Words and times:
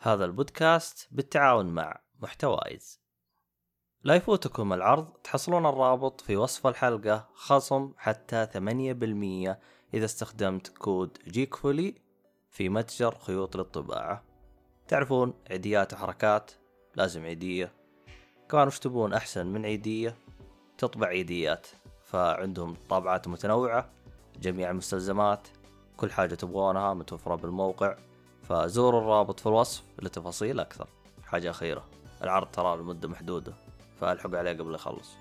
هذا 0.00 0.24
البودكاست 0.24 1.08
بالتعاون 1.10 1.66
مع 1.66 2.00
محتوايز. 2.22 3.00
لا 4.02 4.14
يفوتكم 4.14 4.72
العرض 4.72 5.08
تحصلون 5.24 5.66
الرابط 5.66 6.20
في 6.20 6.36
وصف 6.36 6.66
الحلقة 6.66 7.28
خصم 7.34 7.92
حتى 7.96 8.46
8% 8.46 9.56
إذا 9.94 10.04
استخدمت 10.04 10.68
كود 10.68 11.18
جيكفولي 11.28 11.94
في 12.50 12.68
متجر 12.68 13.14
خيوط 13.18 13.56
للطباعة. 13.56 14.24
تعرفون 14.88 15.34
عيديات 15.50 15.92
وحركات؟ 15.92 16.50
لازم 16.96 17.22
عيدية. 17.22 17.72
كمان 18.48 18.66
وش 18.66 18.78
تبون 18.78 19.12
أحسن 19.12 19.46
من 19.46 19.64
عيدية؟ 19.64 20.16
تطبع 20.78 21.06
عيديات. 21.06 21.66
فعندهم 22.04 22.76
طابعات 22.88 23.28
متنوعة 23.28 23.90
جميع 24.40 24.70
المستلزمات 24.70 25.48
كل 25.96 26.12
حاجة 26.12 26.34
تبغونها 26.34 26.94
متوفرة 26.94 27.34
بالموقع. 27.34 27.96
فزوروا 28.48 29.00
الرابط 29.00 29.40
في 29.40 29.46
الوصف 29.46 29.84
لتفاصيل 30.02 30.60
أكثر. 30.60 30.88
حاجة 31.24 31.50
أخيرة. 31.50 31.88
العرض 32.22 32.50
ترى 32.50 32.76
لمدة 32.76 33.08
محدودة 33.08 33.54
فالحقوا 34.00 34.38
عليه 34.38 34.52
قبل 34.52 34.74
يخلص. 34.74 35.16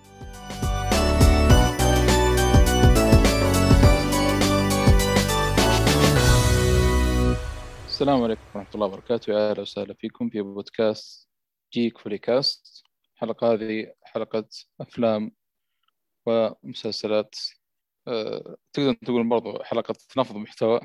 السلام 7.87 8.23
عليكم 8.23 8.41
ورحمة 8.55 8.75
الله 8.75 8.85
وبركاته. 8.85 9.31
يا 9.31 9.51
أهلا 9.51 9.61
وسهلا 9.61 9.93
فيكم 9.93 10.29
في 10.29 10.41
بودكاست 10.41 11.29
جيك 11.73 11.97
فولي 11.97 12.17
كاست 12.17 12.83
الحلقة 13.15 13.53
هذه 13.53 13.93
حلقة 14.03 14.47
أفلام 14.81 15.31
ومسلسلات. 16.25 17.35
أه، 18.07 18.55
تقدر 18.73 18.93
تقول 18.93 19.29
برضو 19.29 19.63
حلقة 19.63 19.95
نفض 20.17 20.35
محتوى. 20.35 20.79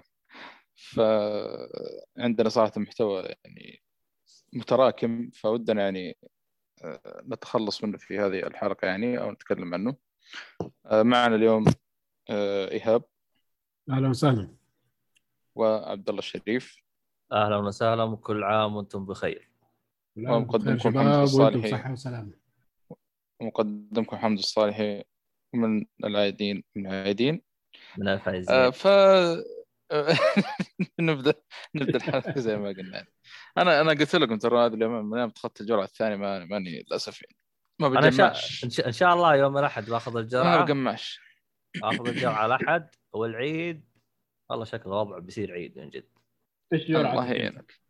فعندنا 0.74 2.48
صراحة 2.48 2.72
محتوى 2.76 3.22
يعني 3.44 3.82
متراكم 4.52 5.30
فودنا 5.30 5.82
يعني 5.82 6.16
أه، 6.84 7.22
نتخلص 7.26 7.84
منه 7.84 7.98
في 7.98 8.18
هذه 8.18 8.46
الحلقة 8.46 8.86
يعني 8.86 9.18
أو 9.18 9.30
نتكلم 9.30 9.74
عنه. 9.74 9.96
أه، 10.86 11.02
معنا 11.02 11.34
اليوم 11.34 11.64
أه، 12.30 12.70
إيهاب 12.70 13.04
أهلا 13.90 14.08
وسهلا. 14.08 14.54
وعبد 15.54 16.08
الله 16.08 16.18
الشريف. 16.18 16.76
أهلا 17.32 17.56
وسهلا 17.56 18.02
وكل 18.02 18.44
عام 18.44 18.76
وأنتم 18.76 19.06
بخير. 19.06 19.50
ومقدمكم 20.16 20.98
حمد 20.98 21.06
الصالحي. 21.06 21.72
وأنتم 21.72 21.92
وسلامة. 21.92 22.32
ومقدمكم 23.40 24.16
حمد 24.16 24.38
الصالحي 24.38 25.04
من 25.54 25.86
العايدين 26.04 26.64
من 26.76 26.86
العايدين. 26.86 27.42
من 27.98 28.08
الفايزين 28.08 28.54
آه، 28.54 28.70
ف 28.70 28.86
نبدا 31.00 31.34
نبدأ 31.74 31.96
الحلقة 31.96 32.40
زي 32.40 32.56
ما 32.56 32.68
قلنا. 32.68 33.06
أنا 33.58 33.80
أنا 33.80 33.90
قلت 33.90 34.16
لكم 34.16 34.38
ترى 34.38 34.66
هذا 34.66 34.74
اليوم 34.74 35.10
من 35.10 35.18
يوم 35.18 35.32
اخذت 35.36 35.60
الجرعة 35.60 35.84
الثانية 35.84 36.16
ما- 36.16 36.44
ماني 36.44 36.82
للأسف 36.82 37.22
يعني. 37.22 37.36
ما 37.80 37.86
أنا 37.86 38.10
شا... 38.10 38.16
بجمعش 38.16 38.64
إن, 38.64 38.70
شاء... 38.70 38.86
إن 38.86 38.92
شاء 38.92 39.14
الله 39.14 39.36
يوم 39.36 39.58
الأحد 39.58 39.84
باخذ 39.84 40.14
ما 40.14 40.20
الجرعة 40.20 40.64
بجمعش 40.64 41.20
باخذ 41.80 42.08
الجرعة 42.08 42.46
الأحد 42.46 42.88
والعيد. 43.12 43.92
والله 44.50 44.64
شكل 44.64 44.90
الوضع 44.90 45.18
بيصير 45.18 45.52
عيد 45.52 45.78
من 45.78 45.90
جد. 45.90 46.08
إيش 46.72 46.82
الله 46.82 47.02
جرعتك؟ 47.02 47.30
يعينك. 47.30 47.80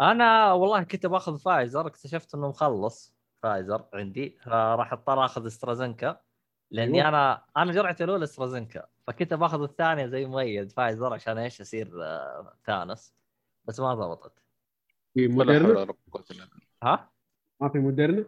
أنا 0.00 0.52
والله 0.52 0.82
كنت 0.82 1.06
باخذ 1.06 1.38
فايزر 1.38 1.86
اكتشفت 1.86 2.34
إنه 2.34 2.48
مخلص 2.48 3.14
فايزر 3.42 3.88
عندي 3.94 4.38
فراح 4.44 4.92
اضطر 4.92 5.24
آخذ 5.24 5.46
استرازنكا 5.46 6.20
لأني. 6.70 7.08
أنا 7.08 7.44
أنا 7.56 7.72
جرعتي 7.72 8.04
الأولى 8.04 8.24
استرازنكا 8.24 8.86
فكنت 9.06 9.34
بأخذ 9.34 9.62
الثانية 9.62 10.06
زي 10.06 10.26
مؤيد 10.26 10.72
فايزر 10.72 11.14
عشان 11.14 11.38
إيش 11.38 11.60
أصير 11.60 12.04
آه، 12.04 12.54
ثانوس. 12.66 13.12
بس 13.64 13.80
ما 13.80 13.94
ضبطت. 13.94 14.32
في 15.14 15.28
موديرنا 15.28 15.84
بالله. 15.84 15.94
ها؟ 16.82 17.10
ما 17.60 17.68
في 17.68 17.78
موديرنا 17.78 18.24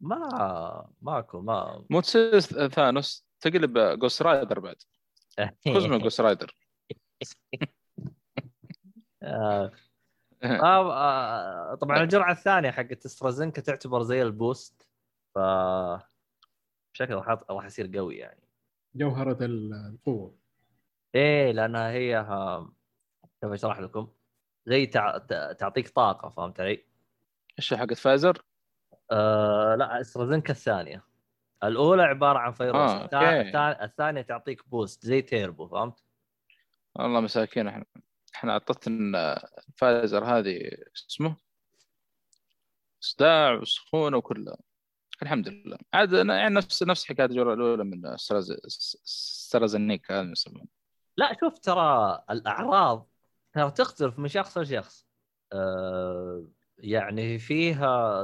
ما 0.00 0.88
ماكو 1.02 1.40
ما 1.40 1.84
مو 1.90 2.00
تصير 2.00 2.40
ثانوس 2.68 3.26
تقلب 3.40 3.78
Ghost 3.78 4.22
Rider 4.22 4.60
بعد. 4.60 4.76
خذ 5.74 5.88
من 5.88 5.98
Ghost 5.98 6.20
Rider 6.20 6.56
آه، 9.22 9.72
آه، 10.42 10.92
آه، 10.92 11.74
طبعا 11.74 12.02
الجرعة 12.02 12.32
الثانية 12.32 12.70
حقت 12.70 13.04
استرازنكا 13.04 13.62
تعتبر 13.62 14.02
زي 14.02 14.22
ال 14.22 14.33
boost 14.33 14.88
ف 15.34 15.38
شكله 16.96 17.16
راح 17.16 17.38
راح 17.50 17.64
يصير 17.64 17.96
قوي 17.96 18.16
يعني 18.16 18.42
جوهرة 18.94 19.38
القوة 19.40 20.38
إيه 21.14 21.52
لأنها 21.52 21.90
هي 21.90 22.14
ها- 22.16 22.72
كيف 23.42 23.50
اشرح 23.52 23.78
لكم؟ 23.80 24.08
زي 24.66 24.86
تع... 24.86 25.18
تع- 25.18 25.52
تعطيك 25.52 25.88
طاقة 25.88 26.28
فهمت 26.28 26.60
علي؟ 26.60 26.84
إيش 27.58 27.74
حقت 27.74 27.92
فايزر؟ 27.94 28.42
آه 29.10 29.74
لا 29.78 30.00
استرازنكا 30.00 30.50
الثانية 30.52 31.04
الأولى 31.64 32.02
عبارة 32.02 32.38
عن 32.38 32.52
فيروس 32.52 32.90
آه، 32.90 33.06
الثا- 33.06 33.14
أوكي. 33.14 33.50
الثا- 33.52 33.82
الثانية 33.82 34.22
تعطيك 34.22 34.68
boost 34.68 35.06
زي 35.06 35.22
تيربو 35.22 35.68
فهمت؟ 35.68 36.04
والله 36.94 37.20
مساكين 37.20 37.68
إحنا 37.68 37.84
إحنا 38.34 38.52
اعطتنا 38.52 39.48
فايزر 39.76 40.24
هذه 40.24 40.70
اسمه 41.10 41.36
صداع 43.00 43.52
وسخونة 43.52 44.16
وكلها 44.16 44.56
الحمد 45.22 45.48
لله. 45.48 45.78
عاد 45.94 46.12
يعني 46.12 46.54
نفس 46.54 46.82
نفس 46.82 47.04
حكاية 47.04 47.26
الجرعه 47.26 47.54
الأولى 47.54 47.84
من 47.84 48.06
استرازنيكا 49.06 50.10
هذا 50.10 50.30
يسمونه. 50.30 50.66
لا 51.16 51.36
شوف 51.40 51.58
ترى 51.58 52.22
الأعراض 52.30 53.08
ترى 53.52 53.70
تختلف 53.70 54.18
من 54.18 54.28
شخص 54.28 54.58
لشخص. 54.58 55.06
آه 55.52 56.48
يعني 56.78 57.38
فيها 57.38 58.22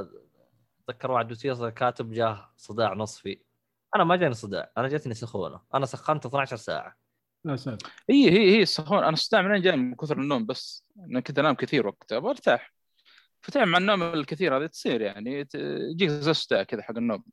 اتذكر 0.89 1.11
واحد 1.11 1.27
دوسيس 1.27 1.61
كاتب 1.61 2.11
جاه 2.11 2.53
صداع 2.57 2.93
نصفي. 2.93 3.41
أنا 3.95 4.03
ما 4.03 4.15
جاني 4.15 4.33
صداع 4.33 4.71
أنا 4.77 4.87
جتني 4.87 5.13
سخونة. 5.13 5.61
أنا 5.73 5.85
سخنت 5.85 6.25
12 6.25 6.55
ساعة. 6.55 6.97
لا 7.45 7.55
ساتر 7.55 7.89
هي 8.09 8.29
هي 8.29 8.57
هي 8.57 8.61
السخونه 8.61 8.99
أنا 8.99 9.09
الصداع 9.09 9.41
منين 9.41 9.61
جاي 9.61 9.77
من 9.77 9.95
كثر 9.95 10.17
النوم 10.19 10.45
بس. 10.45 10.85
أنا 10.99 11.19
كنت 11.19 11.39
أنام 11.39 11.55
كثير 11.55 11.87
وقتها 11.87 12.19
برتاح 12.19 12.73
فتعب 13.43 13.67
مع 13.67 13.77
النوم 13.77 14.03
الكثير 14.03 14.57
هذه 14.57 14.65
تصير 14.65 15.01
يعني 15.01 15.45
ت- 15.45 15.55
يجيك 15.91 16.09
زي 16.09 16.33
صداع 16.33 16.63
كذا 16.63 16.81
حق 16.81 16.97
النوم 16.97 17.23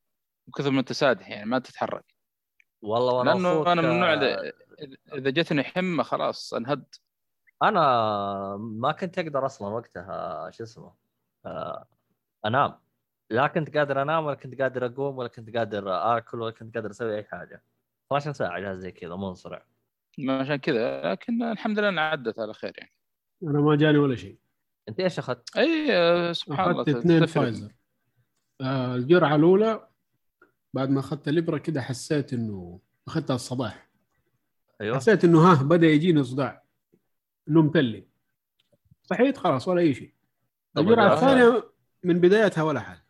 وكثر 0.49 0.71
ما 0.71 0.81
انت 0.81 0.93
سادح 0.93 1.29
يعني 1.31 1.47
ما 1.47 1.59
تتحرك. 1.59 2.05
والله 2.83 3.15
وأنا 3.15 3.31
لأنه 3.31 3.73
أنا 3.73 3.83
من 3.83 3.91
النوع 3.91 4.13
آه، 4.13 4.53
إذا 5.15 5.31
جتني 5.31 5.63
حمى 5.65 6.05
خلاص 6.05 6.55
أنهد. 6.55 6.85
أنا 7.63 7.81
ما 8.57 8.93
كنت 8.93 9.19
أقدر 9.19 9.47
أصلا 9.47 9.69
وقتها 9.69 10.51
شو 10.51 10.63
اسمه 10.65 10.95
آه، 11.47 11.89
أنام. 12.47 12.81
لا 13.31 13.47
كنت 13.47 13.77
قادر 13.77 14.03
أنام 14.03 14.25
ولا 14.27 14.35
كنت 14.37 14.63
قادر 14.63 14.87
أقوم 14.87 15.19
ولا 15.19 15.29
كنت 15.29 15.57
قادر 15.57 15.93
آكل 16.17 16.41
ولا 16.41 16.51
كنت 16.51 16.75
قادر 16.75 16.91
أسوي 16.91 17.17
أي 17.17 17.25
حاجة. 17.25 17.65
12 18.07 18.33
ساعة 18.33 18.61
جالس 18.61 18.79
زي 18.81 18.93
كذا 18.93 19.17
منصرع 19.17 19.67
عشان 20.29 20.57
كذا 20.57 21.11
لكن 21.13 21.43
الحمد 21.43 21.79
لله 21.79 21.89
إنها 21.89 22.03
عدت 22.05 22.39
على 22.39 22.55
خير 22.55 22.73
يعني. 22.79 22.93
أنا 23.43 23.61
ما 23.61 23.77
جاني 23.77 23.99
ولا 23.99 24.17
شيء. 24.17 24.39
أنت 24.91 25.01
إيش 25.01 25.19
أخذت؟ 25.19 25.57
أي 25.57 25.87
آه، 25.93 26.33
سبحان 26.33 26.71
الله 26.71 26.83
أخذت 26.83 26.97
اثنين. 26.97 27.27
فايزر. 27.27 27.73
آه 28.61 28.95
الجرعة 28.95 29.37
الأولى 29.37 29.89
بعد 30.75 30.91
ما 30.91 31.01
أخذت 31.01 31.29
الإبرة 31.29 31.59
كده 31.59 31.83
حسيت 31.83 32.33
إنه 32.33 32.81
أخذتها 33.09 33.35
الصباح. 33.35 33.91
أيوه. 34.81 34.97
حسيت 34.97 35.25
إنه 35.25 35.41
ها 35.41 35.63
بدأ 35.63 35.87
يجيني 35.87 36.25
صداع. 36.25 36.65
إنه 37.49 37.63
متلي. 37.63 38.09
صحيت 39.03 39.37
خلاص 39.37 39.69
ولا 39.69 39.81
أي 39.81 39.95
شيء. 39.95 40.15
الجرعة 40.79 41.15
الثانية 41.15 41.71
من 42.05 42.21
بدايتها 42.21 42.63
ولا 42.63 42.81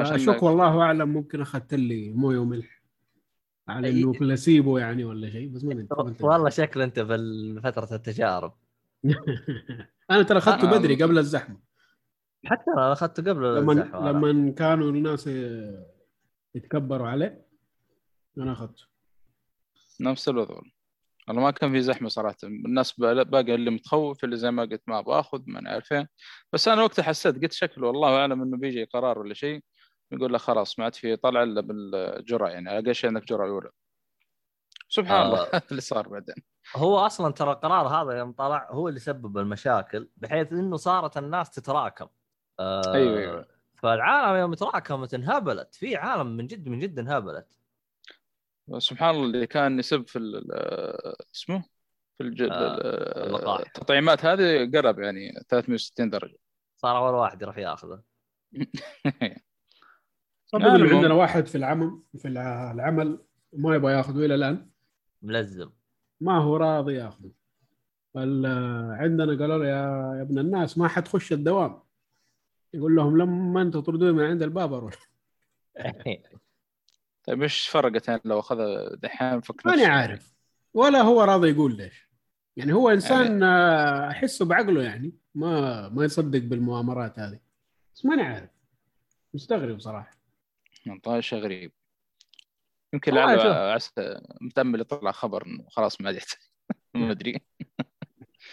عشان 0.00 0.14
اشك 0.14 0.42
والله 0.42 0.80
أعلم 0.80 1.08
ممكن 1.08 1.40
أخذت 1.40 1.74
لي 1.74 2.12
موية 2.12 2.38
وملح. 2.38 2.77
على 3.68 3.90
إنه 3.90 4.12
بلاسيبو 4.12 4.78
يعني 4.78 5.04
ولا 5.04 5.30
شيء 5.30 5.48
بس 5.48 5.64
ما 5.64 5.74
ندري. 5.74 5.88
والله 6.20 6.48
شكل 6.50 6.82
أنت 6.82 7.00
في 7.00 7.60
فتره 7.64 7.94
التجارب. 7.96 8.52
أنا 10.10 10.22
ترى 10.22 10.38
أخذته 10.38 10.70
بدري 10.78 11.02
قبل 11.02 11.18
الزحمة. 11.18 11.60
حتى 12.44 12.70
أنا 12.76 12.92
أخذته 12.92 13.22
قبل 13.32 13.56
لما 13.56 13.72
الزحمة. 13.72 14.10
لما 14.12 14.50
كانوا 14.52 14.90
الناس 14.90 15.30
يتكبروا 16.54 17.08
عليه 17.08 17.46
أنا 18.38 18.52
أخذته. 18.52 18.84
نفس 20.00 20.28
الوضع. 20.28 20.60
والله 21.28 21.42
ما 21.42 21.50
كان 21.50 21.72
في 21.72 21.80
زحمة 21.82 22.08
صراحة. 22.08 22.36
الناس 22.44 22.92
با- 23.00 23.22
باقي 23.22 23.54
اللي 23.54 23.70
متخوف 23.70 24.24
اللي 24.24 24.36
زي 24.36 24.50
ما 24.50 24.62
قلت 24.62 24.82
ما 24.86 24.98
أبغى 24.98 25.20
أخذ 25.20 25.42
ما 25.46 25.58
أنا 25.58 25.70
عارف 25.70 25.92
إيه. 25.92 26.08
بس 26.52 26.68
أنا 26.68 26.82
وقتها 26.82 27.02
حسيت 27.02 27.42
قلت 27.42 27.52
شكله 27.52 27.86
والله 27.86 28.16
أعلم 28.16 28.42
إنه 28.42 28.56
بيجي 28.56 28.84
قرار 28.84 29.18
ولا 29.18 29.34
شيء. 29.34 29.60
يقول 30.12 30.32
له 30.32 30.38
خلاص 30.38 30.78
ما 30.78 30.84
عاد 30.84 30.94
في 30.94 31.16
طلع 31.16 31.42
إلا 31.42 31.60
بالجرعه 31.60 32.48
يعني 32.48 32.78
أقل 32.78 32.94
شيء 32.94 33.10
إنك 33.10 33.24
جرعه 33.24 33.48
أولى. 33.48 33.70
سبحان 34.88 35.20
آه. 35.20 35.26
الله 35.26 35.48
اللي 35.70 35.80
صار 35.80 36.08
بعدين. 36.08 36.34
هو 36.76 36.98
أصلا 36.98 37.32
ترى 37.32 37.52
القرار 37.52 37.86
هذا 37.86 38.18
يوم 38.18 38.32
طلع 38.32 38.68
هو 38.70 38.88
اللي 38.88 39.00
سبب 39.00 39.38
المشاكل 39.38 40.08
بحيث 40.16 40.52
إنه 40.52 40.76
صارت 40.76 41.16
الناس 41.16 41.50
تتراكم. 41.50 42.08
آه 42.60 42.94
أيوة، 42.94 43.18
أيوة. 43.18 43.48
فالعالم 43.76 44.36
يوم 44.36 44.54
تراكمت 44.54 45.14
انهبلت. 45.14 45.74
في 45.74 45.96
عالم 45.96 46.36
من 46.36 46.46
جد 46.46 46.68
من 46.68 46.78
جد 46.78 46.98
انهبلت. 46.98 47.58
سبحان 48.78 49.14
الله 49.14 49.24
اللي 49.24 49.46
كان 49.46 49.78
يسب 49.78 50.06
في 50.06 50.18
اسمه؟ 51.34 51.64
في 52.18 52.24
الج... 52.24 52.42
آه،. 52.42 53.62
التطعيمات 53.62 54.24
هذه 54.24 54.70
قرب 54.74 54.98
يعني 54.98 55.44
360 55.48 56.10
درجة. 56.10 56.38
صار 56.76 56.98
أول 56.98 57.14
واحد 57.14 57.42
يروح 57.42 57.58
ياخذه. 57.58 58.02
صدق 60.52 60.64
آه،. 60.64 60.94
عندنا 60.96 61.14
واحد 61.14 61.46
في 61.46 61.54
العمل 61.54 62.02
في 62.18 62.28
الع- 62.28 62.72
العمل 62.72 63.18
ما 63.52 63.74
يبغى 63.74 63.92
ياخذه 63.92 64.24
إلى 64.24 64.34
الآن. 64.34 64.70
ملزم. 65.22 65.70
ما 66.20 66.38
هو 66.38 66.56
راضي 66.56 66.94
ياخذه. 66.94 67.30
فال- 68.14 68.46
عندنا 68.92 69.38
قالوا 69.38 69.58
له 69.58 69.66
يا 69.66 70.16
يا 70.16 70.22
ابن 70.22 70.38
الناس 70.38 70.78
ما 70.78 70.88
حتخش 70.88 71.32
الدوام. 71.32 71.82
يقول 72.74 72.96
لهم 72.96 73.16
لما 73.18 73.62
انت 73.62 73.74
تطردوني 73.74 74.12
من 74.12 74.24
عند 74.24 74.42
الباب 74.42 74.72
أروح. 74.72 74.94
طيب 77.24 77.42
إيش 77.42 77.68
فرقت 77.68 78.08
يعني 78.08 78.20
لو 78.24 78.38
اخذها 78.38 78.94
دحين 78.96 79.40
فك 79.40 79.66
ماني؟ 79.66 79.84
عارف. 79.84 80.34
ولا 80.74 81.00
هو 81.02 81.22
راضي 81.22 81.50
يقول 81.50 81.76
ليش. 81.76 82.08
يعني 82.56 82.72
هو 82.72 82.90
إنسان 82.90 83.42
آه، 83.42 84.10
أحسه 84.10 84.44
بعقله 84.44 84.82
يعني. 84.82 85.12
ما 85.34 85.88
ما 85.88 86.04
يصدق 86.04 86.38
بالمؤامرات 86.38 87.18
هذه. 87.18 87.40
بس 87.94 88.04
ماني 88.06 88.22
عارف. 88.22 88.50
مستغرب 89.34 89.80
صراحة. 89.80 90.17
والله 90.90 91.20
شيء 91.20 91.38
غريب. 91.38 91.72
يمكن 92.94 93.16
آه،. 93.16 93.34
لعله 93.34 93.54
عسى 93.54 94.20
متامل 94.40 94.80
يطلع 94.80 95.12
خبر 95.12 95.46
إنه 95.46 95.64
خلاص 95.70 96.00
ما 96.00 96.12
جت 96.12 96.38
ما 96.94 97.10
أدري. 97.10 97.40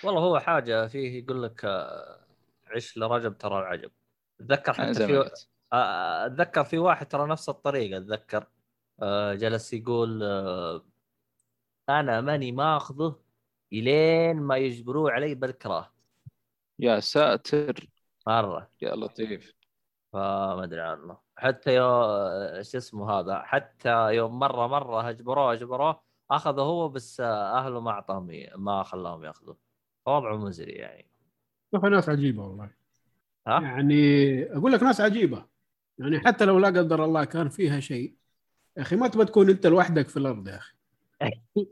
والله 0.03 0.21
هو 0.21 0.39
حاجة 0.39 0.87
فيه 0.87 1.23
يقول 1.23 1.43
لك 1.43 1.65
آه، 1.65 2.25
عش 2.67 2.97
لرجب 2.97 3.37
ترى 3.37 3.59
العجب. 3.59 3.91
اتذكر 4.39 4.73
حتى 4.73 4.93
زي 4.93 5.07
في 5.07 5.31
آه، 5.73 6.25
أتذكر 6.25 6.63
في 6.63 6.77
واحد 6.77 7.07
ترى 7.07 7.27
نفس 7.27 7.49
الطريقة 7.49 7.97
أتذكر. 7.97 8.47
آه، 9.01 9.33
جلس 9.33 9.73
يقول 9.73 10.23
آه، 10.23 10.85
أنا 11.89 12.21
ماني 12.21 12.51
ماخذه 12.51 13.19
إلين 13.73 14.37
ما 14.37 14.57
يجبروه 14.57 15.11
علي 15.11 15.35
بالكراه 15.35 15.91
يا 16.79 16.99
ساتر. 16.99 17.87
مرة. 18.27 18.71
يا 18.81 18.95
لطيف. 18.95 19.54
فما 20.15 20.63
أدري 20.63 20.81
عنه. 20.81 21.17
حتى 21.37 21.75
يو 21.75 21.83
شو 22.61 22.77
اسمه 22.77 23.11
هذا 23.11 23.41
حتى 23.41 24.15
يوم 24.15 24.39
مرة 24.39 24.67
مرة 24.67 25.09
اجبروه 25.09 25.53
اجبروه 25.53 26.01
أخذه 26.31 26.61
هو 26.61 26.89
بس 26.89 27.21
أهله 27.21 27.79
ما 27.79 27.91
أعطاهم 27.91 28.29
ما 28.55 28.83
خلاهم 28.83 29.23
يأخذوه. 29.23 29.57
وضعه 30.05 30.37
مزري 30.37 30.71
يعني. 30.71 31.05
شوف 31.71 31.85
ناس 31.85 32.09
عجيبة 32.09 32.43
والله. 32.43 32.69
ها؟ 33.47 33.61
يعني 33.61 34.43
أقول 34.57 34.71
لك 34.71 34.83
ناس 34.83 35.01
عجيبة. 35.01 35.45
يعني 35.97 36.19
حتى 36.19 36.45
لو 36.45 36.59
لا 36.59 36.67
قدر 36.67 37.05
الله 37.05 37.23
كان 37.23 37.49
فيها 37.49 37.79
شيء. 37.79 38.15
يا 38.77 38.81
أخي 38.81 38.95
ما 38.95 39.07
تبغى 39.07 39.25
تكون 39.25 39.49
أنت 39.49 39.67
لوحدك 39.67 40.07
في 40.07 40.17
الأرض 40.17 40.47
يا 40.47 40.57
أخي. 40.57 40.75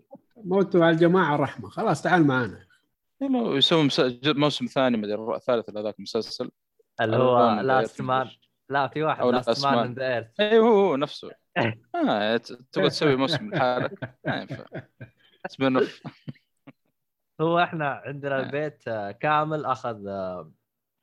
موتوا 0.46 0.86
على 0.86 0.94
الجماعة 0.94 1.36
رحمة. 1.36 1.70
خلاص 1.70 2.02
تعال 2.02 2.28
معنا. 2.28 2.68
لو 3.22 3.56
يسوي 3.56 3.90
موسم 4.26 4.66
ثاني 4.66 4.98
مدري 4.98 5.14
الربع 5.14 5.36
الثالث 5.36 5.70
لهذاك 5.70 5.96
المسلسل. 5.98 6.52
اللي 7.02 7.18
هو 7.18 7.60
Last 7.62 8.02
Man 8.02 8.30
لا 8.70 8.88
في 8.88 9.04
واحد 9.04 9.26
Last 9.26 9.66
Man. 9.66 9.78
on 9.78 9.94
the 9.94 10.14
Earth 10.14 10.40
أيوه 10.40 10.68
هو 10.68 10.86
هو 10.86 10.96
نفسه. 10.96 11.32
آه 11.96 12.38
تبغى 12.72 12.90
تسوي 12.90 13.16
موسم 13.16 13.50
لحالك. 13.50 14.16
ما 14.26 14.42
ينفع. 14.42 14.66
spin 15.48 15.78
off 15.78 16.04
هو 17.42 17.60
إحنا 17.60 17.90
عندنا 18.06 18.40
آه. 18.40 18.44
البيت 18.44 18.88
آه، 18.88 19.12
كامل 19.12 19.66
أخذ 19.66 20.08
آه، 20.08 20.52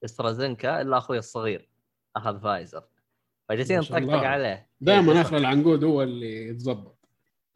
إسترازينكا 0.04 0.80
إلا 0.80 0.98
أخوي 0.98 1.18
الصغير 1.18 1.68
أخذ 2.16 2.40
فايزر. 2.40 2.84
فجالسين 3.48 3.78
نطقطق. 3.78 4.14
عليه. 4.14 4.68
دائما 4.80 5.12
إيه، 5.12 5.20
آخر 5.20 5.36
العنقود 5.36 5.84
هو 5.84 6.02
اللي 6.02 6.48
يتظبط. 6.48 7.08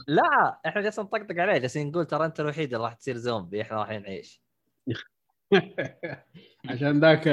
لا 0.08 0.60
إحنا 0.66 0.81
جالسين 0.82 1.04
نطقطق 1.04 1.40
عليه. 1.40 1.58
جالسين 1.58 1.90
نقول 1.90 2.06
ترى 2.06 2.26
أنت 2.26 2.40
الوحيد 2.40 2.75
اللي 2.75 2.84
راح 2.84 2.94
تصير 2.94 3.16
زومبي. 3.16 3.62
إحنا 3.62 3.76
راح 3.76 3.90
نعيش. 3.90 4.42
عشان 6.69 7.00
ذاك 7.00 7.28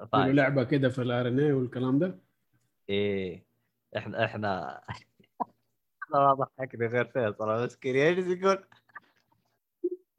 له 0.00 0.06
فايزر 0.06 0.32
لعبة 0.32 0.64
كده 0.64 0.88
في 0.88 1.02
ال 1.02 1.28
RNA 1.28 1.52
والكلام 1.52 1.98
ده؟ 1.98 2.18
إيه. 2.88 3.46
إحنا 3.96 4.24
إحنا. 4.24 4.80
أنا 6.14 6.20
ما 6.20 6.32
ضحكني 6.32 6.86
غير 6.86 7.04
فيصل 7.04 7.64
مسكين 7.64 7.96
يجلس 7.96 8.26
يقول 8.26 8.64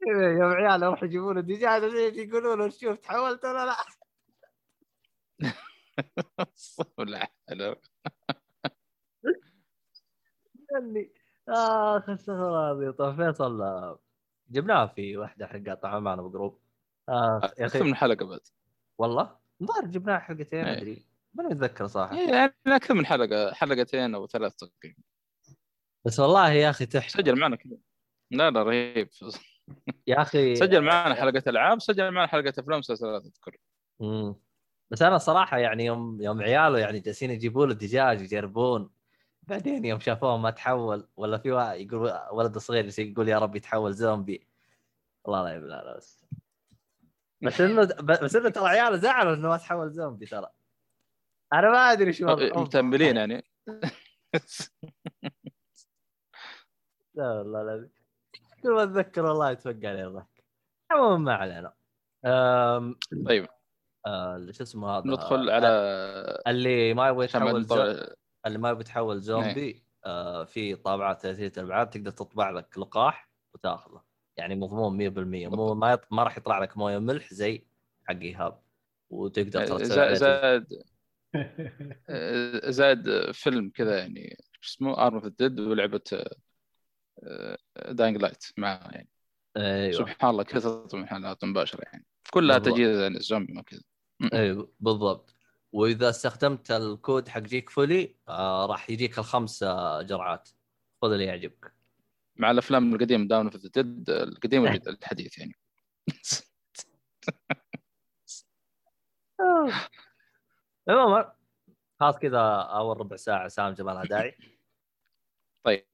يا 0.06 0.44
عيال 0.44 0.82
روحوا 0.82 1.08
يجيبون 1.08 1.38
له 1.38 2.00
يقولوا 2.18 2.56
له 2.56 2.68
شوف 2.68 2.98
تحولت 2.98 3.44
ولا 3.44 3.66
لا؟ 3.66 3.76
ولا 6.98 7.28
حلو. 7.48 7.76
اللي 10.78 11.12
اخ 11.48 12.10
استغفر 12.10 12.48
الله 12.48 12.90
طيب 12.90 13.16
فيصل 13.16 13.62
آه، 13.62 13.98
جبناه 14.50 14.86
في 14.86 15.16
واحدة 15.16 15.46
حلقات 15.46 15.82
طبعا 15.82 15.98
معنا 16.00 16.22
بجروب. 16.22 16.60
آه 17.08 17.40
يا 17.58 17.66
أكثر 17.66 17.66
أخي 17.66 17.80
من 17.80 17.94
حلقة 17.94 18.26
بعد 18.26 18.40
والله؟ 18.98 19.38
الظاهر 19.60 19.86
جبناه 19.86 20.18
حلقتين 20.18 20.64
إيه. 20.64 20.78
أدري. 20.78 21.06
ماني 21.34 21.48
متذكر 21.48 21.86
صراحة. 21.86 22.16
يعني 22.16 22.54
أكثر 22.66 22.94
من 22.94 23.06
حلقة 23.06 23.52
حلقتين 23.52 24.14
أو 24.14 24.26
ثلاث 24.26 24.54
تقريبا. 24.54 25.02
بس 26.04 26.20
والله 26.20 26.52
يا 26.52 26.70
أخي 26.70 26.86
تحفة. 26.86 27.08
سجل 27.08 27.38
معنا 27.38 27.56
كذا. 27.56 27.76
لا 28.30 28.50
لا 28.50 28.62
رهيب. 28.62 29.08
يا 30.06 30.22
أخي 30.22 30.56
سجل 30.64 30.82
معنا 30.82 31.14
حلقة 31.14 31.42
ألعاب 31.46 31.80
سجل 31.80 32.10
معنا 32.10 32.26
حلقة 32.26 32.52
أفلام 32.58 32.78
مسلسلات 32.78 33.22
أذكر. 33.24 33.56
مم. 34.00 34.34
بس 34.90 35.02
أنا 35.02 35.18
صراحة 35.18 35.58
يعني 35.58 35.84
يوم 35.84 36.22
يوم 36.22 36.42
عياله 36.42 36.78
يعني 36.78 37.00
جالسين 37.00 37.30
يجيبوا 37.30 37.66
له 37.66 37.74
دجاج 37.74 38.20
يجربون 38.20 38.90
بعدين 39.42 39.84
يوم 39.84 40.00
شافوه 40.00 40.36
ما 40.36 40.50
تحول 40.50 41.08
ولا 41.16 41.38
في 41.38 41.50
واحد 41.52 41.80
يقول 41.80 42.18
ولد 42.32 42.58
صغير 42.58 42.98
يقول 42.98 43.28
يا 43.28 43.38
رب 43.38 43.56
يتحول 43.56 43.94
زومبي. 43.94 44.46
والله 45.24 45.42
لا 45.44 45.54
يبلا 45.54 45.84
لا 45.84 45.96
بس. 45.96 46.24
بس 47.42 47.60
إنه 47.60 47.84
بس 47.84 48.36
إنه 48.36 48.48
ترى 48.48 48.68
عياله 48.68 48.96
زعلوا 48.96 49.34
إنه 49.34 49.48
ما 49.48 49.56
تحول 49.56 49.90
زومبي 49.90 50.26
ترى. 50.26 50.48
أنا 51.52 51.70
ما 51.70 51.92
أدري 51.92 52.12
شو. 52.12 52.26
متاملين 52.36 53.16
يعني. 53.16 53.44
لا 57.14 57.32
والله 57.32 57.62
لا. 57.62 57.88
كل 58.62 58.70
ما 58.70 58.82
أتذكر 58.82 59.24
والله 59.24 59.50
يتوقع 59.50 59.88
علي 59.88 60.06
الضحك. 60.06 60.44
عموما 60.90 61.16
ما 61.16 61.34
علينا. 61.34 61.72
أم... 62.24 62.98
طيب. 63.26 63.48
آه، 64.06 64.46
شو 64.50 64.62
اسمه 64.62 64.90
هذا؟ 64.90 65.06
ندخل 65.06 65.50
على 65.50 65.68
اللي 66.46 66.94
ما 66.94 67.08
يبغى 67.08 67.24
يتحول 67.24 67.66
اللي 68.46 68.58
ما 68.58 68.70
يبغى 68.70 68.80
يتحول 68.80 69.20
زومبي 69.20 69.84
آه 70.04 70.44
في 70.44 70.74
طابعات 70.74 71.20
ثلاثية 71.20 71.52
الابعاد 71.56 71.90
تقدر 71.90 72.10
تطبع 72.10 72.50
لك 72.50 72.78
لقاح 72.78 73.30
وتأخذه. 73.54 74.07
يعني 74.38 74.54
مضمون 74.54 74.96
100% 74.96 75.48
مو 75.48 75.74
ما 75.74 75.92
يط... 75.92 76.12
ما 76.12 76.22
راح 76.22 76.38
يطلع 76.38 76.58
لك 76.58 76.76
موية 76.76 76.98
ملح 76.98 77.34
زي 77.34 77.66
حق 78.08 78.16
إيهاب. 78.16 78.60
وتقدر 79.10 79.66
ترى 79.66 79.78
تسوي 79.78 79.84
زا- 79.84 80.02
عليه 80.02 80.14
زائد 80.14 80.66
زائد 82.78 83.30
فيلم 83.32 83.70
كذا 83.70 83.98
يعني 83.98 84.36
شو 84.60 84.70
اسمه؟ 84.74 85.06
Army 85.06 85.14
of 85.14 85.26
Dead 85.26 85.60
ولعبة 85.60 86.00
Dying 87.88 88.16
Light 88.16 88.44
معاه 88.56 88.90
يعني. 88.92 89.08
أيوه. 89.56 89.92
سبحان 89.92 90.30
الله 90.30 90.42
تطلع 90.42 91.00
من 91.00 91.08
حالات 91.08 91.44
مباشرة 91.44 91.80
يعني. 91.92 92.06
كلها. 92.30 92.58
تجهيز 92.58 92.98
يعني 92.98 93.16
الزومبي 93.16 93.58
وكذا 93.58 93.80
أيوه 94.34 94.72
بالضبط. 94.80 95.34
وإذا 95.72 96.08
استخدمت 96.10 96.70
الكود 96.70 97.28
حق 97.28 97.40
جيك 97.40 97.70
فولي 97.70 98.16
آه 98.28 98.66
راح 98.66 98.90
يجيك 98.90 99.18
الخمس 99.18 99.62
آه، 99.62 100.02
جرعات. 100.02 100.48
خذ 101.02 101.12
اللي 101.12 101.24
يعجبك. 101.24 101.77
مع 102.38 102.50
الأفلام 102.50 102.94
القديمة 102.94 103.28
Dawn 103.28 103.44
of 103.46 103.56
Dead 103.56 104.10
القديم 104.10 104.62
والجد- 104.62 104.88
الحديث 104.88 105.38
يعني. 105.38 105.54
عموما 110.88 111.32
خلاص 112.00 112.18
كذا 112.18 112.40
أول 112.60 112.96
ربع 113.00 113.16
ساعة 113.16 113.48
سام 113.48 113.72
جمالها 113.74 114.04
داعي. 114.04 114.36
طيب 115.64 115.86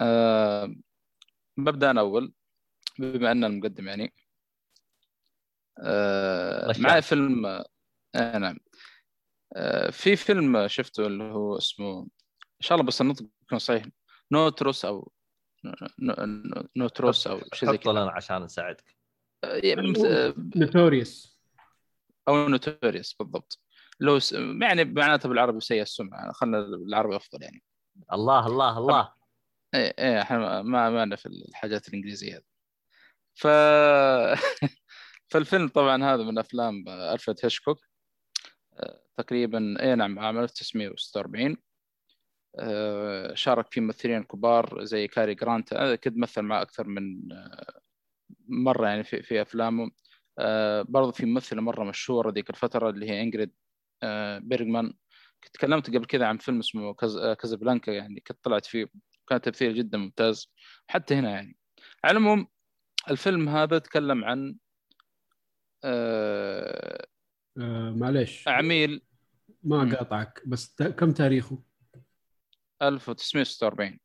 آه 0.00 0.74
ببدأ 1.56 1.90
أنا 1.90 2.00
أول. 2.00 2.32
بما 2.98 3.32
ان 3.32 3.44
المقدم 3.44 3.88
يعني. 3.88 4.14
آه 5.78 6.66
غشاش. 6.68 6.80
معي 6.82 7.02
فيلم 7.02 7.46
آه 8.14 8.38
نعم. 8.38 8.58
آه 9.56 9.90
في 9.90 10.16
فيلم 10.16 10.68
شفته 10.68 11.06
اللي 11.06 11.24
هو 11.24 11.58
اسمه 11.58 12.00
إن 12.02 12.08
شاء 12.60 12.76
الله 12.78 12.86
بس 12.88 13.00
النطق 13.00 13.26
يكون 13.42 13.58
صحيح. 13.58 13.84
Notorious 14.32 14.84
أو 14.84 15.12
Notorious 16.76 17.26
أو 17.26 17.40
شيء 17.54 17.70
زي 17.70 17.78
كذا. 17.78 17.92
لنا 17.92 18.10
عشان 18.10 18.42
نساعدك. 18.42 18.96
آه، 19.44 19.60
يعني 19.64 19.92
آه، 20.06 20.34
Notorious. 20.56 21.40
أو 22.28 22.48
Notorious 22.48 23.14
بالضبط. 23.14 23.60
لو 24.00 24.18
س... 24.18 24.32
يعني 24.32 24.84
معناته 24.84 25.28
بالعربي 25.28 25.60
سيء 25.60 25.82
السمعة 25.82 26.32
خلينا 26.32 26.60
بالعربي 26.60 27.16
أفضل 27.16 27.42
يعني. 27.42 27.62
الله 28.12 28.46
الله 28.46 28.78
الله. 28.78 29.12
إيه 29.74 29.94
إيه 29.98 30.22
إحنا 30.22 30.62
ما 30.62 30.90
ما 30.90 31.04
لنا 31.04 31.16
في 31.16 31.26
الحاجات 31.26 31.88
الإنجليزية 31.88 32.36
هذه. 32.36 32.42
ف 33.34 33.46
فالفيلم 35.30 35.68
طبعا 35.68 36.04
هذا 36.04 36.22
من 36.22 36.38
أفلام 36.38 36.88
ألفريد 36.88 37.36
هيشكوك 37.44 37.78
آه، 38.74 39.02
تقريبا 39.16 39.82
اي 39.82 39.94
نعم 39.94 40.18
عام 40.18 40.38
1946 40.38 41.50
آه، 41.50 41.56
شارك 43.34 43.72
فيه 43.72 43.80
ممثلين 43.80 44.22
كبار 44.24 44.84
زي 44.84 45.08
كاري 45.08 45.34
جرانت. 45.34 45.72
آه، 45.72 45.94
كد 45.94 46.16
مثل 46.16 46.42
مع 46.42 46.62
أكثر 46.62 46.86
من 46.86 47.32
آه، 47.32 47.80
مرة 48.48 48.86
يعني 48.88 49.04
في 49.04 49.22
في 49.22 49.42
أفلامه. 49.42 49.90
آه 50.38 50.82
برضه 50.82 51.12
في 51.12 51.26
ممثلة 51.26 51.60
مرة 51.62 51.84
مشهورة 51.84 52.30
ذيك 52.30 52.50
الفترة 52.50 52.90
اللي 52.90 53.10
هي 53.10 53.22
إنجريد 53.22 53.52
آه 54.02 54.38
بيرغمان. 54.38 54.94
تكلمت 55.52 55.86
قبل 55.90 56.04
كذا 56.04 56.26
عن 56.26 56.38
فيلم 56.38 56.58
اسمه 56.58 56.94
كاز 56.94 57.16
آه، 57.16 57.34
كازابلانكا 57.34 57.90
يعني 57.90 58.20
كنت 58.20 58.38
طلعت 58.44 58.66
فيه. 58.66 58.86
كان 59.28 59.40
تمثيل 59.40 59.74
جدا 59.74 59.98
ممتاز. 59.98 60.52
حتى 60.88 61.14
هنا 61.14 61.30
يعني. 61.30 61.56
على 62.04 62.18
العموم 62.18 62.46
الفيلم 63.10 63.48
هذا 63.48 63.78
تكلم 63.78 64.24
عن 64.24 64.56
آه 65.84 67.06
آه 67.58 67.90
معليش. 67.90 68.48
عميل. 68.48 69.02
ما 69.62 69.84
مم. 69.84 69.94
قاطعك 69.96 70.42
بس 70.46 70.74
كم 70.82 71.12
تاريخه؟ 71.12 71.62
1946 72.82 73.98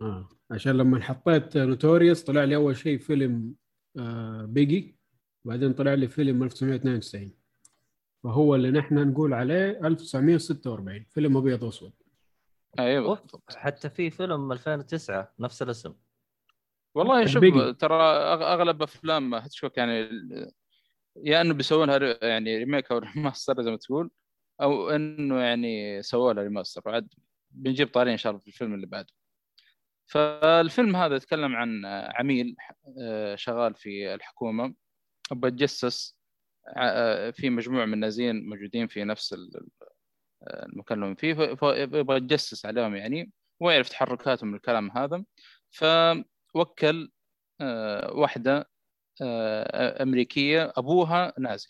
آه. 0.00 0.28
عشان 0.50 0.72
لما 0.72 1.02
حطيت 1.02 1.56
Notorious 1.56 2.22
طلع 2.22 2.44
لي 2.44 2.56
أول 2.56 2.76
شيء 2.76 2.98
فيلم 2.98 3.54
آه 3.98 4.44
بيجي 4.44 4.98
بعدين 5.44 5.72
طلع 5.72 5.94
لي 5.94 6.08
فيلم 6.08 6.42
1992 6.42 7.34
فهو 8.24 8.54
اللي 8.54 8.70
نحن 8.70 8.94
نقول 8.94 9.34
عليه 9.34 9.86
1946 9.86 11.04
فيلم 11.10 11.36
أبيض 11.36 11.62
وأسود 11.62 11.92
أيوه 12.78 13.08
بالضبط. 13.08 13.52
حتى 13.56 13.90
في 13.90 14.10
فيلم 14.10 14.52
2009 14.52 15.34
نفس 15.38 15.62
الاسم 15.62 15.94
والله 16.94 17.26
شوف. 17.26 17.44
ترى 17.78 18.02
أغلب 18.32 18.82
أفلام 18.82 19.34
هيتشكوك 19.34 19.78
يعني 19.78 20.08
يا 21.16 21.40
إنه 21.40 21.54
بيسوونها 21.54 22.18
يعني 22.22 22.58
remake 22.58 22.92
أو 22.92 22.98
remaster 23.14 23.62
زي 23.62 23.70
ما 23.70 23.76
تقول 23.76 24.10
أو 24.62 24.90
إنه 24.90 25.40
يعني 25.40 26.02
سووا 26.02 26.32
لها 26.32 26.42
remaster 26.42 26.82
وعاد 26.86 27.14
بنجيب 27.52 27.88
طاريه 27.88 28.12
ان 28.12 28.18
شاء 28.18 28.30
الله 28.30 28.40
في 28.42 28.48
الفيلم 28.48 28.74
اللي 28.74 28.86
بعده. 28.86 29.12
فالفيلم 30.06 30.96
هذا 30.96 31.16
يتكلم 31.16 31.56
عن 31.56 31.82
عميل 31.86 32.56
آه، 33.02 33.34
شغال 33.34 33.74
في 33.74 34.14
الحكومة 34.14 34.74
بتجسس 35.32 36.16
ع- 36.76 37.30
في 37.30 37.50
مجموعة 37.50 37.84
من 37.84 37.94
النازيين 37.94 38.48
موجودين 38.48 38.86
في 38.86 39.04
نفس 39.04 39.32
ال- 39.32 39.68
المكان 40.42 40.98
اللي 40.98 41.06
هم 41.10 41.14
فيه. 41.14 41.34
فيبغى 41.34 42.16
يتجسس 42.16 42.66
عليهم 42.66 42.96
يعني 42.96 43.32
ويعرف 43.60 43.88
تحركاتهم 43.88 44.48
من 44.48 44.54
الكلام 44.56 44.90
هذا. 44.90 45.24
فوكل 45.70 47.10
آه، 47.60 48.12
واحدة 48.12 48.70
آه، 49.22 50.02
أمريكية 50.02 50.72
أبوها 50.76 51.32
نازي. 51.38 51.68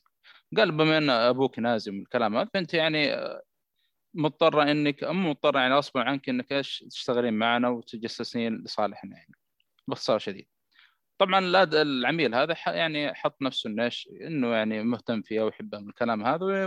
قال 0.57 0.73
بما 0.73 0.99
أن 0.99 1.11
أبوك 1.11 1.59
نازي 1.59 1.91
من 1.91 2.01
الكلام 2.01 2.37
هذا 2.37 2.49
فأنت 2.55 2.75
يعني 2.75 3.15
آه، 3.15 3.43
مضطره 4.15 4.63
انك 4.71 5.05
مو 5.05 5.31
مضطره 5.31 5.61
يعني 5.61 5.75
غصبا 5.75 6.01
عنك 6.03 6.29
إنك 6.29 6.53
إيش 6.53 6.85
تشتغلين 6.91 7.35
معنا 7.35 7.69
وتجسسين 7.69 8.57
لصالحنا 8.65 9.17
يعني. 9.17 9.35
باختصار 9.89 10.19
شديد. 10.19 10.47
طبعا 11.19 11.39
العميل 11.83 12.35
هذا 12.35 12.57
يعني 12.67 13.15
حط 13.15 13.43
نفسه 13.43 13.71
إنه 13.71 13.85
إيش 13.85 14.09
إنه 14.23 14.55
يعني 14.55 14.83
مهتم 14.85 15.23
فيها 15.23 15.45
ويحبها 15.45 15.81
من 15.81 15.89
الكلام 15.89 16.27
هذا 16.27 16.67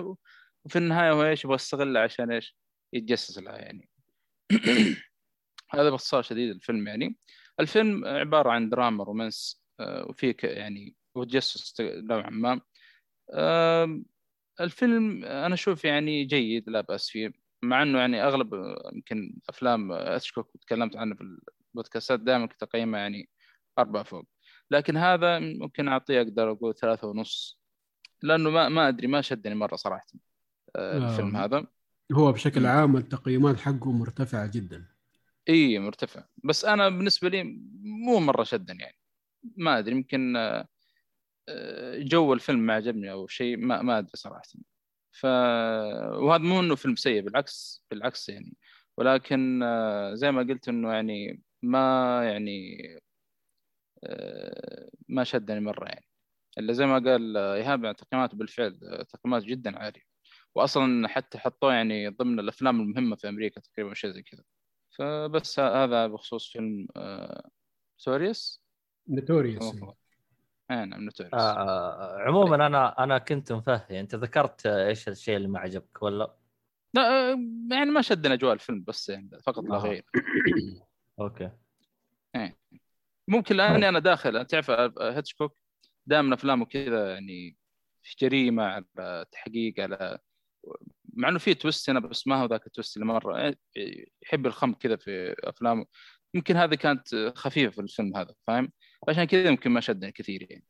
وفي 0.65 0.75
النهاية 0.75 1.11
هو 1.11 1.23
إيش 1.23 1.43
يبغى 1.45 1.55
يستغلها 1.55 2.01
عشان 2.01 2.31
إيش 2.31 2.57
يتجسس 2.93 3.39
لها 3.39 3.57
يعني. 3.57 3.89
هذا 5.73 5.89
باختصار 5.89 6.21
شديد 6.21 6.49
الفيلم 6.49 6.87
يعني. 6.87 7.17
الفيلم 7.59 8.05
عبارة 8.05 8.51
عن 8.51 8.69
دراما 8.69 9.03
رومانس 9.03 9.63
آه، 9.79 10.05
وفيه 10.09 10.35
يعني 10.43 10.95
وتجسس 11.15 11.81
نوعا 11.81 12.29
ما. 12.29 12.61
الفيلم 14.62 15.25
أنا 15.25 15.53
أشوف 15.53 15.85
يعني 15.85 16.24
جيد 16.25 16.69
لا 16.69 16.81
بأس 16.81 17.09
فيه 17.09 17.33
مع 17.63 17.83
إنه 17.83 18.00
يعني 18.00 18.24
أغلب 18.24 18.53
يمكن 18.93 19.38
أفلام 19.50 19.91
أشكوك 19.91 20.51
تكلمت 20.62 20.95
عنه 20.95 21.15
في 21.15 21.38
البودكاستات 21.75 22.19
دائما 22.19 22.45
كنت 22.45 22.63
اقيمها 22.63 23.00
يعني 23.00 23.29
أربعة 23.79 24.03
فوق. 24.03 24.24
لكن 24.71 24.97
هذا 24.97 25.39
ممكن 25.39 25.88
أعطيه 25.88 26.21
أقدر 26.21 26.51
أقول 26.51 26.75
ثلاثة 26.75 27.07
ونص 27.07 27.59
لأنه 28.24 28.50
ما 28.50 28.69
ما 28.69 28.88
أدري 28.88 29.07
ما 29.07 29.21
شدني 29.21 29.55
مرة 29.55 29.75
صراحة 29.75 30.05
آه، 30.75 30.97
الفيلم 30.97 31.35
آه. 31.35 31.45
هذا. 31.45 31.67
هو 32.13 32.31
بشكل. 32.31 32.65
عام 32.65 32.97
التقييمات 32.97 33.59
حقه 33.59 33.91
مرتفعة 33.91 34.51
جدا. 34.53 34.85
إي 35.50 35.79
مرتفع. 35.79 36.24
بس 36.43 36.65
أنا 36.65 36.89
بالنسبة 36.89 37.29
لي 37.29 37.43
مو 37.81 38.19
مرة 38.19 38.43
شدني 38.43 38.79
يعني. 38.83 38.97
ما 39.57 39.79
أدري 39.79 39.95
يمكن 39.95 40.35
آه، 40.35 40.67
جو 41.97 42.33
الفيلم 42.33 42.59
ما 42.59 42.73
عجبني 42.73 43.11
أو 43.11 43.27
شيء 43.27 43.57
ما 43.57 43.81
ما 43.81 43.97
أدري 43.97 44.11
صراحة. 44.15 44.43
ف 45.11 45.25
وهذا 46.15 46.43
مو 46.43 46.59
إنه 46.59 46.75
فيلم 46.75 46.95
سيء 46.95 47.21
بالعكس 47.21 47.83
بالعكس 47.91 48.29
يعني. 48.29 48.57
ولكن 48.97 49.63
آه، 49.63 50.13
زي 50.13 50.31
ما 50.31 50.41
قلت 50.41 50.69
إنه 50.69 50.93
يعني 50.93 51.41
ما 51.63 52.21
يعني 52.25 52.77
آه، 54.03 54.89
ما 55.09 55.23
شدني 55.23 55.59
مرة 55.59 55.85
يعني. 55.85 56.05
إلا 56.57 56.73
زي 56.73 56.85
ما 56.85 56.99
قال 56.99 57.37
آه، 57.37 57.55
إيهاب 57.55 57.83
يعني 57.83 57.95
تقييماته 57.95 58.37
بالفعل 58.37 58.79
تقييمات 59.09 59.43
جدا 59.43 59.79
عالية. 59.79 60.01
واصلا 60.55 61.07
حتى 61.07 61.37
حطوه 61.37 61.73
يعني 61.73 62.07
ضمن 62.09 62.39
الأفلام 62.39 62.81
المهمة 62.81 63.15
في 63.15 63.29
أمريكا 63.29 63.61
تقريبا 63.61 63.93
شيء 63.93 64.11
زي 64.11 64.23
كذا. 64.23 64.43
فبس 64.97 65.59
هذا 65.59 66.07
بخصوص 66.07 66.51
فيلم 66.51 66.87
Notorious 67.98 68.63
Notorious 69.10 69.63
آه 69.63 69.95
نعم 70.69 71.03
Notorious 71.03 71.34
آه 71.34 72.17
عموما 72.19 72.67
أنا 72.67 73.03
أنا 73.03 73.17
كنت 73.17 73.51
مفهي. 73.51 74.00
أنت 74.00 74.15
ذكرت 74.15 74.65
آه، 74.65 74.88
إيش 74.88 75.07
الشيء 75.10 75.38
اللي 75.38 75.48
ما 75.48 75.60
عجبك 75.60 76.01
ولا؟ 76.03 76.36
لا 76.93 77.31
آه، 77.31 77.38
يعني 77.72 77.91
ما 77.91 78.01
شدنا 78.01 78.34
أجواء 78.34 78.53
الفيلم 78.53 78.84
بس 78.88 79.10
يعني 79.10 79.29
فقط 79.45 79.63
لا 79.63 79.75
آه. 79.75 79.79
غير. 79.79 80.05
okay. 81.19 81.51
ممكن 83.27 83.55
لاني 83.55 83.89
أنا 83.89 84.00
داخل. 84.00 84.45
تعرف 84.45 84.72
آه، 84.72 84.93
هيتشكوك 85.00 85.57
دائما 86.05 86.36
افلامه 86.36 86.65
كذا 86.65 87.13
يعني 87.13 87.57
في 88.03 88.15
جريمه 88.19 88.63
على 88.63 89.25
تحقيق 89.31 89.79
على 89.79 90.19
مع 91.13 91.29
إنه 91.29 91.39
في 91.39 91.53
twist 91.53 91.89
هنا 91.89 92.00
بس 92.00 92.27
ما 92.27 92.41
هو 92.41 92.45
ذاك 92.45 92.67
ال 92.67 92.73
twist 92.73 92.98
اللي 92.98 93.05
مرة. 93.07 93.48
آه، 93.48 93.55
يحب 94.24 94.45
الخم 94.45 94.74
كذا 94.74 94.95
في 94.95 95.36
أفلامه. 95.43 95.86
يمكن 96.36 96.58
هذه 96.58 96.75
كانت 96.75 97.32
خفيفة 97.36 97.72
في 97.72 97.82
الفيلم 97.82 98.18
هذا 98.18 98.34
فاهم؟ 98.48 98.72
عشان 99.10 99.24
كذا 99.24 99.48
يمكن 99.48 99.72
ما 99.72 99.80
شدني 99.80 100.12
كثير 100.12 100.48
يعني. 100.50 100.65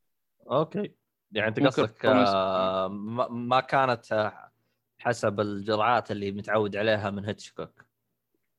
أوكي. 0.52 0.92
يعني 1.32 1.48
أنت 1.48 1.60
قصدك 1.60 2.06
آه 2.06 2.88
ما 3.32 3.60
كانت 3.60 4.12
آه، 4.12 4.52
حسب 5.00 5.40
الجرعات 5.40 6.12
اللي 6.12 6.32
متعود 6.32 6.76
عليها 6.76 7.10
من 7.10 7.26
هيتشكوك. 7.26 7.86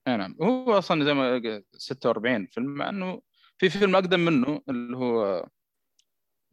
أي 0.09 0.17
نعم. 0.17 0.37
هو 0.43 0.79
أصلا 0.79 1.05
زي 1.05 1.15
ما 1.15 1.35
قلت 1.35 1.67
46 1.73 2.47
فيلم 2.47 2.67
مع 2.67 2.89
إنه 2.89 3.23
في 3.59 3.69
فيلم 3.69 3.95
أقدم 3.97 4.21
منه 4.21 4.63
اللي 4.69 4.97
هو 4.97 5.49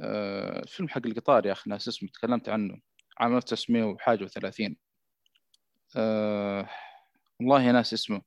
آه، 0.02 0.60
الفيلم 0.60 0.90
حق 0.90 1.06
القطار 1.06 1.46
يا 1.46 1.52
أخي 1.52 1.70
ناس 1.70 1.88
اسمه 1.88 2.10
تكلمت 2.10 2.50
عنه. 2.50 2.80
عام 3.20 3.38
1900 3.38 3.84
وحاجة 3.84 4.26
و30 4.26 4.74
آه 5.98 6.70
والله 7.40 7.72
ناس 7.72 7.94
اسمه. 7.94 8.22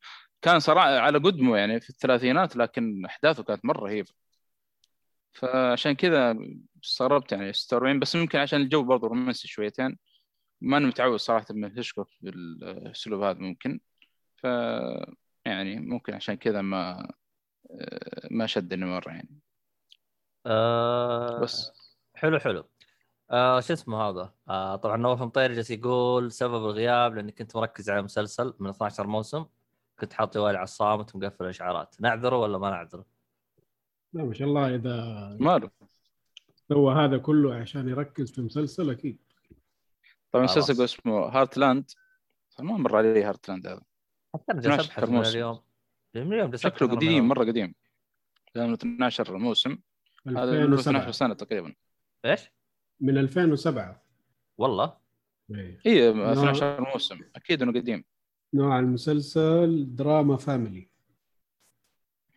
كان 0.47 0.61
صراحة 0.61 0.99
على 0.99 1.19
قدمه 1.19 1.57
يعني 1.57 1.81
في 1.81 1.91
الثلاثينات 1.91 2.57
لكن 2.57 3.05
أحداثه 3.05 3.43
كانت 3.43 3.65
مرة 3.65 3.81
رهيبة. 3.81 4.09
فعشان 5.33 5.93
كذا 5.93 6.39
استغربت 6.85 7.33
يعني 7.33 7.53
46 7.53 8.01
بس 8.01 8.17
ممكن 8.17 8.39
عشان 8.39 8.61
الجو 8.61 8.83
برضه 8.83 9.09
رومانسي 9.09 9.49
شويتين. 9.49 9.99
ما 10.61 10.77
أنا 10.77 10.87
متعود 10.87 11.19
صراحة 11.19 11.47
من 11.51 11.77
هيشكوك 11.77 12.09
بالاسلوب 12.21 13.23
هذا 13.23 13.39
ممكن. 13.39 13.81
ف 14.37 14.45
يعني 15.45 15.81
ممكن 15.81 16.15
عشان 16.15 16.35
كذا 16.35 16.63
ما 16.63 17.13
ما 18.31 18.47
شدني 18.47 18.85
مرة 18.87 19.11
يعني. 19.11 19.41
آه 20.47 21.41
بس. 21.41 21.73
حلو 22.15 22.39
حلو. 22.39 22.69
آه 23.31 23.61
شو 23.61 23.73
اسمه 23.73 23.99
هذا؟ 24.03 24.35
آه 24.49 24.77
طبعا 24.77 24.97
نواف 24.97 25.23
مطير 25.23 25.53
جالس 25.53 25.71
يقول 25.71 26.33
سبب 26.33 26.55
الغياب 26.55 27.15
لأني 27.15 27.33
كنت 27.33 27.57
مركز 27.57 27.91
على 27.91 28.03
مسلسل 28.03 28.55
من 28.61 28.71
12 28.71 29.07
موسم. 29.07 29.47
كنت 30.01 30.13
حاط 30.13 30.35
جوالي 30.35 30.59
على 30.59 30.65
الصامت 30.65 31.15
ومقفل 31.15 31.45
الإشعارات 31.45 31.97
نعذره 32.01 32.37
ولا 32.37 32.59
ما 32.59 32.71
نعذره؟ 32.71 33.05
لا 34.13 34.25
ما 34.25 34.35
شاء 34.35 34.49
الله 34.49 34.75
إذا 34.75 35.37
ماله 35.41 35.71
سوى 36.69 36.95
هذا 36.95 37.19
كله 37.19 37.55
عشان 37.55 37.89
يركز 37.89 38.33
في 38.33 38.41
مسلسل 38.41 38.91
أكيد 38.91 39.19
طبعا. 40.33 40.45
مسلسل 40.45 40.85
اسمه 40.85 41.19
Heartland 41.19 41.91
ما 42.61 42.77
مر 42.77 42.97
علي 42.97 43.25
Heartland 43.25 43.67
هذا 43.67 43.83
حتى 44.35 44.53
أنا 44.53 44.61
جالس 44.61 44.75
12 44.75 45.03
أبحث 45.03 45.09
من. 45.09 45.21
اليوم 45.27 45.61
من 46.15 46.57
شكله 46.57 46.89
قديم. 46.89 47.29
مرة 47.29 47.45
قديم 47.45 47.75
لأنه 48.55 48.75
12 48.75 49.39
موسم 49.39 49.79
هذا 50.27 50.35
له 50.37 50.65
12 50.65 50.73
2007 50.73 51.11
سنة 51.11 51.35
تقريبا 51.35 51.75
إيش؟ 52.25 52.51
من 53.01 53.19
2007 53.19 54.03
والله 54.59 54.97
إيه. 55.51 55.81
اي 55.87 56.13
نعم. 56.13 56.31
12 56.31 56.81
موسم 56.81 57.21
أكيد 57.37 57.63
إنه 57.63 57.73
قديم 57.73 58.05
نوع 58.55 58.79
المسلسل 58.79 59.87
drama 59.97 60.37
family. 60.37 60.89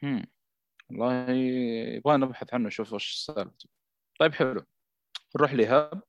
هم. 0.03 0.23
والله 0.89 1.29
يبغى 1.31 2.17
نبحث 2.17 2.53
عنه 2.53 2.67
نشوف 2.67 2.93
وش 2.93 3.13
سالفته 3.13 3.69
طيب 4.19 4.33
حلو. 4.33 4.61
نروح 5.35 5.53
لإيهاب. 5.53 6.01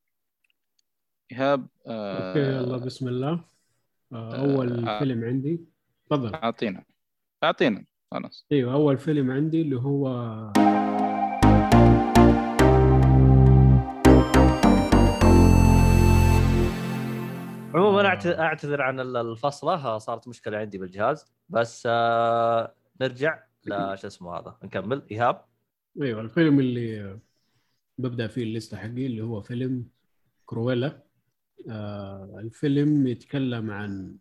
إيهاب 1.32 1.68
okay 1.86 2.38
يلا 2.40 2.74
آه 2.74 2.78
بسم 2.78 3.08
الله. 3.08 3.44
آه، 4.12 4.36
أول 4.36 4.88
آه. 4.88 4.98
فيلم 4.98 5.24
عندي. 5.24 5.60
تفضل. 6.06 6.34
أعطينا. 6.34 6.84
أعطينا 7.44 7.84
خلاص. 8.10 8.46
أيوه 8.52 8.72
أول 8.72 8.98
فيلم 8.98 9.30
عندي 9.30 9.62
اللي 9.62 9.76
هو 9.76 10.06
أعت- 18.02 18.26
أعتذر 18.38 18.82
عن 18.82 19.00
ال- 19.00 19.16
الفصلة 19.16 19.98
صارت 19.98 20.28
مشكلة 20.28 20.58
عندي 20.58 20.78
بالجهاز. 20.78 21.24
بس 21.48 21.82
آه 21.90 22.74
نرجع 23.00 23.42
لا 23.64 23.96
شو 23.96 24.06
اسمه 24.06 24.38
هذا 24.38 24.58
نكمل. 24.64 25.02
إيهاب؟ 25.10 25.44
أيوه 26.02 26.20
الفيلم 26.20 26.60
اللي 26.60 27.18
ببدأ 27.98 28.26
فيه 28.26 28.42
الليستة 28.42 28.76
حقي 28.76 29.06
اللي 29.06 29.20
هو 29.22 29.40
فيلم 29.40 29.88
كرويلا. 30.46 31.02
آه 31.70 32.36
الفيلم 32.38 33.06
يتكلم 33.06 33.70
عن 33.70 34.16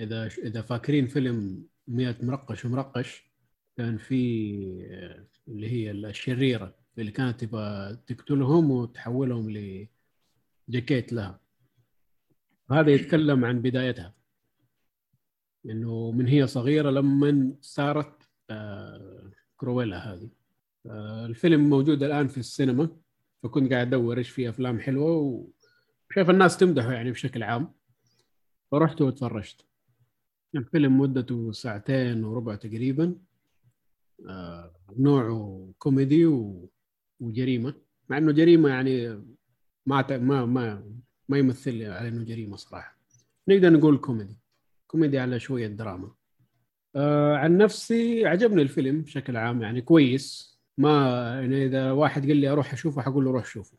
إذا 0.00 0.26
إذا 0.26 0.62
فاكرين 0.62 1.06
فيلم 1.06 1.64
100 1.88 2.16
مرقش 2.22 2.64
ومرقش 2.64 3.28
كان 3.76 3.96
في 3.98 4.18
آه، 4.90 5.26
اللي 5.48 5.70
هي 5.72 5.90
الشريرة 5.90 6.74
اللي 6.98 7.10
كانت 7.10 7.44
تبغى 7.44 7.96
تقتلهم 8.06 8.70
وتحولهم 8.70 9.50
لجاكيت 10.68 11.12
لها. 11.12 11.40
هذا 12.70 12.90
يتكلم 12.90 13.44
عن 13.44 13.62
بدايتها 13.62 14.14
إنه 15.66 16.10
من 16.10 16.26
هي 16.26 16.46
صغيرة 16.46 16.90
لما 16.90 17.52
صارت 17.60 18.28
آه 18.50 19.30
كرويلا 19.56 20.12
هذه. 20.14 20.30
آه، 20.86 21.26
الفيلم 21.26 21.70
موجود 21.70 22.02
الآن 22.02 22.28
في 22.28 22.38
السينما 22.38 22.96
فكنت 23.42 23.72
قاعد 23.72 23.86
ادور 23.86 24.18
إيش 24.18 24.30
في 24.30 24.48
أفلام 24.48 24.80
حلوة 24.80 25.10
وشايف 26.10 26.30
الناس 26.30 26.56
تمدحه 26.56 26.92
يعني 26.92 27.10
بشكل 27.10 27.42
عام. 27.42 27.72
فرحت 28.70 29.02
وتفرجت. 29.02 29.66
الفيلم 30.54 31.00
مدته 31.00 31.52
ساعتين 31.52 32.24
وربع 32.24 32.54
تقريبا. 32.54 33.14
آه، 34.28 34.72
نوعه 34.98 35.72
كوميدي. 35.78 36.26
وجريمة 37.20 37.74
مع 38.08 38.18
إنه 38.18 38.32
جريمة 38.32 38.68
يعني 38.68 39.08
ما 39.86 40.18
ما 40.18 40.46
ما 40.46 40.92
ما 41.28 41.38
يمثل 41.38 41.82
على 41.82 42.08
إنه 42.08 42.24
جريمة 42.24 42.56
صراحة. 42.56 42.98
نقدر 43.48 43.70
نقول 43.70 43.98
كوميدي. 43.98 44.36
كوميدي 44.86 45.18
على 45.18 45.40
شوية 45.40 45.66
دراما. 45.66 46.10
آه 46.96 47.36
عن 47.36 47.56
نفسي 47.56 48.26
عجبني 48.26 48.62
الفيلم 48.62 49.00
بشكل 49.00 49.36
عام 49.36 49.62
يعني 49.62 49.80
كويس. 49.80 50.58
ما 50.78 51.10
يعني 51.40 51.66
إذا 51.66 51.92
واحد 51.92 52.26
قال 52.26 52.36
لي 52.36 52.48
أروح 52.48 52.72
أشوفه 52.72 53.02
حقول 53.02 53.24
له 53.24 53.30
روح 53.30 53.46
شوفه. 53.46 53.76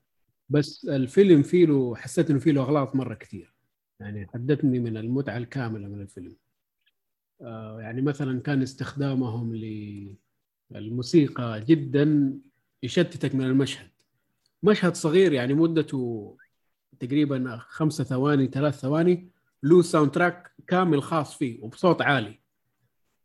بس 0.50 0.86
الفيلم 0.86 1.44
فيه 1.44 1.66
له 1.66 1.96
حسيت 1.96 2.30
إنه 2.30 2.40
فيه 2.40 2.52
له 2.52 2.62
أغلاط 2.62 2.96
مرة 2.96 3.14
كثير. 3.14 3.54
يعني 4.00 4.28
حدتني 4.28 4.80
من 4.80 4.98
المتعة 4.98 5.38
الكاملة 5.38 5.88
من 5.88 6.02
الفيلم. 6.02 6.36
آه 7.42 7.82
يعني 7.82 8.02
مثلا 8.02 8.42
كان 8.42 8.62
استخدامهم 8.62 9.56
للموسيقى 10.72 11.64
جدا 11.68 12.34
يشتتك 12.84 13.36
من 13.36 13.46
المشهد. 13.46 13.90
مشهد 14.64 14.96
صغير 14.96 15.34
يعني 15.34 15.54
مدته 15.54 16.38
تقريبا 17.00 17.58
خمسة 17.70 18.04
ثواني 18.04 18.48
ثلاث 18.48 18.80
ثواني 18.80 19.30
له 19.64 19.82
soundtrack 19.82 20.52
كامل 20.68 21.04
خاص 21.04 21.38
فيه 21.38 21.64
وبصوت 21.64 22.02
عالي. 22.02 22.40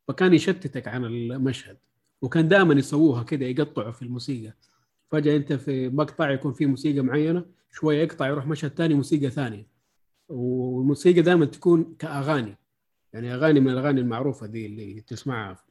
فكان 0.09 0.35
يشتتك 0.35 0.89
عن 0.89 1.05
المشهد 1.05 1.79
وكان 2.23 2.49
دائما 2.49 2.75
يسووها 2.75 3.23
كده 3.23 3.47
يقطعوا 3.47 3.93
في 3.93 4.03
الموسيقى. 4.03 4.55
فجأة 5.11 5.37
أنت 5.37 5.53
في 5.53 5.89
مقطع 5.89 6.31
يكون 6.31 6.53
فيه 6.53 6.67
موسيقى 6.67 7.01
معينة 7.01 7.47
شوية 7.73 8.03
يقطع 8.03 8.29
يروح 8.29 8.47
مشهد 8.47 8.71
ثاني 8.71 8.95
موسيقى 8.95 9.31
ثانية. 9.31 9.67
والموسيقى 10.29 11.23
دائما 11.23 11.45
تكون 11.45 11.97
كأغاني 11.99 12.57
يعني 13.13 13.35
أغاني 13.35 13.61
من 13.61 13.71
الأغاني 13.71 14.01
المعروفة 14.01 14.47
دي 14.47 14.67
اللي 14.67 15.01
تسمعها 15.01 15.55
في 15.55 15.63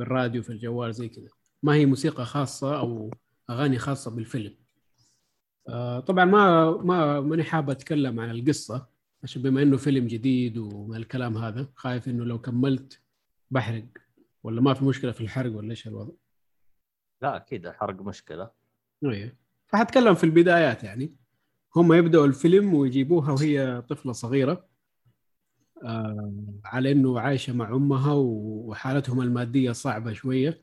الراديو 0.00 0.42
في 0.42 0.50
الجوال 0.50 0.94
زي 0.94 1.08
كده. 1.08 1.28
ما 1.62 1.74
هي 1.74 1.86
موسيقى 1.86 2.26
خاصة 2.26 2.78
أو 2.78 3.10
أغاني 3.50 3.78
خاصة 3.78 4.10
بالفيلم. 4.10 4.54
طبعا 6.06 6.24
ما 6.24 6.70
ما 6.70 7.20
ماني 7.20 7.44
حابة 7.44 7.72
أتكلم 7.72 8.20
عن 8.20 8.30
القصة 8.30 8.86
عشان 9.22 9.42
بما 9.42 9.62
إنه 9.62 9.76
فيلم 9.76 10.06
جديد 10.06 10.58
ومن 10.58 10.96
الكلام 10.96 11.36
هذا 11.36 11.68
خايف 11.74 12.08
إنه 12.08 12.24
لو 12.24 12.40
كملت 12.40 13.00
بحرق 13.50 13.84
ولا 14.42 14.60
ما 14.60 14.74
في 14.74 14.84
مشكلة 14.84 15.12
في 15.12 15.20
الحرق 15.20 15.56
ولا 15.56 15.70
إيش 15.70 15.88
الوضع؟ 15.88 16.12
لا 17.22 17.36
أكيد 17.36 17.66
الحرق 17.66 18.02
مشكلة. 18.02 18.50
إيه 19.04 19.36
فحتكلم 19.66 20.14
في 20.14 20.24
البدايات 20.24 20.84
يعني. 20.84 21.16
هم 21.76 21.92
يبدأوا 21.92 22.26
الفيلم 22.26 22.74
ويجيبوها 22.74 23.32
وهي 23.32 23.82
طفلة 23.88 24.12
صغيرة 24.12 24.68
آه 25.84 26.32
على 26.64 26.92
إنه 26.92 27.20
عايشة 27.20 27.52
مع 27.52 27.68
أمها 27.68 28.12
وحالتهم 28.14 29.20
المادية 29.20 29.72
صعبة 29.72 30.12
شوية 30.12 30.62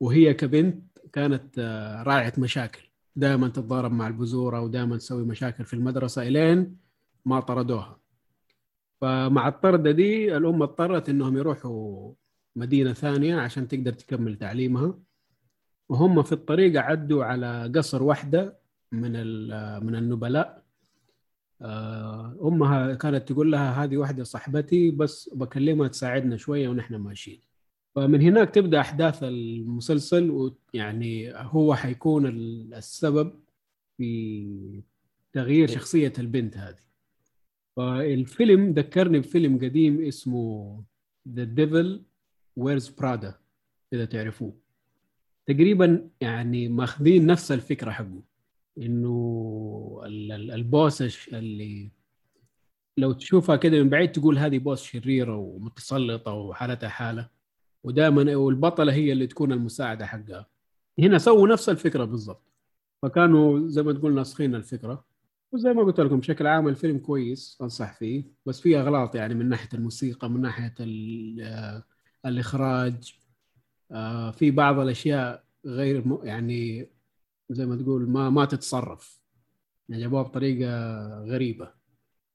وهي 0.00 0.34
كبنت 0.34 0.98
كانت 1.12 1.58
آه 1.58 2.02
راعية 2.02 2.32
مشاكل. 2.38 2.91
دائما 3.16 3.48
تتضارب 3.48 3.92
مع 3.92 4.06
البذورة 4.06 4.60
ودائما 4.60 4.96
تسوي 4.96 5.24
مشاكل 5.24 5.64
في 5.64 5.74
المدرسة 5.74 6.22
إلين 6.22 6.76
ما 7.24 7.40
طردوها. 7.40 7.98
فمع 9.00 9.48
الطردة 9.48 9.90
دي 9.90 10.36
الام 10.36 10.62
اضطرت 10.62 11.08
إنهم 11.08 11.36
يروحوا 11.36 12.12
مدينة 12.56 12.92
ثانية 12.92 13.40
عشان 13.40 13.68
تقدر 13.68 13.92
تكمل 13.92 14.36
تعليمها. 14.36 14.98
وهم 15.88 16.22
في 16.22 16.32
الطريق 16.32 16.80
عدوا 16.80 17.24
على 17.24 17.72
قصر 17.74 18.02
واحدة 18.02 18.58
من 18.92 19.12
من 19.86 19.94
النبلاء. 19.94 20.62
أمها 22.42 22.94
كانت 22.94 23.28
تقول 23.28 23.52
لها 23.52 23.84
هذه 23.84 23.96
واحدة 23.96 24.24
صاحبتي 24.24 24.90
بس 24.90 25.30
بكلمها 25.34 25.88
تساعدنا 25.88 26.36
شوية 26.36 26.68
ونحن 26.68 26.94
ماشيين. 26.94 27.40
فمن 27.94 28.22
هناك 28.22 28.50
تبدأ 28.50 28.80
أحداث 28.80 29.22
المسلسل 29.22 30.30
ويعني 30.30 31.32
هو 31.34 31.74
حيكون 31.74 32.26
السبب 32.26 33.32
في 33.96 34.82
تغيير 35.32 35.68
شخصية 35.68 36.12
البنت 36.18 36.56
هذه. 36.56 36.82
فالفيلم 37.76 38.72
ذكرني 38.72 39.18
بفيلم 39.18 39.58
قديم 39.58 40.04
اسمه 40.04 40.84
The 41.28 41.44
Devil 41.44 42.02
Wears 42.56 42.88
Prada 42.88 43.34
إذا 43.92 44.04
تعرفوه. 44.04 44.56
تقريبا 45.46 46.10
يعني 46.20 46.68
ماخذين 46.68 47.26
نفس 47.26 47.52
الفكرة 47.52 47.90
حقه 47.90 48.22
إنه 48.78 50.00
ال 50.54 50.64
boss 50.64 51.02
اللي 51.28 51.90
لو 52.98 53.12
تشوفها 53.12 53.56
كده 53.56 53.82
من 53.82 53.88
بعيد 53.88 54.12
تقول 54.12 54.38
هذه 54.38 54.58
boss 54.58 54.82
شريرة 54.82 55.36
ومتسلطة 55.36 56.32
وحالتها 56.32 56.88
حالة. 56.88 57.41
ودائما 57.84 58.36
والبطلة 58.36 58.92
هي 58.92 59.12
اللي 59.12 59.26
تكون 59.26 59.52
المساعدة 59.52 60.06
حقها. 60.06 60.46
هنا 60.98 61.18
سووا 61.18 61.48
نفس 61.48 61.68
الفكرة 61.68 62.04
بالضبط. 62.04 62.52
فكانوا 63.02 63.68
زي 63.68 63.82
ما 63.82 63.92
تقول 63.92 64.14
ناسخين 64.14 64.54
الفكرة. 64.54 65.04
وزي 65.52 65.72
ما 65.72 65.82
قلت 65.82 66.00
لكم 66.00 66.20
بشكل 66.20 66.46
عام 66.46 66.68
الفيلم 66.68 66.98
كويس 66.98 67.58
أنصح 67.62 67.98
فيه. 67.98 68.24
بس 68.46 68.60
فيه 68.60 68.80
أغلاط 68.80 69.14
يعني 69.14 69.34
من 69.34 69.48
ناحية 69.48 69.68
الموسيقى 69.74 70.30
من 70.30 70.40
ناحية 70.40 70.74
الإخراج. 72.26 73.18
في 74.32 74.50
بعض 74.50 74.78
الأشياء 74.78 75.44
غير 75.66 76.18
يعني 76.22 76.90
زي 77.50 77.66
ما 77.66 77.76
تقول 77.76 78.10
ما 78.10 78.30
ما 78.30 78.44
تتصرف. 78.44 79.20
يعني 79.88 80.02
جابوها 80.02 80.22
بطريقة 80.22 80.70
غريبة. 81.24 81.72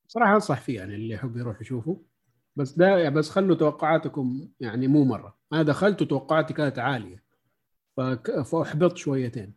صراحة 0.08 0.36
أنصح 0.36 0.62
فيه 0.62 0.76
يعني 0.76 0.96
اللي 0.96 1.14
يحب 1.14 1.38
يروح 1.38 1.62
يشوفه. 1.62 2.02
بس 2.56 2.72
ده 2.72 3.10
بس 3.10 3.30
خلوا 3.30 3.56
توقعاتكم 3.56 4.50
يعني 4.60 4.88
مو 4.88 5.06
مرة. 5.06 5.37
أنا 5.54 5.64
دخلت 5.64 6.02
وتوقعاتي 6.02 6.54
كانت 6.54 6.80
عالية. 6.80 7.24
فأحبطت 8.46 8.98
شويتين. 8.98 9.54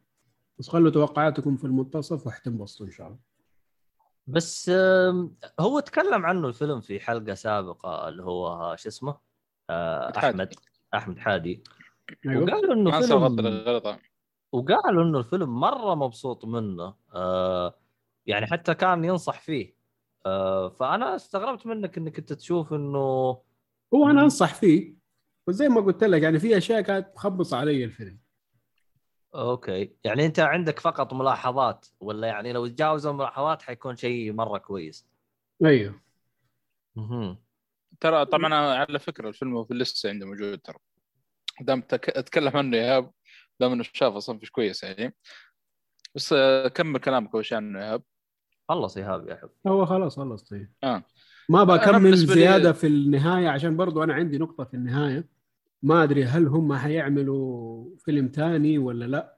بس 0.58 0.68
خلوا 0.68 0.90
توقعاتكم 0.90 1.56
في 1.56 1.64
المنتصف 1.64 2.26
وحتنبسطوا 2.26 2.86
إن 2.86 2.90
شاء 2.90 3.06
الله. 3.06 3.18
بس 4.26 4.70
هو 5.60 5.80
تكلم 5.80 6.26
عنه 6.26 6.48
الفيلم 6.48 6.80
في 6.80 7.00
حلقة 7.00 7.34
سابقة 7.34 8.08
اللي 8.08 8.22
هو 8.22 8.76
شو 8.76 8.88
اسمه؟ 8.88 9.16
أحمد 9.70 10.54
أحمد 10.94 11.18
حادي. 11.18 11.64
أيوة. 12.26 12.42
وقالوا 12.42 12.74
إنه 12.74 13.00
فيلم 13.00 13.22
وقالوا 14.52 15.04
إنه 15.04 15.18
الفيلم 15.18 15.60
مرة 15.60 15.94
مبسوط 15.94 16.44
منه. 16.44 16.94
آه 17.14 17.74
يعني 18.26 18.46
حتى 18.46 18.74
كان 18.74 19.04
ينصح 19.04 19.40
فيه. 19.40 19.74
آه 20.26 20.68
فأنا 20.68 21.16
استغربت 21.16 21.66
منك 21.66 21.98
إنك 21.98 22.18
انت 22.18 22.32
تشوف 22.32 22.72
إنه 22.72 22.98
هو 23.94 24.10
أنا 24.10 24.22
أنصح 24.22 24.54
فيه. 24.54 24.99
وزي 25.46 25.68
ما 25.68 25.80
قلت 25.80 26.04
لك 26.04 26.22
يعني 26.22 26.38
في 26.38 26.56
أشياء 26.58 26.80
كانت 26.80 27.08
مخبصه 27.14 27.56
علي 27.56 27.84
الفيلم. 27.84 28.18
أوكي. 29.34 29.96
يعني 30.04 30.26
أنت 30.26 30.40
عندك 30.40 30.78
فقط 30.78 31.12
ملاحظات 31.12 31.86
ولا 32.00 32.28
يعني 32.28 32.52
لو 32.52 32.66
تجاوز 32.66 33.06
الملاحظات 33.06 33.62
حيكون 33.62 33.96
شيء 33.96 34.32
مرة 34.32 34.58
كويس؟ 34.58 35.08
أيوه. 35.64 36.00
مهم. 36.96 37.38
ترى 38.00 38.24
طبعا 38.24 38.54
على 38.54 38.98
فكرة 38.98 39.28
الفيلم 39.28 39.64
في 39.64 39.70
اللسته 39.70 40.08
عندي 40.08 40.24
موجود 40.24 40.58
ترى. 40.58 40.78
دام 41.60 41.80
تك... 41.80 42.08
أتكلم 42.08 42.56
عنه 42.56 42.76
يا 42.76 42.82
ايهاب 42.82 43.12
دام 43.60 43.72
إنه 43.72 43.82
شاف 43.92 44.14
أصلا 44.14 44.38
مش 44.42 44.52
كويس 44.52 44.82
يعني. 44.82 45.14
بس 46.14 46.32
آه، 46.32 46.68
كمل 46.68 47.00
كلامك 47.00 47.34
أول 47.34 47.44
شيء 47.44 47.56
عنه 47.56 47.78
يا 47.78 47.84
ايهاب 47.84 48.02
خلص 48.68 48.96
ايهاب 48.96 49.28
يا 49.28 49.36
حب. 49.36 49.50
هو 49.66 49.86
خلاص 49.86 50.16
خلص 50.16 50.42
طيب. 50.42 50.72
آه. 50.84 51.02
ما 51.50 51.64
بكمل 51.64 52.16
زيادة 52.16 52.72
في 52.72 52.86
النهاية 52.86 53.48
عشان 53.48 53.76
برضو 53.76 54.02
أنا 54.02 54.14
عندي 54.14 54.38
نقطة 54.38 54.64
في 54.64 54.74
النهاية 54.74 55.24
ما 55.82 56.02
أدري 56.02 56.24
هل 56.24 56.46
هم 56.46 56.74
حيعملوا 56.74 57.84
فيلم 57.98 58.28
تاني 58.28 58.78
ولا 58.78 59.04
لا 59.04 59.36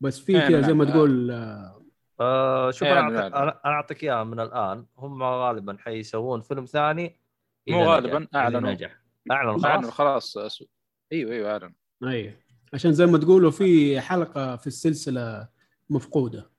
بس 0.00 0.20
في 0.20 0.42
إيه، 0.42 0.48
كذا. 0.48 0.60
زي 0.60 0.72
ما 0.72 0.84
تقول 0.84 1.30
آه، 1.30 1.82
آه 2.20 2.70
شوف 2.70 2.88
إيه، 2.88 3.00
أنا 3.00 3.08
أنا 3.08 3.18
أعطيك 3.18 3.34
أعلم. 3.34 3.42
أنا 3.42 3.60
أنا 3.64 3.74
أعطيك 3.74 4.04
إياها 4.04 4.24
من 4.24 4.40
الآن 4.40 4.86
هم 4.98 5.22
غالبا 5.22 5.76
حيسوون 5.80 6.40
فيلم 6.40 6.64
ثاني 6.64 7.20
مو 7.68 7.84
غالباً، 7.84 8.26
أعلنوا. 8.34 8.70
نجح 8.72 8.98
اعلن 9.30 9.64
اعلن 9.64 9.82
خلاص 9.82 9.90
خلاص 9.90 10.36
أسود. 10.38 10.68
إيوه 11.12 11.32
إيوه 11.32 11.50
اعلن 11.52 11.72
اي 12.04 12.34
عشان 12.74 12.92
زي 12.92 13.06
ما 13.06 13.18
تقولوا 13.18 13.50
في 13.50 14.00
حلقة 14.00 14.56
في 14.56 14.66
السلسلة 14.66 15.48
مفقودة 15.90 16.50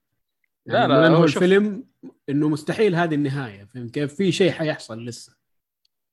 لا، 0.66 0.80
يعني 0.80 0.94
لا، 0.94 1.06
لما 1.08 1.16
هو 1.18 1.22
هو 1.22 1.28
شوف- 1.28 1.44
الفيلم 1.44 1.84
إنه 2.30 2.50
مستحيل 2.50 2.96
هذه 2.96 3.16
النهاية 3.16 3.64
فهمت 3.66 3.92
كيف؟ 3.94 4.16
في 4.16 4.32
شيء 4.32 4.52
حيحصل 4.52 5.06
لسه. 5.06 5.36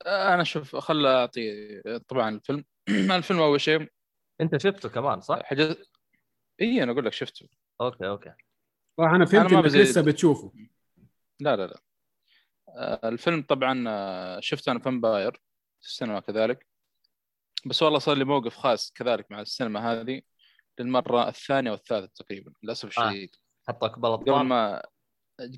أنا 0.06 0.44
شوف 0.44 0.76
خل 0.76 1.06
أعطي 1.06 1.82
طبعا 2.08 2.28
الفيلم. 2.34 2.64
الفيلم 3.16 3.40
أول 3.40 3.60
شيء. 3.60 3.88
أنت 4.40 4.56
شفته 4.56 4.88
كمان 4.88 5.20
صح؟ 5.20 5.40
حجز 5.44 5.76
إي 6.60 6.82
أنا 6.82 6.92
أقول 6.92 7.04
لك 7.06 7.12
شفته. 7.12 7.48
okay 7.80 8.08
okay. 8.08 8.32
صراحة 8.96 9.16
أنا 9.16 9.24
فهمت 9.24 9.52
إنك 9.52 9.64
بزيد. 9.64 9.80
لسه 9.80 10.00
بتشوفه. 10.00 10.52
لا 11.40 11.56
لا 11.56 11.66
لا. 11.66 11.80
آه، 12.68 13.08
الفيلم 13.08 13.42
طبعا 13.42 13.84
آه، 13.88 14.40
شفته 14.40 14.72
أنا 14.72 14.78
في 14.80 14.93
Empire 14.93 15.32
في 15.80 15.86
السينما 15.88 16.20
كذلك. 16.20 16.66
بس 17.66 17.82
والله 17.82 17.98
صار 17.98 18.16
لي 18.16 18.24
موقف 18.24 18.56
خاص 18.56 18.92
كذلك 18.92 19.30
مع 19.30 19.40
السينما 19.40 19.92
هذه 19.92 20.22
للمرة 20.80 21.28
الثانية 21.28 21.70
والثالثة 21.70 22.24
تقريبا 22.24 22.52
للأسف 22.62 22.98
آه. 22.98 23.26
الشديد 23.68 23.82
حطك 23.82 23.98
بلط 23.98 24.20
قبل 24.20 24.40
ما 24.40 24.82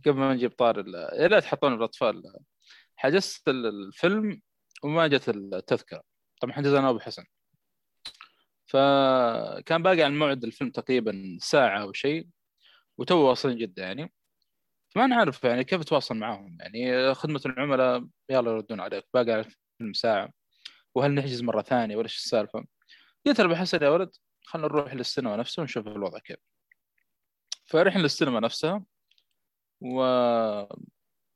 قبل 0.07 0.13
ما 0.19 0.35
نجيب 0.35 0.51
طار 0.53 0.81
ال- 0.81 0.95
يا 1.23 1.29
لا 1.29 1.41
تحطون 1.41 1.75
الأطفال. 1.75 2.23
حجزت 2.97 3.49
ال- 3.49 3.67
الفيلم 3.67 4.41
وما 4.85 5.07
جت 5.07 5.29
التذكرة. 5.29 6.03
طبعا 6.41 6.53
حجز 6.55 6.73
أنا 6.73 6.89
وابو 6.89 6.99
حسن 6.99 7.25
فكان 8.67 9.83
باقي 9.83 10.03
عن 10.03 10.19
موعد 10.19 10.45
الفيلم 10.45 10.71
تقريبا 10.71 11.39
ساعة 11.41 11.83
أو 11.83 11.93
شيء 11.93 12.29
وتو 12.99 13.17
واصلين 13.17 13.59
جدة 13.59 13.83
يعني. 13.83 14.13
فما 14.89 15.07
نعرف 15.07 15.45
يعني 15.45 15.65
كيف 15.65 15.81
اتواصل 15.81 16.17
معاهم 16.17 16.57
يعني 16.61 17.15
خدمة 17.15 17.41
العملاء 17.47 18.07
يلا 18.31 18.51
يردون 18.51 18.81
عليك 18.81 19.05
باقي 19.15 19.33
على 19.33 19.41
الفيلم 19.41 19.93
ساعة. 19.93 20.31
وهل 20.95 21.15
نحجز 21.15 21.43
مرة 21.43 21.63
ثانية 21.63 21.97
ولا 21.97 22.05
إيش 22.05 22.17
السالفة؟ 22.17 22.65
قلت 23.27 23.41
له 23.41 23.49
بحسن 23.49 23.83
يا 23.83 23.89
ولد 23.89 24.11
خلينا 24.47 24.69
نروح 24.69 24.95
للسينما 24.95 25.37
نفسه 25.37 25.61
ونشوف 25.61 25.87
الوضع 25.87 26.19
كيف. 26.19 26.37
فرحنا 27.65 28.03
للسينما 28.03 28.41
نفسها 28.41 28.85
و 29.81 30.03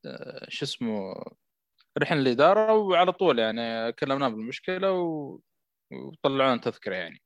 آه، 0.06 0.46
شو 0.48 0.64
اسمه 0.64 1.14
رحنا 1.98 2.20
الإدارة 2.20 2.74
وعلى 2.74 3.12
طول 3.12 3.38
يعني 3.38 3.92
كلمناهم 3.92 4.36
بالمشكلة 4.36 4.92
و... 4.92 5.40
وطلعونا 5.92 6.56
تذكرة 6.56 6.94
يعني. 6.94 7.22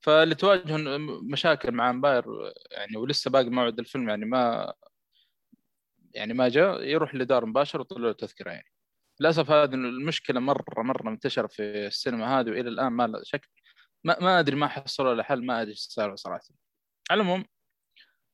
فاللي 0.00 0.34
تواجهون 0.34 0.82
مشاكل 1.30 1.72
مع 1.72 1.90
امباير 1.90 2.24
يعني 2.70 2.96
ولسه 2.96 3.30
باقي 3.30 3.50
موعد 3.50 3.78
الفيلم 3.78 4.08
يعني 4.08 4.24
ما 4.24 4.72
يعني 6.14 6.34
ما 6.34 6.48
جاء 6.48 6.82
يروح 6.84 7.14
الإدارة 7.14 7.46
مباشرة 7.46 7.80
ويطلعوا 7.80 8.06
له 8.06 8.12
تذكرة 8.12 8.50
يعني. 8.50 8.66
للأسف 9.20 9.50
هذه 9.50 9.74
المشكلة 9.74 10.40
مرة 10.40 10.82
مرة 10.82 11.02
منتشرة 11.02 11.46
في 11.46 11.62
السينما 11.86 12.40
هذه 12.40 12.50
وإلى 12.50 12.68
الآن 12.68 12.92
ما 12.92 13.06
لها 13.06 13.20
شكل 13.24 13.48
ما, 14.04 14.20
ما 14.20 14.40
أدري 14.40 14.56
ما 14.56 14.68
حصلوا 14.68 15.14
له 15.14 15.22
حل 15.22 15.46
ما 15.46 15.62
أدري 15.62 15.70
إيش 15.70 15.78
السالفة 15.78 16.14
صراحة. 16.16 16.44
على 17.10 17.22
العموم 17.22 17.44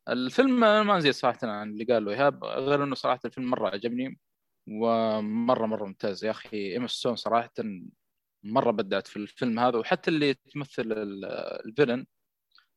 الفيلم 0.08 0.60
ما 0.60 0.96
نزيد 0.98 1.12
صراحة 1.12 1.38
عن 1.42 1.70
اللي 1.70 1.84
قاله 1.84 2.10
إيهاب 2.10 2.44
غير 2.44 2.84
إنه 2.84 2.94
صراحة 2.94 3.20
الفيلم 3.24 3.50
مرة 3.50 3.68
عجبني 3.68 4.18
ومرة 4.68 5.66
مرة 5.66 5.86
ممتاز. 5.86 6.24
يا 6.24 6.30
أخي 6.30 6.72
إيما 6.72 6.86
ستون 6.86 7.16
صراحة 7.16 7.52
مرة 8.44 8.70
بدعت 8.70 9.06
في 9.06 9.16
الفيلم 9.16 9.58
هذا 9.58 9.78
وحتى 9.78 10.10
اللي 10.10 10.34
تمثل 10.34 10.92
ال- 10.92 11.24
الفيلن 11.66 12.06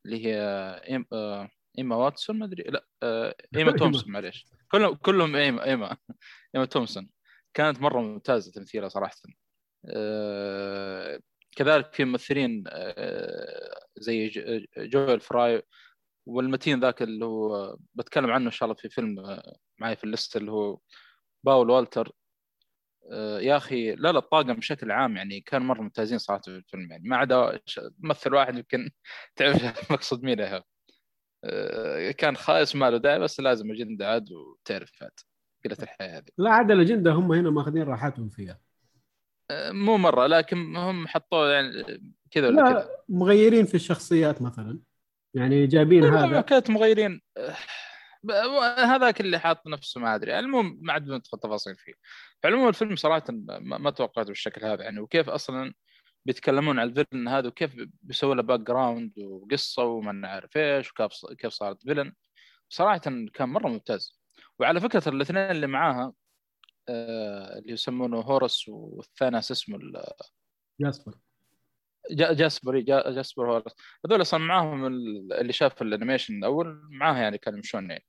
اللي 0.06 0.26
هي 0.26 0.36
إيم- 0.84 1.48
إيما 1.78 1.96
واتسون 1.96 2.40
ما 2.40 2.46
أدري 2.46 2.64
لا 2.64 2.86
آه، 3.04 3.36
إيما 3.56 3.72
تومسون 3.72 4.12
معليش. 4.12 4.46
كلهم 4.72 4.96
كلهم 4.96 5.36
إيما 5.36 5.66
إيما 5.66 5.98
إيما 6.56 6.66
تومسون. 6.66 7.10
كانت 7.54 7.82
مرة 7.82 8.02
ممتازة 8.02 8.52
تمثيلها 8.52 8.90
صراحة. 8.90 9.16
آه، 9.90 11.20
كذلك 11.56 11.94
في 11.94 12.06
ممثلين 12.06 12.64
آه، 12.68 13.80
زي 13.98 14.30
جويل 14.78 15.20
فراي 15.20 15.62
والمتين 16.26 16.80
ذاك 16.80 17.02
اللي 17.02 17.26
هو 17.26 17.78
بتكلم 17.96 18.32
عنه 18.32 18.46
إن 18.46 18.52
شاء 18.52 18.68
الله 18.70 18.76
في 18.82 18.90
فيلم 18.90 19.20
آه، 19.20 19.58
معي 19.80 19.96
في 19.96 20.04
ال 20.04 20.11
list 20.11 20.38
اللي 20.38 20.52
هو 20.52 20.80
باول 21.44 21.70
والتر. 21.70 22.12
آه، 23.12 23.40
يا 23.40 23.58
أخي 23.58 23.96
لا 23.96 24.12
لا 24.12 24.20
الطاقم 24.20 24.54
بشكل 24.54 24.92
عام 24.92 25.18
يعني 25.18 25.42
كان 25.42 25.62
مرة 25.62 25.82
ممتازين 25.82 26.18
صراحة 26.18 26.42
في 26.42 26.48
الفيلم 26.48 26.92
يعني. 26.92 27.10
ما 27.10 27.18
عدا 27.18 27.60
ممثل 28.00 28.34
واحد 28.36 28.58
يمكن 28.58 28.90
تعرف 29.36 29.56
مقصد 29.92 30.24
مين 30.24 30.40
يا 30.40 30.64
آه، 31.46 32.12
كان 32.12 32.36
خايس 32.38 32.76
ما 32.76 32.90
له 32.90 32.98
داعي 32.98 33.20
بس 33.20 33.40
لازم 33.40 33.72
اجنده 33.72 34.08
عاد 34.10 34.32
وتعرف 34.32 34.92
عاد 35.04 35.12
قلة 35.66 35.78
الحياة 35.84 36.18
هذه. 36.18 36.26
لا 36.38 36.50
عاد 36.52 36.72
الأجندة 36.72 37.12
هم 37.12 37.32
هنا 37.32 37.50
ماخذين 37.50 37.84
راحتهم 37.84 38.30
فيها. 38.30 38.60
مو 39.52 39.98
مرة 39.98 40.28
لكن 40.28 40.76
هم 40.76 41.08
حطوه 41.08 41.52
يعني 41.52 42.02
كذا 42.32 42.48
ولا 42.48 42.64
كذا. 42.64 42.74
لا 42.74 43.04
مغيرين 43.10 43.66
في 43.66 43.76
الشخصيات 43.76 44.42
مثلا. 44.42 44.80
يعني 45.36 45.68
جايبين 45.68 46.04
هذا. 46.04 46.42
كانت 46.42 46.70
مغيرين. 46.70 47.22
ب- 48.24 48.32
هذاك 48.80 49.22
اللي 49.22 49.40
حاط 49.40 49.68
نفسه 49.68 50.02
ما 50.02 50.16
أدري. 50.16 50.40
المهم 50.40 50.80
ما 50.82 50.94
عاد 50.94 51.12
ندخل 51.12 51.40
تفاصيل 51.40 51.76
فيه. 51.76 51.94
فعلموم 52.44 52.68
الفيلم 52.68 52.96
صراحة 52.96 53.24
ما 53.60 53.90
توقعته 53.92 54.28
بالشكل 54.28 54.66
هذا 54.66 54.84
يعني 54.84 55.00
وكيف 55.00 55.30
أصلا 55.30 55.74
بيتكلمون 56.26 56.80
عن 56.80 56.88
الفيلن 56.88 57.28
هذا 57.28 57.48
وكيف 57.48 57.76
بيسوي 58.02 58.36
له 58.36 58.42
background 58.44 59.20
وقصة 59.20 59.84
وما 59.84 60.12
نعرف 60.12 60.58
إيش 60.58 60.92
وكيف 60.92 61.12
كيف 61.38 61.54
صارت 61.54 61.82
villain 61.84 62.14
صراحة 62.70 62.98
كان 63.34 63.50
مرة 63.50 63.68
ممتاز. 63.68 64.22
وعلى 64.60 64.80
فكرة 64.80 65.10
الاثنين 65.10 65.42
اللي 65.52 65.68
معاها 65.68 66.14
آه، 66.90 67.58
اللي 67.60 67.74
يسمونه 67.74 68.18
هورس 68.22 68.68
والثاني 68.68 69.38
اسمه 69.40 69.80
جاسبر 70.82 71.12
جا- 71.12 71.20
جاسبر 72.12 72.80
جا- 72.80 73.10
جاسبر 73.12 73.52
هورس. 73.52 73.74
هذول 74.06 74.22
أصلا 74.22 74.40
معاهم 74.40 74.86
ال- 74.86 75.34
اللي 75.34 75.54
شاف 75.54 75.82
ال 75.82 75.88
animation 75.88 76.38
الأول 76.38 76.82
معاه 76.92 77.18
يعني 77.18 77.38
كانوا 77.38 77.58
يمشون 77.60 77.90
يعني. 77.90 78.06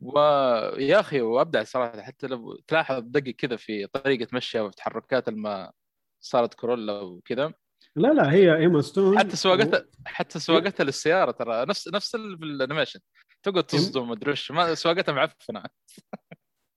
ويا 0.00 1.00
أخي 1.00 1.20
وأبدع 1.20 1.62
صراحة 1.62 2.02
حتى 2.02 2.26
لو 2.26 2.56
تلاحظ 2.66 3.02
دقق 3.06 3.30
كذا 3.30 3.56
في 3.56 3.86
طريقة 3.86 4.28
مشيها 4.32 4.62
وتحركات 4.62 5.28
لما 5.28 5.72
صارت 6.20 6.54
Cruella 6.54 7.00
وكذا. 7.00 7.52
لا 7.96 8.08
لا 8.12 8.32
هي 8.32 8.56
ايما 8.56 8.80
ستون 8.80 9.18
حتى 9.18 9.36
سواقتها 9.36 9.86
حتى 10.06 10.38
سواقتها 10.38 10.84
للسيارة 10.84 11.30
ترى. 11.30 11.66
نفس 11.66 11.88
نفس 11.88 12.14
ال 12.14 12.22
animation. 12.22 13.00
تقعد 13.42 13.64
تصدم 13.64 14.08
مدري 14.08 14.34
ما 14.50 14.74
سواقتها 14.74 15.12
معفنة. 15.12 15.62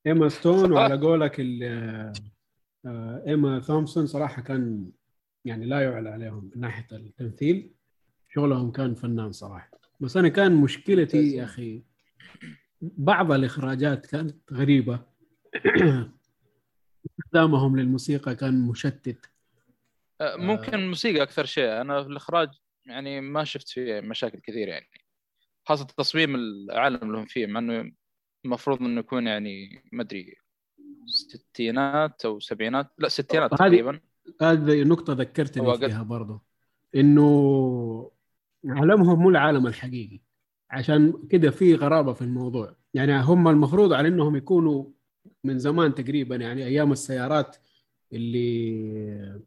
ايما 0.07 0.29
ستون. 0.29 0.71
وعلى 0.73 0.97
قولك 1.01 1.39
ال- 1.39 2.13
آه، 2.85 3.23
ايما 3.27 3.59
ثومسون 3.59 4.07
صراحة 4.07 4.41
كان 4.41 4.91
يعني 5.45 5.65
لا 5.65 5.81
يعلى 5.81 6.09
عليهم 6.09 6.51
من 6.55 6.61
ناحية 6.61 6.87
التمثيل. 6.91 7.71
شغلهم 8.33 8.71
كان 8.71 8.95
فنان 8.95 9.31
صراحة. 9.31 9.71
بس 9.99 10.17
أنا 10.17 10.27
كان 10.29 10.55
مشكلتي 10.55 11.31
يا 11.35 11.43
أخي 11.43 11.83
بعض 12.81 13.31
الإخراجات 13.31 14.05
كانت 14.05 14.53
غريبة. 14.53 14.99
استخدامهم 17.09 17.79
للموسيقى 17.79 18.35
كان 18.35 18.61
مشتت. 18.61 19.29
آه، 20.21 20.35
ممكن 20.35 20.73
الموسيقى 20.73 21.23
أكثر 21.23 21.45
شيء. 21.45 21.81
أنا 21.81 22.03
في 22.03 22.09
الإخراج 22.09 22.49
يعني 22.85 23.21
ما 23.21 23.43
شفت 23.43 23.69
فيه 23.69 23.99
مشاكل 23.99 24.39
كثير 24.39 24.67
يعني. 24.67 24.87
خاصة 25.65 25.85
تصميم 25.97 26.35
العالم 26.35 26.99
اللي 27.03 27.17
هم 27.17 27.25
فيه 27.25 27.47
مع 27.47 27.59
إنه 27.59 27.91
المفروض 28.45 28.81
إنه 28.81 28.99
يكون 28.99 29.27
يعني 29.27 29.83
ما 29.91 30.03
أدري 30.03 30.35
ستينات 31.05 32.25
أو 32.25 32.39
سبعينات. 32.39 32.87
لا 32.97 33.07
ستينات 33.09 33.53
هذه- 33.53 33.57
تقريبا. 33.59 33.99
هذه 34.41 34.83
نقطة 34.83 35.13
ذكرتني 35.13 35.77
فيها 35.77 36.03
برضو. 36.03 36.41
إنه 36.95 38.11
عالمهم 38.65 39.19
مو 39.19 39.29
العالم 39.29 39.67
الحقيقي. 39.67 40.19
عشان 40.69 41.13
كده 41.29 41.51
في 41.51 41.75
غرابة 41.75 42.13
في 42.13 42.21
الموضوع. 42.21 42.75
يعني 42.93 43.21
هم 43.21 43.47
المفروض 43.47 43.93
على 43.93 44.07
إنهم 44.07 44.35
يكونوا 44.35 44.85
من 45.43 45.59
زمان 45.59 45.95
تقريبا 45.95 46.35
يعني 46.35 46.65
أيام 46.65 46.91
السيارات 46.91 47.57
اللي 48.13 49.41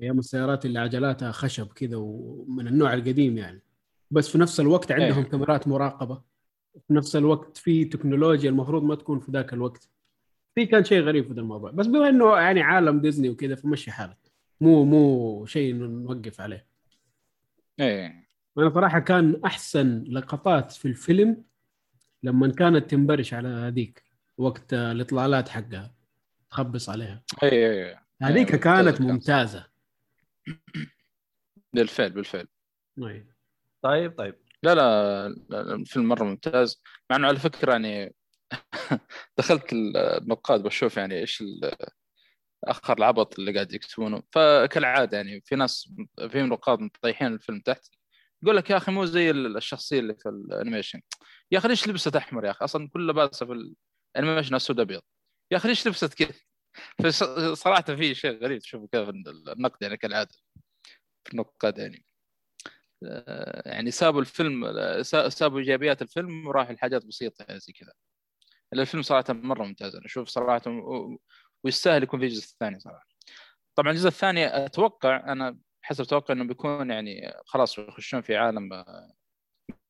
أيام 0.00 0.18
السيارات 0.18 0.66
اللي 0.66 0.78
عجلاتها 0.78 1.32
خشب 1.32 1.66
كذا 1.66 1.96
ومن 1.96 2.66
النوع 2.66 2.94
القديم 2.94 3.38
يعني. 3.38 3.62
بس 4.10 4.28
في 4.28 4.38
نفس 4.38 4.60
الوقت 4.60 4.92
عندهم 4.92 5.22
إيه. 5.22 5.30
كاميرات 5.30 5.68
مراقبة. 5.68 6.22
في 6.88 6.94
نفس 6.94 7.16
الوقت 7.16 7.56
في 7.56 7.84
تكنولوجيا 7.84 8.50
المفروض 8.50 8.82
ما 8.82 8.94
تكون 8.94 9.20
في 9.20 9.32
ذاك 9.32 9.52
الوقت. 9.52 9.91
في 10.54 10.66
كان 10.66 10.84
شيء 10.84 11.02
غريب 11.02 11.26
في 11.28 11.34
ذا 11.34 11.40
الموضوع. 11.40 11.70
بس 11.70 11.86
بما 11.86 12.08
إنه 12.08 12.36
يعني 12.36 12.62
عالم 12.62 13.00
ديزني 13.00 13.28
وكذا 13.28 13.54
فمشي 13.54 13.90
حالك. 13.90 14.18
مو 14.60 14.84
مو 14.84 15.46
شيء 15.46 15.74
نوقف 15.74 16.40
عليه. 16.40 16.66
إيه. 17.80 18.28
أنا 18.58 18.70
صراحة 18.74 18.98
كان 18.98 19.40
أحسن 19.44 20.04
لقطات 20.04 20.72
في 20.72 20.88
الفيلم 20.88 21.44
لما 22.22 22.52
كانت 22.52 22.90
تنبرش 22.90 23.34
على 23.34 23.48
هذيك 23.48 24.02
وقت 24.38 24.74
الإطلالات 24.74 25.48
حقها 25.48 25.94
تخبص 26.50 26.88
عليها. 26.88 27.22
إيه 27.42 27.70
إيه 27.70 28.02
هذيك 28.22 28.52
ممتازة 28.52 28.90
كانت. 28.90 29.00
ممتازة. 29.00 29.66
بالفعل 31.72 32.10
بالفعل. 32.10 32.46
أي. 32.98 33.26
طيب 33.82 34.18
طيب. 34.18 34.34
لا 34.62 34.74
لا 34.74 35.28
لا، 35.28 35.74
الفيلم 35.74 36.08
مرة 36.08 36.24
ممتاز. 36.24 36.82
مع 37.10 37.16
إنه 37.16 37.26
على 37.26 37.38
فكرة 37.38 37.72
يعني 37.72 38.14
دخلت 39.38 39.72
النقاد 39.72 40.62
بشوف 40.62 40.96
يعني 40.96 41.18
إيش 41.18 41.44
آخر 42.64 42.98
العبط 42.98 43.38
اللي 43.38 43.52
قاعد 43.52 43.72
يكتبونه. 43.72 44.22
فكالعادة 44.32 45.16
يعني 45.16 45.40
في 45.40 45.56
ناس 45.56 45.92
في 46.28 46.42
نقاد 46.42 46.80
مطيحين 46.80 47.26
الفيلم 47.32 47.60
تحت 47.60 47.86
يقول 48.42 48.56
لك 48.56 48.70
يا 48.70 48.76
أخي 48.76 48.92
مو 48.92 49.04
زي 49.04 49.30
الشخصية 49.30 50.00
اللي 50.00 50.14
في 50.14 50.28
ال 50.28 50.35
animation. 50.35 51.00
يا 51.50 51.58
أخي 51.58 51.68
ليش 51.68 51.88
لبست 51.88 52.16
أحمر 52.16 52.44
يا 52.44 52.50
أخي؟ 52.50 52.64
أصلا 52.64 52.88
كل 52.88 53.08
لباسه 53.08 53.46
في 53.46 53.72
ال 54.16 54.20
animation 54.20 54.54
أسود 54.54 54.80
أبيض. 54.80 55.02
يا 55.50 55.56
أخي 55.56 55.68
ليش 55.68 55.86
لبست 55.88 56.14
كذا؟ 56.14 56.32
فصراحه 57.04 57.82
في 57.82 58.14
شيء 58.14 58.42
غريب 58.42 58.58
تشوفه 58.58 58.88
كذا 58.92 59.04
في 59.04 59.10
النقد 59.56 59.82
يعني 59.82 59.96
كالعادة 59.96 60.34
في 61.24 61.32
النقاد 61.32 61.78
يعني. 61.78 62.04
آه، 63.04 63.68
يعني 63.68 63.90
سابوا 63.90 64.20
الفيلم 64.20 64.64
سا- 65.02 65.28
سابوا 65.28 65.58
إيجابيات 65.58 66.02
الفيلم 66.02 66.46
وراحوا 66.46 66.74
لحاجات 66.74 67.04
بسيطة 67.06 67.44
يعني 67.48 67.60
زي 67.60 67.72
كذا. 67.72 67.92
الفيلم 68.72 69.02
صراحة 69.02 69.24
مرة 69.32 69.64
ممتاز. 69.64 69.94
أنا 69.96 70.06
أشوف 70.06 70.28
صراحة 70.28 70.62
ويستاهل 71.64 72.02
يكون 72.02 72.20
في 72.20 72.26
جزء 72.28 72.56
ثاني 72.60 72.80
صراحة. 72.80 73.06
طبعا 73.74 73.90
الجزء 73.92 74.08
الثاني 74.08 74.64
أتوقع 74.66 75.32
أنا 75.32 75.58
حسب 75.82 76.04
توقع 76.04 76.34
إنه 76.34 76.44
بيكون 76.44 76.90
يعني 76.90 77.32
خلاص 77.46 77.78
يخشون 77.78 78.20
في 78.20 78.36
عالم 78.36 78.72
آه، 78.72 79.12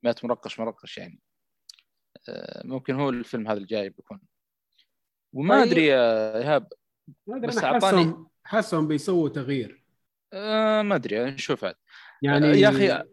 مات 0.02 0.24
مرقش 0.24 0.60
مرقش 0.60 0.98
يعني. 0.98 1.20
آه، 2.28 2.62
ممكن 2.66 2.94
هو 2.94 3.10
الفيلم 3.10 3.48
هذا 3.48 3.58
الجاي 3.58 3.88
بيكون. 3.88 4.20
وما 5.34 5.60
طيب. 5.60 5.68
أدري 5.72 5.86
يا 5.86 6.36
إيهاب 6.38 6.68
بس 7.26 7.58
أنا 7.58 7.80
أعطاني- 7.80 8.26
حاسهم 8.44 8.88
بيسووا 8.88 9.28
تغيير. 9.28 9.84
آه، 10.32 10.82
ما 10.82 10.94
أدري 10.94 11.24
نشوف 11.30 11.64
عاد. 11.64 11.74
يعني 12.22 12.46
يا 12.46 12.70
أخي- 12.70 13.06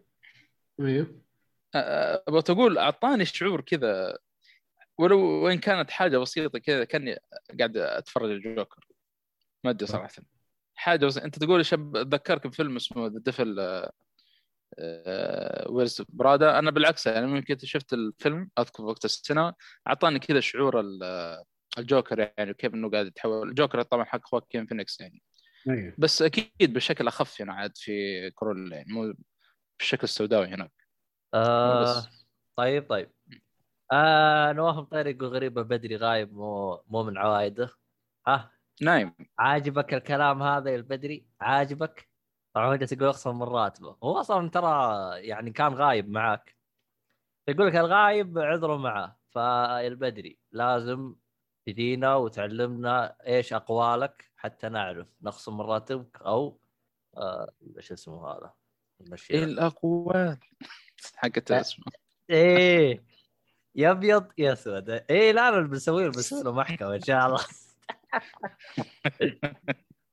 أيوه 0.80 1.20
آه، 1.74 2.24
أبغى 2.28 2.42
تقول 2.42 2.78
أعطاني 2.78 3.24
شعور 3.24 3.60
كذا 3.60 4.18
ولو 5.00 5.20
وإن 5.20 5.58
كانت 5.58 5.90
حاجة 5.90 6.18
بسيطة 6.18 6.58
كذا 6.58 6.84
كأني 6.84 7.18
قاعد 7.58 7.76
أتفرج 7.76 8.30
الجوكر. 8.30 8.86
ما 9.64 9.70
أدري 9.70 9.86
صراحة. 9.86 10.08
حاجة 10.74 11.06
بس 11.06 11.18
أنت 11.18 11.38
تقول 11.38 11.66
شب 11.66 11.96
أتذكرك 11.96 12.46
بفيلم 12.46 12.76
اسمه 12.76 13.06
The 13.06 13.18
Devil 13.18 13.56
Wears 15.68 16.02
Prada 16.08 16.58
أنا 16.58 16.70
بالعكس 16.70 17.06
يعني 17.06 17.26
ممكن 17.26 17.58
شفت 17.58 17.92
الفيلم 17.92 18.50
أذكر 18.58 18.82
وقت 18.82 19.04
السنة 19.04 19.54
أعطاني 19.86 20.18
كذا 20.18 20.40
شعور 20.40 20.80
ال- 20.80 21.44
الجوكر 21.78 22.32
يعني 22.38 22.54
كيف 22.54 22.74
إنه 22.74 22.90
قاعد 22.90 23.06
يتحول. 23.06 23.48
الجوكر 23.48 23.82
طبعا 23.82 24.04
حق 24.04 24.20
خواكين 24.24 24.66
فينيكس 24.66 25.00
يعني. 25.00 25.22
أيوه. 25.68 25.94
بس 25.98 26.22
أكيد 26.22 26.72
بشكل 26.72 27.08
أخف 27.08 27.40
هنا 27.42 27.52
عاد 27.54 27.72
في 27.76 28.30
Cruella 28.30 28.76
يعني 28.76 28.92
مو 28.92 29.14
بالشكل 29.78 30.02
السوداوي 30.04 30.46
هناك. 30.46 30.72
آه. 31.34 32.02
طيب 32.56 32.88
طيب. 32.90 33.10
آه 33.92 34.52
نواف 34.52 34.76
مطير 34.76 35.06
يقول 35.06 35.28
غريبه 35.28 35.62
بدري 35.62 35.96
غايب 35.96 36.32
مو 36.32 36.82
مو 36.88 37.02
من 37.02 37.18
عوايده. 37.18 37.70
ها؟ 38.26 38.52
نايم. 38.82 39.14
عاجبك 39.38 39.94
الكلام 39.94 40.42
هذا 40.42 40.70
يا 40.70 40.76
البدري؟ 40.76 41.26
عاجبك؟ 41.40 42.08
طبعا 42.54 42.66
هو 42.66 42.74
جالس 42.74 42.92
يقول 42.92 43.08
اخصم 43.08 43.38
من 43.38 43.42
راتبه. 43.42 43.96
هو 44.02 44.20
أصلا 44.20 44.50
ترى 44.50 44.68
يعني 45.20 45.50
كان 45.50 45.74
غايب 45.74 46.08
معاك. 46.08 46.56
يقول 47.48 47.66
لك 47.66 47.76
الغايب 47.76 48.38
عذره 48.38 48.76
معه. 48.76 49.20
فالبدري 49.30 50.38
لازم 50.52 51.14
تجينا 51.66 52.16
وتعلمنا 52.16 53.16
إيش 53.26 53.52
أقوالك 53.52 54.30
حتى 54.36 54.68
نعرف 54.68 55.08
نخصم 55.22 55.58
من 55.58 55.64
راتبك 55.64 56.22
أو 56.22 56.60
آه 57.16 57.52
إيش 57.76 57.92
اسمه 57.92 58.28
هذا؟ 58.28 58.52
إيه 59.30 59.44
الأقوال. 59.44 60.38
حقت. 61.16 61.52
اسمه 61.52 61.84
إيه. 62.30 63.09
يا 63.74 63.90
أبيض 63.90 64.26
يا 64.38 64.52
أسود. 64.52 64.90
إيه 64.90 65.32
لا 65.32 65.50
لا 65.50 65.60
بنسوي 65.60 66.04
له 66.04 66.10
بنسوي 66.10 66.42
له 66.44 66.52
محكمة 66.52 66.94
إن 66.94 67.00
شاء 67.00 67.26
الله. 67.26 67.44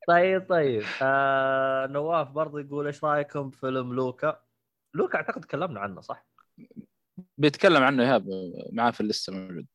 طيب 0.08 0.46
طيب. 0.48 0.82
آه 1.02 1.86
نواف 1.86 2.28
برضه 2.28 2.60
يقول 2.60 2.86
إيش 2.86 3.04
رأيكم 3.04 3.50
بفيلم 3.50 3.94
لوكا؟ 3.94 4.42
لوكا 4.94 5.16
أعتقد 5.16 5.40
تكلمنا 5.40 5.80
عنه 5.80 6.00
صح؟ 6.00 6.26
بيتكلم 7.38 7.82
عنه 7.82 8.02
إيهاب 8.02 8.26
معاه 8.72 8.90
في 8.90 9.00
اللسته 9.00 9.32
موجود؟ 9.32 9.66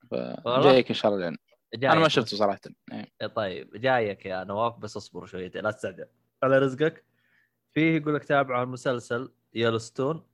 فجايك 0.46 0.88
إن 0.89 0.96
شاء 0.96 1.12
الله 1.12 1.24
يعني. 1.24 1.38
أنا 1.76 1.96
ما 2.00 2.08
شفته 2.08 2.38
صراحة. 2.38 2.60
إيه. 2.91 3.28
طيب. 3.28 3.78
جايك 3.78 4.26
يا 4.26 4.43
نواف 4.43 4.78
بس 4.78 4.98
اصبر 4.98 5.26
شويتين 5.26 5.63
لا 5.63 5.72
تستعجل. 5.72 6.06
على 6.43 6.58
رزقك. 6.58 7.06
فيه 7.74 7.98
يقول 7.98 8.15
لك 8.15 8.24
تابعوا 8.24 8.63
المسلسل 8.63 9.34
يلوستون. 9.54 10.28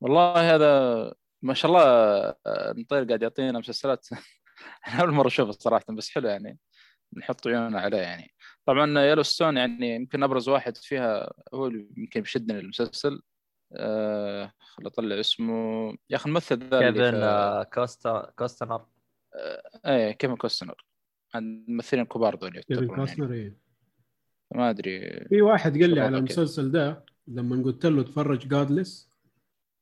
والله 0.00 0.54
هذا 0.54 1.14
ما 1.42 1.54
شاء 1.54 1.70
الله 1.70 1.82
آه، 1.82 2.36
المطير 2.70 3.04
قاعد 3.04 3.22
يعطينا 3.22 3.58
مسلسلات. 3.58 4.06
أنا 4.88 5.00
أول 5.02 5.10
مرة 5.10 5.26
أشوفه 5.26 5.50
صراحة 5.52 5.84
بس 5.90 6.10
حلو 6.10 6.28
يعني. 6.28 6.58
نحط 7.16 7.46
عيوننا 7.46 7.80
عليه 7.80 7.98
يعني. 7.98 8.34
طبعا 8.66 9.00
يلوستون 9.00 9.56
يعني 9.56 9.94
يمكن 9.94 10.22
أبرز 10.22 10.48
واحد 10.48 10.76
فيها 10.76 11.32
هو 11.54 11.66
اللي 11.66 11.88
يمكن 11.96 12.20
بيشدني 12.20 12.58
المسلسل 12.58 13.22
آه 13.76 14.52
خل 14.58 14.86
أطلع 14.86 15.20
اسمه. 15.20 15.88
يا 16.10 16.16
أخي 16.16 16.28
الممثل 16.28 16.68
ذا 16.68 16.80
كيفن 16.90 17.10
في- 17.10 17.16
آه، 17.16 17.62
كوستا 17.62 18.32
كوستنر. 18.38 18.86
إيه 19.86 20.12
كيفن 20.12 20.36
كوستنر. 20.36 20.84
الممثلين 21.34 22.02
الكبار 22.02 22.34
دول 22.34 22.60
كيفن 22.60 22.84
يعني. 22.84 22.96
كاستنر 22.96 23.32
إيه. 23.32 23.56
ما 24.54 24.70
أدري 24.70 25.24
في 25.28 25.42
واحد 25.42 25.72
قال 25.80 25.90
لي 25.94 26.00
على. 26.00 26.18
المسلسل 26.18 26.70
ده 26.72 27.04
لما 27.26 27.62
قلت 27.64 27.86
له 27.86 28.02
تفرج 28.02 28.48
جادلس 28.48 29.10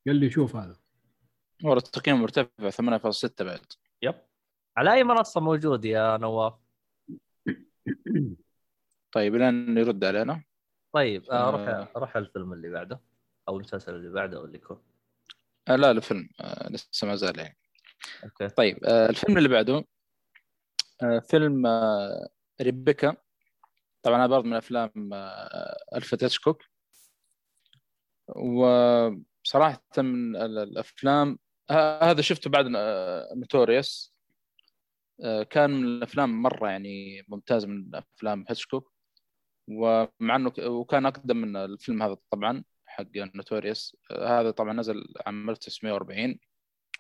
قال 0.06 0.16
لي 0.16 0.30
شوف 0.30 0.56
هذا. 0.56 0.76
هو 1.66 1.72
التقييم 1.72 2.22
مرتفع 2.22 2.70
8.6 2.70 3.30
بعد. 3.44 3.60
يب. 4.02 4.14
على 4.76 4.94
أي 4.94 5.04
منصة 5.04 5.40
موجود 5.40 5.84
يا 5.84 6.16
نواف؟ 6.16 6.54
طيب 9.12 9.34
لين 9.34 9.78
يرد 9.78 10.04
علينا. 10.04 10.44
طيب 10.92 11.24
آه 11.30 11.34
آه. 11.48 11.50
روح 11.50 11.96
روح 11.96 12.16
الفيلم 12.16 12.52
اللي 12.52 12.68
بعده 12.70 13.00
أو 13.48 13.56
المسلسل 13.56 13.94
اللي 13.94 14.10
بعده 14.10 14.44
اللي 14.44 14.56
يكون. 14.58 14.82
آه 15.68 15.76
لا 15.76 15.90
الفيلم 15.90 16.28
آه 16.40 16.68
لسه 16.68 17.06
ما 17.06 17.16
زال 17.16 17.38
يعني. 17.38 17.58
أوكي. 18.24 18.48
طيب 18.48 18.84
آه 18.84 19.08
الفيلم 19.10 19.38
اللي 19.38 19.48
بعده 19.48 19.84
آه 21.02 21.18
فيلم 21.18 21.66
آه 21.66 22.28
ريبيكا. 22.62 23.16
طبعا 24.02 24.18
هذا 24.20 24.26
برضه 24.26 24.46
من 24.48 24.56
أفلام 24.56 25.10
آه 25.12 25.76
الفريد 25.94 26.24
هيتشكوك 26.24 26.62
وصراحة 28.28 29.82
من 29.98 30.36
ال- 30.36 30.58
الأفلام 30.58 31.38
هذا 31.70 32.20
شفته 32.20 32.50
بعد 32.50 32.66
Notorious 33.36 34.14
كان 35.50 35.70
من 35.70 35.84
الأفلام 35.84 36.42
مرة 36.42 36.68
يعني 36.68 37.24
ممتاز 37.28 37.64
من 37.64 37.94
أفلام 37.94 38.44
هيتشكوك 38.48 38.92
ومع 39.68 40.36
إنه 40.36 40.52
وكان 40.58 41.06
أقدم 41.06 41.36
من 41.36 41.56
الفيلم 41.56 42.02
هذا 42.02 42.16
طبعا 42.30 42.64
حق 42.86 43.16
Notorious 43.16 43.96
هذا 44.10 44.50
طبعا 44.50 44.72
نزل 44.72 45.14
عام 45.26 45.50
1940 45.50 46.38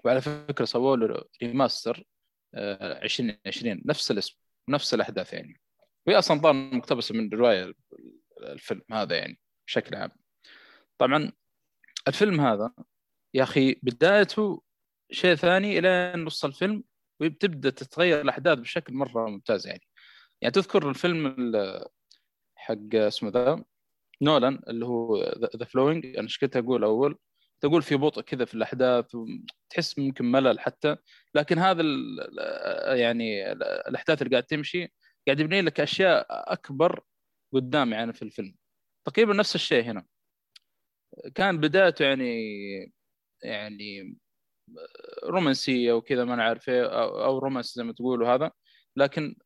وعلى 0.04 0.20
فكرة 0.20 0.64
سووا 0.64 0.96
له 0.96 1.24
ريماستر 1.42 2.04
آه، 2.54 3.02
2020 3.02 3.82
نفس 3.86 4.10
الاسم 4.10 4.36
ونفس 4.68 4.94
الأحداث 4.94 5.32
يعني. 5.32 5.60
وهي 6.06 6.18
أصلا 6.18 6.40
ظهر 6.40 6.52
مقتبسة 6.52 7.14
من 7.14 7.28
رواية 7.28 7.72
الفيلم 8.42 8.82
هذا 8.92 9.16
يعني 9.16 9.38
بشكل 9.66 9.96
عام. 9.96 10.10
طبعا 10.98 11.32
الفيلم 12.08 12.40
هذا 12.40 12.72
يا 13.34 13.42
أخي 13.42 13.76
بدايته 13.82 14.62
شيء 15.12 15.34
ثاني 15.34 15.78
إلى 15.78 16.12
نص 16.16 16.44
الفيلم 16.44 16.84
وبتبدأ 17.20 17.70
تتغير 17.70 18.20
الأحداث 18.20 18.58
بشكل 18.58 18.94
مرة 18.94 19.28
ممتاز 19.28 19.66
يعني. 19.66 19.82
يعني 20.42 20.52
تذكر 20.52 20.88
الفيلم 20.90 21.26
ال- 21.26 21.84
حق 22.56 22.94
اسمه 22.94 23.30
ذا 23.30 23.64
نولان 24.22 24.60
اللي 24.68 24.86
هو 24.86 25.16
The 25.56 25.64
Following. 25.64 26.06
أنا 26.06 26.22
إيش 26.22 26.38
كنت 26.38 26.56
أقول 26.56 26.84
أول؟ 26.84 27.18
تقول 27.60 27.82
في 27.82 27.96
بطء 27.96 28.20
كذا 28.22 28.44
في 28.44 28.54
الأحداث 28.54 29.16
تحس 29.70 29.98
ممكن 29.98 30.24
ملل 30.24 30.60
حتى. 30.60 30.96
لكن 31.34 31.58
هذا 31.58 31.82
يعني 32.96 33.52
ال- 33.52 33.62
الأحداث 33.62 34.22
اللي 34.22 34.30
قاعد 34.30 34.42
تمشي 34.44 34.92
قاعد 35.26 35.40
يبني 35.40 35.60
لك 35.62 35.80
أشياء 35.80 36.26
أكبر 36.30 37.00
قدام 37.52 37.92
يعني 37.92 38.12
في 38.12 38.22
الفيلم. 38.22 38.54
تقريبا 39.06 39.34
نفس 39.34 39.54
الشيء 39.54 39.84
هنا. 39.84 40.06
كان 41.34 41.58
بدايته 41.60 42.04
يعني 42.04 42.92
يعني 43.42 44.18
رومانسية 45.24 45.92
وكذا 45.92 46.24
ما 46.24 46.36
نعرف 46.36 46.68
إيه 46.68 46.86
أو 47.24 47.38
romance 47.38 47.74
زي 47.74 47.84
ما 47.84 47.92
تقولوا 47.92 48.34
هذا. 48.34 48.50
لكن 48.96 49.36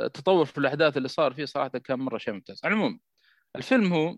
التطور 0.00 0.44
في 0.44 0.58
الأحداث 0.58 0.96
اللي 0.96 1.08
صار 1.08 1.32
فيه 1.34 1.44
صراحة 1.44 1.68
كان 1.68 1.98
مرة 1.98 2.18
شيء 2.18 2.34
ممتاز. 2.34 2.60
على 2.64 2.74
العموم 2.74 3.00
الفيلم 3.56 3.92
هو 3.92 4.16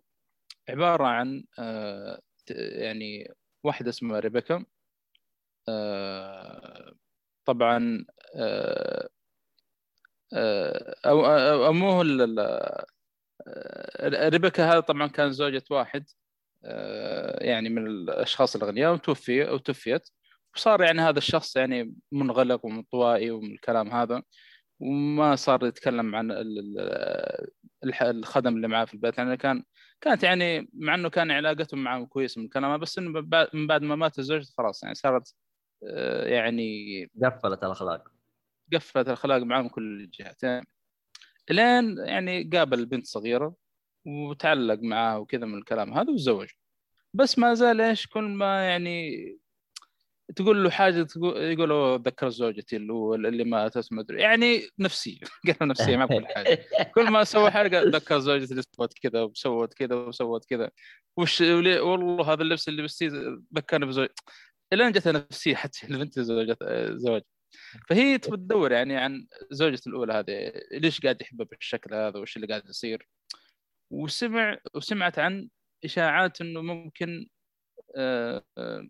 عبارة 0.68 1.04
عن 1.06 1.44
آه، 1.58 2.20
يعني 2.50 3.34
واحدة 3.64 3.90
اسمها 3.90 4.20
ريبيكا. 4.20 4.64
آه، 5.68 6.94
طبعا 7.44 8.06
آه، 8.36 9.08
آه، 10.34 10.96
أو 11.06 11.26
آه، 13.48 14.28
ريبيكا 14.28 14.72
هذا 14.72 14.80
طبعا 14.80 15.06
كان 15.06 15.32
زوجة 15.32 15.64
واحد. 15.70 16.10
آه، 16.10 16.23
يعني 17.40 17.68
من 17.68 17.86
الأشخاص 17.86 18.56
الأغنياء 18.56 18.92
وتوفي 18.94 19.42
وتوفيت. 19.42 20.08
وصار 20.56 20.82
يعني 20.82 21.00
هذا 21.00 21.18
الشخص 21.18 21.56
يعني 21.56 21.94
منغلق 22.12 22.64
ومنطوائي 22.64 23.30
ومن 23.30 23.52
الكلام 23.52 23.92
هذا. 23.92 24.22
وما 24.80 25.36
صار 25.36 25.66
يتكلم 25.66 26.16
عن 26.16 26.32
الخدم 28.02 28.56
اللي 28.56 28.68
معاه 28.68 28.84
في 28.84 28.94
البيت. 28.94 29.18
يعني 29.18 29.36
كان 29.36 29.64
كانت 30.00 30.22
يعني 30.22 30.70
مع 30.74 30.94
إنه 30.94 31.10
كان 31.10 31.30
علاقتهم 31.30 31.84
معه 31.84 32.06
كويسه 32.06 32.38
من 32.38 32.44
الكلام 32.44 32.78
بس 32.80 32.98
إنه 32.98 33.20
من 33.54 33.66
بعد 33.66 33.82
ما 33.82 33.96
مات 33.96 34.18
الزوج 34.18 34.44
خلاص 34.58 34.82
يعني 34.82 34.94
صارت 34.94 35.34
آه، 35.88 36.28
يعني 36.28 37.10
قفلت 37.24 37.64
الأخلاق. 37.64 38.08
قفلت 38.72 39.08
الأخلاق 39.08 39.38
معاه 39.38 39.62
من 39.62 39.68
كل 39.68 40.00
الجهات 40.00 40.42
يعني 40.42 40.66
لين 41.50 41.98
يعني 41.98 42.50
قابل 42.52 42.86
بنت 42.86 43.06
صغيرة. 43.06 43.54
وتعلق 44.04 44.78
معاه 44.82 45.18
وكذا 45.18 45.46
من 45.46 45.58
الكلام 45.58 45.94
هذا 45.94 46.10
وتزوج 46.10 46.48
بس 47.14 47.38
ما 47.38 47.54
زال 47.54 47.80
إيش 47.80 48.06
كل 48.06 48.24
ما 48.24 48.68
يعني 48.68 49.26
تقول 50.36 50.64
له 50.64 50.70
حاجة 50.70 51.02
تقول 51.02 51.36
يقول 51.42 51.68
له 51.68 51.94
ذكر 51.96 52.28
زوجتي 52.28 52.76
اللي 52.76 53.28
اللي 53.28 53.44
ماتت 53.44 53.92
ما 53.92 54.00
أدري. 54.00 54.20
يعني 54.20 54.68
نفسيه 54.78 55.18
قال 55.60 55.68
نفسيه 55.68 55.96
ما 55.96 56.06
كل 56.06 56.26
حاجة. 56.26 56.66
كل 56.94 57.10
ما 57.10 57.24
سوى 57.24 57.50
حاجة 57.50 57.82
ذكر 57.82 58.18
زوجتي 58.18 58.50
اللي 58.50 58.62
سوت 58.76 58.92
كذا 58.98 59.22
وسوت 59.22 59.74
كذا 59.74 59.94
وسوت 59.94 60.44
كذا. 60.44 60.70
وش 61.16 61.40
والله 61.40 62.32
هذا 62.32 62.42
اللبس 62.42 62.68
اللي 62.68 62.82
بستيه 62.82 63.10
ذكرني 63.56 63.86
بزوج 63.86 64.08
إلين 64.72 64.92
جتها 64.92 65.12
نفسيه 65.12 65.54
حتى 65.54 65.86
البنت 65.90 66.20
زوجة 66.20 66.56
زوج. 66.90 67.22
فهي 67.88 68.18
تدور 68.18 68.72
يعني 68.72 68.96
عن 68.96 69.26
زوجته 69.50 69.88
الأولى 69.88 70.12
هذه 70.12 70.52
ليش 70.72 71.00
قاعد 71.00 71.22
يحبها 71.22 71.46
بالشكل 71.46 71.94
هذا 71.94 72.18
وش 72.18 72.36
اللي 72.36 72.46
قاعد 72.46 72.68
يصير؟ 72.68 73.08
وسمع 73.94 74.58
وسمعت 74.74 75.18
عن 75.18 75.48
إشاعات 75.84 76.40
إنه 76.40 76.62
ممكن 76.62 77.28
آه، 77.96 78.44
آه، 78.58 78.88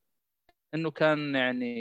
إنه 0.75 0.90
كان 0.90 1.35
يعني 1.35 1.75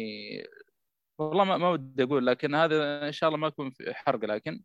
والله 1.19 1.43
ما, 1.43 1.57
ما 1.57 1.69
ودي 1.69 2.03
أقول 2.03 2.27
لكن 2.27 2.55
هذا 2.55 3.07
إن 3.07 3.11
شاء 3.11 3.29
الله 3.29 3.39
ما 3.39 3.47
يكون 3.47 3.71
في 3.71 3.93
حرق 3.93 4.25
لكن 4.25 4.63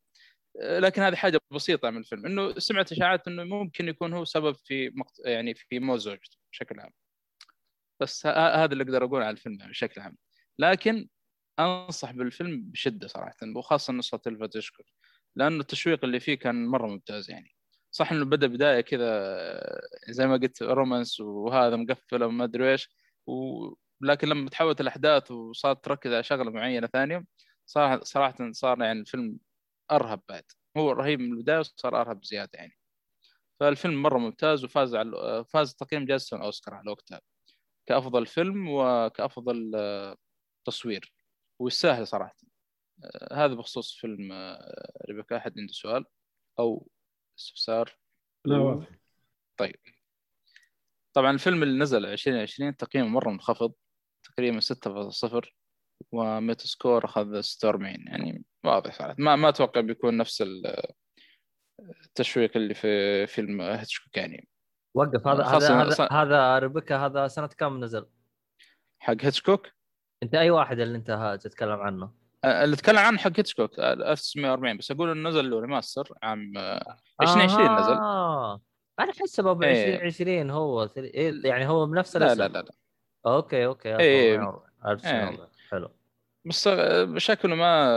لكن 0.63 1.03
هذه 1.03 1.15
حاجة 1.17 1.41
بسيطة 1.55 1.91
من 1.91 1.99
الفيلم 1.99 2.27
إنه 2.27 2.59
سمعت 2.59 2.93
إشاعات 2.93 3.29
إنه 3.29 3.45
ممكن 3.45 3.89
يكون 3.89 4.13
هو 4.13 4.25
سبب 4.25 4.57
في 4.57 4.91
مقت... 4.91 5.21
يعني 5.25 5.55
في 5.55 5.79
موت 5.81 6.01
زوجته 6.01 6.39
بشكل 6.53 6.81
عام. 6.81 6.91
بس 8.01 8.27
هذا 8.27 8.73
اللي 8.73 8.85
أقدر 8.85 9.05
أقول 9.05 9.23
على 9.23 9.31
الفيلم 9.31 9.59
يعني 9.61 9.71
بشكل 9.71 10.01
عام. 10.01 10.17
لكن 10.59 11.09
أنصح 11.61 12.11
بالفيلم 12.13 12.63
بشدة 12.71 13.09
صراحة 13.09 13.37
وخاصة 13.57 13.93
نسخة 13.93 14.19
تلفزيون 14.19 14.65
لأنه 15.37 15.61
التشويق 15.61 16.05
اللي 16.05 16.21
فيه 16.21 16.35
كان 16.35 16.67
مرة 16.67 16.87
ممتاز 16.87 17.31
يعني. 17.31 17.58
صح 17.91 18.13
إنه 18.13 18.25
بدأ 18.25 18.47
بداية 18.47 18.81
كذا 18.81 19.11
زي 20.09 20.27
ما 20.27 20.37
قلت 20.37 20.63
رومانس 20.63 21.21
وهذا 21.21 21.77
مقفله 21.77 22.27
وما 22.27 22.45
أدري 22.45 22.73
إيش 22.73 22.91
و... 23.27 23.69
لكن 24.01 24.29
لما 24.29 24.51
تحولت 24.51 24.81
الأحداث 24.81 25.31
وصارت 25.31 25.85
تركز 25.85 26.13
على 26.13 26.23
شغلة 26.23 26.51
معينة 26.51 26.87
ثانية 26.87 27.25
صراحة 27.67 28.01
صراحة 28.05 28.53
صار 28.53 28.83
يعني 28.83 29.01
الفيلم 29.01 29.39
أرهب 29.93 30.21
بعد. 30.29 30.45
هو 30.77 30.93
رهيب 30.93 31.21
من 31.21 31.33
البداية 31.33 31.59
وصار 31.59 32.01
أرهب 32.01 32.25
زيادة 32.25 32.51
يعني. 32.55 32.79
فالفيلم 33.61 34.03
مرة 34.03 34.19
ممتاز 34.19 34.65
وفاز 34.65 34.95
على 34.95 35.45
فاز 35.49 35.75
تقييم 35.75 36.05
جائزة 36.07 36.37
الأوسكار 36.37 36.75
على 36.75 36.91
وقتها 36.91 37.21
كأفضل 37.87 38.27
فيلم 38.27 38.69
وكأفضل 38.69 39.73
آه، 39.77 40.17
تصوير. 40.67 41.13
ويستاهل 41.59 42.07
صراحة. 42.07 42.37
آه، 43.05 43.35
هذا 43.45 43.55
بخصوص 43.55 43.95
فيلم 44.01 44.33
آه، 44.33 44.93
ريبيكا 45.09 45.37
احد 45.37 45.59
عنده 45.59 45.73
سؤال. 45.73 46.05
أو 46.59 46.89
استفسار 47.39 47.99
لا 48.45 48.59
واضح. 48.59 48.89
طيب. 49.57 49.77
طبعا 51.13 51.31
الفيلم 51.31 51.63
اللي 51.63 51.79
نزل 51.79 52.07
2020 52.07 52.77
تقييمه 52.77 53.09
مرة 53.09 53.31
منخفض 53.31 53.73
تقريبا 54.23 54.61
6.0 54.61 55.51
و 56.13 56.67
Metascore 56.67 57.05
أخذ 57.05 57.41
46 57.41 58.07
يعني 58.07 58.45
واضح 58.65 59.15
ما 59.19 59.37
ما 59.37 59.49
أتوقع 59.49 59.81
بيكون 59.81 60.17
نفس 60.17 60.45
التشويق 62.05 62.57
اللي 62.57 62.75
في 62.75 63.27
فيلم 63.27 63.61
هيتشكوك 63.61 64.17
يعني. 64.17 64.49
وقف. 64.95 65.27
هذا 65.27 65.45
هذا 65.45 65.83
هذا, 65.83 66.09
هذا 66.13 66.59
ريبيكا 66.59 66.97
هذا 66.97 67.29
سنة 67.29 67.47
كم 67.47 67.85
نزل؟ 67.85 68.07
حق 68.99 69.17
هيتشكوك؟ 69.21 69.69
أنت 70.23 70.35
أي 70.35 70.51
واحد 70.51 70.81
اللي 70.81 70.99
أنت 70.99 71.39
تتكلم 71.43 71.81
عنه؟ 71.81 72.13
اللي 72.45 72.75
اتكلم 72.75 72.99
عنه 72.99 73.19
حق 73.19 73.33
هيتشكوك 73.37 73.79
1940 73.79 74.77
بس 74.77 74.91
أقول 74.91 75.11
إنه 75.11 75.29
نزل 75.29 75.51
له 75.51 75.61
remaster 75.61 76.13
عام 76.23 76.53
2020 77.23 77.67
آه. 77.67 77.81
نزل. 77.81 77.93
أنا 79.01 79.13
أحس 79.21 79.41
ب 79.41 79.63
2020 79.63 80.51
هو 80.51 80.91
يعني 81.45 81.69
هو 81.69 81.87
بنفس 81.87 82.17
لا 82.17 82.35
لا 82.35 82.49
لا 82.49 82.59
لا. 82.59 82.73
okay 83.27 83.67
okay 83.67 83.97
إيه. 83.97 84.41
إيه. 85.05 85.49
حلو. 85.71 85.91
بس 86.45 86.69
شكله 87.17 87.55
ما 87.55 87.89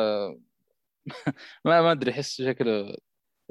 ما 1.66 1.82
ما 1.82 1.92
أدري 1.92 2.12
أحس 2.12 2.42
شكله 2.42 2.96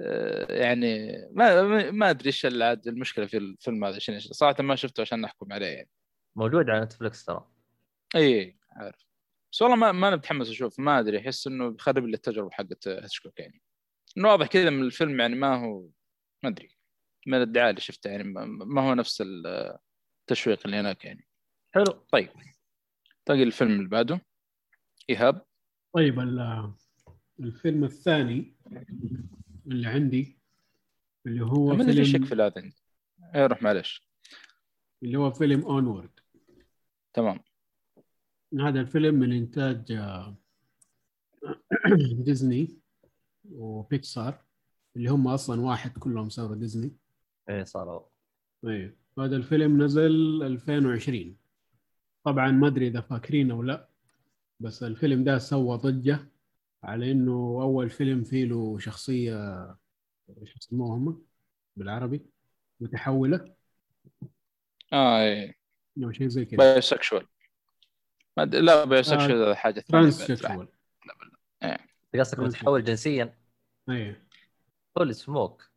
آه، 0.01 0.53
يعني 0.53 1.13
ما 1.33 1.91
ما 1.91 2.11
أدري 2.11 2.27
إيش 2.27 2.45
عاد 2.45 2.89
المشكلة 2.89 3.27
في 3.27 3.37
الفيلم 3.37 3.85
هذا 3.85 3.97
عشان 3.97 4.19
صراحة 4.19 4.63
ما 4.63 4.77
شفته 4.77 5.01
عشان 5.01 5.21
نحكم 5.21 5.53
عليه 5.53 5.67
يعني. 5.67 5.91
موجود 6.37 6.71
على 6.71 6.85
نتفلكس 6.85 7.25
ترى. 7.25 7.45
اي 8.17 8.59
عارف. 8.73 9.10
بس 9.53 9.63
والله 9.63 9.77
ما 9.77 9.93
ما 9.93 10.11
متحمس 10.11 10.49
أشوف 10.49 10.81
ما 10.81 11.01
أدري 11.01 11.19
أحس 11.19 11.47
إنه 11.47 11.69
بيخرب 11.69 12.07
لي 12.07 12.15
التجربة 12.15 12.51
حقت 12.51 12.89
هتشكوك 12.89 13.41
يعني. 13.41 13.63
إنه 14.19 14.29
واضح 14.29 14.47
كذا 14.47 14.71
من 14.71 14.83
الفيلم 14.83 15.21
يعني 15.21 15.35
ما 15.35 15.65
هو 15.65 15.89
ما 16.43 16.49
أدري 16.49 16.77
من 17.27 17.35
الإدعاء 17.35 17.71
اللي 17.71 17.81
شفته 17.81 18.11
يعني 18.11 18.25
ما 18.25 18.83
هو 18.83 18.95
نفس 18.95 19.23
التشويق 19.27 20.61
اللي 20.65 20.77
هناك 20.77 21.05
يعني. 21.05 21.29
حلو. 21.75 21.85
طيب 21.85 22.29
باقي 23.29 23.43
الفيلم 23.43 23.71
اللي 23.71 23.89
بعده 23.89 24.21
إيهاب. 25.11 25.47
طيب 25.95 26.21
الفيلم 27.41 27.85
الثاني 27.85 28.57
اللي 29.67 29.89
عندي 29.89 30.39
اللي 31.27 31.45
هو 31.45 31.77
فيلم 31.77 31.91
ليش 31.91 32.15
يكفي 32.15 32.35
هذا 32.35 32.53
عندي 32.57 32.77
اي 33.35 33.47
روح 33.47 33.63
معلش. 33.63 34.11
اللي 35.03 35.19
هو 35.19 35.31
فيلم 35.31 35.65
Onward 35.65 36.21
تمام. 37.13 37.41
هذا 38.59 38.81
الفيلم 38.81 39.15
من 39.15 39.33
إنتاج 39.33 40.01
ديزني 42.25 42.79
وبيكسار 43.53 44.45
اللي 44.97 45.09
هم 45.11 45.29
أصلا 45.29 45.61
واحد 45.61 45.99
كلهم 45.99 46.29
صاروا 46.29 46.57
ديزني. 46.57 46.97
إيه 47.49 47.65
صاروا. 47.65 48.01
إيه 48.67 48.97
هذا 49.19 49.37
الفيلم 49.37 49.83
نزل 49.83 50.43
2020 50.43 51.37
طبعا 52.25 52.51
ما 52.51 52.67
أدري 52.67 52.87
إذا 52.89 53.01
فاكرين 53.01 53.51
أو 53.51 53.63
لا 53.63 53.89
بس 54.61 54.83
الفيلم 54.83 55.25
ده 55.25 55.39
سوى 55.39 55.77
ضجة 55.77 56.19
على 56.83 57.13
إنه 57.13 57.59
أول 57.63 57.91
فيلم 57.91 58.25
فيه 58.25 58.45
له 58.45 58.79
شخصية 58.79 59.63
إيش 60.41 60.57
يسموها 60.57 60.97
هم؟ 60.97 61.23
بالعربي 61.77 62.27
متحولة. 62.81 63.55
آه 64.93 65.21
إيه. 65.21 65.55
أو 66.05 66.13
شيء 66.13 66.29
زي 66.29 66.45
كذا 66.45 66.59
bi 66.59 66.81
لا 68.45 68.85
bisexual 68.85 69.43
آه 69.43 69.55
حاجة 69.55 69.81
ثانية 69.81 70.11
trans 70.11 70.31
لا 70.31 70.67
لا 71.07 71.81
إيه. 72.15 72.21
قصدك 72.21 72.39
متحول 72.39 72.85
جنسيا؟ 72.85 73.35
إيه. 73.91 74.27
holy 74.99 75.13
smoke 75.13 75.71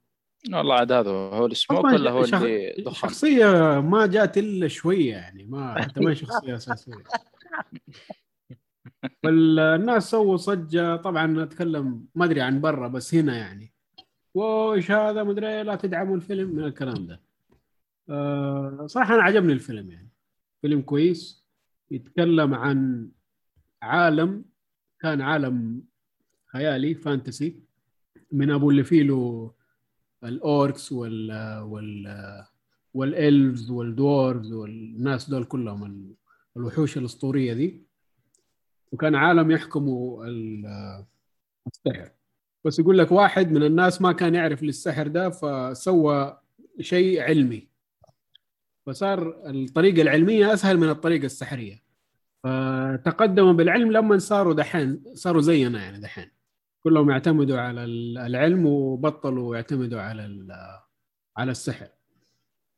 والله 0.53 0.75
عاد 0.75 0.91
هذا 0.91 1.09
هو 1.09 1.45
السموك 1.45 1.85
ولا 1.85 2.11
هو 2.11 2.25
شخ... 2.25 2.41
اللي 2.41 2.75
دخان 2.77 2.93
شخصية 2.93 3.45
ما 3.79 4.05
جات 4.05 4.37
إلا 4.37 4.67
شوية 4.67 5.11
يعني 5.11 5.43
ما 5.43 5.81
حتى 5.81 5.99
ما 5.99 6.13
شخصية 6.13 6.55
أساسية. 6.55 6.93
والناس 9.23 10.11
سووا 10.11 10.37
ضجة 10.37 10.95
طبعا 10.95 11.43
أتكلم 11.43 12.05
ما 12.15 12.25
أدري 12.25 12.41
عن 12.41 12.61
برا 12.61 12.87
بس 12.87 13.15
هنا 13.15 13.37
يعني. 13.37 13.73
وايش 14.33 14.91
هذا؟ 14.91 15.23
ما 15.23 15.31
أدري 15.31 15.63
لا 15.63 15.75
تدعموا 15.75 16.15
الفيلم 16.15 16.49
من 16.49 16.63
الكلام 16.63 17.07
ده. 17.07 17.21
أه 18.09 18.85
صراحة 18.87 19.15
أنا 19.15 19.23
عجبني 19.23 19.53
الفيلم 19.53 19.91
يعني. 19.91 20.09
فيلم 20.61 20.81
كويس. 20.81 21.42
يتكلم 21.93 22.53
عن 22.53 23.09
عالم 23.81 24.45
كان 24.99 25.21
عالم 25.21 25.83
خيالي 26.47 26.95
fantasy 26.95 27.59
من 28.31 28.51
أبو 28.51 28.69
اللي 28.71 28.83
فيه 28.83 29.03
له 29.03 29.51
ال 30.23 30.37
orcs 30.37 30.91
وال 30.91 31.31
وال 31.61 32.45
وال 32.93 33.15
elves 33.15 33.69
وال 33.71 33.89
dwarves 33.89 34.51
والناس 34.53 35.29
دول 35.29 35.43
كلهم 35.43 36.15
الوحوش 36.57 36.97
الأسطورية 36.97 37.53
دي. 37.53 37.83
وكان 38.91 39.15
عالم 39.15 39.51
يحكموا 39.51 40.25
السحر. 41.67 42.11
بس 42.65 42.79
يقول 42.79 42.97
لك 42.97 43.11
واحد 43.11 43.51
من 43.51 43.63
الناس 43.63 44.01
ما 44.01 44.11
كان 44.11 44.35
يعرف 44.35 44.63
للسحر 44.63 45.07
ده 45.07 45.29
فسوى 45.29 46.39
شيء 46.79 47.21
علمي. 47.21 47.67
فصار 48.85 49.49
الطريقة 49.49 50.01
العلمية 50.01 50.53
أسهل 50.53 50.77
من 50.77 50.89
الطريقة 50.89 51.25
السحرية. 51.25 51.83
فتقدموا 52.43 53.53
بالعلم 53.53 53.91
لما 53.91 54.17
صاروا 54.17 54.53
دحين 54.53 55.03
صاروا 55.13 55.41
زينا 55.41 55.83
يعني 55.83 55.99
دحين. 55.99 56.31
كلهم 56.83 57.09
يعتمدوا 57.11 57.59
على 57.59 57.83
العلم 58.27 58.65
وبطلوا 58.65 59.55
يعتمدوا 59.55 60.01
على 60.01 60.47
على 61.37 61.51
السحر. 61.51 61.87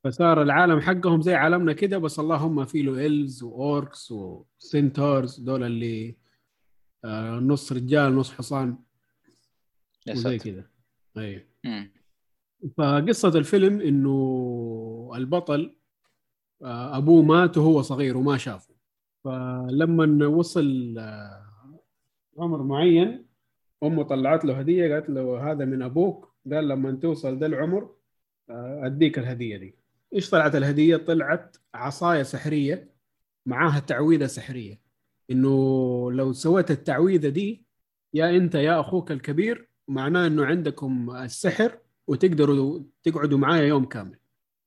فصار 0.03 0.41
العالم 0.41 0.79
حقهم 0.79 1.21
زي 1.21 1.33
عالمنا 1.33 1.73
كده 1.73 1.97
بس 1.97 2.19
اللهم 2.19 2.65
في 2.65 2.81
له 2.81 3.05
elves 3.05 3.43
و 3.43 3.57
orcs 3.57 4.11
و 4.11 4.25
centaurs 4.25 5.39
دول 5.39 5.63
اللي 5.63 6.17
آه، 7.05 7.39
نص 7.39 7.71
رجال 7.71 8.15
نص 8.15 8.31
حصان 8.31 8.77
وزي 10.09 10.37
كده. 10.37 10.71
أيوه. 11.17 11.43
فقصة 12.77 13.29
الفيلم 13.29 13.81
إنه 13.81 15.11
البطل 15.15 15.75
أبوه 16.61 17.21
مات 17.21 17.57
وهو 17.57 17.81
صغير 17.81 18.17
وما 18.17 18.37
شافه. 18.37 18.75
فلما 19.23 20.27
وصل 20.27 20.95
آه، 20.97 21.79
عمر 22.37 22.63
معين 22.63 23.25
أمه 23.83 24.03
طلعت 24.03 24.45
له 24.45 24.59
هدية 24.59 24.93
قالت 24.93 25.09
له 25.09 25.51
هذا 25.51 25.65
من 25.65 25.81
أبوك. 25.81 26.35
قال 26.51 26.67
لما 26.67 26.91
توصل 26.91 27.37
ذا 27.37 27.45
العمر 27.45 27.89
آه، 28.49 28.81
أديك 28.85 29.19
الهدية 29.19 29.57
دي. 29.57 29.75
إيش 30.13 30.29
طلعت 30.29 30.55
الهدية؟ 30.55 30.97
طلعت 30.97 31.57
عصاية 31.73 32.23
سحرية 32.23 32.95
معاها 33.45 33.79
تعويذة 33.79 34.25
سحرية. 34.25 34.81
إنه 35.31 36.11
لو 36.11 36.33
سويت 36.33 36.71
التعويذة 36.71 37.29
دي 37.29 37.65
يا 38.13 38.37
أنت 38.37 38.55
يا 38.55 38.79
أخوك 38.79 39.11
الكبير 39.11 39.69
معناه 39.87 40.27
إنه 40.27 40.45
عندكم 40.45 41.09
السحر 41.15 41.77
وتقدروا 42.07 42.79
تقعدوا 43.03 43.37
معايا 43.37 43.63
يوم 43.63 43.85
كامل. 43.85 44.17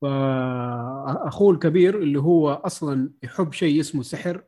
فأخوه 0.01 1.53
الكبير 1.53 1.97
اللي 1.97 2.19
هو 2.19 2.49
أصلا 2.53 3.11
يحب 3.23 3.53
شيء 3.53 3.79
اسمه 3.79 4.03
سحر 4.03 4.43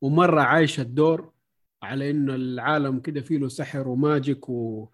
ومرة 0.00 0.40
عايش 0.40 0.80
الدور 0.80 1.32
على 1.82 2.10
إنه 2.10 2.34
العالم 2.34 3.00
كده 3.00 3.20
فيه 3.20 3.38
له 3.38 3.48
سحر 3.48 3.88
و 3.88 3.98
magic 3.98 4.48
و... 4.48 4.88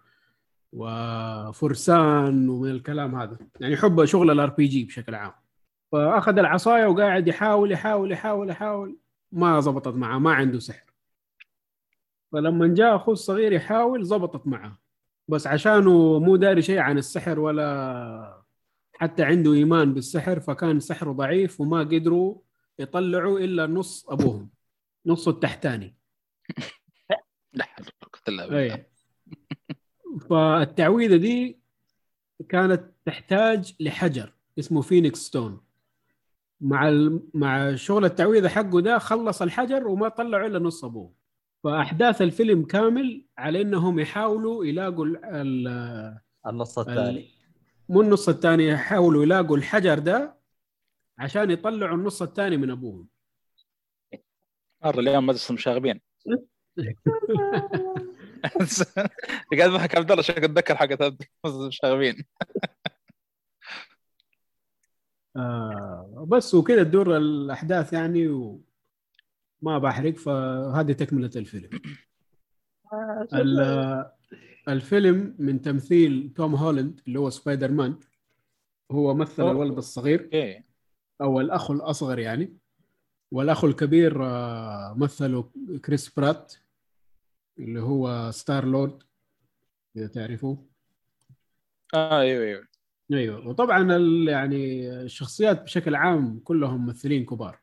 وفرسان 0.73 2.49
ومن 2.49 2.69
الكلام 2.69 3.15
هذا. 3.15 3.37
يعني 3.59 3.73
يحب 3.73 4.05
شغل 4.05 4.31
ال 4.31 4.49
RPG 4.49 4.83
بشكل 4.83 5.15
عام. 5.15 5.31
فأخذ 5.91 6.37
العصاية 6.37 6.85
وقاعد 6.85 7.27
يحاول 7.27 7.71
يحاول 7.71 8.11
يحاول 8.11 8.49
يحاول 8.49 8.97
ما 9.31 9.59
زبطت 9.59 9.93
معه 9.95 10.19
ما 10.19 10.33
عنده 10.33 10.59
سحر. 10.59 10.93
فلما 12.31 12.67
جاء 12.67 12.95
أخوه 12.95 13.13
الصغير 13.13 13.51
يحاول 13.51 14.03
زبطت 14.05 14.47
معه. 14.47 14.79
بس 15.27 15.47
عشانه 15.47 16.19
مو 16.19 16.35
داري 16.35 16.61
شيء 16.61 16.79
عن 16.79 16.97
السحر 16.97 17.39
ولا 17.39 18.38
حتى 18.99 19.23
عنده 19.23 19.53
إيمان 19.53 19.93
بالسحر 19.93 20.39
فكان 20.39 20.79
سحره 20.79 21.11
ضعيف 21.11 21.61
وما 21.61 21.79
قدروا 21.79 22.41
يطلعوا 22.79 23.39
إلا 23.39 23.67
نص 23.67 24.09
أبوهم 24.09 24.49
نصه 25.05 25.31
التحتاني. 25.31 25.95
لا 27.53 27.65
حول 27.65 27.85
فالتعويذة 30.29 31.15
دي 31.15 31.59
كانت 32.49 32.91
تحتاج 33.05 33.75
لحجر 33.79 34.33
اسمه 34.59 34.81
Phoenix 34.81 35.19
Stone 35.19 35.61
مع 36.61 36.89
ال... 36.89 37.23
مع 37.33 37.75
شغل 37.75 38.05
التعويذة 38.05 38.47
حقه 38.47 38.81
ده 38.81 38.97
خلص 38.97 39.41
الحجر 39.41 39.87
وما 39.87 40.09
طلعوا 40.09 40.47
إلا 40.47 40.59
نص 40.59 40.85
ابوه 40.85 41.13
فأحداث 41.63 42.21
الفيلم 42.21 42.65
كامل 42.65 43.25
على 43.37 43.61
إنهم 43.61 43.99
يحاولوا 43.99 44.65
يلاقوا 44.65 45.05
ال... 45.05 45.25
ال... 45.25 45.67
النص 46.47 46.79
ال... 46.79 46.89
الثاني 46.89 47.38
مو 47.89 48.01
النص 48.01 48.29
الثاني 48.29 48.67
يحاولوا 48.67 49.23
يلاقوا 49.23 49.57
الحجر 49.57 49.99
ده 49.99 50.39
عشان 51.17 51.51
يطلعوا 51.51 51.97
النص 51.97 52.21
الثاني 52.21 52.57
من 52.57 52.71
أبوهم. 52.71 53.07
مره 54.83 54.99
اليوم 54.99 55.25
مدرسه 55.25 55.49
المشاغبين 55.49 56.01
قاعد 59.59 59.69
معك 59.69 59.95
عبد 59.95 60.11
الله 60.11 60.23
شكل 60.23 60.43
اتذكر 60.43 60.75
حقت 60.75 61.01
مدرسه 61.01 61.61
المشاغبين 61.61 62.15
آه 65.35 66.25
بس 66.27 66.55
وكذا 66.55 66.83
تدور 66.83 67.17
الأحداث 67.17 67.93
يعني 67.93 68.27
وما 68.27 69.77
بحرق 69.77 70.17
فهذه 70.17 70.91
تكملة 70.91 71.29
الفيلم. 71.35 71.69
ال- 73.33 74.11
الفيلم 74.67 75.35
من 75.39 75.61
تمثيل 75.61 76.33
توم 76.35 76.55
هولاند 76.55 77.01
اللي 77.07 77.19
هو 77.19 77.29
سبايدر 77.29 77.71
مان 77.71 77.95
هو 78.91 79.13
مثل 79.13 79.41
أوه. 79.41 79.51
الولد 79.51 79.77
الصغير. 79.77 80.23
okay. 80.23 80.63
أو 81.21 81.41
الأخ 81.41 81.71
الأصغر 81.71 82.19
يعني. 82.19 82.57
والأخ 83.31 83.63
الكبير 83.63 84.25
آه، 84.25 84.93
مثله 84.97 85.51
كريس 85.85 86.09
برات 86.09 86.53
اللي 87.59 87.81
هو 87.81 88.31
Star-Lord 88.31 89.03
إذا 89.95 90.07
تعرفوه. 90.07 90.65
آه 91.93 92.19
أيوه 92.19 92.45
أيوه. 92.45 92.67
أيوه. 93.13 93.47
وطبعا 93.47 93.97
يعني 94.29 94.91
الشخصيات 94.91 95.63
بشكل 95.63 95.95
عام 95.95 96.39
كلهم 96.39 96.85
ممثلين 96.85 97.25
كبار. 97.25 97.59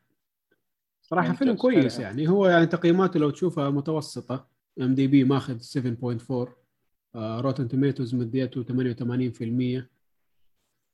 صراحة 1.01 1.33
فيلم 1.33 1.55
كويس 1.55 1.95
حلو. 1.97 2.05
يعني. 2.05 2.29
هو 2.29 2.47
يعني 2.47 2.65
تقييماته 2.65 3.19
لو 3.19 3.29
تشوفها 3.29 3.69
متوسطة. 3.69 4.47
IMDb 4.81 5.23
ماخذ 5.23 5.59
7.4 5.59 6.56
Rotten 7.17 7.67
Tomatoes 7.67 8.15
مديته 8.15 8.63
88% 8.63 8.71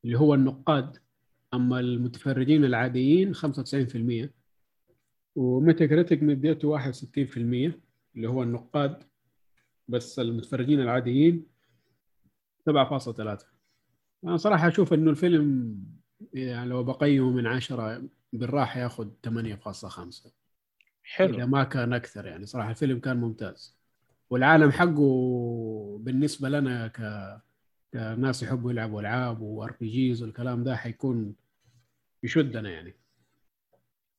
اللي 0.05 0.19
هو 0.19 0.33
النقاد. 0.33 0.97
أما 1.53 1.79
المتفرجين 1.79 2.65
العاديين 2.65 3.35
95% 3.35 4.29
و 5.35 5.85
Metacritic 5.85 6.23
مديته 6.23 6.67
61% 6.67 7.37
اللي 8.15 8.29
هو 8.29 8.43
النقاد. 8.43 9.03
بس 9.87 10.19
المتفرجين 10.19 10.81
العاديين 10.81 11.45
7.3 12.69 13.45
أنا 14.23 14.37
صراحة 14.37 14.67
أشوف 14.67 14.93
إنه 14.93 15.11
الفيلم 15.11 15.75
يعني 16.33 16.69
لو 16.69 16.83
بقيمه 16.83 17.31
من 17.31 17.47
عشرة 17.47 18.09
بالراحة 18.33 18.79
ياخذ 18.79 19.09
8.5 19.27 19.99
اذا 19.99 20.31
حلو. 21.03 21.47
ما 21.47 21.63
كان 21.63 21.93
أكثر 21.93 22.25
يعني. 22.25 22.45
صراحة 22.45 22.69
الفيلم 22.69 22.99
كان 22.99 23.17
ممتاز. 23.17 23.82
والعالم 24.33 24.71
حقه 24.71 25.97
بالنسبة 26.01 26.49
لنا 26.49 26.87
ك 26.87 27.01
كناس 27.93 28.43
يحبوا 28.43 28.71
يلعبوا 28.71 29.01
ألعاب 29.01 29.41
و 29.41 29.75
RPGs 29.79 30.23
والكلام 30.23 30.63
ده 30.63 30.75
حيكون 30.75 31.35
يشدنا 32.23 32.69
يعني. 32.69 32.95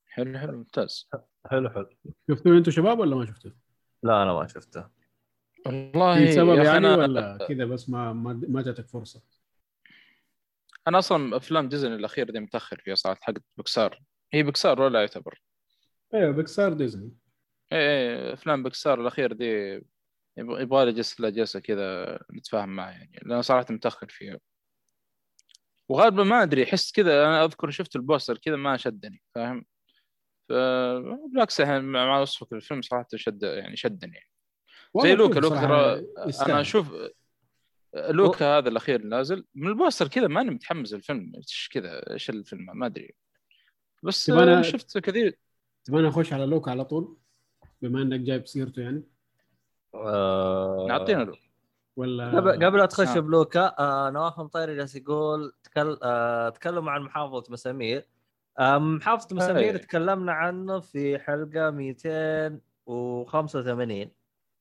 حلو 0.07 0.39
حلو 0.39 0.57
ممتاز. 0.59 1.09
حلو 1.51 1.71
حلو. 1.71 1.89
شفتوه 2.31 2.57
أنتم 2.59 2.71
شباب 2.71 2.99
ولا 2.99 3.17
ما 3.17 3.27
شفتوه؟ 3.27 3.57
لا 4.03 4.23
أنا 4.23 4.33
ما 4.33 4.47
شفته. 4.47 4.89
والله 5.67 6.19
في 6.27 6.33
سبب 6.33 6.49
يعني 6.55 6.95
أنا- 6.97 6.99
ولا 6.99 7.47
كذا 7.49 7.65
بس 7.65 7.89
ما 7.91 8.13
ما, 8.13 8.41
ما 8.49 8.63
جاتك 8.63 8.89
فرصة؟ 8.89 9.23
أنا 10.89 10.99
أصلا 10.99 11.37
أفلام 11.37 11.69
ديزني 11.69 11.95
الاخيره 11.95 12.33
دي 12.33 12.41
متأخر 12.41 12.81
فيها 12.85 12.95
صراحة 12.95 13.21
حق 13.23 13.35
بكسار 13.57 14.03
هي 14.33 14.43
بكسار 14.43 14.83
ولا 14.83 15.01
يعتبر؟ 15.01 15.43
أيوه 16.15 16.31
بيكسار 16.31 16.73
ديزني. 16.73 17.13
إيه 17.73 17.79
إيه 17.79 18.33
أفلام 18.33 18.63
بكسار 18.63 19.01
الأخير 19.01 19.33
دي 19.33 19.83
يبغى 20.37 20.85
لي 20.85 20.93
جلسه 20.93 21.23
لا 21.23 21.31
جلسه 21.31 21.61
كذا 21.61 22.19
نتفاهم 22.35 22.69
معها 22.69 22.91
يعني 22.91 23.21
لأن 23.23 23.43
صراحة 23.43 23.67
متأخر 23.71 24.09
فيها. 24.09 24.39
وغالبا 25.89 26.25
ما 26.25 26.43
أدري 26.43 26.65
أحس 26.65 26.93
كذا 26.93 27.27
أنا 27.27 27.45
أذكر 27.45 27.71
شفت 27.71 27.97
ال 27.97 28.03
poster 28.03 28.39
كذا 28.39 28.57
ما 28.57 28.77
شدني 28.77 29.23
فاهم؟ 29.35 29.65
ف 30.49 30.53
بالعكس 31.33 31.61
يعني 31.61 31.81
مع 31.81 32.21
وصفك 32.21 32.53
الفيلم 32.53 32.83
صراحة 32.83 33.07
شد 33.15 33.43
يعني 33.43 33.77
شدني. 33.77 34.13
يعني. 34.15 34.31
زي 35.03 35.15
لوكا 35.15 35.41
لوكا 35.41 35.61
ترى. 35.61 36.07
أنا 36.47 36.61
أشوف 36.61 36.95
لوكا 37.95 38.59
هذا 38.59 38.69
الأخير 38.69 39.03
نازل 39.03 39.45
من 39.55 39.69
ال 39.69 39.74
poster 39.74 40.09
كذا 40.09 40.27
ماني 40.29 40.51
متحمس 40.51 40.93
للفيلم 40.95 41.33
إيش 41.37 41.69
كذا 41.73 42.13
إيش 42.13 42.31
الفيلم 42.31 42.67
ما 42.79 42.87
أدري. 42.87 43.15
بس 44.03 44.31
أنا- 44.31 44.61
شفت 44.61 44.99
كثير. 44.99 45.39
تبغى 45.85 46.09
أخش 46.09 46.33
على 46.33 46.47
لوكا 46.47 46.71
على 46.71 46.85
طول 46.85 47.19
بما 47.83 48.03
إنك 48.03 48.21
جايب 48.21 48.47
سيرته 48.47 48.83
يعني. 48.83 49.03
آه... 49.95 50.87
نعطينا 50.89 51.23
له. 51.25 51.35
ولا 51.97 52.37
قبل 52.37 52.65
قبل 52.67 52.79
لا 52.79 52.87
تخش 52.87 53.17
آه. 53.17 53.21
بلوكا 53.21 53.75
آه 53.79 54.11
نواف 54.11 54.39
مطيري 54.41 54.77
جالس 54.77 54.97
يقول 54.97 55.53
تكل... 55.65 55.99
آه 56.03 56.49
تكلموا 56.49 56.93
عن 56.93 57.03
محافظة 57.03 57.45
مسامير. 57.51 58.09
آه 58.59 58.79
محافظة 58.79 59.37
مسامير. 59.37 59.77
تكلمنا 59.77 60.33
عنه 60.33 60.81
في 60.81 61.19
حلقة 61.19 61.71
285 61.71 64.11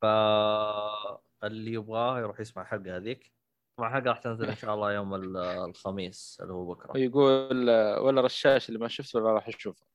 فاللي 0.01 1.73
يبغاه 1.73 2.19
يروح 2.19 2.39
يسمع 2.39 2.63
الحلقة 2.63 2.97
هذيك. 2.97 3.33
طبعا 3.77 3.89
الحلقة 3.89 4.09
راح 4.09 4.19
تنزل 4.19 4.49
إن 4.49 4.55
شاء 4.55 4.75
الله 4.75 4.93
يوم 4.93 5.15
ال- 5.15 5.37
الخميس 5.37 6.37
اللي 6.41 6.53
هو 6.53 6.65
بكرة. 6.65 6.97
يقول 6.97 7.69
آه، 7.69 8.01
ولا 8.01 8.21
رشاش 8.21 8.69
اللي 8.69 8.79
ما 8.79 8.87
شفته 8.87 9.19
ولا 9.19 9.31
راح 9.33 9.47
اشوفه 9.47 9.85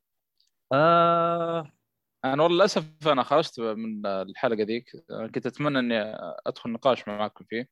آه 0.72 1.72
أنا 2.24 2.42
والله 2.42 2.56
للأسف 2.56 3.08
أنا 3.08 3.22
خرجت 3.22 3.60
من 3.60 4.06
الحلقة 4.06 4.62
ذيك 4.62 4.90
كنت 5.34 5.46
أتمنى 5.46 5.78
أني 5.78 6.16
أدخل 6.46 6.70
نقاش 6.70 7.08
معاكم 7.08 7.44
فيه 7.44 7.68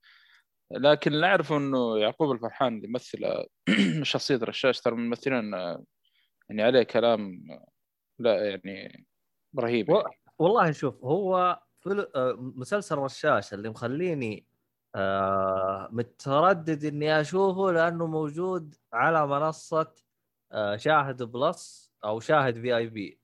لكن 0.70 1.12
اللي 1.12 1.26
اعرفه 1.26 1.56
إنه 1.56 1.98
يعقوب 1.98 2.32
الفرحان 2.32 2.76
اللي 2.76 2.88
يمثل 2.88 3.46
شخصية 4.02 4.36
رشاش 4.42 4.80
ترى 4.80 4.94
من 4.94 5.00
الممثلين 5.02 5.52
يعني 6.48 6.62
عليه 6.62 6.82
كلام 6.82 7.46
لا 8.18 8.50
يعني 8.50 9.06
رهيب 9.58 9.90
يعني. 9.90 10.02
والله 10.38 10.72
شوف 10.72 11.04
هو. 11.04 11.60
آه، 11.86 12.36
مسلسل 12.38 12.98
رشاش 12.98 13.54
اللي 13.54 13.68
مخليني 13.68 14.46
آه 14.94 15.88
متردد 15.92 16.84
إني 16.84 17.20
أشوفه 17.20 17.72
لأنه 17.72 18.06
موجود 18.06 18.74
على 18.92 19.26
منصة 19.26 19.94
آه، 20.52 20.76
شاهد 20.76 21.22
plus 21.22 21.92
أو 22.04 22.20
شاهد 22.20 22.60
VIP 22.60 23.20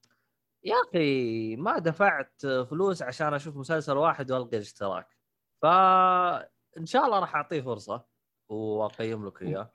يا 0.64 0.74
أخي 0.88 1.56
ما 1.56 1.78
دفعت 1.78 2.46
فلوس 2.46 3.02
عشان 3.02 3.34
أشوف 3.34 3.56
مسلسل 3.56 3.96
واحد 3.96 4.30
وألقى 4.32 4.56
الاشتراك. 4.56 5.16
فان 5.62 6.86
شاء 6.86 7.06
الله 7.06 7.18
راح 7.18 7.34
أعطيه 7.36 7.60
فرصة 7.60 8.04
وأقيم 8.48 9.26
لك 9.26 9.42
إياه. 9.42 9.72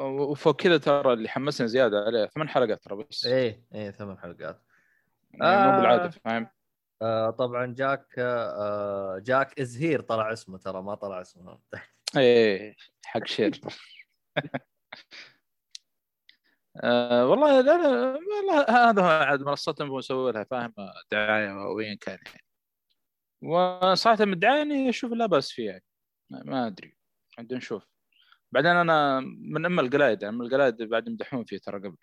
وفوق 0.00 0.56
كذا 0.56 0.78
ترى 0.78 1.12
اللي 1.12 1.28
حمسني 1.28 1.68
زيادة 1.68 2.00
عليه 2.00 2.26
ثمان 2.26 2.48
حلقات 2.48 2.84
ترى 2.84 3.04
بس. 3.04 3.26
إيه 3.26 3.64
إيه 3.74 3.90
ثمان 3.90 4.18
حلقات. 4.18 4.62
يعني 5.32 5.66
مو 5.66 5.70
آه. 5.72 5.76
بالعادة 5.76 6.08
فاهم؟ 6.10 6.48
آه 7.02 7.30
طبعا 7.30 7.74
جاك 7.74 8.14
آه 8.18 9.18
جاك 9.18 9.60
ازهير 9.60 10.00
طلع 10.00 10.32
اسمه 10.32 10.58
ترى 10.58 10.82
ما 10.82 10.94
طلع 10.94 11.20
اسمه. 11.20 11.58
إيه 12.16 12.76
حق 13.04 13.26
شير. 13.26 13.60
آه 16.76 17.26
والله 17.26 17.60
لا 17.60 17.76
لا 17.82 18.18
والله 18.38 18.90
هذا 18.90 19.02
عاد 19.02 19.40
منصتهم 19.42 19.86
يبغون 19.86 19.98
يسووا 19.98 20.30
لها 20.32 20.44
فاهم 20.44 20.74
دعاية 21.12 21.52
وين 21.74 21.96
كان 21.96 22.18
يعني. 22.26 22.42
وصراحه 23.42 24.24
من 24.24 24.32
الدعايه 24.32 24.62
إني 24.62 24.88
أشوف 24.88 25.12
لا 25.12 25.26
بأس 25.26 25.50
فيها 25.52 25.72
يعني. 25.72 25.84
ما- 26.50 26.66
أدري. 26.66 26.96
عندنا 27.38 27.58
نشوف. 27.58 27.84
بعدين 28.52 28.70
أنا 28.70 29.20
من 29.20 29.66
ام 29.66 29.80
القلايد 29.80 30.22
يعني 30.22 30.36
من 30.36 30.46
القلايد 30.46 30.82
بعد 30.82 31.08
يمدحون 31.08 31.44
فيه 31.44 31.58
ترى 31.58 31.78
قبل. 31.78 31.96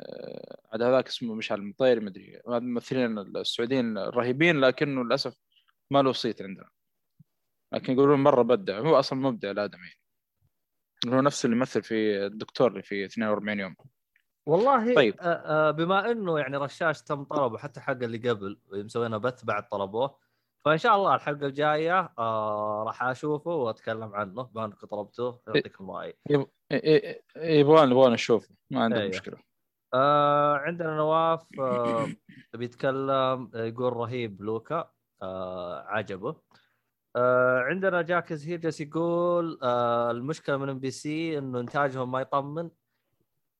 آه، 0.00 0.58
عاد 0.72 0.82
هذاك 0.82 1.08
اسمه 1.08 1.34
مشعل 1.34 1.58
المطيري 1.58 2.00
مدري 2.00 2.40
هذا 2.48 2.56
الممثلين 2.58 3.18
السعوديين 3.18 3.98
الرهيبين 3.98 4.60
لكنه 4.60 5.04
للأسف 5.04 5.36
ما 5.90 6.02
له 6.02 6.12
صيت 6.12 6.42
عندنا. 6.42 6.68
لكن 7.72 7.92
يقولون 7.92 8.20
مرة 8.20 8.42
بدع. 8.42 8.78
هو 8.78 8.98
أصلا 8.98 9.18
مبدع 9.18 9.50
الآدمي. 9.50 9.82
يعني. 11.06 11.16
هو 11.16 11.20
نفس 11.20 11.44
اللي 11.44 11.56
يمثل 11.56 11.82
في 11.82 12.26
الدكتور 12.26 12.70
اللي 12.70 12.82
في 12.82 13.04
42 13.04 13.60
يوم. 13.60 13.76
والله 14.48 14.94
طيب. 14.94 15.14
آه 15.20 15.24
آه 15.68 15.70
بما 15.70 16.10
إنه 16.10 16.38
يعني 16.38 16.56
رشاش 16.56 17.02
تم 17.02 17.24
طلبه 17.24 17.58
حتى 17.58 17.80
حق 17.80 17.92
اللي 18.02 18.30
قبل 18.30 18.60
مسوينا 18.72 19.18
بث 19.18 19.44
بعد 19.44 19.68
طلبوه 19.68 20.18
فإن 20.64 20.78
شاء 20.78 20.96
الله 20.96 21.14
الحلقة 21.14 21.46
الجاية 21.46 22.12
آه 22.18 22.84
راح 22.86 23.02
أشوفه 23.02 23.50
وأتكلم 23.50 24.14
عنه 24.14 24.42
بما 24.42 24.64
إنك 24.64 24.84
طلبته. 24.84 25.40
يعطيكم 25.46 25.90
رأيي. 25.90 26.14
يب- 26.30 26.46
إيه- 26.74 26.76
إيه- 26.76 27.36
يبغون 27.36 27.90
يبغون 27.90 28.12
نشوفه 28.12 28.48
ما 28.70 28.82
عندهم 28.82 28.98
أيوه. 29.00 29.10
مشكلة. 29.10 29.36
آه 29.94 30.56
عندنا 30.56 30.96
نواف 30.96 31.60
آه 31.60 32.06
بيتكلم 32.54 33.50
آه، 33.54 33.64
يقول 33.64 33.92
رهيب 33.92 34.42
لوكا 34.42 34.90
آه 35.22 35.80
عجبه. 35.86 36.36
آه 37.16 37.58
عندنا 37.60 38.02
جاك 38.02 38.32
زهير 38.32 38.58
جالس 38.60 38.80
يقول 38.80 39.58
آه 39.62 40.10
المشكلة 40.10 40.56
من 40.56 40.68
MBC 40.68 41.38
إنه 41.38 41.60
إنتاجهم 41.60 42.12
ما 42.12 42.20
يطمن. 42.20 42.70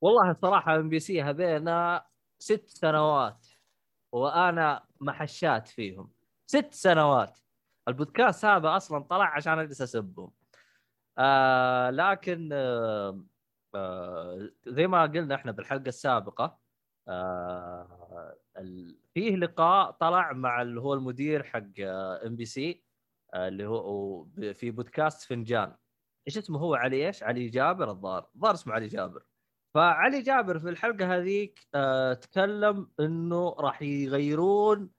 والله 0.01 0.31
الصراحه 0.31 0.77
MBC 0.77 1.23
هذينا 1.23 2.07
ست 2.39 2.69
سنوات 2.69 3.47
وأنا 4.13 4.85
أحش 5.01 5.69
فيهم. 5.69 6.13
ست 6.47 6.75
سنوات. 6.75 7.39
البودكاست 7.89 8.45
هذا 8.45 8.77
أصلا 8.77 9.05
طلع 9.05 9.25
عشان 9.37 9.59
أجلس 9.59 9.83
أسبهم. 9.83 10.33
آه 11.19 11.91
لكن 11.91 12.51
آه 12.53 13.25
آه 13.75 14.51
زي 14.67 14.87
ما 14.87 15.03
قلنا 15.03 15.35
إحنا 15.35 15.53
بالحلقة 15.53 15.89
السابقة 15.89 16.59
آه 17.09 18.37
فيه 19.15 19.37
لقاء 19.37 19.91
طلع 19.91 20.33
مع 20.33 20.63
اللي 20.63 20.81
هو 20.81 20.95
المدير 20.95 21.43
حق 21.45 21.81
MBC 22.27 22.85
اللي 23.35 23.67
هو 23.67 24.25
في 24.55 24.71
بودكاست 24.71 25.23
فنجان. 25.29 25.77
إيش 26.29 26.39
اسمه 26.39 26.59
هو؟ 26.59 26.75
علي 26.75 27.07
إيش؟ 27.07 27.23
علي 27.23 27.49
جابر 27.49 27.91
الظاهر. 27.91 28.31
الظاهر 28.35 28.55
اسمه 28.55 28.75
علي 28.75 28.87
جابر. 28.89 29.25
فعلي 29.75 30.23
جابر 30.23 30.59
في 30.59 30.69
الحلقة 30.69 31.17
هذيك 31.17 31.67
آه 31.75 32.15
تكلم 32.15 32.91
إنه 33.01 33.51
راح 33.59 33.83
يغيرون 33.83 34.91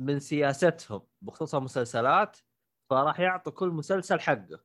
من 0.00 0.20
سياستهم 0.20 1.06
بخصوص 1.22 1.54
المسلسلات 1.54 2.38
فراح 2.90 3.20
يعطوا 3.20 3.52
كل 3.52 3.68
مسلسل 3.68 4.20
حقه. 4.20 4.60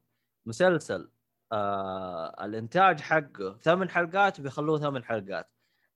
مسلسل 0.45 1.11
آه 1.51 2.45
الإنتاج 2.45 3.01
حقه 3.01 3.57
ثمان 3.57 3.89
حلقات 3.89 4.41
بيخلوه 4.41 4.79
ثمان 4.79 5.03
حلقات. 5.03 5.51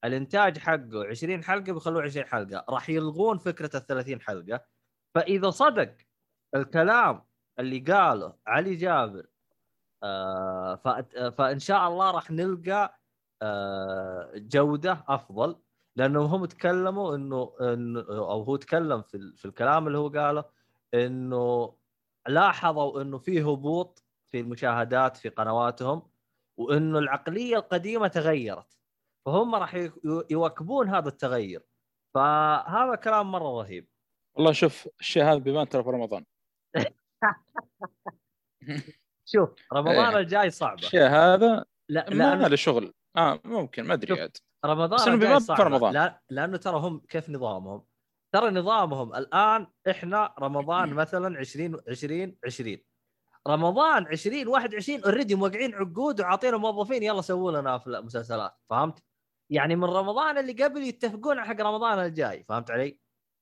الإنتاج 0.06 0.58
حقه 0.58 1.06
20 1.10 1.44
حلقة 1.44 1.74
بيخلوه 1.74 2.04
20 2.04 2.26
حلقة. 2.26 2.66
راح 2.70 2.90
يلغون 2.90 3.38
فكرة 3.38 3.78
ال 3.78 3.86
30 3.88 4.22
حلقة. 4.22 4.66
فإذا 5.16 5.50
صدق 5.50 5.98
الكلام 6.56 7.26
اللي 7.60 7.80
قاله 7.80 8.38
علي 8.48 8.76
جابر 8.76 9.28
آه 10.04 10.76
فإن 11.38 11.60
شاء 11.60 11.88
الله 11.88 12.12
راح 12.12 12.32
نلقى 12.32 13.00
جودة 14.36 15.04
أفضل 15.08 15.56
لأنهم 15.96 16.26
هم 16.26 16.46
تكلموا 16.46 17.16
إنه 17.16 17.54
أو 18.10 18.44
هو 18.44 18.56
تكلم 18.56 19.02
في 19.02 19.34
في 19.36 19.46
الكلام 19.46 19.88
اللي 19.88 19.98
هو 19.98 20.08
قاله 20.08 20.46
إنه 20.94 21.76
لاحظوا 22.28 23.02
إنه 23.02 23.18
في 23.18 23.42
هبوط 23.42 24.04
في 24.26 24.40
المشاهدات 24.40 25.18
في 25.18 25.30
قنواتهم 25.30 26.10
وإنه 26.58 27.00
العقلية 27.00 27.58
القديمة 27.58 28.08
تغيرت 28.08 28.78
فهم 29.26 29.56
راح 29.56 29.88
يواكبون 30.30 30.90
هذا 30.90 31.10
التغير. 31.10 31.64
فهذا 32.14 32.96
كلام 32.96 33.32
مرة 33.32 33.62
رهيب. 33.62 33.88
والله 34.34 34.52
شوف 34.52 34.88
الشيء 35.00 35.24
هذا 35.24 35.38
بيبان 35.38 35.70
ترى 35.70 35.84
في 35.84 35.90
رمضان. 35.90 36.26
شوف 39.26 39.50
رمضان 39.74 40.14
إيه. 40.14 40.18
الجاي 40.18 40.50
صعبة. 40.50 40.82
الشيء 40.82 41.08
هذا 41.08 41.66
لا 41.90 42.10
ما 42.10 42.48
له 42.48 42.56
شغل. 42.56 42.94
آه 43.18 43.40
ممكن 43.46 43.84
ما 43.84 43.94
أدري. 43.94 44.22
عاد 44.22 44.30
بس 44.32 44.42
رمضان 44.66 45.20
بيبان 45.20 45.40
في 45.40 45.54
رمضان. 45.54 45.94
لا 45.94 46.22
لأنه 46.30 46.58
ترى 46.58 46.78
هم 46.78 47.00
كيف 47.00 47.30
نظامهم 47.30 47.86
ترى 48.34 48.52
نظامهم 48.52 49.16
الآن 49.16 49.68
إحنا 49.90 50.36
رمضان 50.40 50.94
مثلا 51.04 51.40
20 51.40 51.82
20 51.90 52.36
20 52.46 52.78
رمضان 53.48 54.06
20 54.08 54.48
21 54.48 55.04
already 55.04 55.36
موقعين 55.36 55.74
عقود 55.76 56.22
وعاطينا 56.22 56.58
موظفين 56.58 57.04
يلا 57.04 57.22
سووا 57.22 57.52
لنا 57.52 57.84
مسلسلات 57.88 58.52
فهمت؟ 58.70 59.04
يعني 59.50 59.76
من 59.76 59.84
رمضان 59.84 60.38
اللي 60.38 60.64
قبل 60.64 60.84
يتفقون 60.84 61.40
على 61.40 61.48
حق 61.48 61.62
رمضان 61.62 62.00
الجاي 62.00 62.46
فهمت 62.50 62.72
علي؟ 62.72 63.00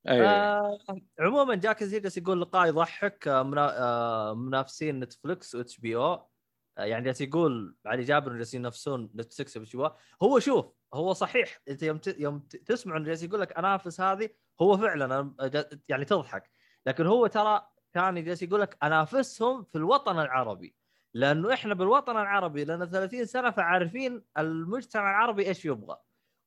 أي 0.09 0.21
آه 0.21 0.79
عموما 1.19 1.55
جاك 1.55 1.83
زيجس 1.83 2.17
يقول 2.17 2.41
لقاء 2.41 2.67
يضحك 2.67 3.27
آه 3.27 3.53
آه 3.57 4.33
منافسين 4.33 4.99
نتفلكس 4.99 5.55
و 5.55 5.79
HBO 5.79 6.30
يعني 6.77 7.05
جالس 7.05 7.21
يقول 7.21 7.75
علي 7.85 8.03
جابر 8.03 8.33
جالسين 8.33 8.59
ينافسون 8.61 9.11
نتفلكس 9.15 9.75
أو 9.75 9.91
هو 10.23 10.39
شوف 10.39 10.65
هو 10.93 11.13
صحيح 11.13 11.61
انت 11.67 11.83
يوم 11.83 11.99
يوم 12.07 12.39
تسمع 12.39 12.97
إنه 12.97 13.05
جالس 13.05 13.23
يقول 13.23 13.41
لك 13.41 13.57
أنافس 13.57 14.01
هذه 14.01 14.29
هو 14.61 14.77
فعلا 14.77 15.33
يعني 15.89 16.05
تضحك. 16.05 16.51
لكن 16.85 17.05
هو 17.05 17.27
ترى 17.27 17.67
كان 17.93 18.23
جالس 18.23 18.43
يقول 18.43 18.61
لك 18.61 18.77
أنافسهم 18.83 19.63
في 19.63 19.77
الوطن 19.77 20.19
العربي. 20.19 20.75
لأنه 21.13 21.53
إحنا 21.53 21.73
بالوطن 21.73 22.17
العربي 22.17 22.65
لنا 22.65 22.85
30 22.85 23.25
سنة 23.25 23.51
فعارفين 23.51 24.23
المجتمع 24.37 25.09
العربي 25.09 25.47
إيش 25.47 25.65
يبغى. 25.65 25.97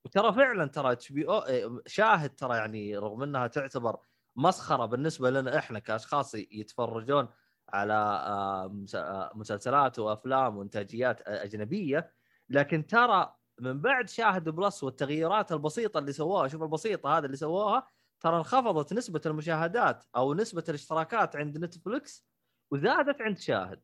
وترى 0.05 0.33
فعلا 0.33 0.67
ترى 0.67 0.93
HBO 0.93 1.83
شاهد 1.87 2.35
ترى 2.35 2.57
يعني 2.57 2.97
رغم 2.99 3.23
إنها 3.23 3.47
تعتبر 3.47 3.97
مسخرة 4.37 4.87
بالنسبة 4.87 5.31
لنا 5.31 5.59
إحنا 5.59 5.79
كأشخاص 5.79 6.35
يتفرجون 6.35 7.29
على 7.75 7.95
آه، 7.95 8.85
آه، 8.95 9.33
مسلسلات 9.35 9.99
وأفلام 9.99 10.57
وإنتاجيات 10.57 11.29
أجنبية. 11.29 12.13
لكن 12.49 12.87
ترى 12.87 13.35
من 13.61 13.81
بعد 13.81 14.09
شاهد 14.09 14.49
بلس 14.49 14.85
والتغييرات 14.85 15.53
البسيطة 15.53 15.99
اللي 15.99 16.13
سووها 16.13 16.49
شوف 16.49 16.63
البسيطة 16.63 17.19
هذا 17.19 17.27
اللي 17.27 17.37
سووها 17.37 17.89
ترى 18.21 18.37
انخفضت 18.37 18.93
نسبة 18.93 19.21
المشاهدات 19.27 20.05
أو 20.17 20.35
نسبة 20.35 20.65
الاشتراكات 20.69 21.37
عند 21.37 21.59
نتفلكس 21.59 22.27
وزادت 22.71 23.21
عند 23.23 23.39
شاهد. 23.39 23.83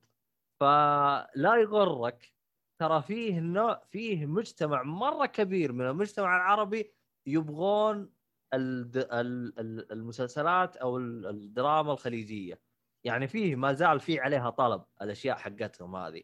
فلا 0.61 1.57
يغرك 1.57 2.33
ترى 2.79 3.03
فيه 3.03 3.41
نوع 3.41 3.83
فيه 3.91 4.27
مجتمع 4.27 4.83
مرة 4.83 5.27
كبير 5.27 5.73
من 5.73 5.87
المجتمع 5.87 6.37
العربي 6.37 6.95
يبغون 7.27 8.13
المسلسلات 9.93 10.77
أو 10.77 10.97
ال- 10.97 11.27
الدراما 11.27 11.93
الخليجية. 11.93 12.61
يعني 13.05 13.29
فيه 13.29 13.57
ما 13.57 13.73
زال 13.73 14.01
في 14.01 14.21
عليها 14.21 14.51
طلب 14.51 14.85
الأشياء 15.03 15.37
حقتهم 15.37 15.97
هذه. 15.97 16.23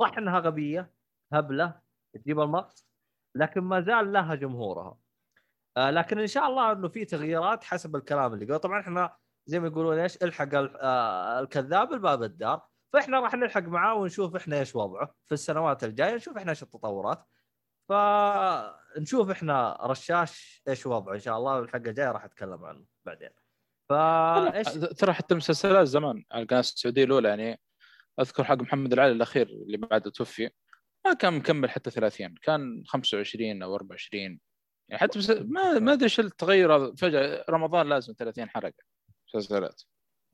صح 0.00 0.18
إنها 0.18 0.38
غبية 0.38 0.92
هبلة 1.32 1.80
تجيب 2.14 2.40
المقص 2.40 2.88
لكن 3.34 3.60
ما 3.60 3.80
زال 3.80 4.12
لها 4.12 4.34
جمهورها. 4.34 4.98
آه 5.76 5.90
لكن 5.90 6.18
إن 6.18 6.26
شاء 6.26 6.46
الله 6.48 6.72
إنه 6.72 6.88
في 6.88 7.04
تغييرات 7.04 7.64
حسب 7.64 7.96
الكلام 7.96 8.34
اللي 8.34 8.46
قال 8.46 8.60
طبعا 8.60 8.80
إحنا 8.80 9.16
زي 9.46 9.60
ما 9.60 9.66
يقولون 9.66 9.98
إيش 9.98 10.16
الحق 10.22 10.54
ال- 10.54 10.76
آه 10.80 11.40
الكذاب 11.40 11.92
الباب 11.92 12.22
الدار. 12.22 12.66
فإحنا 12.92 13.20
راح 13.20 13.34
نلحق 13.34 13.62
معاه 13.62 13.94
ونشوف 13.94 14.36
إحنا 14.36 14.58
إيش 14.58 14.76
وضعه 14.76 15.14
في 15.24 15.32
السنوات 15.32 15.84
الجاية 15.84 16.14
نشوف 16.14 16.36
إحنا 16.36 16.50
إيش 16.50 16.62
التطورات. 16.62 17.26
فنشوف 17.88 19.30
إحنا 19.30 19.78
رشاش 19.80 20.62
إيش 20.68 20.86
وضعه 20.86 21.14
إن 21.14 21.18
شاء 21.18 21.36
الله 21.38 21.58
الحلقة 21.58 21.88
الجاية 21.88 22.12
راح 22.12 22.24
أتكلم 22.24 22.64
عنه 22.64 22.84
بعدين. 23.04 23.30
فايش 23.88 24.68
ترى 24.68 25.12
حتى 25.12 25.34
المسلسلات 25.34 25.86
زمان 25.86 26.24
على 26.32 26.42
القناة 26.42 26.60
السعودية 26.60 27.04
الأولى 27.04 27.28
يعني 27.28 27.60
أذكر 28.20 28.44
حق 28.44 28.54
محمد 28.62 28.92
العلي 28.92 29.12
الأخير 29.12 29.46
اللي 29.46 29.76
بعده 29.76 30.10
توفي 30.10 30.50
ما 31.06 31.14
كان 31.14 31.34
مكمل 31.34 31.70
حتى 31.70 31.90
30 31.90 32.34
كان 32.42 32.84
25 32.86 33.62
أو 33.62 33.74
24 33.74 34.22
يعني 34.88 35.00
حتى 35.00 35.18
بس 35.18 35.30
ما 35.30 35.78
ما 35.78 35.92
أدري 35.92 36.04
إيش 36.04 36.20
التغير 36.20 36.76
هذا 36.76 36.94
فجأة 36.94 37.44
رمضان 37.50 37.88
لازم 37.88 38.14
30 38.18 38.48
حلقة 38.48 38.72
مسلسلات. 39.28 39.82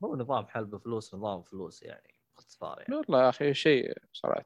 هو 0.03 0.15
نظام 0.15 0.47
حلب 0.47 0.77
فلوس 0.77 1.15
نظام 1.15 1.41
فلوس 1.41 1.83
يعني 1.83 2.19
باختصار 2.35 2.79
يعني. 2.81 2.95
والله 2.95 3.23
يا 3.23 3.29
أخي 3.29 3.53
شيء 3.53 3.97
صراحة. 4.13 4.45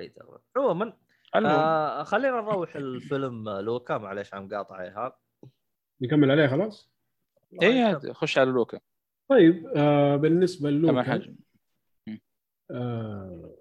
شيء 0.00 0.10
تغرب. 0.16 0.40
عموما 0.56 0.96
آه 1.34 2.02
خلينا 2.02 2.40
نروح 2.40 2.76
الفيلم 2.76 3.48
لوكا 3.48 3.98
معليش 3.98 4.34
عم 4.34 4.54
قاطع 4.54 4.82
إيهاب. 4.82 5.12
نكمل 6.02 6.30
عليه 6.30 6.46
خلاص؟ 6.46 6.90
اي 7.62 8.00
خش 8.12 8.38
على 8.38 8.50
لوكا. 8.50 8.80
طيب 9.28 9.66
آه 9.76 10.16
بالنسبة 10.16 10.70
للوكا 10.70 11.22
آه 12.70 13.54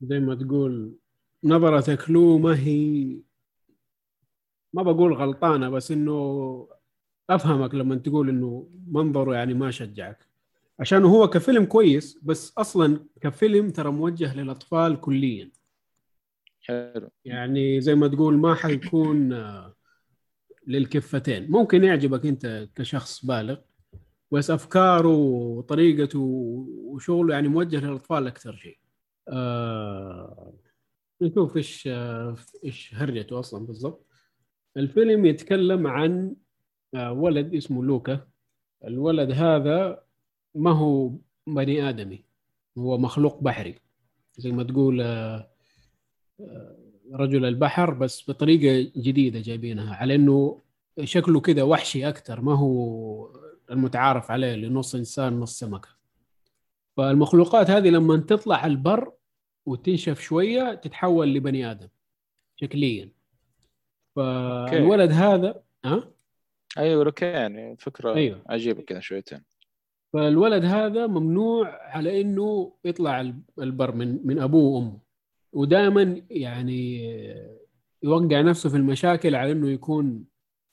زي 0.00 0.20
ما 0.20 0.34
تقول 0.34 0.96
نظرتك 1.44 2.10
له 2.10 2.38
ما 2.38 2.58
هي 2.58 3.16
ما 4.72 4.82
بقول 4.82 5.12
غلطانة 5.12 5.68
بس 5.68 5.90
إنه 5.90 6.68
أفهمك 7.30 7.74
لما 7.74 7.96
تقول 7.96 8.28
إنه 8.28 8.70
منظره 8.86 9.34
يعني 9.34 9.54
ما 9.54 9.70
شجعك. 9.70 10.28
عشان 10.80 11.04
هو 11.04 11.28
كفيلم 11.28 11.64
كويس 11.64 12.18
بس 12.22 12.58
أصلا 12.58 13.06
كفيلم 13.20 13.70
ترى 13.70 13.92
موجه 13.92 14.34
للأطفال 14.34 15.00
كليا. 15.00 15.50
حلو. 16.62 17.10
يعني 17.24 17.80
زي 17.80 17.94
ما 17.94 18.08
تقول 18.08 18.34
ما 18.34 18.54
حيكون 18.54 19.32
آه، 19.32 19.74
للكفتين. 20.66 21.50
ممكن 21.50 21.84
يعجبك 21.84 22.26
انت 22.26 22.68
كشخص 22.74 23.26
بالغ 23.26 23.56
بس 24.30 24.50
أفكاره 24.50 25.16
وطريقته 25.16 26.18
وشغله 26.84 27.34
يعني 27.34 27.48
موجه 27.48 27.80
للأطفال 27.80 28.26
أكثر 28.26 28.56
شيء. 28.56 28.78
آه 29.28 30.54
نشوف 31.22 31.56
إيش 31.56 31.88
آه، 31.92 32.36
إيش 32.64 32.94
هرجته 32.94 33.40
أصلا 33.40 33.66
بالضبط. 33.66 34.06
الفيلم 34.76 35.26
يتكلم 35.26 35.86
عن 35.86 36.36
آه، 36.94 37.12
ولد 37.12 37.54
اسمه 37.54 37.84
لوكا. 37.84 38.28
الولد 38.84 39.30
هذا 39.30 40.02
ما 40.54 40.70
هو 40.70 41.12
بني 41.46 41.88
آدمي 41.88 42.24
هو 42.78 42.98
مخلوق 42.98 43.42
بحري. 43.42 43.78
زي 44.36 44.52
ما 44.52 44.62
تقول 44.62 45.00
آه، 45.00 45.50
رجل 47.12 47.44
البحر 47.44 47.94
بس 47.94 48.30
بطريقة 48.30 48.92
جديدة 48.96 49.40
جايبينها 49.40 49.94
على 49.94 50.14
إنه 50.14 50.60
شكله 51.04 51.40
كده 51.40 51.64
وحشي 51.64 52.08
أكثر 52.08 52.40
ما 52.40 52.58
هو 52.58 53.28
المتعارف 53.70 54.30
عليه 54.30 54.54
لنص 54.54 54.94
إنسان 54.94 55.40
نص 55.40 55.58
سمكة. 55.58 55.88
فالمخلوقات 56.96 57.70
هذه 57.70 57.88
لما 57.88 58.16
تطلع 58.16 58.66
البر 58.66 59.12
وتنشف 59.66 60.20
شوية 60.20 60.74
تتحول 60.74 61.34
لبني 61.34 61.70
آدم 61.70 61.88
شكليا. 62.56 63.10
فالولد 64.16 65.12
هذا 65.12 65.62
ها؟ 65.84 66.10
أيوه 66.78 67.04
أوكي 67.04 67.24
يعني 67.24 67.76
فكرة 67.76 68.14
أيوه. 68.14 68.42
عجيبة 68.48 68.82
كذا 68.82 69.00
شويتين. 69.00 69.42
فالولد 70.12 70.64
هذا 70.64 71.06
ممنوع 71.06 71.68
على 71.96 72.20
إنه 72.20 72.72
يطلع 72.84 73.20
البر 73.58 73.94
من 73.94 74.26
من 74.26 74.38
أبوه 74.38 74.74
وأمه. 74.74 75.11
ودائما 75.52 76.22
يعني 76.30 77.02
يوقع 78.02 78.40
نفسه 78.40 78.70
في 78.70 78.76
المشاكل 78.76 79.34
على 79.34 79.52
إنه 79.52 79.70
يكون 79.70 80.24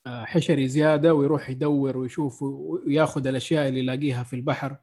آه، 0.07 0.25
حشري 0.25 0.67
زيادة 0.67 1.13
ويروح 1.13 1.49
يدور 1.49 1.97
ويشوف 1.97 2.43
وياخذ 2.43 3.27
الأشياء 3.27 3.67
اللي 3.69 3.79
يلاقيها 3.79 4.23
في 4.23 4.35
البحر. 4.35 4.77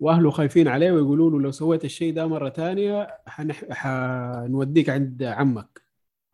وأهله 0.00 0.30
خايفين 0.30 0.68
عليه 0.68 0.92
ويقولوا 0.92 1.30
له 1.30 1.40
لو 1.40 1.50
سويت 1.50 1.84
الشيء 1.84 2.14
ده 2.14 2.26
مرة 2.26 2.50
ثانية 2.50 3.18
حنح... 3.26 3.64
حنوديك 3.70 4.88
عند 4.90 5.22
عمك. 5.22 5.82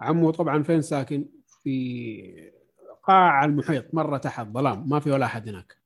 عمه 0.00 0.32
طبعا 0.32 0.62
فين 0.62 0.82
ساكن؟ 0.82 1.28
في 1.62 2.50
قاع 3.02 3.44
المحيط 3.44 3.94
مرة 3.94 4.16
تحت 4.16 4.46
ظلام 4.48 4.88
ما 4.88 5.00
في 5.00 5.10
ولا 5.10 5.26
أحد 5.26 5.48
هناك. 5.48 5.76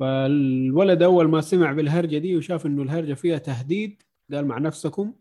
فالولد 0.00 1.02
أول 1.02 1.28
ما 1.28 1.40
سمع 1.40 1.72
بالهرجة 1.72 2.18
دي 2.18 2.36
وشاف 2.36 2.66
إنه 2.66 2.82
الهرجة 2.82 3.14
فيها 3.14 3.38
تهديد 3.38 4.02
قال 4.32 4.46
مع 4.46 4.58
نفسكم. 4.58 5.14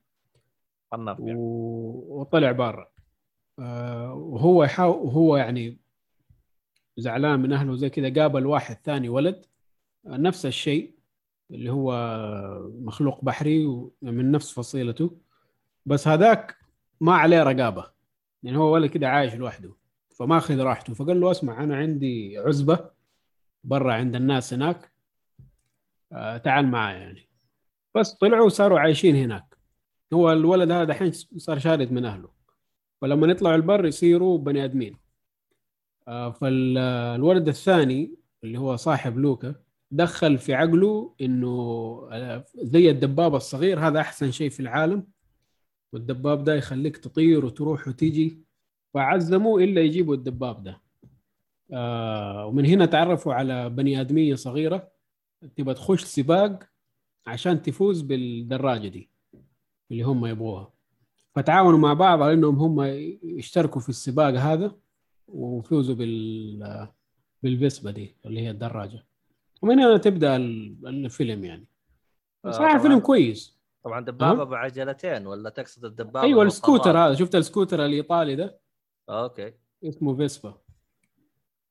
و- 1.20 2.20
وطلع 2.22 2.52
برا. 2.52 2.92
آه، 3.60 4.14
وهو 4.14 4.64
يحاول 4.64 4.96
وهو 5.08 5.38
يعني 5.38 5.78
زعلان 6.98 7.40
من 7.40 7.54
أهله 7.54 7.76
زي 7.76 7.90
كذا 7.90 8.22
قابل 8.22 8.46
واحد 8.46 8.78
ثاني 8.84 9.10
ولد 9.10 9.46
نفس 10.06 10.46
الشيء 10.46 10.96
اللي 11.52 11.70
هو 11.72 11.92
مخلوق 12.82 13.26
بحري 13.26 13.68
من 14.02 14.32
نفس 14.32 14.52
فصيلته. 14.54 15.18
بس 15.86 16.08
هذاك 16.08 16.58
ما 17.02 17.14
عليه 17.16 17.44
رقابة. 17.44 17.92
يعني 18.44 18.58
هو 18.58 18.74
ولد 18.74 18.92
كده 18.92 19.10
عايش 19.10 19.36
لوحده. 19.36 19.76
فما 20.20 20.38
اخذ 20.38 20.60
راحته. 20.60 20.94
فقال 20.94 21.20
له 21.22 21.32
اسمع 21.32 21.64
أنا 21.64 21.76
عندي 21.78 22.38
عزبة 22.38 22.90
برا 23.64 23.94
عند 23.94 24.16
الناس 24.16 24.54
هناك. 24.54 24.92
آه، 26.12 26.38
تعال 26.38 26.68
معايا 26.68 26.98
يعني. 27.00 27.30
بس 27.96 28.14
طلعوا 28.14 28.46
وصاروا 28.46 28.80
عايشين 28.80 29.16
هناك. 29.16 29.51
هو 30.14 30.32
الولد 30.32 30.72
هذا 30.72 30.92
الحين 30.92 31.12
صار 31.38 31.60
شارد 31.60 31.92
من 31.92 32.06
أهله. 32.06 32.30
فلما 33.02 33.28
يطلعوا 33.28 33.56
البر 33.56 33.86
يصيروا 33.86 34.38
بني 34.38 34.64
آدمين. 34.66 34.98
فالولد 36.08 37.48
الثاني 37.48 38.16
اللي 38.44 38.60
هو 38.60 38.76
صاحب 38.76 39.18
لوكا 39.18 39.56
دخل 39.92 40.38
في 40.38 40.54
عقله 40.54 41.16
إنه 41.22 41.50
آه، 42.12 42.46
زي 42.56 42.90
الدبابة 42.90 43.38
الصغير 43.38 43.80
هذا 43.80 44.00
أحسن 44.00 44.32
شيء 44.32 44.50
في 44.50 44.60
العالم. 44.60 45.08
والدباب 45.94 46.44
ده 46.44 46.56
يخليك 46.56 46.98
تطير 46.98 47.46
وتروح 47.46 47.88
وتيجي. 47.88 48.42
فعزموا 48.94 49.60
إلا 49.60 49.82
يجيبوا 49.82 50.16
الدباب 50.16 50.64
ده. 50.64 50.82
آه 51.74 52.46
ومن 52.46 52.66
هنا 52.66 52.86
تعرفوا 52.86 53.34
على 53.34 53.70
بني 53.70 54.02
آدمية 54.02 54.36
صغيرة 54.36 54.92
تبغى 55.56 55.74
تخش 55.74 56.04
سباق 56.04 56.64
عشان 57.28 57.62
تفوز 57.62 58.02
بالدراجة 58.02 58.88
دي. 58.88 59.11
اللي 59.92 60.04
هم 60.04 60.26
يبغوها. 60.26 60.74
فتعاونوا 61.36 61.80
مع 61.80 61.94
بعض 61.94 62.22
على 62.22 62.34
إنهم 62.34 62.56
هم 62.56 62.82
يشتركوا 63.24 63.82
في 63.82 63.90
السباق 63.90 64.34
هذا 64.34 64.76
وفوزوا 65.28 65.96
بال 65.96 66.88
بالفيسبا 67.44 67.92
دي 67.92 68.16
اللي 68.26 68.42
هي 68.42 68.50
الدراجة. 68.52 69.06
ومن 69.62 69.80
هنا 69.80 69.98
تبدأ 69.98 70.36
ال- 70.36 70.88
الفيلم 70.88 71.44
يعني. 71.46 71.68
آه، 72.46 72.52
صراحة. 72.52 72.80
فيلم 72.80 73.00
كويس. 73.00 73.62
طبعا 73.84 74.06
دبابة 74.06 74.42
أه؟ 74.42 74.44
بعجلتين 74.44 75.28
ولا 75.28 75.50
تقصد 75.50 75.86
الدبابة 75.86 76.22
أيوه 76.22 76.44
السكوتر؟ 76.44 76.98
هذا. 76.98 77.14
شفت 77.14 77.36
السكوتر 77.36 77.86
الإيطالي 77.86 78.36
ده؟ 78.36 78.60
أوكي. 79.10 79.54
اسمه 79.84 80.16
فيسبا 80.16 80.62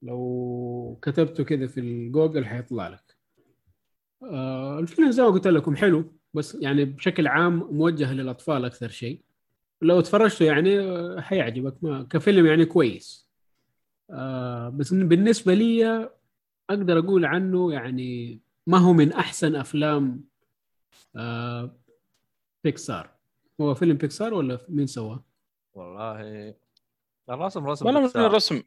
لو 0.02 0.98
كتبته 1.02 1.44
كذا 1.44 1.66
في 1.66 1.80
الجوجل 1.80 2.46
حيطلع 2.46 2.88
لك. 2.88 3.16
آه 4.22 4.78
الفيلم 4.78 5.10
زي 5.10 5.22
ما 5.22 5.28
قلت 5.28 5.46
لكم 5.46 5.76
حلو. 5.76 6.19
بس 6.34 6.54
يعني 6.54 6.84
بشكل 6.84 7.26
عام 7.26 7.54
موجه 7.72 8.12
للأطفال 8.12 8.64
أكثر 8.64 8.88
شيء 8.88 9.20
لو 9.82 10.00
تفرجته 10.00 10.44
يعني 10.44 10.80
آه، 10.80 11.20
حيعجبك 11.20 11.84
ما 11.84 12.02
كفيلم 12.10 12.46
يعني 12.46 12.64
كويس 12.64 13.28
آه 14.10 14.68
بس 14.68 14.94
بالنسبة 14.94 15.54
لي 15.54 16.10
أقدر 16.70 16.98
أقول 16.98 17.24
عنه 17.24 17.72
يعني 17.72 18.40
ما 18.66 18.78
هو 18.78 18.92
من 18.92 19.12
أحسن 19.12 19.56
أفلام 19.56 20.24
آه 21.16 21.76
بيكسار 22.64 23.10
هو 23.60 23.74
فيلم 23.74 23.96
بيكسار 23.96 24.34
ولا 24.34 24.58
مين 24.68 24.86
سواه؟ 24.86 25.24
والله 25.74 26.54
الرسم 27.30 27.66
رسم 27.66 27.86
والله 27.86 28.00
من 28.00 28.06
بيكسار. 28.06 28.26
الرسم 28.26 28.62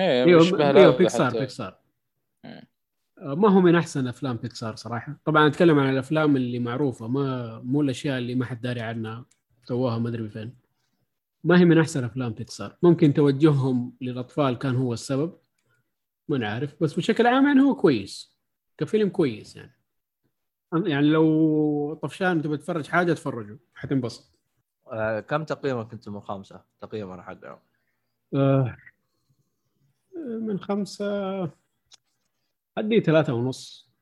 إيه 0.00 0.24
أيوه 0.24 0.96
بيكسار 0.96 1.30
حتى. 1.30 1.38
بيكسار 1.38 1.78
إيه. 2.44 2.50
آه، 2.50 2.66
ما 3.22 3.48
هو 3.48 3.60
من 3.60 3.74
أحسن 3.74 4.06
أفلام 4.06 4.36
بيكسار 4.36 4.76
صراحة. 4.76 5.16
طبعا 5.24 5.46
أتكلم 5.46 5.78
عن 5.78 5.90
الأفلام 5.90 6.36
اللي 6.36 6.58
معروفة 6.58 7.08
ما 7.08 7.58
مو 7.64 7.80
الأشياء 7.80 8.18
اللي 8.18 8.34
ما 8.34 8.44
حد 8.44 8.60
داري 8.60 8.80
عنها 8.80 9.24
سواها 9.64 9.98
ما 9.98 10.08
أدري 10.08 10.28
فين 10.28 10.54
ما 11.44 11.58
هي 11.60 11.64
من 11.64 11.78
أحسن 11.78 12.04
أفلام 12.04 12.32
بيكسار. 12.32 12.76
ممكن 12.82 13.14
توجههم 13.14 13.96
للأطفال 14.00 14.58
كان 14.58 14.76
هو 14.76 14.92
السبب 14.92 15.38
ما 16.28 16.38
نعرف 16.38 16.82
بس 16.82 16.94
بشكل 16.94 17.26
عام 17.26 17.46
يعني 17.46 17.60
هو 17.60 17.74
كويس. 17.74 18.38
كفيلم 18.78 19.08
كويس 19.08 19.56
يعني. 19.56 19.72
يعني 20.86 21.06
لو 21.06 21.94
طفشان 22.02 22.42
تبي 22.42 22.56
تتفرج 22.56 22.86
حاجة 22.86 23.12
تفرجه 23.12 23.58
حتنبسط 23.74 24.32
آه 24.92 25.20
كم 25.20 25.44
تقييمك 25.44 25.92
أنت 25.92 26.08
من 26.08 26.20
خمسة؟ 26.20 26.60
تقييمنا 26.80 27.22
حقنا 27.22 27.58
آه، 28.34 28.76
من 30.40 30.58
خمسة 30.60 31.50
أدي 32.78 33.00
ثلاثة 33.00 33.32
ونص. 33.32 33.92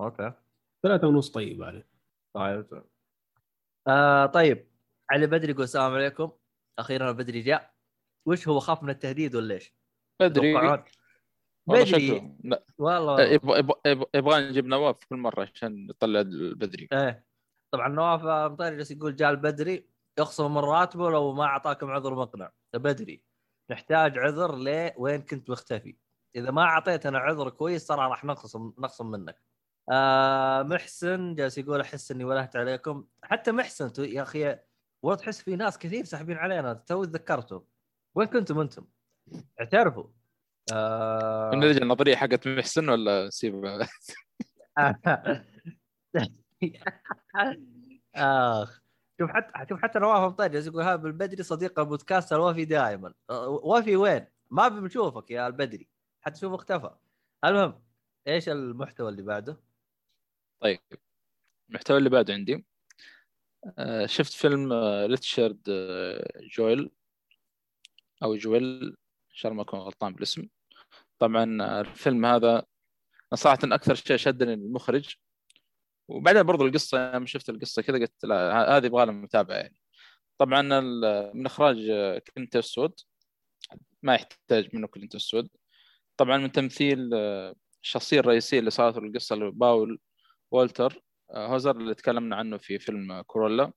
أوكي. 0.00 0.32
ثلاثة 0.82 1.08
ونص 1.08 1.30
طيب 1.30 1.62
عليه 1.62 1.88
طيب 2.34 2.84
آه 3.88 4.26
طيب. 4.26 4.70
علي 5.10 5.26
بدري 5.26 5.52
يقول 5.52 5.64
السلام 5.64 5.92
عليكم. 5.92 6.32
أخيرا 6.78 7.12
بدري 7.12 7.40
جاء. 7.40 7.74
وش 8.26 8.48
هو 8.48 8.60
خاف 8.60 8.82
من 8.82 8.90
التهديد 8.90 9.34
ولا 9.34 9.54
إيش؟ 9.54 9.74
بدري. 10.20 10.84
بدري. 11.66 11.86
شكله 11.86 12.36
لا. 12.44 12.64
والله 12.78 13.22
يبغى 14.14 14.48
نجيب 14.48 14.66
نواف 14.66 15.04
كل 15.04 15.16
مرة 15.16 15.50
عشان 15.54 15.86
نطلع 15.86 16.20
البدري 16.20 16.88
إيه. 16.92 17.24
طبعا 17.70 17.88
نواف 17.88 18.22
مطير 18.52 18.74
جالس 18.74 18.90
يقول 18.90 19.16
جاء 19.16 19.30
البدري. 19.30 19.88
يخصم 20.18 20.54
من 20.54 20.60
راتبه 20.60 21.10
لو 21.10 21.32
ما 21.32 21.44
أعطاكم 21.44 21.90
عذر 21.90 22.14
مقنع. 22.14 22.52
بدري. 22.74 23.24
نحتاج 23.70 24.18
عذر 24.18 24.56
ليه؟ 24.56 24.94
وين 24.98 25.22
كنت 25.22 25.50
مختفي؟ 25.50 25.96
إذا 26.36 26.50
ما 26.50 26.62
اعطيتنا 26.62 27.18
عذر 27.18 27.50
كويس 27.50 27.86
ترى 27.86 27.98
راح 27.98 28.24
نخصم 28.24 28.72
نخصم 28.78 29.10
منك. 29.10 29.42
آه 29.92 30.62
محسن 30.62 31.34
جالس 31.34 31.58
يقول 31.58 31.80
أحس 31.80 32.10
إني 32.10 32.24
ولهت 32.24 32.56
عليكم. 32.56 33.06
حتى 33.24 33.52
محسن 33.52 33.92
يا 33.98 34.22
أخي 34.22 34.58
والله 35.02 35.18
تحس 35.18 35.42
في 35.42 35.56
ناس 35.56 35.78
كثير 35.78 36.04
ساحبين 36.04 36.36
علينا. 36.36 36.72
تو 36.72 37.04
تذكرتوا. 37.04 37.60
وين 38.14 38.28
كنتم 38.28 38.60
أنتم؟ 38.60 38.86
اعترفوا. 39.60 40.04
آه... 40.72 41.50
نرجع 41.54 41.82
النظرية 41.82 42.16
حقت 42.16 42.48
محسن 42.48 42.88
ولا 42.88 43.30
سيبها 43.30 43.88
آخ. 48.14 48.82
شوف 49.20 49.30
حتى 49.30 49.68
شوف 49.68 49.82
حتى 49.82 49.98
نواف 49.98 50.32
مطرز 50.32 50.66
يقول 50.66 50.82
هذا 50.82 51.06
البدري 51.06 51.42
صديق 51.42 51.80
البودكاست 51.80 52.32
الوفي 52.32 52.64
دائما. 52.64 53.14
أه، 53.30 53.48
وفي 53.48 53.96
وين؟ 53.96 54.26
ما 54.50 54.68
بنشوفك 54.68 55.30
يا 55.30 55.46
البدري. 55.46 55.93
حتى 56.26 56.40
شوف 56.40 56.52
اختفى. 56.52 56.90
المهم 57.44 57.82
إيش 58.28 58.48
المحتوى 58.48 59.08
اللي 59.08 59.22
بعده؟ 59.22 59.60
طيب. 60.60 60.80
المحتوى 61.68 61.98
اللي 61.98 62.10
بعده 62.10 62.34
عندي. 62.34 62.64
آه، 63.78 64.06
شفت 64.06 64.32
فيلم 64.32 64.72
آه، 64.72 65.06
ريتشارد 65.06 65.60
آه، 65.68 66.40
جويل؟ 66.56 66.90
أو 68.22 68.36
جويل 68.36 68.84
إن 69.30 69.34
شاء 69.34 69.52
الله 69.52 69.62
ما 69.62 69.68
أكون 69.68 69.80
غلطان 69.80 70.14
بالاسم. 70.14 70.48
طبعا 71.18 71.80
الفيلم 71.80 72.26
هذا 72.26 72.66
صراحة 73.34 73.58
أكثر 73.64 73.94
شيء 73.94 74.16
شدني 74.16 74.54
المخرج. 74.54 75.16
وبعدين 76.08 76.42
برضو 76.42 76.66
القصة 76.66 77.14
يوم 77.14 77.26
شفت 77.26 77.48
القصة 77.50 77.82
كذا 77.82 77.98
قلت 77.98 78.24
لا 78.24 78.76
هذه 78.76 78.86
يبغى 78.86 79.06
لها 79.06 79.14
متابعة 79.14 79.56
يعني. 79.56 79.80
طبعا 80.38 80.62
من 81.32 81.46
إخراج 81.46 81.76
كلينت 82.34 82.56
ايستوود 82.56 83.00
ما 84.02 84.14
يحتاج 84.14 84.76
منه 84.76 84.86
كلينت 84.86 85.14
ايستوود 85.14 85.48
طبعا 86.16 86.38
من 86.38 86.52
تمثيل 86.52 87.10
آه، 87.14 87.54
الشخصية 87.82 88.20
الرئيسية 88.20 88.58
اللي 88.58 88.70
صارت 88.70 88.96
القصة 88.96 89.36
باول 89.50 90.00
والتر 90.50 91.02
آه، 91.30 91.46
هاوزر 91.46 91.76
اللي 91.76 91.94
تكلمنا 91.94 92.36
عنه 92.36 92.58
في 92.58 92.78
فيلم 92.78 93.22
كرويلا 93.22 93.72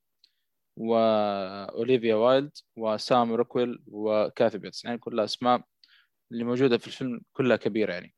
وأوليفيا 0.76 2.14
وايلد 2.14 2.50
وسام 2.76 3.32
روكويل 3.32 3.82
وكاثي 3.86 4.58
بيتس 4.58 4.84
يعني 4.84 4.98
كلها 4.98 5.24
أسماء 5.24 5.62
اللي 6.32 6.44
موجودة 6.44 6.78
في 6.78 6.86
الفيلم 6.86 7.20
كلها 7.32 7.56
كبيرة 7.56 7.92
يعني. 7.92 8.14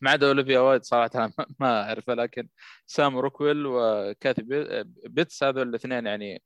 ما 0.00 0.10
عدا 0.10 0.28
أوليفيا 0.28 0.60
وايلد 0.60 0.82
صراحة 0.84 1.10
ما- 1.60 1.82
أعرفها 1.88 2.14
لكن 2.14 2.48
سام 2.86 3.18
روكويل 3.18 3.66
وكاثي 3.66 4.42
بي- 4.42 4.84
بيتس 5.08 5.44
هذول 5.44 5.68
الاثنين 5.68 6.06
يعني 6.06 6.42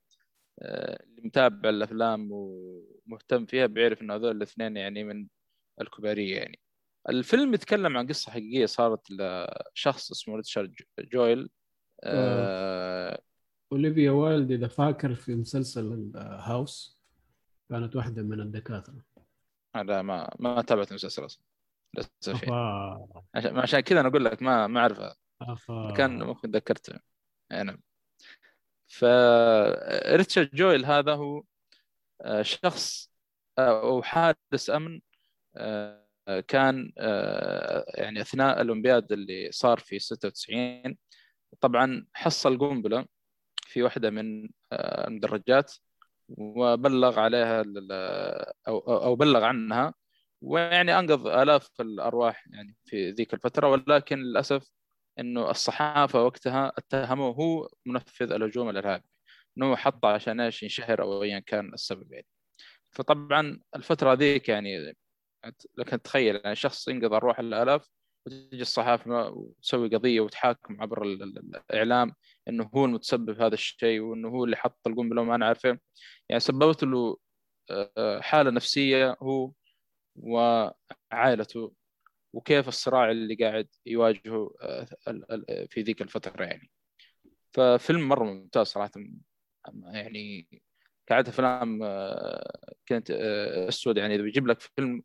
آه، 0.61 1.03
اللي 1.03 1.21
متابع 1.25 1.69
الأفلام 1.69 2.29
ومهتم 2.31 3.45
فيها 3.45 3.65
بيعرف 3.65 4.01
إنه 4.01 4.15
هذول 4.15 4.37
الاثنين 4.37 4.77
يعني 4.77 5.03
من 5.03 5.27
الكبارية 5.81 6.37
يعني. 6.37 6.59
الفيلم 7.09 7.53
يتكلم 7.53 7.97
عن 7.97 8.07
قصة 8.07 8.31
حقيقية 8.31 8.65
صارت 8.65 9.07
لشخص 9.11 10.11
اسمه 10.11 10.35
ريتشارد 10.35 10.75
جويل 10.99 11.49
آه، 12.03 13.21
أوليفيا 13.71 14.11
وايلد 14.11 14.51
إذا 14.51 14.67
فاكر 14.67 15.15
في 15.15 15.35
مسلسل 15.35 16.11
هاوس 16.15 16.99
كانت 17.69 17.95
واحدة 17.95 18.23
من 18.23 18.39
الدكاترة. 18.39 19.03
لا 19.75 20.01
ما 20.01 20.35
ما 20.39 20.61
تابعت 20.61 20.89
المسلسل 20.89 21.25
أصلا 21.25 21.43
للأسف 21.93 22.43
يعني. 22.43 23.07
عشان 23.35 23.57
عشان 23.57 23.79
كذا 23.79 23.99
أنا 23.99 24.07
أقول 24.09 24.25
لك 24.25 24.41
ما 24.41 24.67
ما 24.67 24.79
اعرفها 24.79 25.15
كان 25.97 26.23
ممكن 26.23 26.51
ذكرته. 26.51 26.99
يعني 27.51 27.81
ف 28.87 29.05
ريتشارد 30.15 30.49
جويل 30.55 30.85
هذا 30.85 31.13
هو 31.13 31.43
آه، 32.21 32.41
شخص 32.41 33.11
آه، 33.57 33.81
أو 33.81 34.03
حارس 34.03 34.69
أمن 34.69 35.01
آه، 35.55 36.08
كان 36.47 36.91
آه، 36.97 37.85
يعني 37.87 38.21
أثناء 38.21 38.61
الأولمبياد 38.61 39.11
اللي 39.11 39.51
صار 39.51 39.79
في 39.79 39.99
96 39.99 40.97
طبعا 41.61 42.07
حصل 42.13 42.57
قنبلة 42.59 43.05
في 43.63 43.83
واحدة 43.83 44.09
من 44.09 44.49
آه، 44.71 45.07
المدرجات 45.07 45.73
وبلغ 46.29 47.19
عليها 47.19 47.63
أو 48.67 48.79
أو 48.79 49.15
بلغ 49.15 49.43
عنها 49.43 49.93
ويعني 50.41 50.99
أنقذ 50.99 51.27
آلاف 51.27 51.69
الأرواح 51.81 52.47
يعني 52.47 52.75
في 52.85 53.11
ذيك 53.11 53.33
الفترة. 53.33 53.67
ولكن 53.69 54.19
للأسف 54.19 54.69
إنه 55.19 55.51
الصحافة 55.51 56.23
وقتها 56.23 56.71
اتهموه 56.77 57.35
هو 57.35 57.69
منفذ 57.85 58.31
الهجوم 58.31 58.69
الإرهابي 58.69 59.09
إنه 59.57 59.75
حطه 59.75 60.07
عشان 60.09 60.39
إيش 60.39 60.63
ينشهر 60.63 61.01
أو 61.01 61.23
ايا 61.23 61.39
كان 61.39 61.73
السبب 61.73 62.13
يعني. 62.13 62.27
فطبعا 62.91 63.59
الفترة 63.75 64.13
ذيك 64.13 64.49
يعني 64.49 64.95
لك 65.77 65.89
تخيل 65.89 66.35
يعني 66.43 66.55
شخص 66.55 66.87
ينقذ 66.87 67.13
أرواح 67.13 67.39
الآلاف 67.39 67.89
وتجي 68.25 68.61
الصحافة 68.61 69.29
وتسوي 69.29 69.89
قضية 69.95 70.21
وتحاكم 70.21 70.81
عبر 70.81 71.03
ال- 71.03 71.23
ال- 71.23 71.55
الإعلام 71.55 72.13
إنه 72.47 72.69
هو 72.75 72.85
المتسبب 72.85 73.33
في 73.33 73.43
هذا 73.43 73.53
الشيء 73.53 73.99
وإنه 73.99 74.29
هو 74.29 74.45
اللي 74.45 74.55
حط 74.57 74.87
القنبلة 74.87 75.21
وما 75.21 75.35
أنا 75.35 75.45
عارفه. 75.45 75.79
يعني 76.29 76.39
سببت 76.39 76.83
له 76.83 77.17
آه، 77.71 78.19
حالة 78.21 78.51
نفسية 78.51 79.17
هو 79.21 79.51
وعائلته 80.15 81.73
وكيف 82.33 82.67
الصراع 82.67 83.11
اللي 83.11 83.35
قاعد 83.35 83.67
يواجهه 83.85 84.53
آه، 84.61 84.85
في 85.69 85.81
ذيك 85.81 86.01
الفترة 86.01 86.45
يعني. 86.45 86.71
ففيلم 87.53 88.07
مرة 88.09 88.23
ممتاز 88.23 88.67
صراحة 88.67 88.91
يعني 89.85 90.47
كعادة 91.09 91.29
أفلام 91.29 91.83
آه، 91.83 92.75
كانت 92.85 93.11
آه، 93.11 93.69
أسود. 93.69 93.97
يعني 93.97 94.15
إذا 94.15 94.23
بيجيب 94.23 94.47
لك 94.47 94.59
فيلم 94.61 95.03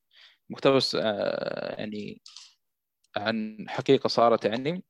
مقتبس 0.51 0.95
آه، 0.95 1.75
يعني 1.79 2.23
عن 3.17 3.67
حقيقة 3.69 4.09
صارت 4.09 4.45
يعني 4.45 4.85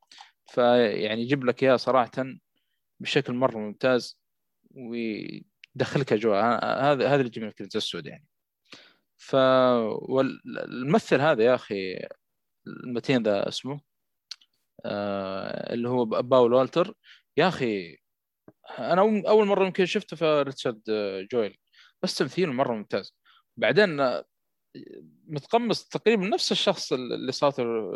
فيعني 0.47 1.23
يجيب 1.23 1.45
لك 1.45 1.63
إياها 1.63 1.77
صراحة 1.77 2.11
بشكل 3.01 3.33
مرة 3.35 3.59
ممتاز 3.59 4.21
ويدخلك 4.71 6.13
أجواء. 6.13 6.45
هذا 6.65 7.09
هذا 7.09 7.15
اللي 7.15 7.27
يجيب 7.27 7.45
لك 7.45 7.77
اسود 7.77 8.07
يعني. 8.07 8.27
ف 9.17 9.35
والممثل 10.09 11.21
هذا 11.21 11.45
يا 11.45 11.55
أخي 11.55 12.09
المتين 12.67 13.23
ذا 13.23 13.49
اسمه 13.49 13.81
اللي 15.73 15.89
هو 15.89 16.05
باول 16.05 16.53
والتر 16.55 16.95
يا 17.37 17.49
أخي 17.49 17.99
أنا 18.79 19.03
أول- 19.03 19.29
أول 19.29 19.47
مرة 19.47 19.65
يمكن 19.67 19.87
شفته 19.87 20.17
في 20.17 20.43
ريتشارد 20.43 20.83
جويل. 21.33 21.57
بس 22.03 22.19
تمثيله 22.19 22.53
مرة 22.53 22.75
ممتاز. 22.75 23.17
بعدين 23.57 24.01
آه، 24.01 24.25
متقمص 25.27 25.89
تقريبا 25.89 26.27
نفس 26.27 26.53
الشخص 26.53 26.93
اللي 26.93 27.33
صارت 27.33 27.61
له 27.61 27.91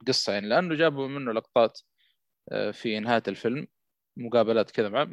القصة 0.00 0.32
يعني 0.32 0.48
لأنه 0.48 0.74
جابوا 0.74 1.08
منه 1.08 1.32
لقطات 1.32 1.80
آه، 2.52 2.70
في 2.70 3.00
نهاية 3.00 3.22
الفيلم 3.28 3.66
مقابلات 4.16 4.70
كذا 4.70 4.88
مع 4.88 5.08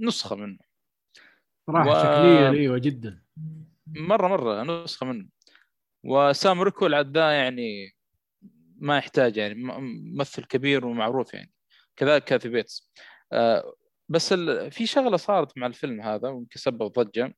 نسخة 0.00 0.36
منه. 0.36 0.58
صراحة 1.66 1.90
و- 1.90 1.94
شكليا 1.94 2.50
أيوه 2.50 2.78
جدا. 2.78 3.22
مره 3.86 4.28
مرة 4.28 4.62
نسخة 4.84 5.06
منه. 5.06 5.28
وسام 6.04 6.62
روكويل 6.62 6.94
عاد 6.94 7.16
ذا 7.18 7.30
يعني 7.32 7.96
ما 8.76 8.98
يحتاج 8.98 9.36
يعني 9.36 9.54
ممثل 9.54 10.44
كبير 10.44 10.86
ومعروف 10.86 11.34
يعني. 11.34 11.52
كذلك 11.96 12.24
كاثي 12.24 12.48
بيتس. 12.48 12.92
آه 13.32 13.74
بس 14.08 14.32
ال... 14.32 14.70
في 14.72 14.86
شغلة 14.86 15.16
صارت 15.16 15.58
مع 15.58 15.66
الفيلم 15.66 16.00
هذا 16.00 16.28
ويمكن 16.28 16.60
سبب 16.60 16.92
ضجه 16.92 17.34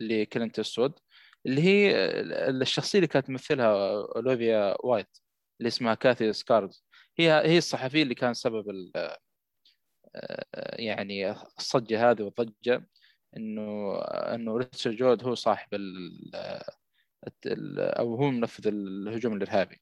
اللي 0.00 0.26
كلينت 0.26 0.58
ايستوود 0.58 0.98
اللي 1.46 1.62
هي 1.62 1.90
ال- 2.20 2.62
الشخصية 2.62 2.98
اللي 2.98 3.08
كانت 3.08 3.26
تمثلها 3.26 3.92
أوليفيا 4.16 4.76
وايلد 4.86 5.18
اللي 5.60 5.68
اسمها 5.68 5.94
كاثي 5.94 6.32
سكراجز. 6.32 6.84
هي 7.18 7.32
هي 7.32 7.58
الصحفية 7.58 8.02
اللي 8.02 8.14
كان 8.14 8.34
سبب 8.34 8.70
ال... 8.70 8.92
آه، 8.96 10.76
يعني 10.78 11.30
الصجة 11.30 12.10
هذه 12.10 12.22
والضجة 12.22 12.88
انه 13.36 13.96
إنه 14.34 14.56
ريتشارد 14.58 14.96
جويل 14.96 15.24
هو 15.24 15.34
صاحب 15.34 15.74
ال... 15.74 16.30
ال- 17.46 17.80
أو 17.80 18.14
هو 18.14 18.30
منفذ 18.30 18.66
الهجوم 18.68 19.32
الإرهابي. 19.32 19.80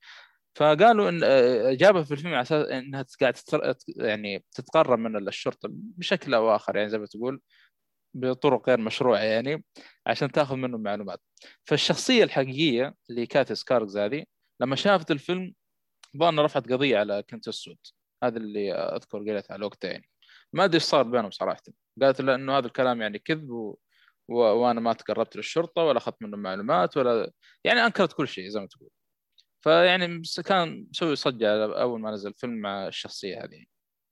فقالوا 0.55 1.09
إن 1.09 1.21
آه، 1.25 1.73
جابها 1.75 2.03
في 2.03 2.13
الفيلم 2.13 2.33
على 2.35 2.43
أساس 2.43 2.69
إنها 2.69 3.05
قاعد 3.21 3.35
يعني 3.97 4.45
تتقرب 4.53 4.99
من 4.99 5.29
الشرطة 5.29 5.69
بشكل 5.73 6.35
أو 6.35 6.57
آخر 6.57 6.77
يعني 6.77 6.89
زي 6.91 6.99
ما 6.99 7.07
تقول 7.07 7.41
بطرق 8.15 8.69
غير 8.69 8.81
مشروعة 8.81 9.21
يعني 9.21 9.65
عشان 10.07 10.33
تأخذ 10.33 10.57
منه 10.57 10.79
معلومات. 10.79 11.21
فالشخصية 11.65 12.25
الحقيقية 12.25 12.95
اللي 13.11 13.27
كاثي 13.27 13.55
سكراجز 13.55 13.99
هذه 13.99 14.25
لما 14.61 14.77
شافت 14.77 15.11
الفيلم 15.11 15.55
ظن 16.19 16.41
رفعت 16.41 16.73
قضية 16.73 16.99
على 16.99 17.23
كلينت 17.31 17.49
ايستوود. 17.49 17.79
هذا 18.25 18.39
اللي 18.39 18.73
أذكر 18.75 19.19
قريتها 19.19 19.55
على 19.55 19.65
وقتها 19.67 19.91
يعني. 19.91 20.09
ما 20.53 20.65
أدري 20.65 20.75
إيش 20.75 20.83
صار 20.83 21.03
بينهم 21.03 21.31
صراحة. 21.31 21.63
قالت 22.03 22.21
له 22.21 22.35
إنه 22.35 22.59
هذا 22.59 22.67
الكلام 22.67 23.03
يعني 23.03 23.19
كذب 23.19 23.51
و... 23.51 23.79
و... 24.29 24.35
وأنا 24.37 24.81
ما 24.81 24.93
تقربت 24.93 25.37
للشرطة 25.37 25.83
ولا 25.83 25.99
أخذت 25.99 26.23
منهم 26.23 26.41
معلومات 26.43 26.97
ولا 26.97 27.33
يعني 27.65 27.87
أنكرت 27.87 28.13
كل 28.13 28.29
شيء 28.29 28.49
زي 28.49 28.61
ما 28.61 28.67
تقول. 28.67 28.91
فيعني 29.61 30.23
كان 30.45 30.87
مسوي 30.91 31.17
صجه 31.17 31.81
أول 31.81 32.01
ما 32.01 32.11
نزل 32.11 32.29
الفيلم 32.29 32.61
مع 32.61 32.89
الشخصية 32.89 33.45
هذه. 33.45 33.65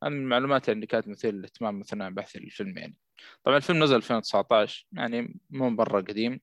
هذه 0.05 0.11
من 0.11 0.23
المعلومات 0.23 0.69
اللي 0.69 0.87
كانت 0.87 1.09
مثير 1.09 1.35
للاهتمام 1.35 1.81
اثناء 1.81 2.11
بحثي 2.11 2.39
للفيلم 2.39 2.79
يعني. 2.79 2.97
طبعا 3.45 3.57
الفيلم 3.57 3.83
نزل 3.85 3.97
2019 3.97 4.87
يعني 4.93 5.41
مو 5.51 5.71
مرة 5.71 6.01
قديم 6.01 6.41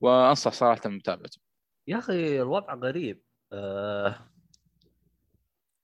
وأنصح 0.00 0.52
صراحة 0.52 0.80
بمتابعته. 0.84 1.40
يا 1.86 1.98
أخي 1.98 2.42
الوضع 2.42 2.74
غريب. 2.74 3.22
آه... 3.52 4.30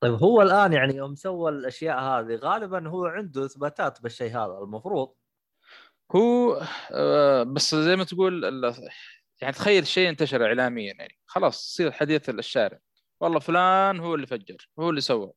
طيب 0.00 0.14
هو 0.14 0.42
الآن 0.42 0.72
يعني 0.72 0.96
يوم 0.96 1.14
سوى 1.14 1.50
الأشياء 1.50 2.00
هذه 2.00 2.36
غالبا 2.36 2.88
هو 2.88 3.06
عنده 3.06 3.44
إثباتات 3.44 4.02
بالشيء 4.02 4.30
هذا 4.30 4.58
المفروض؟ 4.62 5.14
هو 6.16 6.62
آه 6.92 7.42
بس 7.42 7.74
زي 7.74 7.96
ما 7.96 8.04
تقول 8.04 8.44
يعني 9.42 9.52
تخيل 9.54 9.86
شيء 9.86 10.08
انتشر 10.08 10.46
اعلاميا 10.46 10.94
يعني. 10.94 11.18
خلاص 11.26 11.72
يصير 11.72 11.92
حديث 11.92 12.28
الشارع 12.30 12.78
والله 13.20 13.38
فلان 13.38 14.00
هو 14.00 14.14
اللي 14.14 14.26
فجر 14.26 14.68
هو 14.78 14.90
اللي 14.90 15.00
سوى. 15.00 15.32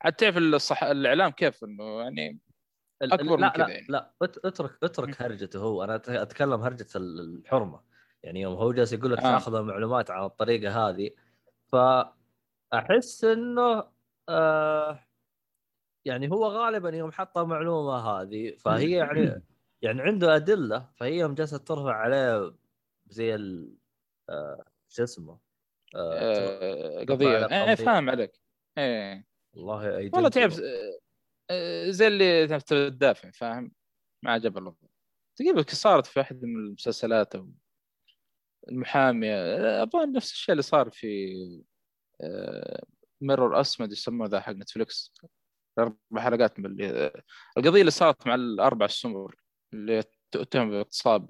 حتى 0.00 0.24
تعرف 0.24 0.36
الصح... 0.38 0.84
الإعلام 0.84 1.30
كيف 1.30 1.64
إنه 1.64 2.00
يعني 2.00 2.40
ال- 3.02 3.12
أكبر 3.12 3.36
من 3.36 3.42
لا 3.42 3.48
كذا 3.48 3.64
لا 3.66 3.70
يعني. 3.72 3.86
لا 3.88 4.12
ات- 4.22 4.44
اترك 4.46 4.78
اترك 4.82 5.22
هرجته 5.22 5.58
هو. 5.60 5.84
أنا 5.84 5.96
أتكلم 6.08 6.60
هرجة 6.62 6.86
ال- 6.96 7.20
الحرمة. 7.20 7.80
يعني 8.22 8.40
يوم 8.40 8.54
هو 8.54 8.72
جالس 8.72 8.92
يقول 8.92 9.12
لك 9.12 9.18
آه. 9.18 9.22
تأخذ 9.22 9.62
معلومات 9.62 10.10
عن 10.10 10.24
الطريقة 10.24 10.88
هذه 10.88 11.10
فأحس 11.66 13.24
إنه 13.24 13.84
آه 14.28 15.04
يعني 16.04 16.30
هو 16.30 16.46
غالبا 16.46 16.90
يوم 16.90 17.12
حط 17.12 17.38
المعلومه 17.38 17.98
هذه 17.98 18.56
فهي 18.56 18.90
يعني 18.90 19.42
يعني 19.82 20.02
عنده 20.02 20.36
أدلة 20.36 20.88
فهي 20.96 21.18
يوم 21.18 21.34
جالسة 21.34 21.58
ترفع 21.58 21.92
عليه 21.94 22.54
زي 23.10 23.34
ال 23.34 23.74
آه 24.30 24.64
شو 24.88 25.02
اسمه؟ 25.04 25.38
آه 25.94 26.18
آه 26.18 27.04
قضية. 27.04 27.46
إيه. 27.46 27.74
فاهم 27.74 28.10
عليك. 28.10 28.32
إيه. 28.78 29.26
والله 29.52 29.96
أيدنتي. 29.96 30.16
والله 30.16 30.28
تعرف 30.28 30.60
آه، 31.50 31.90
زي 31.90 32.06
اللي 32.06 32.60
تدافع 32.60 33.30
فاهم؟ 33.30 33.72
ما 34.24 34.32
عجب 34.32 34.58
الله. 34.58 34.76
تقريبا 35.36 35.64
صارت 35.68 36.06
في 36.06 36.18
واحد 36.18 36.44
من 36.44 36.56
المسلسلات 36.56 37.34
أو 37.34 37.50
المحامية 38.68 39.34
آه، 39.34 39.82
أظن 39.82 40.12
نفس 40.12 40.32
الشيء 40.32 40.52
اللي 40.52 40.62
صار 40.62 40.90
في 40.90 41.62
ميرور 43.20 43.60
اسمد 43.60 43.92
يسموه 43.92 44.26
ذا 44.26 44.40
حق 44.40 44.52
نتفلكس 44.52 45.14
أربع 45.78 45.96
حلقات 46.16 46.58
من 46.60 46.66
اللي 46.66 47.12
القضية 47.58 47.80
اللي 47.80 47.90
صارت 47.90 48.26
مع 48.26 48.34
الأربع 48.34 48.86
السمر 48.86 49.36
اللي 49.74 50.02
تتهم 50.30 50.70
باغتصاب 50.70 51.26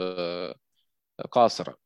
قاصرة. 1.31 1.79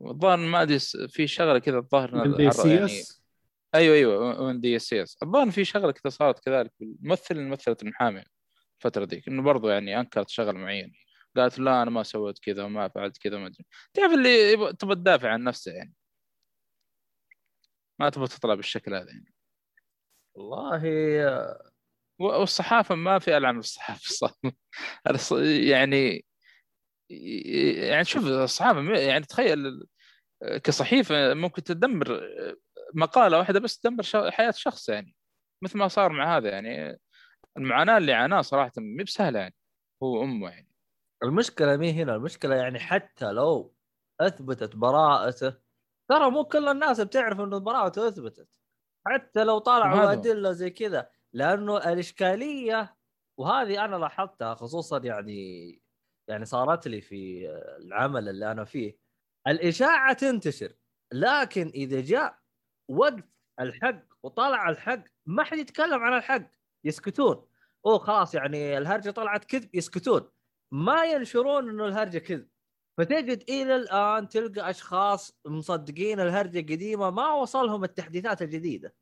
الظاهر 0.00 0.36
ما 0.36 0.62
أدري 0.62 0.78
في 1.08 1.26
شغلة 1.26 1.58
كذا 1.58 1.78
الظاهر 1.78 2.50
سي 2.50 2.74
يعني 2.74 3.02
أيوه 3.74 3.96
أيوه 3.96 4.46
من 4.46 4.60
دي 4.60 4.76
إس 4.76 4.92
إس. 4.92 5.16
الظاهر 5.22 5.50
في 5.50 5.64
شغلة 5.64 5.92
كذا 5.92 6.10
صارت 6.10 6.38
كذلك 6.44 6.72
الممثل 6.82 7.34
اللي 7.36 7.50
مثلت 7.50 7.82
المحامي 7.82 8.24
الفترة 8.78 9.04
ذيك 9.04 9.28
إنه 9.28 9.42
برضو 9.42 9.68
يعني 9.68 10.00
أنكرت 10.00 10.28
شغله 10.28 10.58
معينه 10.58 10.92
قالت 11.36 11.58
لا 11.58 11.82
أنا 11.82 11.90
ما 11.90 12.02
سويت 12.02 12.38
كذا 12.38 12.64
وما 12.64 12.88
فعلت 12.88 13.18
كذا 13.18 13.38
ما 13.38 13.46
أدري. 13.46 13.66
تعرف 13.94 14.12
اللي 14.12 14.72
تبغى 14.72 14.94
تدافع 14.94 15.30
عن 15.30 15.44
نفسه 15.44 15.72
يعني. 15.72 15.94
ما 17.98 18.10
تبغى 18.10 18.28
تطلع 18.28 18.54
بالشكل 18.54 18.94
هذا 18.94 19.10
يعني. 19.10 19.34
والله 20.34 20.82
آه، 21.28 21.70
والصحافة 22.18 22.94
ما 22.94 23.18
في 23.18 23.36
ألعن 23.36 23.58
الصحافة 23.58 24.08
صح 24.20 24.34
هذا 25.06 25.18
يعني 25.68 26.24
يعني 27.10 28.04
شوف 28.04 28.26
الصحافه 28.26 28.80
يعني 28.80 29.24
تخيل 29.24 29.86
كصحيفة 30.64 31.34
ممكن 31.34 31.62
تدمر 31.62 32.20
مقالة 32.94 33.38
واحدة 33.38 33.60
بس 33.60 33.78
تدمر 33.78 34.02
حياة 34.30 34.50
شخص 34.50 34.88
يعني. 34.88 35.14
مثل 35.62 35.78
ما 35.78 35.88
صار 35.88 36.12
مع 36.12 36.36
هذا 36.36 36.50
يعني. 36.50 36.98
المعاناة 37.56 37.98
اللي 37.98 38.12
عاناه 38.12 38.40
صراحة 38.40 38.72
مي 38.78 39.04
بسهلة 39.04 39.38
يعني 39.38 39.54
هو 40.02 40.22
امه 40.22 40.50
يعني. 40.50 40.68
المشكلة 41.22 41.76
مي 41.76 41.92
هنا؟ 41.92 42.14
المشكلة 42.14 42.54
يعني 42.54 42.78
حتى 42.78 43.32
لو 43.32 43.74
أثبتت 44.20 44.76
براءته 44.76 45.54
ترى 46.08 46.30
مو 46.30 46.44
كل 46.44 46.68
الناس 46.68 47.00
بتعرف 47.00 47.40
إنه 47.40 47.58
براءته 47.58 48.08
أثبتت. 48.08 48.48
حتى 49.06 49.44
لو 49.44 49.58
هو. 49.58 50.08
أدلة 50.08 50.52
زي 50.52 50.70
كذا. 50.70 51.10
لأنه 51.32 51.76
الإشكالية 51.76 52.96
وهذه 53.38 53.84
أنا 53.84 53.96
لاحظتها 53.96 54.54
خصوصا 54.54 54.98
يعني 54.98 55.82
يعني 56.28 56.44
صارت 56.44 56.88
لي 56.88 57.00
في 57.00 57.48
العمل 57.78 58.28
اللي 58.28 58.52
أنا 58.52 58.64
فيه. 58.64 58.98
الإشاعة 59.48 60.12
تنتشر 60.12 60.72
لكن 61.12 61.68
إذا 61.68 62.00
جاء 62.00 62.38
وقت 62.90 63.24
الحق 63.60 64.04
وطلع 64.22 64.68
الحق 64.70 65.04
ما 65.28 65.44
حد 65.44 65.58
يتكلم 65.58 66.02
عن 66.02 66.16
الحق 66.16 66.50
يسكتون. 66.86 67.46
أوه 67.86 67.98
خلاص 67.98 68.34
يعني 68.34 68.78
الهرجة 68.78 69.10
طلعت 69.10 69.44
كذب 69.44 69.74
يسكتون. 69.74 70.30
ما 70.74 71.04
ينشرون 71.04 71.68
إنه 71.68 71.86
الهرجة 71.86 72.18
كذب. 72.18 72.48
فتجد 73.00 73.42
إلى 73.48 73.76
الآن 73.76 74.28
تلقى 74.28 74.70
أشخاص 74.70 75.40
مصدقين 75.46 76.20
الهرجة 76.20 76.58
قديمة 76.58 77.10
ما 77.10 77.32
وصلهم 77.32 77.84
التحديثات 77.84 78.42
الجديدة. 78.42 78.94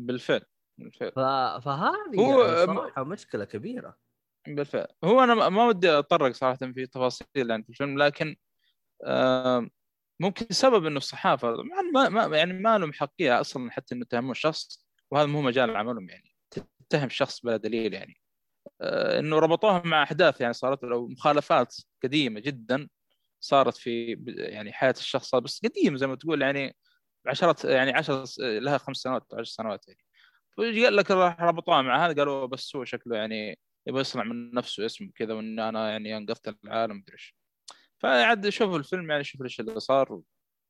بالفعل 0.00 0.42
بالفعل. 0.80 1.12
ف... 1.12 1.18
فهذه 1.64 2.18
هو- 2.18 2.42
يعني 2.42 2.66
صراحة 2.66 3.04
مشكلة 3.04 3.44
كبيرة. 3.44 3.98
بالفعل 4.46 4.86
هو 5.04 5.20
أنا 5.24 5.34
ما- 5.48 5.66
ودي 5.66 5.98
أتطرق 5.98 6.32
صراحة 6.32 6.56
في 6.56 6.86
تفاصيل 6.86 7.52
عن 7.52 7.64
الفيلم 7.68 8.02
لكن 8.02 8.36
ممكن 10.20 10.46
سبب 10.50 10.86
إنه 10.86 10.96
الصحافة 10.96 11.56
ما 12.10 12.36
يعني 12.36 12.52
ما 12.52 12.78
لهم 12.78 12.92
حقيه 12.92 13.40
أصلا 13.40 13.70
حتى 13.70 13.94
إنه 13.94 14.02
يتهمون 14.02 14.30
الشخص 14.30 14.86
وهذا 15.10 15.26
مو 15.26 15.42
مجال 15.42 15.76
عملهم 15.76 16.08
يعني 16.08 16.36
تتهم 16.50 17.08
شخص 17.08 17.40
بلا 17.40 17.56
دليل 17.56 17.94
يعني. 17.94 18.20
آه، 18.80 19.18
إنه 19.18 19.38
ربطوها 19.38 19.82
مع 19.84 20.02
أحداث 20.02 20.40
يعني 20.40 20.52
صارت 20.52 20.84
له 20.84 21.08
مخالفات 21.08 21.76
قديمة 22.04 22.40
جدا 22.40 22.88
صارت 23.40 23.76
في 23.76 24.24
يعني 24.26 24.72
حياة 24.72 24.94
الشخص 24.98 25.34
بس 25.34 25.60
قديم 25.64 25.96
زي 25.96 26.06
ما 26.06 26.16
تقول 26.16 26.42
يعني 26.42 26.76
عشرات 27.26 27.64
يعني 27.64 27.92
عشر 27.92 28.24
لها 28.38 28.78
خمس 28.78 28.96
سنوات 28.96 29.26
عشر 29.34 29.44
سنوات 29.44 29.84
يعني. 29.88 30.04
قال 30.58 30.96
لك 30.96 31.10
راح 31.10 31.40
ربطوها 31.40 31.82
مع 31.82 32.06
هذا؟ 32.06 32.14
قالوا 32.14 32.46
بس 32.46 32.76
هو 32.76 32.84
شكله 32.84 33.16
يعني 33.16 33.58
يبغى 33.86 34.00
يصنع 34.00 34.24
من 34.24 34.54
نفسه 34.54 34.86
اسم 34.86 35.10
كذا 35.14 35.34
وإن 35.34 35.58
أنا 35.60 35.90
يعني 35.90 36.16
أنقذت 36.16 36.48
العالم 36.64 36.96
مدري 36.96 37.12
إيش. 37.12 37.36
فعاد 37.98 38.48
شوفوا 38.48 38.78
الفيلم 38.78 39.10
يعني 39.10 39.24
شوفوا 39.24 39.44
إيش 39.46 39.60
اللي 39.60 39.80
صار 39.80 40.22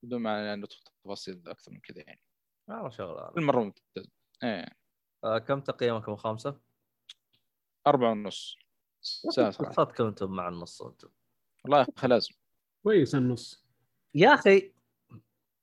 بدون 0.03 0.21
ما 0.21 0.47
يعني 0.47 0.61
ندخل 0.63 0.83
تفاصيل 1.05 1.43
أكثر 1.49 1.73
من 1.73 1.81
كذا 1.81 2.03
يعني. 2.07 2.21
والله 2.69 2.91
شغل 2.91 3.19
هذا. 3.19 3.31
فيلم 3.35 3.47
مرة 3.47 3.63
ممتاز. 3.65 4.11
إيه. 4.43 4.67
آه 5.25 5.39
كم 5.39 5.61
تقييمكم؟ 5.61 6.13
من 6.13 6.19
خمسة؟ 6.19 6.61
أربعة 7.87 8.11
ونص. 8.11 8.59
صدقكم 9.01 10.05
أنتم 10.07 10.31
مع 10.31 10.49
النص 10.49 10.83
أنتم. 10.83 11.09
والله 11.65 11.79
يا 11.79 11.87
أخي 11.97 12.09
لازم 12.09 12.35
كويس 12.83 13.15
النص. 13.15 13.65
يا 14.15 14.35
أخي 14.35 14.73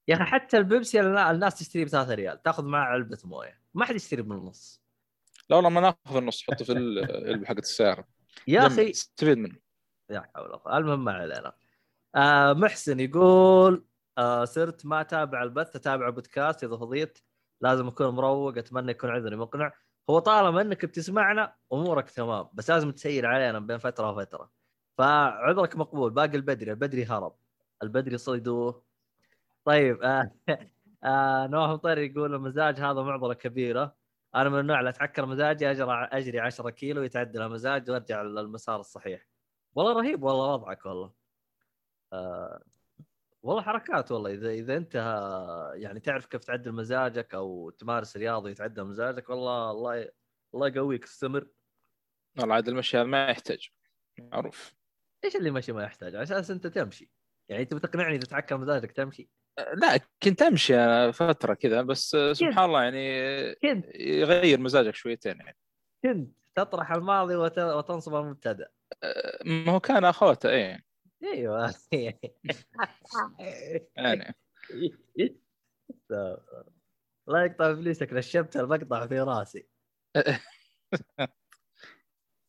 يا 0.08 0.16
أخي 0.16 0.24
حتى 0.24 0.58
البيبسي 0.58 1.00
النا- 1.00 1.32
الناس 1.32 1.60
تشتري 1.60 1.86
ب 1.86 1.88
3 1.88 2.14
ريال 2.14 2.42
تأخذ 2.44 2.66
معه 2.66 2.86
علبة 2.86 3.18
موية. 3.24 3.62
ما 3.74 3.86
حد 3.86 3.96
يشتري 3.96 4.22
من 4.22 4.38
النص 4.38 4.81
لا 5.52 5.58
والله 5.58 5.70
ما 5.70 5.82
ناخذ 5.82 6.18
النص 6.18 6.44
حطه 6.44 6.66
في 6.66 6.72
العلبة 6.72 7.46
حقت 7.46 7.60
السيارة 7.60 8.08
يا 8.48 8.68
أخي 8.68 8.90
استفيد 8.90 9.38
منه. 9.38 9.56
يا 10.10 10.30
حول 10.36 10.46
الله. 10.46 10.78
المهم 10.78 11.06
ما 11.06 11.12
علينا. 11.12 11.54
آه 12.16 12.54
محسن 12.54 13.00
يقول 13.00 13.86
آه 14.18 14.46
صرت 14.46 14.86
ما 14.86 15.02
أتابع 15.02 15.44
البث 15.44 15.76
أتابع 15.76 16.10
بودكاست 16.10 16.64
إذا 16.64 16.78
فضيت. 16.78 17.20
لازم 17.62 17.88
أكون 17.88 18.08
مروق 18.08 18.58
أتمنى 18.58 18.92
يكون 18.92 19.10
عذري 19.10 19.36
مقنع. 19.36 19.74
هو 20.10 20.20
طالما 20.20 20.62
إنك 20.62 20.86
بتسمعنا 20.86 21.54
أمورك 21.74 22.10
تمام 22.10 22.48
بس 22.54 22.70
لازم 22.70 22.92
تسير 22.92 23.26
علينا 23.26 23.60
بين 23.60 23.78
فترة 23.78 24.12
وفترة. 24.12 24.52
فعذرك 24.98 25.76
مقبول 25.76 26.12
باقي 26.12 26.36
البدري 26.36 26.72
البدري 26.72 27.06
هرب. 27.06 27.36
البدري 27.84 28.18
صيدوه 28.18 28.84
طيب 29.66 30.04
آه 30.04 30.32
آه 31.04 31.48
نواف 31.48 31.70
مطير 31.70 31.98
يقول 31.98 32.36
المزاج 32.36 32.80
هذا 32.80 33.02
معضلة 33.02 33.34
كبيرة. 33.34 34.01
أنا 34.36 34.50
من 34.50 34.60
النوع 34.60 34.80
اللي 34.80 34.90
أتعكر 34.90 35.26
مزاجي 35.26 35.72
اجري 35.72 35.86
أجري 35.92 36.40
10 36.40 36.70
كيلو 36.70 37.04
يتعدل 37.04 37.42
المزاج 37.42 37.90
وأرجع 37.90 38.22
للمسار 38.22 38.80
الصحيح. 38.80 39.28
والله 39.76 39.94
رهيب 39.94 40.24
والله 40.24 40.54
وضعك 40.54 40.86
والله. 40.86 41.14
آه 42.14 42.64
والله 43.44 43.62
حركات 43.62 44.12
والله. 44.12 44.34
إذا 44.34 44.50
إذا 44.50 44.78
أنت 44.78 44.96
آه، 44.96 45.72
يعني 45.76 46.00
تعرف 46.00 46.26
كيف 46.26 46.44
تعدل 46.44 46.72
مزاجك 46.72 47.36
أو 47.36 47.70
تمارس 47.70 48.18
رياضة 48.18 48.50
يتعدل 48.50 48.84
مزاجك 48.84 49.30
والله 49.30 49.72
الله. 49.72 50.10
الله 50.54 50.68
يقويك 50.68 51.04
استمر. 51.04 51.48
والله 52.40 52.56
عاد 52.56 52.68
المشي 52.68 53.04
ما 53.04 53.30
يحتاج. 53.30 53.70
معروف. 54.20 54.76
إيش 55.24 55.36
اللي 55.36 55.52
ماشي 55.52 55.72
ما 55.72 55.84
يحتاج؟ 55.84 56.16
على 56.16 56.24
أساس 56.24 56.52
أنت 56.52 56.68
تمشي. 56.68 57.12
يعني 57.50 57.64
انت 57.64 57.74
بتقنعني 57.74 58.16
إذا 58.16 58.26
تعكر 58.26 58.58
مزاجك 58.58 58.92
تمشي؟ 58.92 59.30
لا 59.74 60.00
كنت 60.24 60.42
أمشي 60.42 60.74
فترة 61.14 61.54
كذا 61.54 61.82
بس 61.82 62.18
سبحان 62.32 62.66
الله 62.66 62.84
يعني 62.84 63.56
كنت. 63.56 63.86
يغير 63.96 64.60
مزاجك 64.60 64.96
شويتين 64.96 65.38
يعني. 65.38 65.58
كنت 66.04 66.36
تطرح 66.56 66.92
الماضي 66.92 67.36
وت... 67.36 67.60
وتنصب 67.60 68.16
المبتدأ. 68.16 68.68
ما 69.46 69.72
هو 69.72 69.80
كان 69.80 70.06
اخواته 70.06 70.50
إيه. 70.50 70.84
أيوه. 71.24 71.74
يعني. 73.98 74.36
الله 77.28 77.44
يقطع 77.44 77.70
إبليسك 77.70 78.14
نشبت 78.14 78.58
المقطع 78.58 79.08
في 79.08 79.20
راسي. 79.20 79.68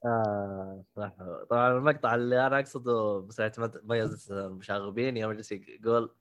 آه 0.04 0.84
صح 0.96 1.12
طبعا 1.50 1.72
المقطع 1.72 2.14
اللي 2.14 2.46
أنا 2.46 2.58
أقصده 2.58 3.18
بس 3.20 3.42
ميز 3.84 4.32
المشاغبين 4.32 5.16
يوم 5.16 5.32
جالس 5.32 5.52
يقول 5.52 6.14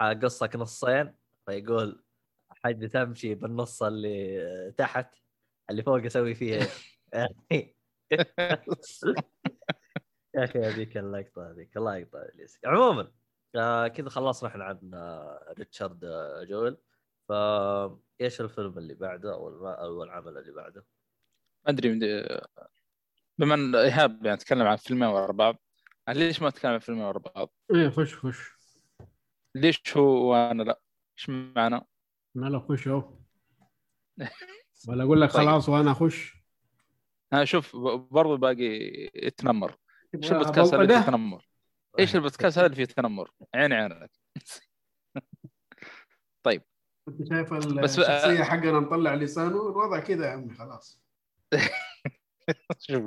قصك 0.00 0.56
نصين 0.56 1.14
فيقول 1.46 2.04
حد 2.50 2.88
تمشي 2.88 3.34
بالنص 3.34 3.82
اللي 3.82 4.74
تحت 4.78 5.14
اللي 5.70 5.82
فوق 5.82 6.04
أسوي 6.04 6.34
فيه؟ 6.34 6.60
يا 10.34 10.44
أخي 10.44 10.58
هذيك 10.58 10.96
اللقطة 10.96 11.50
هذيك 11.50 11.76
الله 11.76 11.96
يقطع 11.96 12.26
عموما 12.64 13.12
آه 13.56 13.88
كذا 13.88 14.08
خلصنا 14.08 14.48
إحنا 14.48 14.64
عن 14.64 14.90
ريتشارد 15.58 16.04
آه 16.04 16.44
جويل 16.44 16.76
فا 17.28 18.00
إيش 18.20 18.40
الفيلم 18.40 18.78
اللي 18.78 18.94
بعده 18.94 19.34
أو 19.34 20.02
العمل 20.02 20.38
اللي 20.38 20.52
بعده؟ 20.52 20.86
ما 21.66 21.70
أدري 21.70 21.98
بما 23.38 23.54
إن 23.54 23.74
إيهاب 23.74 24.26
يعني 24.26 24.38
تكلم 24.38 24.66
عن 24.66 24.76
فيلمين 24.76 25.08
ورا 25.08 25.32
بعض 25.32 25.56
ليش 26.08 26.42
ما 26.42 26.50
تكلم 26.50 26.72
عن 26.72 26.78
فيلمين 26.78 27.04
ورا 27.04 27.18
بعض؟ 27.18 27.54
إيه 27.74 27.88
خش 27.88 28.16
خش 28.16 28.57
ليش 29.54 29.96
هو 29.96 30.30
وأنا 30.30 30.62
لا؟ 30.62 30.80
إيش 31.18 31.30
معنى؟ 31.30 31.80
لا 32.34 32.58
خش 32.58 32.88
اهو 32.88 33.18
ولا 34.88 35.04
أقول 35.04 35.20
لك 35.20 35.32
طيب. 35.32 35.48
خلاص 35.48 35.68
وأنا 35.68 35.92
اخش 35.92 36.38
أنا 37.32 37.44
شوف 37.44 37.76
برضو 38.10 38.36
باقي 38.36 39.10
يتنمر 39.14 39.76
إيش 40.14 40.32
البودكاست 40.32 40.74
هذا 40.74 40.82
اللي 40.82 40.94
فيه 40.94 41.06
تنمر؟ 41.06 41.48
إيش 41.98 42.16
البودكاست 42.16 42.58
هذا 42.58 42.66
اللي 42.66 42.76
فيه 42.76 42.84
تنمر؟ 42.84 43.30
عيني 43.54 43.74
عينك 43.74 44.10
طيب 46.46 46.62
انت 47.08 47.28
شايف 47.28 47.52
الشخصية 47.52 48.42
حقنا 48.42 48.80
نطلع 48.80 49.14
لسانه 49.14 49.68
الوضع 49.68 50.00
كذا 50.00 50.26
يا 50.26 50.30
عمي 50.30 50.54
خلاص 50.54 51.02
شوف 52.78 53.04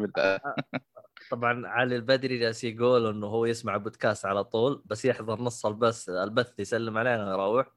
طبعا 1.32 1.68
علي 1.68 1.96
البدري 1.96 2.38
جالس 2.38 2.64
يقول 2.64 3.08
إنه 3.08 3.28
هو 3.28 3.46
يسمع 3.46 3.78
بودكاست 3.78 4.26
على 4.26 4.44
طول 4.44 4.84
بس 4.86 5.06
يحضر 5.06 5.42
نص 5.42 5.66
البث 5.66 6.10
البث 6.10 6.60
يسلم 6.60 6.98
علينا 6.98 7.32
يروح 7.32 7.72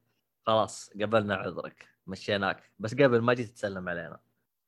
خلاص 0.46 0.90
قبلنا 1.00 1.34
عذرك 1.36 1.88
مشيناك. 2.06 2.72
بس 2.78 2.94
قبل 2.94 3.20
ما 3.20 3.34
جيت 3.34 3.50
تسلم 3.50 3.88
علينا. 3.88 4.20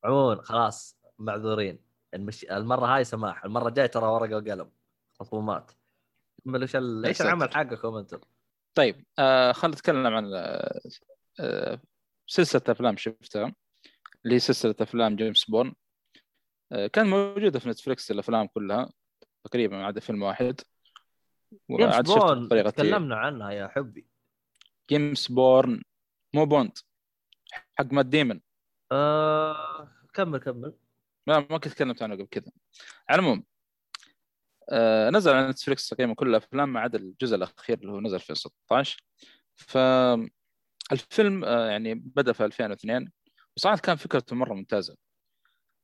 عموما 0.05 0.43
خلاص 0.43 0.99
معذورين. 1.19 1.79
المش... 2.15 2.45
المرة 2.45 2.87
هاي 2.87 3.05
سماح. 3.05 3.45
المرة 3.45 3.69
الجاية 3.69 3.87
ترى 3.87 4.07
ورقة 4.07 4.37
وقلم. 4.37 4.71
خصومات 5.21 5.71
إيش 6.55 6.77
إيش 6.77 7.23
العمل؟ 7.23 7.55
حقكم 7.55 7.95
أنتم؟ 7.95 8.21
طيب 8.75 9.05
آه 9.19 9.53
خلينا 9.53 9.77
نتكلم 9.77 10.07
عن 10.07 10.35
آه, 10.35 10.81
آه، 11.41 11.81
سلسلة 12.27 12.63
أفلام 12.69 12.97
شفتها 12.97 13.55
اللي 14.25 14.35
هي 14.35 14.39
سلسلة 14.39 14.75
أفلام 14.81 15.17
جيمس 15.17 15.51
بورن. 15.51 15.75
آه 16.73 16.87
كانت 16.87 17.09
موجودة 17.09 17.59
في 17.59 17.69
نتفلكس 17.69 18.11
الأفلام 18.11 18.47
كلها 18.47 18.91
تقريبا 19.45 19.77
ما 19.77 19.87
عدا 19.87 20.01
فيلم 20.01 20.23
واحد. 20.23 20.61
جيمس 21.71 22.01
بورن 22.01 22.49
تكلمنا 22.49 23.17
عنها 23.17 23.51
يا 23.51 23.69
حبي. 23.69 24.07
جيمس 24.91 25.33
بورن 25.33 25.83
مو 26.35 26.47
بوند 26.47 26.79
حق 27.53 27.93
مات 27.93 28.07
ديمن. 28.07 28.41
آه... 28.93 29.93
كمل 30.15 30.39
كمل. 30.39 30.75
لا 31.27 31.39
ما 31.39 31.59
كنت 31.59 31.69
تكلمت 31.69 32.03
عنه 32.03 32.15
قبل 32.15 32.27
كذا. 32.27 32.53
على 33.09 33.21
العموم 33.21 33.45
آه 34.71 35.11
نزل 35.11 35.33
على 35.35 35.49
نتفلكس 35.49 35.89
تقريبا 35.89 36.15
كل 36.15 36.29
الأفلام 36.29 36.73
ما 36.73 36.81
عدا 36.81 36.99
الجزء 36.99 37.37
الأخير 37.37 37.79
اللي 37.79 37.93
هو 37.93 38.01
نزل 38.01 38.21
في 38.21 38.35
16 38.35 39.05
فالفيلم 39.57 41.45
آه 41.45 41.67
يعني 41.71 41.95
بدأ 41.95 42.33
في 42.33 42.45
2002 42.45 43.11
وصراحة 43.57 43.79
كان 43.79 43.97
فكرته 43.97 44.37
مرة 44.37 44.55
ممتازة. 44.55 44.97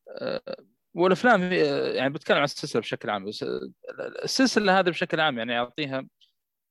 آه 0.08 0.56
والأفلام 0.94 1.42
آه، 1.42 1.92
يعني 1.92 2.12
بتكلم 2.12 2.36
عن 2.36 2.44
السلسلة 2.44 2.80
بشكل 2.82 3.10
عام. 3.10 3.24
بس 3.24 3.42
آه، 3.42 3.70
السلسلة 4.24 4.78
هذه 4.78 4.90
بشكل 4.90 5.20
عام 5.20 5.38
يعني 5.38 5.58
أعطيها 5.58 6.08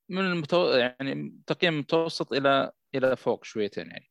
من 0.09 0.21
المتو... 0.21 0.67
يعني 0.67 1.35
تقييم 1.47 1.79
متوسط 1.79 2.33
إلى 2.33 2.71
إلى 2.95 3.15
فوق 3.15 3.43
شويتين 3.43 3.87
يعني. 3.87 4.09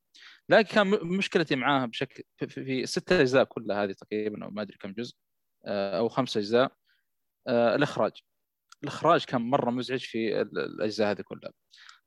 لكن 0.48 0.74
كان 0.74 0.86
مشكلتي 1.16 1.56
معاها 1.56 1.86
بشكل 1.86 2.22
في, 2.48 2.86
ستة 2.86 3.20
أجزاء 3.20 3.44
كلها 3.44 3.84
هذه 3.84 3.92
تقريبا 3.92 4.44
أو 4.44 4.50
ما 4.50 4.62
أدري 4.62 4.76
كم 4.78 4.92
جزء 4.92 5.14
آه، 5.66 5.98
أو 5.98 6.08
خمسة 6.08 6.38
أجزاء. 6.38 6.72
الإخراج. 7.48 8.12
الإخراج 8.82 9.24
كان 9.24 9.40
مرة 9.40 9.70
مزعج 9.70 10.00
في 10.00 10.40
الأجزاء 10.40 11.10
هذه 11.10 11.22
كلها. 11.22 11.52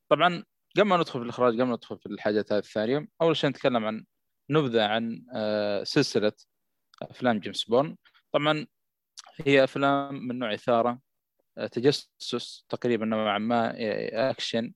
طبعا 0.10 0.44
قبل 0.78 0.88
ما 0.88 0.98
ندخل 0.98 1.20
في 1.20 1.26
الإخراج 1.26 1.54
قبل 1.54 1.64
ما 1.64 1.76
ندخل 1.76 2.00
في 2.00 2.06
الحاجات 2.06 2.52
هذه 2.54 2.60
الثانية 2.60 3.08
أول 3.22 3.38
شيء 3.38 3.50
نتكلم 3.50 3.86
عن 3.86 4.06
نبذة 4.50 4.84
عن 4.84 5.26
سلسلة 5.84 6.34
أفلام 7.12 7.40
جيسون 7.40 7.64
بورن 7.64 7.98
طبعا 8.32 8.68
هي 9.46 9.64
أفلام 9.64 10.28
من 10.28 10.40
نوع 10.40 10.54
إثارة 10.54 11.00
تجسس 11.72 12.66
تقريبا 12.70 13.06
نوعا 13.06 13.38
ما 13.38 13.74
أكشن 14.30 14.74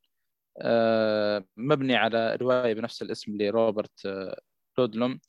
آه، 0.61 1.45
مبني 1.57 1.95
على 1.95 2.35
رواية 2.35 2.73
بنفس 2.73 3.01
الاسم 3.01 3.37
لروبرت 3.37 4.05
آه، 4.05 4.41
لودلوم 4.77 5.19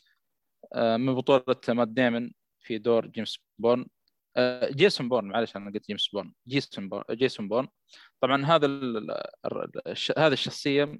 آه، 0.74 0.96
من 0.96 1.14
بطولة 1.14 1.56
مات 1.68 1.88
ديمن 1.88 2.32
في 2.60 2.78
دور 2.78 3.06
جيمس 3.06 3.38
بون 3.58 3.86
جيسون 4.64 5.08
بورن 5.08 5.28
معلش 5.28 5.56
أنا 5.56 5.70
قلت 5.70 5.86
جيمس 5.86 6.08
بون 6.08 6.34
جيسون 6.48 6.88
بورن 6.88 7.02
جيسون 7.10 7.48
بورن 7.48 7.68
طبعا 8.20 8.44
هذا 8.46 8.66
هذه 10.18 10.32
الشخصية 10.32 10.98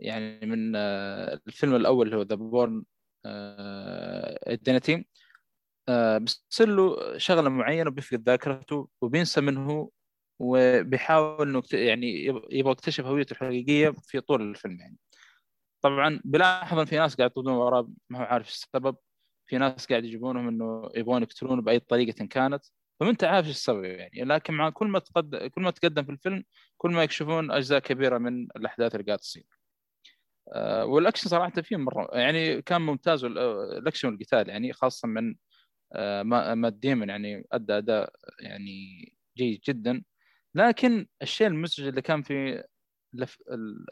يعني 0.00 0.46
من 0.46 0.76
الفيلم 0.76 1.74
الأول 1.76 2.06
اللي 2.06 2.16
هو 2.18 2.22
The 2.22 2.34
Bourne 2.36 2.84
Identity 4.48 5.06
بيصير 6.18 6.68
له 6.68 7.18
شغلة 7.18 7.48
معينة 7.48 7.90
وبيفقد 7.90 8.22
ذاكرته 8.28 8.88
وبينسى 9.00 9.40
منه 9.40 9.90
وبيحاول 10.38 11.48
إنه 11.48 11.62
يعني 11.72 12.24
يبغى 12.50 12.72
يكتشف 12.72 13.04
هويته 13.04 13.32
الحقيقية 13.32 13.90
في 13.90 14.20
طول 14.20 14.42
الفيلم 14.42 14.80
يعني. 14.80 14.96
طبعا 15.82 16.20
بلاحظ 16.24 16.78
ان 16.78 16.84
في 16.84 16.96
ناس 16.96 17.16
قاعد 17.16 17.30
يطردون 17.30 17.52
وراه 17.52 17.88
ما 18.10 18.18
هو 18.18 18.22
عارف 18.22 18.48
السبب. 18.48 18.96
في 19.46 19.58
ناس 19.58 19.86
قاعد 19.86 20.04
يجيبونهم 20.04 20.48
إنه 20.48 20.90
يبغون 20.96 21.22
يقتلونه 21.22 21.62
بأي 21.62 21.78
طريقة 21.78 22.26
كانت. 22.26 22.64
فما 23.00 23.10
أنت 23.10 23.24
عارف 23.24 23.48
السبب 23.48 23.84
يعني؟ 23.84 24.24
لكن 24.24 24.54
مع 24.54 24.70
كل 24.70 24.86
ما 24.86 24.98
تقدم 24.98 25.46
كل 25.46 25.62
ما 25.62 25.70
تقدم 25.70 26.04
في 26.04 26.12
الفيلم 26.12 26.44
كل 26.76 26.90
ما 26.90 27.02
يكشفون 27.02 27.50
أجزاء 27.50 27.78
كبيرة 27.78 28.18
من 28.18 28.42
الأحداث 28.56 28.94
اللي 28.94 29.06
قاعد 29.06 29.18
تصير. 29.18 29.46
أه 30.52 30.84
والأكشن 30.84 31.28
صراحة 31.30 31.62
فيه 31.62 31.76
مرة 31.76 32.08
يعني 32.12 32.62
كان 32.62 32.80
ممتاز 32.82 33.24
الأكشن 33.24 34.08
والقتال 34.08 34.48
يعني 34.48 34.72
خاصة 34.72 35.08
من 35.08 35.34
أه 35.94 36.22
ما 36.54 36.68
ديمن 36.68 37.08
يعني 37.08 37.46
أدى 37.52 37.72
أداء 37.78 38.12
يعني 38.40 39.12
جيد 39.38 39.60
جدا. 39.68 40.04
لكن 40.54 41.06
الشيء 41.22 41.46
المزعج 41.46 41.86
اللي 41.88 42.02
كان 42.02 42.22
في 42.22 42.64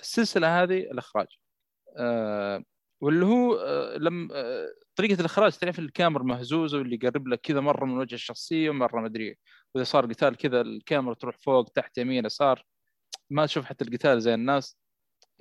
السلسلة 0.01 0.63
هذه 0.63 0.79
الإخراج. 0.79 1.27
آه 1.99 2.65
واللي 3.03 3.27
هو 3.27 3.55
آه 3.57 3.97
لم 3.99 4.29
آه 4.33 4.69
طريقة 4.97 5.21
الإخراج 5.21 5.53
تعرف 5.53 5.79
الكاميرا 5.79 6.23
مهزوزة 6.23 6.79
واللي 6.79 6.99
يقرب 7.03 7.29
لك 7.29 7.41
كذا 7.41 7.61
مرة 7.61 7.85
من 7.87 7.99
وجه 7.99 8.15
الشخصية 8.15 8.71
ومرة 8.71 9.01
ما 9.01 9.07
أدري. 9.07 9.37
وإذا 9.75 9.85
صار 9.85 10.07
قتال 10.07 10.37
كذا 10.37 10.61
الكاميرا 10.61 11.15
تروح 11.15 11.39
فوق 11.39 11.71
تحت 11.71 11.99
يمين 11.99 12.27
يسار. 12.27 12.65
ما 13.31 13.47
تشوف 13.47 13.65
حتى 13.65 13.85
القتال 13.85 14.23
زي 14.23 14.35
الناس. 14.35 14.79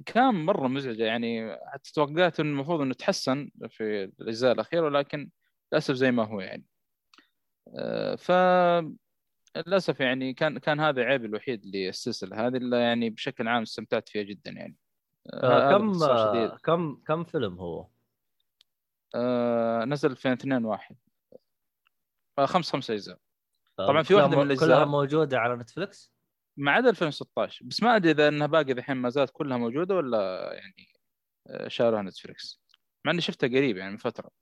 كان 0.06 0.36
مرة 0.36 0.68
مزعجة 0.68 1.04
يعني. 1.06 1.58
حتى 1.74 1.92
توقعت 1.94 2.40
إنه 2.40 2.50
المفروض 2.52 2.82
إنه 2.82 2.94
تحسن 2.94 3.52
في 3.70 4.04
الأجزاء 4.22 4.54
الأخيرة 4.54 4.86
ولكن 4.86 5.30
للأسف 5.72 5.94
زي 5.94 6.12
ما 6.12 6.28
هو 6.28 6.42
يعني. 6.42 6.66
آه، 7.76 8.16
ف 8.16 8.32
للأسف 9.58 10.00
يعني 10.00 10.34
كان 10.34 10.58
كان 10.58 10.80
هذا 10.80 11.04
عيب 11.04 11.26
الوحيد 11.26 11.66
للسلسله 11.66 12.48
هذه 12.48 12.58
اللي 12.58 12.80
يعني 12.80 13.10
بشكل 13.10 13.48
عام 13.48 13.62
استمتعت 13.62 14.10
فيها 14.10 14.24
جدا 14.24 14.52
يعني. 14.52 14.76
آه 15.34 15.78
كم 15.78 16.04
آه 16.04 16.58
كم 16.64 16.96
كم 17.08 17.24
فيلم 17.24 17.60
هو؟ 17.60 17.88
آه 19.16 19.86
نزل 19.86 20.16
في 20.16 20.34
2 20.34 20.66
واحد. 20.66 20.96
آه 22.40 22.46
خمس 22.46 22.72
خمس 22.72 22.92
أجزاء. 22.92 23.18
طبعا 23.78 24.04
في 24.04 24.14
واحدة 24.14 24.38
من 24.38 24.44
الاجزاء 24.44 24.68
كلها 24.68 24.86
موجودة 24.86 25.40
على 25.40 25.56
نتفلكس؟ 25.56 26.14
ما 26.58 26.72
عدا 26.72 26.90
2016 26.90 27.66
بس 27.66 27.84
ما 27.84 27.96
أدري 27.96 28.12
إذا 28.12 28.28
إنها 28.28 28.48
باقي 28.48 28.72
الحين 28.72 28.98
ما 28.98 29.10
زالت 29.10 29.32
كلها 29.34 29.58
موجودة 29.58 29.96
ولا 29.96 30.52
يعني 30.54 30.88
شاروها 31.68 32.02
نتفلكس 32.02 32.62
مع 33.06 33.12
إني 33.12 33.22
شفتها 33.22 33.48
قريب 33.48 33.78
يعني 33.78 33.92
من 33.92 33.98
فترة. 33.98 34.41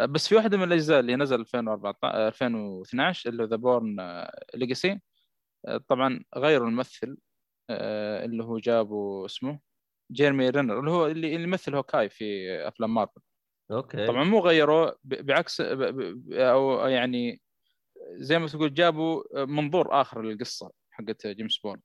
بس 0.00 0.28
في 0.28 0.34
واحدة 0.34 0.56
من 0.56 0.64
الأجزاء 0.64 1.00
اللي 1.00 1.16
نزل 1.16 1.40
2014 1.40 2.28
2012 2.28 3.30
اللي 3.30 3.42
هو 3.42 3.46
The 3.46 3.56
Bourne 3.56 3.96
Legacy 4.54 5.00
طبعا 5.88 6.24
غيروا 6.36 6.68
الممثل 6.68 7.16
آه، 7.70 8.24
اللي 8.24 8.44
هو 8.44 8.58
جابوا 8.58 9.26
اسمه 9.26 9.60
جيرمي 10.12 10.50
رينر 10.50 10.80
اللي 10.80 10.90
هو 10.90 11.06
اللي 11.06 11.34
يمثل 11.34 11.74
هوكاي 11.74 12.08
في 12.08 12.50
أفلام 12.68 12.94
مارفل. 12.94 13.20
أوكي. 13.70 14.06
طبعا 14.06 14.24
مو 14.24 14.40
غيروه 14.40 14.98
بعكس 15.04 15.60
أو 16.30 16.86
يعني 16.86 17.40
زي 18.12 18.38
ما 18.38 18.46
تقول 18.46 18.74
جابوا 18.74 19.44
منظور 19.44 20.00
آخر 20.00 20.22
للقصة 20.22 20.70
حقت 20.90 21.26
جيمس 21.26 21.58
بون 21.58 21.80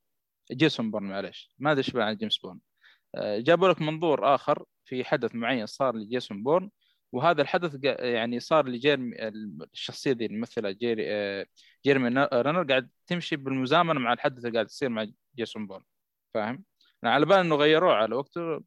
جيسون 0.51 0.91
بورن 0.91 1.05
معلش 1.05 1.55
ما 1.59 1.71
أدري 1.71 1.83
إيش 1.87 1.95
عن 1.95 2.15
جيمس 2.15 2.37
بون 2.37 2.59
آه، 3.15 3.39
جابوا 3.39 3.69
لك 3.69 3.81
منظور 3.81 4.35
آخر 4.35 4.65
في 4.85 5.03
حدث 5.03 5.35
معين 5.35 5.65
صار 5.65 5.95
لجيسون 5.95 6.43
بورن. 6.43 6.69
وهذا 7.13 7.41
الحدث 7.41 7.77
يعني 7.83 8.39
صار 8.39 8.67
لجيرمي 8.67 9.15
الشخصية 9.73 10.11
ذي 10.11 10.25
الممثلها 10.25 10.71
جيري 10.71 11.03
آه، 11.07 11.45
جيرمي 11.85 12.09
رنر 12.33 12.63
قاعد 12.63 12.89
تمشي 13.07 13.35
بالمزامنة 13.35 13.99
مع 13.99 14.13
الحدث 14.13 14.37
اللي 14.37 14.51
قاعد 14.51 14.65
يصير 14.65 14.89
مع 14.89 15.07
جيسون 15.35 15.67
بورن 15.67 15.83
فاهم؟ 16.33 16.63
أنا 17.03 17.11
على 17.11 17.25
بال 17.25 17.37
إنه 17.37 17.55
غيروه 17.55 17.93
على 17.93 18.15
وقته 18.15 18.63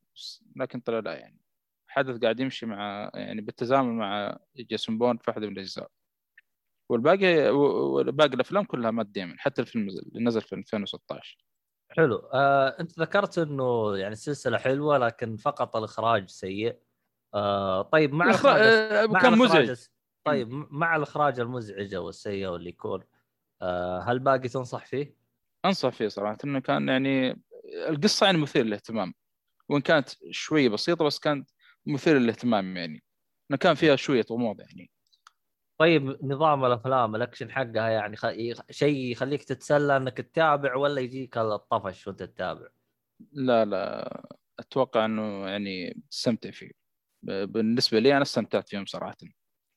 لكن 0.57 0.80
طلع 0.80 0.99
لا 0.99 1.14
يعني 1.14 1.40
حدث 1.88 2.20
قاعد 2.22 2.40
يمشي 2.40 2.66
مع 2.66 3.11
يعني 3.14 3.40
بالتزامن 3.40 3.99
مع 3.99 4.38
جيسون 4.57 4.99
بورن 4.99 5.16
في 5.16 5.24
واحدة 5.30 5.47
من 5.47 5.53
الأجزاء. 5.53 5.90
والباقي 6.88 7.51
وباقي 7.51 8.34
الأفلام 8.34 8.64
كلها 8.64 8.90
مات 8.90 9.07
ديمن 9.07 9.38
حتى 9.38 9.62
الفيلم 9.62 9.88
اللي 9.88 10.24
نزل 10.24 10.42
في 10.42 10.57
2016 10.57 11.47
حلو. 11.90 12.16
آه، 12.16 12.76
أنت 12.80 13.01
ذكرت 13.01 13.38
إنه 13.38 13.97
يعني 13.97 14.12
السلسله 14.12 14.59
حلوة 14.59 14.99
لكن 14.99 15.36
فقط 15.36 15.76
الإخراج 15.76 16.28
سيء. 16.28 16.86
آه، 17.37 17.82
طيب 17.82 18.12
مع 18.14 18.24
الإخراج- 18.24 18.47
الإخراج 18.47 18.72
آه، 18.93 19.07
مع 19.07 19.20
كان 19.20 19.39
مزعج 19.39 19.78
طيب 20.24 20.49
مع 20.70 20.97
الإخراج 20.97 21.41
المزعج 21.41 21.95
أو 21.95 22.09
السيء 22.09 22.47
واللي 22.47 22.68
يكون 22.68 23.03
آه، 23.62 24.01
هل 24.01 24.18
باقي 24.18 24.49
تنصح 24.49 24.87
فيه؟ 24.87 25.14
أنصح 25.64 25.89
فيه 25.89 26.09
صراحة 26.09 26.39
إنه 26.45 26.59
كان 26.61 26.89
يعني 26.89 27.43
القصة 27.89 28.26
يعني 28.26 28.39
مثير 28.39 28.64
للاهتمام 28.64 29.14
وإن 29.68 29.80
كانت 29.80 30.09
شوية 30.30 30.68
بسيطة 30.68 31.05
بس 31.05 31.18
كانت 31.18 31.51
مثير 31.87 32.18
للاهتمام 32.18 32.76
يعني 32.76 33.03
إنه 33.51 33.59
كان 33.59 33.74
فيها 33.74 33.97
شوية 33.97 34.24
غموض 34.30 34.61
يعني 34.61 34.91
طيب 35.78 36.24
نظام 36.24 36.64
الأفلام 36.64 37.16
الأكشن 37.16 37.51
حقها 37.51 37.89
يعني 37.89 38.16
خ... 38.16 38.26
شيء 38.70 39.12
يخليك 39.12 39.45
تتسلى 39.45 39.97
إنك 39.97 40.16
تتابع 40.16 40.76
ولا 40.76 41.01
يجيك 41.01 41.39
الطفش 41.39 42.07
وأنت 42.07 42.22
تتابع؟ 42.22 42.68
لا 43.32 43.64
لا 43.64 44.22
أتوقع 44.59 45.05
إنه 45.05 45.49
يعني 45.49 46.03
تستمتع 46.11 46.51
فيه 46.51 46.70
بالنسبة 47.23 47.99
لي 47.99 48.12
أنا 48.12 48.23
استمتعت 48.23 48.69
فيهم 48.69 48.87
صراحة. 48.87 49.17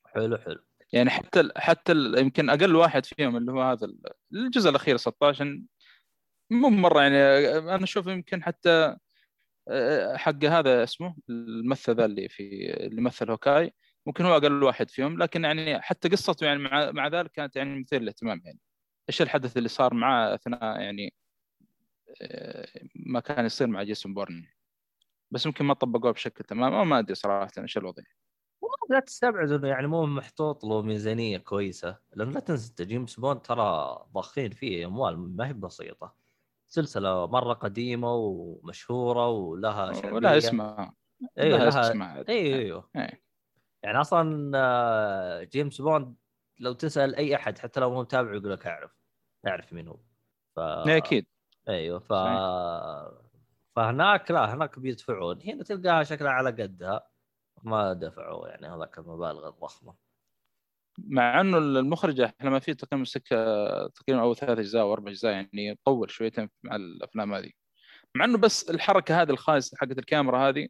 حلو 0.06 0.38
حلو. 0.38 0.64
يعني 0.94 1.10
حتى 1.10 1.40
ال 1.40 1.52
حتى 1.58 1.92
ال 1.92 2.20
يمكن 2.20 2.50
أقل 2.50 2.76
واحد 2.76 3.06
فيهم 3.06 3.38
اللي 3.38 3.52
هو 3.52 3.62
هذا 3.62 3.86
ال- 3.86 4.02
الجزء 4.34 4.70
الأخير 4.70 4.98
16 4.98 5.62
مو 6.52 6.70
مره 6.70 7.02
يعني 7.02 7.18
أنا 7.58 7.84
أشوف 7.84 8.08
يمكن 8.08 8.44
حتى 8.44 8.98
آه، 9.70 10.18
حق 10.18 10.46
هذا 10.46 10.84
اسمه 10.84 11.16
الممثل 11.30 11.96
ذا 11.96 12.06
اللي 12.06 12.30
في 12.30 12.74
اللي 12.88 13.02
مثل 13.02 13.32
هوكاي 13.32 13.74
ممكن 14.06 14.26
هو 14.26 14.38
أقل 14.38 14.64
واحد 14.64 14.90
فيهم 14.90 15.18
لكن 15.18 15.44
يعني 15.44 15.82
حتى 15.82 16.10
قصته 16.10 16.46
يعني 16.46 16.60
مع 16.60 16.92
مع 16.92 17.08
ذلك 17.08 17.32
كانت 17.32 17.56
يعني 17.56 17.80
مثير 17.80 18.02
للاهتمام 18.02 18.42
يعني. 18.46 18.60
إيش 19.10 19.22
الحدث 19.22 19.58
اللي 19.58 19.70
صار 19.70 19.94
معاه 19.94 20.36
أثناء 20.36 20.82
يعني 20.82 21.14
آه، 22.22 22.68
ما 22.96 23.20
كان 23.20 23.46
يصير 23.46 23.68
مع 23.68 23.84
جيسون 23.84 24.14
بورن؟ 24.14 24.46
بس 25.32 25.48
ممكن 25.48 25.66
ما 25.66 25.74
طبقوه 25.74 26.12
بشكل 26.12 26.44
تمام 26.44 26.90
ما 26.90 27.00
أدري 27.00 27.16
صراحة 27.16 27.52
إيش 27.58 27.78
الوضع. 27.78 28.04
لا 28.90 29.00
تستبعد 29.00 29.52
انه 29.52 29.68
يعني 29.68 29.88
مو 29.88 30.06
محطوط 30.06 30.64
له 30.64 30.82
ميزانية 30.82 31.38
كويسة. 31.38 31.98
لأنه 32.14 32.32
لا 32.32 32.40
تنسى 32.40 32.86
جيمس 32.86 33.20
بوند 33.20 33.42
ترى 33.42 33.98
ضاخين 34.14 34.52
فيه 34.52 34.86
أموال 34.86 35.36
ما 35.36 35.48
هي 35.48 35.54
بسيطة. 35.54 36.16
سلسلة 36.68 37.28
مرة 37.28 37.54
قديمة 37.54 38.16
ومشهورة 38.16 39.30
ولها 39.30 39.94
شعبيه 39.94 40.16
ولا 40.16 40.38
اسمها. 40.38 40.96
أيوه 41.40 41.58
لها 41.58 41.70
لها 41.70 41.92
اسمها. 41.92 42.26
أيوه 42.30 42.60
أيوه. 42.60 42.90
يعني 43.84 44.02
أصلا 44.02 44.52
آه، 44.56 45.44
جيمس 45.44 45.82
بوند 45.82 46.16
لو 46.60 46.74
تسأل 46.74 47.16
أي 47.16 47.36
أحد 47.36 47.58
حتى 47.58 47.80
لو 47.80 47.90
مو 47.90 48.02
متابع 48.02 48.34
يقول 48.34 48.52
لك 48.52 48.68
أعرف. 48.68 48.92
أعرف 49.48 49.74
مين 49.74 49.88
هو. 49.88 50.00
ف 50.56 50.60
أكيد. 50.60 51.26
أيوه 51.70 52.00
ف 52.00 52.14
صحيح. 52.14 53.29
فهناك 53.80 54.32
لا 54.32 54.54
هناك 54.54 54.80
بيدفعون. 54.80 55.42
هنا 55.42 55.64
تلقاها 55.64 56.04
شكلها 56.04 56.32
على 56.32 56.50
قدها. 56.50 57.08
ما 57.64 57.94
دفعوا 57.94 58.48
يعني 58.48 58.68
هذاك 58.68 58.98
المبالغ 58.98 59.48
الضخمة. 59.50 59.96
مع 60.98 61.42
إنه 61.42 61.58
المخرج 61.58 62.22
إحنا 62.22 62.50
ما 62.50 62.60
فيه 62.60 62.74
تقريبا 62.74 63.06
سكه 63.06 63.36
تقريبا 63.88 64.22
أول 64.22 64.36
ثلاث 64.36 64.60
أجزاء 64.60 64.82
أو 64.82 64.94
أربع 64.94 65.12
أجزاء 65.12 65.32
يعني 65.32 65.80
طول 65.86 66.12
شويتين 66.12 66.50
مع 66.64 66.76
الأفلام 66.76 67.34
هذه. 67.34 67.52
مع 68.16 68.26
إنه 68.26 68.38
بس 68.38 68.70
الحركة 68.70 69.22
هذه 69.22 69.30
الخايسة 69.30 69.78
حقت 69.78 69.98
الكاميرا 69.98 70.50
هذه 70.50 70.68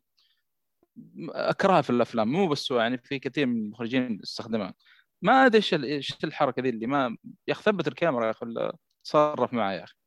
أكرهها 1.30 1.82
في 1.82 1.89
الأفلام. 1.89 2.32
مو 2.32 2.47
بس 2.47 2.72
هو 2.72 2.80
يعني 2.80 2.97
في 2.97 3.20
كثير 3.20 3.45
من 3.45 3.57
المخرجين 3.57 4.20
استخدمها 4.24 4.74
ما 5.22 5.45
أدري 5.45 5.57
إيش 5.57 5.74
ال- 5.74 5.86
إيش 5.86 6.18
الحركة 6.24 6.62
ذي 6.62 6.70
اللي 6.70 6.88
ما 6.88 7.18
يا 7.47 7.53
أخي 7.53 7.64
ثبت 7.64 7.88
الكاميرا 7.88 8.26
يا 8.26 8.32
أخي 8.32 8.72
تصرف 9.03 9.53
معي 9.53 9.78
يا 9.78 9.84
أخي. 9.84 9.99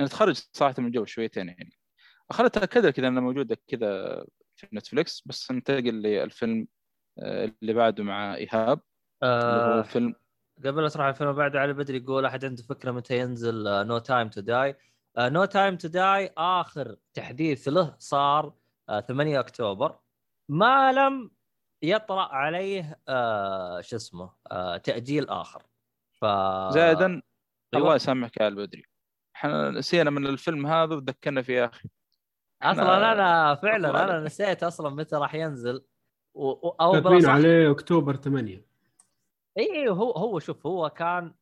يعني 0.00 0.10
تخرج 0.10 0.34
صراحة 0.52 0.74
من 0.78 0.86
الجو 0.86 1.04
شويتين 1.04 1.48
يعني. 1.48 1.78
اخذتها 2.30 2.66
كذا 2.66 2.90
كذا 2.90 3.08
انها 3.08 3.22
موجودة 3.22 3.58
كذا 3.66 4.24
في 4.56 4.66
نتفلكس 4.72 5.22
بس 5.26 5.50
ننتقل 5.50 6.02
للفيلم 6.02 6.68
آه، 7.18 7.52
اللي 7.62 7.72
بعده 7.72 8.04
مع 8.04 8.34
إيهاب. 8.34 8.78
هو 9.24 9.28
آه 9.28 9.82
فيلم 9.82 10.14
قبل 10.64 10.82
لا 10.82 10.88
تروح 10.88 11.06
الفيلم 11.06 11.32
بعده 11.32 11.60
علي 11.60 11.72
بدري 11.72 11.96
يقول 11.96 12.24
أحد 12.24 12.44
عنده 12.44 12.62
فكرة 12.62 12.90
متى 12.90 13.18
ينزل 13.18 13.86
No 13.86 13.98
Time 13.98 14.28
to 14.28 14.40
Die 14.40 14.76
No 15.18 15.44
Time 15.44 15.76
to 15.76 15.88
Die 15.88 16.32
آخر 16.38 16.96
تحديث 17.14 17.68
له 17.68 17.96
صار 17.98 18.54
آه 18.88 19.00
8 19.00 19.40
أكتوبر. 19.40 19.98
ما 20.48 20.92
لم 20.92 21.30
يطرأ 21.82 22.22
عليه 22.22 22.98
آه 23.08 23.80
شو 23.80 23.96
اسمه 23.96 24.32
آه 24.52 24.76
تأجيل 24.76 25.28
آخر. 25.28 25.62
ف 26.12 26.24
زائدا 26.74 27.06
أيوة. 27.06 27.22
الله 27.74 27.94
يسامحك 27.94 28.36
يا 28.40 28.48
البدري 28.48 28.84
إحنا 29.40 29.70
نسينا 29.70 30.10
من 30.10 30.26
الفيلم 30.26 30.66
هذا 30.66 30.94
وذكرنا 30.94 31.42
فيه 31.42 31.54
يا 31.60 31.64
أخي. 31.64 31.88
أصلا 32.62 33.12
أنا 33.12 33.54
فعلا 33.54 33.90
أنا 33.90 34.12
عليك. 34.12 34.26
نسيت 34.26 34.62
أصلا 34.62 34.90
متى 34.90 35.16
راح 35.16 35.34
ينزل. 35.34 35.84
و... 36.34 36.48
و- 36.68 36.76
أو 36.80 36.92
بالأصح- 37.02 37.24
عليه 37.28 37.70
أكتوبر 37.70 38.16
8 38.16 38.66
إي 39.58 39.88
هو 39.88 40.10
هو 40.12 40.38
شوف 40.38 40.66
هو 40.66 40.90
كان 40.90 41.34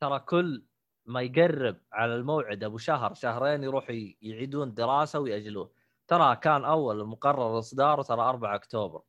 ترى 0.00 0.18
كل 0.18 0.64
ما 1.06 1.22
يقرب 1.22 1.76
على 1.92 2.14
الموعد 2.14 2.64
أبو 2.64 2.78
شهر 2.78 3.14
شهرين 3.14 3.64
يروحوا 3.64 3.94
يعيدون 4.22 4.74
دراسة 4.74 5.18
ويأجلوه 5.20 5.70
ترى 6.08 6.36
كان 6.36 6.64
أول 6.64 7.04
مقرر 7.04 7.58
اصداره 7.58 8.02
ترى 8.02 8.20
4 8.20 8.54
أكتوبر 8.54 9.02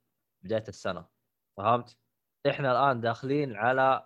بداية 0.44 0.64
السنة. 0.68 1.06
فهمت؟ 1.58 1.98
إحنا 2.50 2.72
الآن 2.72 3.02
داخلين 3.02 3.56
على 3.56 4.06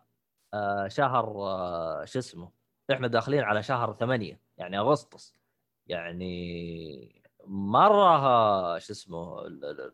آه، 0.53 0.88
شهر 0.88 1.26
آه، 1.28 2.05
شو 2.05 2.19
اسمه؟ 2.19 2.51
إحنا 2.91 3.07
داخلين 3.07 3.43
على 3.43 3.63
شهر 3.63 3.93
ثمانية 3.93 4.39
يعني 4.57 4.79
أغسطس. 4.79 5.36
يعني 5.88 7.23
مرة 7.45 8.79
شو 8.79 8.93
اسمه 8.93 9.45
ال- 9.47 9.65
ال- 9.65 9.93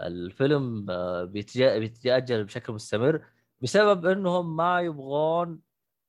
الفيلم 0.00 0.86
آه، 0.90 1.24
بيتأجل 1.24 2.44
بشكل 2.44 2.72
مستمر 2.72 3.24
بسبب 3.60 4.06
إنهم 4.06 4.56
ما 4.56 4.80
يبغون 4.80 5.60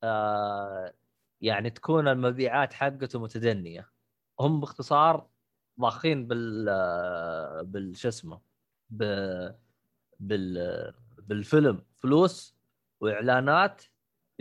آه 0.03 0.93
يعني 1.41 1.69
تكون 1.69 2.07
المبيعات 2.07 2.73
حقته 2.73 3.19
متدنية. 3.19 3.89
هم 4.39 4.59
باختصار 4.59 5.27
ضاخين 5.79 6.27
بال 6.27 6.65
آه، 6.69 7.61
بال 7.61 7.97
شو 7.97 8.07
اسمه 8.07 8.41
بال 8.89 9.55
بالفيلم. 11.17 11.85
فلوس 11.97 12.55
وإعلانات 13.01 13.81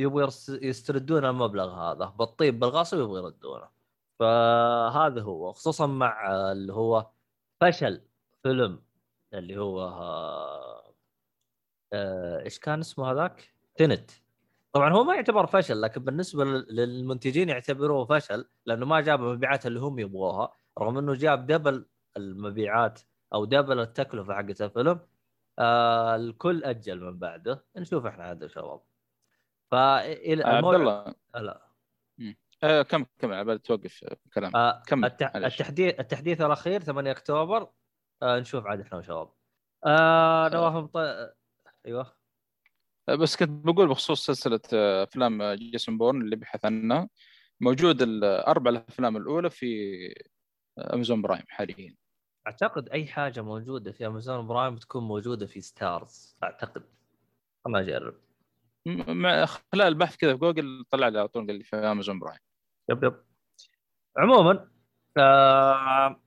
يبغوا 0.00 0.28
يستردون 0.48 1.24
المبلغ 1.24 1.74
هذا 1.74 2.04
بالطيب 2.18 2.60
بالغصب 2.60 2.98
يبغوا 2.98 3.18
يردونه. 3.18 3.68
فهذا 4.18 5.22
هو 5.22 5.52
خصوصا 5.52 5.86
مع 5.86 6.32
اللي 6.52 6.72
هو 6.72 7.10
فشل 7.60 8.02
فيلم 8.42 8.82
اللي 9.34 9.58
هو 9.58 9.80
آه، 11.92 12.42
إيش 12.44 12.58
كان 12.58 12.80
اسمه 12.80 13.12
هذاك؟ 13.12 13.54
تنت. 13.76 14.10
طبعا 14.72 14.92
هو 14.92 15.04
ما 15.04 15.14
يعتبر 15.14 15.46
فشل 15.46 15.80
لكن 15.82 16.04
بالنسبة 16.04 16.44
لل- 16.44 16.66
للمنتجين 16.76 17.48
يعتبروه 17.48 18.04
فشل 18.04 18.48
لأنه 18.66 18.86
ما 18.86 19.00
جاب 19.00 19.20
المبيعات 19.24 19.66
اللي 19.66 19.80
هم 19.80 19.98
يبغوها 19.98 20.52
رغم 20.78 20.98
إنه 20.98 21.14
جاب 21.14 21.46
دبل 21.46 21.86
المبيعات 22.16 23.00
أو 23.34 23.44
دبل 23.44 23.80
التكلفة 23.80 24.34
حقت 24.34 24.62
الفيلم 24.62 25.00
آه 25.58 26.16
الكل 26.16 26.64
أجل 26.64 27.00
من 27.00 27.18
بعده. 27.18 27.64
نشوف 27.76 28.06
إحنا 28.06 28.30
هذا 28.30 28.48
شباب. 28.48 28.80
فالى 29.70 30.44
آه، 30.44 30.48
عبد 30.48 30.74
الله. 30.74 31.14
لا 31.34 31.70
آه 32.62 32.82
كم 32.82 33.06
كم 33.18 33.32
على 33.32 33.58
توقف 33.58 34.04
كلام. 34.34 34.56
آه 34.56 34.82
كمل، 34.86 35.04
التح... 35.04 35.36
التحديث 35.36 36.00
التحديث 36.00 36.40
الأخير 36.40 36.80
8 36.80 37.10
أكتوبر. 37.10 37.70
آه 38.22 38.38
نشوف 38.38 38.66
عاد 38.66 38.80
إحنا 38.80 38.98
وشباب 38.98 39.32
آه 39.86 40.48
نواف 40.48 40.74
مط... 40.74 40.96
أيوه. 41.86 42.12
آه، 43.08 43.14
بس 43.14 43.36
كنت 43.36 43.66
بقول 43.66 43.88
بخصوص 43.88 44.26
سلسلة 44.26 44.60
آه، 44.72 45.02
أفلام 45.04 45.42
آه، 45.42 45.54
جيسون 45.54 45.98
بورن 45.98 46.22
اللي 46.22 46.36
بحث 46.36 46.64
عنها. 46.64 47.08
موجود 47.60 48.02
الاربع 48.02 48.70
الأفلام 48.70 49.16
الأولى 49.16 49.50
في 49.50 49.66
آه، 50.78 50.94
أمازون 50.94 51.22
برايم 51.22 51.44
حاليا. 51.48 51.94
أعتقد 52.46 52.88
أي 52.88 53.06
حاجة 53.06 53.40
موجودة 53.40 53.92
في 53.92 54.06
أمازون 54.06 54.46
برايم 54.46 54.76
تكون 54.76 55.02
موجودة 55.04 55.46
في 55.46 55.60
ستارز 55.60 56.36
أعتقد. 56.42 56.82
خلنا 57.64 57.80
اجرب 57.80 58.14
خلال 59.72 59.86
البحث 59.88 60.16
كذا 60.16 60.32
في 60.32 60.38
جوجل 60.38 60.84
طلع 60.90 61.08
لي 61.08 61.18
على 61.18 61.28
طول 61.28 61.46
قال 61.46 61.56
لي 61.56 61.64
في 61.64 61.76
أمازون 61.76 62.18
برايم. 62.18 62.38
yep 62.88 63.04
yep. 63.04 63.24
عموما 64.18 64.68
آه 65.18 66.20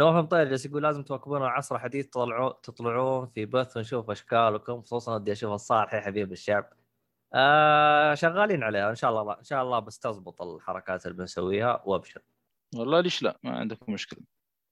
نواف 0.00 0.24
مطير 0.24 0.44
جالس 0.44 0.66
يقول 0.66 0.82
لازم 0.82 1.02
تواكبون 1.02 1.42
العصر 1.42 1.74
الحديث 1.76 2.06
تطلعون 2.06 2.52
تطلعون 2.62 3.26
في 3.26 3.46
بث 3.46 3.76
ونشوف 3.76 4.10
اشكالكم 4.10 4.82
خصوصا 4.82 5.14
ودي 5.14 5.32
أشوف 5.32 5.52
الصالح 5.52 5.94
يا 5.94 6.00
حبيب 6.00 6.32
الشعب. 6.32 6.72
آه 7.34 8.14
شغالين 8.14 8.62
عليها 8.62 8.90
إن 8.90 8.94
شاء 8.94 9.10
الله 9.10 9.38
إن 9.38 9.44
شاء 9.44 9.62
الله 9.62 9.78
بس 9.78 9.98
تزبط 9.98 10.42
الحركات 10.42 11.06
اللي 11.06 11.16
بنسويها 11.16 11.82
وأبشر. 11.86 12.22
والله 12.76 13.00
ليش 13.00 13.22
لا؟ 13.22 13.38
ما 13.42 13.58
عندكم 13.58 13.92
مشكلة. 13.92 14.20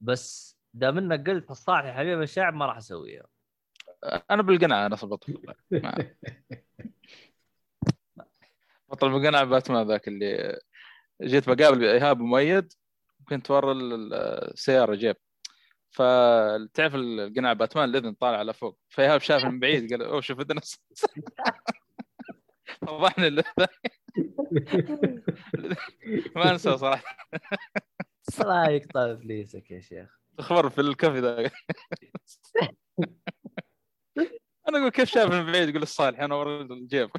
بس 0.01 0.57
دام 0.75 0.99
إنك 0.99 1.31
قلت 1.31 1.51
الصالح 1.51 1.85
يا 1.85 1.93
حبيب 1.93 2.23
الشعب 2.23 2.55
ما 2.55 2.67
راح 2.67 2.77
اسويها 2.77 3.27
أنا 4.31 4.43
بالقناعة 4.43 4.87
أنا 4.87 4.97
صبت 4.97 5.25
بطل 8.89 9.11
بالقناعه 9.13 9.45
باتمان 9.45 9.87
ذاك 9.89 10.09
اللي 10.09 10.61
جيت 11.23 11.51
بقابل 11.51 11.85
ايهاب 11.85 12.21
مؤيد 12.21 12.73
كنت 13.29 13.51
ورا 13.51 13.73
ال- 13.73 14.15
السيارة 14.53 14.95
جيب. 14.95 15.17
فتعرف 15.91 16.95
القناع 16.95 17.53
باتمان 17.53 17.89
الإذن 17.89 18.13
طالع 18.13 18.39
على 18.39 18.53
فوق. 18.55 18.79
فإيهاب 18.89 19.21
شاف 19.21 19.45
من 19.45 19.61
بعيد 19.61 19.91
قال 19.93 20.03
أوه 20.03 20.21
شوف 20.21 20.41
إذن. 20.41 20.61
فضحني 22.87 23.27
ال- 23.27 23.45
ما 26.37 26.51
أنسى 26.51 26.79
صراحة. 26.79 27.17
الله 28.41 28.71
يقطع 28.71 29.11
إبليسك 29.11 29.71
يا 29.71 29.81
شيخ. 29.81 30.19
اخبر 30.39 30.71
في 30.71 30.81
الكافي 30.81 31.19
ذا. 31.21 31.41
أنا 34.69 34.79
أقول 34.79 34.89
كيف 34.91 35.09
شاف 35.09 35.33
من 35.33 35.53
بعيد؟ 35.53 35.69
يقول 35.69 35.83
الصالح 35.83 36.21
أنا 36.21 36.35
ورا 36.35 36.63
الجيب. 36.63 37.11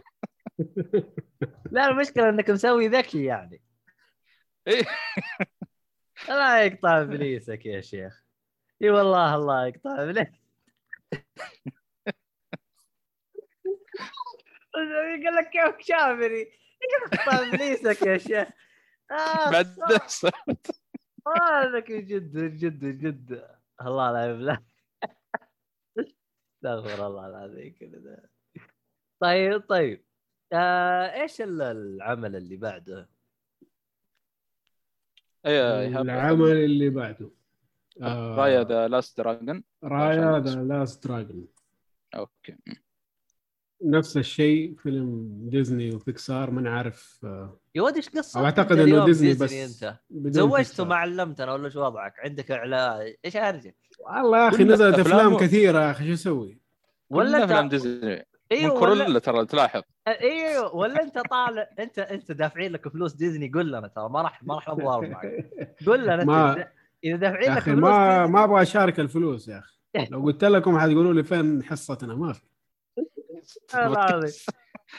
لا 1.72 1.90
المشكلة 1.90 2.30
إنك 2.30 2.50
مسوي 2.50 2.88
ذكي 2.88 3.26
يعني. 3.26 3.62
إيه. 4.68 4.84
الله 6.30 6.58
يقطع 6.58 7.02
إبليسك 7.02 7.66
يا 7.66 7.82
شيخ. 7.82 8.24
إي 8.82 8.90
والله 8.90 9.36
الله 9.36 9.68
يقطع 9.68 10.04
ابليسك 10.04 10.32
قال 14.74 15.36
لك 15.36 15.50
كيف 15.50 15.88
شافني 15.88 16.52
يقطع 17.04 17.48
إبليسك 17.48 18.02
يا 18.02 18.18
شيخ؟ 18.18 18.48
آه 19.12 19.52
بعد. 19.52 19.76
هذاك 21.42 21.92
جد 21.92 22.38
جد 22.58 22.86
جد. 22.86 23.48
الله 23.82 24.12
لا 24.12 24.26
يبلغ 24.26 24.58
استغفر 26.58 27.08
الله 27.08 27.28
العظيم 27.28 27.76
كذا. 27.80 28.30
طيب 29.20 29.62
طيب. 29.70 30.07
آه 30.54 31.22
إيش 31.22 31.42
ال- 31.42 31.62
العمل 31.62 32.36
اللي 32.36 32.56
بعده؟ 32.58 33.10
اي 35.46 35.80
ايهاب 35.80 36.06
العمل 36.06 36.52
اللي 36.52 36.90
بعده 36.90 37.32
آه، 38.02 38.36
رايا 38.36 38.64
ذا 38.64 38.88
لاست 38.88 39.18
دراجون 39.18 39.64
رايا 39.84 40.40
ذا 40.40 40.56
لاست 40.64 41.08
دراجون 41.08 41.48
أوكي 42.16 42.56
نفس 43.84 44.18
الشيء 44.18 44.76
فيلم 44.76 45.30
ديزني 45.50 45.96
وبيكسار 45.96 46.52
ما 46.52 46.62
نعرف 46.62 47.20
آه، 47.24 47.60
يا 47.76 47.82
ولد 47.82 47.96
إيش 47.96 48.10
قصتك؟ 48.10 48.60
أنت 48.60 48.72
إنه 48.72 48.84
اليوم 48.84 49.06
ديزني 49.06 49.34
ديزني 49.34 49.66
بس 49.66 49.82
أنت 49.84 50.00
زوجت. 50.34 50.80
وما 50.80 50.96
علمتنا 50.96 51.54
ولا 51.54 51.70
شو 51.70 51.82
وضعك؟ 51.86 52.14
عندك 52.20 52.52
إعلان 52.52 53.14
إيش 53.26 53.36
أرجع؟ 53.36 53.72
والله 54.00 54.38
يا 54.44 54.48
أخي 54.50 54.64
نزلت 54.64 55.00
أفلام 55.00 55.38
كثيرة 55.38 55.80
يا 55.80 55.92
أخي 55.92 56.08
شو 56.08 56.14
أسوي؟ 56.14 56.60
ولا 57.10 57.38
انت 57.38 57.44
أفلام 57.44 57.70
ديزني 57.70 58.27
أيوه 58.52 58.64
من 58.64 58.70
ولا 58.70 58.80
كورولا 58.80 59.20
ترى 59.20 59.46
تلاحظ. 59.46 59.82
أيوه 60.08 60.76
ولا 60.76 61.04
أنت 61.04 61.20
طالع 61.20 61.70
انت 61.80 62.00
أنت 62.00 62.32
دافعين 62.32 62.72
لك 62.72 62.88
فلوس 62.90 63.14
ديزني 63.14 63.52
قول 63.54 63.72
لنا 63.72 63.88
ترى 63.88 64.10
ما 64.10 64.22
راح 64.22 64.44
ما 64.44 64.56
راح 64.56 64.70
نتضارب 64.70 65.10
معك 65.10 65.50
قول 65.86 66.04
لنا 66.04 66.24
ما- 66.24 66.68
إذا 67.04 67.16
دافعين 67.16 67.54
لك 67.56 67.60
فلوس 67.64 67.80
ما 67.80 68.18
ديزني 68.18 68.34
ما 68.34 68.44
أبغى 68.44 68.62
أشارك 68.62 69.00
الفلوس 69.00 69.48
يا 69.48 69.60
أخي. 69.60 70.08
لو 70.12 70.22
قلت 70.24 70.44
لكم 70.44 70.80
حتقولوا 70.80 71.14
لي 71.14 71.24
فين 71.24 71.64
حصتنا 71.64 72.16
ما 72.16 72.34
في. 72.34 72.42
والله 73.74 74.06
العظيم. 74.10 74.32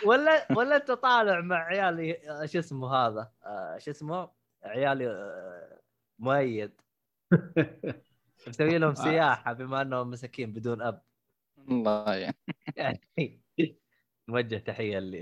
ولا 0.07 0.47
ولا 0.57 0.77
أنت 0.77 0.91
طالع 0.91 1.41
مع 1.41 1.57
عيالي 1.57 2.12
آه، 2.31 2.47
شو 2.47 2.59
اسمه 2.59 2.95
هذا؟ 2.95 3.31
آه، 3.45 3.79
شو 3.79 3.91
اسمه؟ 3.91 4.31
عيالي 4.65 5.09
آه، 5.09 5.81
مؤيد. 6.19 6.81
مسوي 8.49 8.79
لهم 8.79 8.95
سياحة 8.95 9.53
بما 9.53 9.83
أنهم 9.83 10.11
مساكين 10.11 10.53
بدون 10.53 10.83
أب. 10.83 11.03
الله 11.70 12.15
يعني 12.15 12.37
يعني. 12.79 13.01
نوجه 14.29 14.57
تحيه 14.57 14.99
ل 14.99 15.13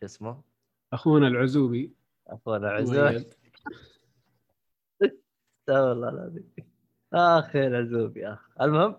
شو 0.00 0.04
اسمه؟ 0.04 0.42
أخونا 0.92 1.28
العزوبي. 1.28 1.92
أخونا 2.26 2.70
عزوز 2.70 2.98
مؤيد. 2.98 3.34
والله 5.68 6.08
العظيم. 6.08 6.52
اخ 7.12 7.56
يا 7.56 7.66
العزوب 7.66 8.16
يا 8.16 8.32
اخ 8.32 8.62
المهم 8.62 8.96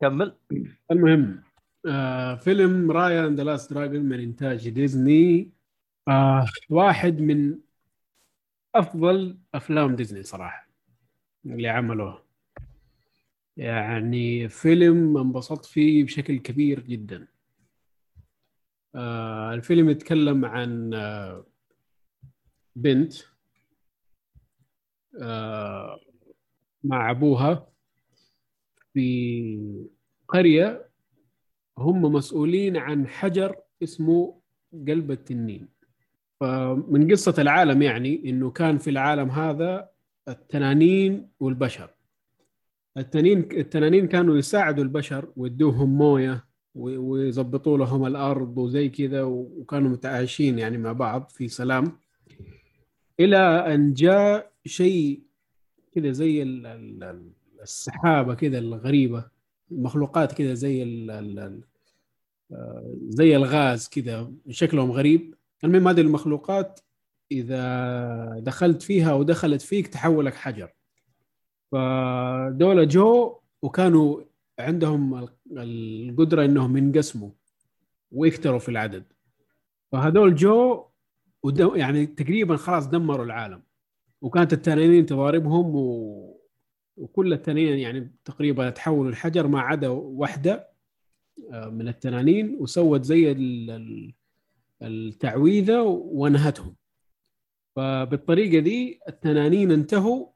كمل. 0.00 0.36
المهم 0.90 1.42
آه 1.86 2.34
فيلم 2.34 2.90
Raya 2.90 3.26
and 3.26 3.38
the 3.38 3.44
Last 3.44 3.72
Dragon 3.72 4.02
من 4.02 4.20
إنتاج 4.20 4.68
ديزني. 4.68 5.50
آه 6.08 6.46
واحد 6.70 7.20
من 7.20 7.58
أفضل 8.74 9.38
أفلام 9.54 9.96
ديزني 9.96 10.22
صراحة 10.22 10.68
اللي 11.46 11.68
عملوها. 11.68 12.25
يعني 13.56 14.48
فيلم 14.48 15.18
انبسطت 15.18 15.64
فيه 15.64 16.04
بشكل 16.04 16.38
كبير 16.38 16.80
جدا. 16.80 17.28
آه 18.94 19.54
الفيلم 19.54 19.90
يتكلم 19.90 20.44
عن 20.44 20.94
آه 20.94 21.46
بنت 22.76 23.14
آه 25.22 26.00
مع 26.84 27.10
أبوها 27.10 27.68
في 28.94 29.86
قرية 30.28 30.88
هم 31.78 32.02
مسؤولين 32.02 32.76
عن 32.76 33.08
حجر 33.08 33.56
اسمه 33.82 34.40
قلب 34.72 35.10
التنين. 35.10 35.68
فمن 36.40 37.10
قصة 37.10 37.34
العالم 37.38 37.82
يعني 37.82 38.30
إنه 38.30 38.50
كان 38.50 38.78
في 38.78 38.90
العالم 38.90 39.30
هذا 39.30 39.90
التنانين 40.28 41.30
والبشر. 41.40 41.95
التنين 42.96 43.38
التنانين 43.52 44.08
كانوا 44.08 44.36
يساعدوا 44.36 44.84
البشر 44.84 45.28
ويدوهم 45.36 45.98
موية 45.98 46.44
ويظبطوا 46.74 47.78
لهم 47.78 48.06
الأرض 48.06 48.58
وزي 48.58 48.88
كذا 48.88 49.22
وكانوا 49.22 49.90
متعايشين 49.90 50.58
يعني 50.58 50.78
مع 50.78 50.92
بعض 50.92 51.30
في 51.30 51.48
سلام. 51.48 51.98
إلى 53.20 53.36
أن 53.74 53.92
جاء 53.94 54.52
شيء 54.66 55.22
كذا 55.92 56.10
زي 56.10 56.42
ال- 56.42 56.66
ال- 56.66 57.04
ال- 57.04 57.32
السحابة 57.62 58.34
كذا 58.34 58.58
الغريبة 58.58 59.24
مخلوقات 59.70 60.32
كذا 60.32 60.54
زي 60.54 60.82
آه، 62.52 62.94
زي 63.08 63.36
الغاز 63.36 63.88
كذا 63.88 64.32
شكلهم 64.50 64.92
غريب. 64.92 65.34
المهم 65.64 65.88
هذه 65.88 66.00
المخلوقات 66.00 66.80
إذا 67.32 68.36
دخلت 68.38 68.82
فيها 68.82 69.10
أو 69.12 69.22
دخلت 69.22 69.62
فيك 69.62 69.86
تحولك 69.86 70.34
حجر. 70.34 70.72
فدول 71.72 72.88
جو 72.88 73.38
وكانوا 73.62 74.20
عندهم 74.58 75.14
ال- 75.14 75.28
القدرة 76.10 76.44
إنهم 76.44 76.76
ينقسموا 76.76 77.30
ويكتروا 78.12 78.58
في 78.58 78.68
العدد. 78.68 79.04
فهذول 79.92 80.34
جو 80.34 80.84
يعني 81.74 82.06
تقريبا 82.06 82.56
خلاص 82.56 82.86
دمروا 82.88 83.24
العالم. 83.24 83.62
وكانت 84.20 84.52
التنانين 84.52 85.06
تضاربهم 85.06 85.76
و... 85.76 86.36
وكل 86.96 87.32
التنانين 87.32 87.78
يعني 87.78 88.12
تقريبا 88.24 88.70
تحولوا 88.70 89.10
الحجر 89.10 89.46
ما 89.46 89.60
عدا 89.60 89.88
واحدة 89.88 90.68
آه، 91.52 91.68
من 91.68 91.88
التنانين 91.88 92.56
وسوت 92.60 93.04
زي 93.04 93.32
ال- 93.32 93.70
ال- 93.70 94.14
التعويذة 94.82 95.82
ونهتهم 95.82 96.76
فبالطريقة 97.76 98.58
دي 98.60 99.00
التنانين 99.08 99.70
انتهوا 99.70 100.26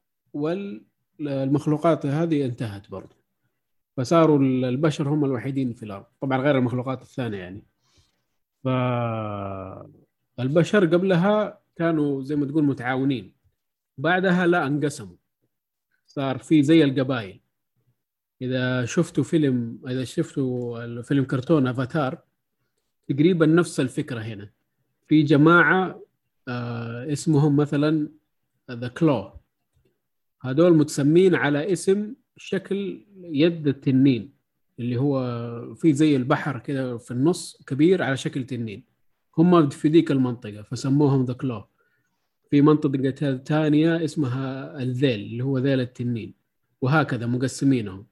والمخلوقات 1.20 2.06
هذه 2.06 2.44
انتهت 2.44 2.90
برضه 2.90 3.16
فصاروا 3.96 4.38
ال- 4.38 4.64
البشر 4.64 5.08
هم 5.08 5.24
الوحيدين 5.24 5.72
في 5.72 5.82
الأرض. 5.82 6.04
طبعا 6.20 6.38
غير 6.38 6.58
المخلوقات 6.58 7.02
الثانية 7.02 7.38
يعني. 7.38 7.62
فالبشر 10.38 10.86
قبلها 10.86 11.60
كانوا 11.76 12.22
زي 12.22 12.36
ما 12.36 12.46
تقول 12.46 12.64
متعاونين. 12.64 13.32
بعدها 13.98 14.46
لا 14.46 14.66
انقسموا. 14.66 15.16
صار 16.06 16.38
في 16.38 16.62
زي 16.62 16.84
القبائل. 16.84 17.40
إذا 18.42 18.84
شفتوا 18.84 19.24
فيلم 19.24 19.78
إذا 19.88 20.04
شفتوا 20.04 20.84
الفيلم 20.84 21.24
كرتون 21.24 21.66
أفاتار 21.66 22.18
تقريبا 23.08 23.46
نفس 23.46 23.80
الفكرة 23.80 24.20
هنا. 24.20 24.50
في 25.06 25.22
جماعة 25.22 26.02
آه 26.48 27.12
اسمهم 27.12 27.56
مثلا 27.56 28.08
ذا 28.70 28.88
كلو 28.88 29.39
هذول 30.42 30.76
متسمين 30.76 31.34
على 31.34 31.72
اسم 31.72 32.14
شكل 32.36 33.06
يد 33.22 33.68
التنين 33.68 34.40
اللي 34.80 34.96
هو 34.96 35.74
في 35.74 35.92
زي 35.92 36.16
البحر 36.16 36.58
كده 36.58 36.98
في 36.98 37.10
النص 37.10 37.62
كبير 37.66 38.02
على 38.02 38.16
شكل 38.16 38.46
تنين. 38.46 38.84
هم 39.38 39.68
في 39.68 39.88
ذيك 39.88 40.10
المنطقة 40.10 40.62
فسموهم 40.62 41.24
ذا 41.24 41.32
كلو 41.32 41.64
في 42.50 42.62
منطقة 42.62 43.36
ثانية 43.36 44.04
اسمها 44.04 44.76
الذيل 44.82 45.20
اللي 45.20 45.44
هو 45.44 45.58
ذيل 45.58 45.80
التنين. 45.80 46.34
وهكذا 46.80 47.26
مقسمينهم. 47.26 48.06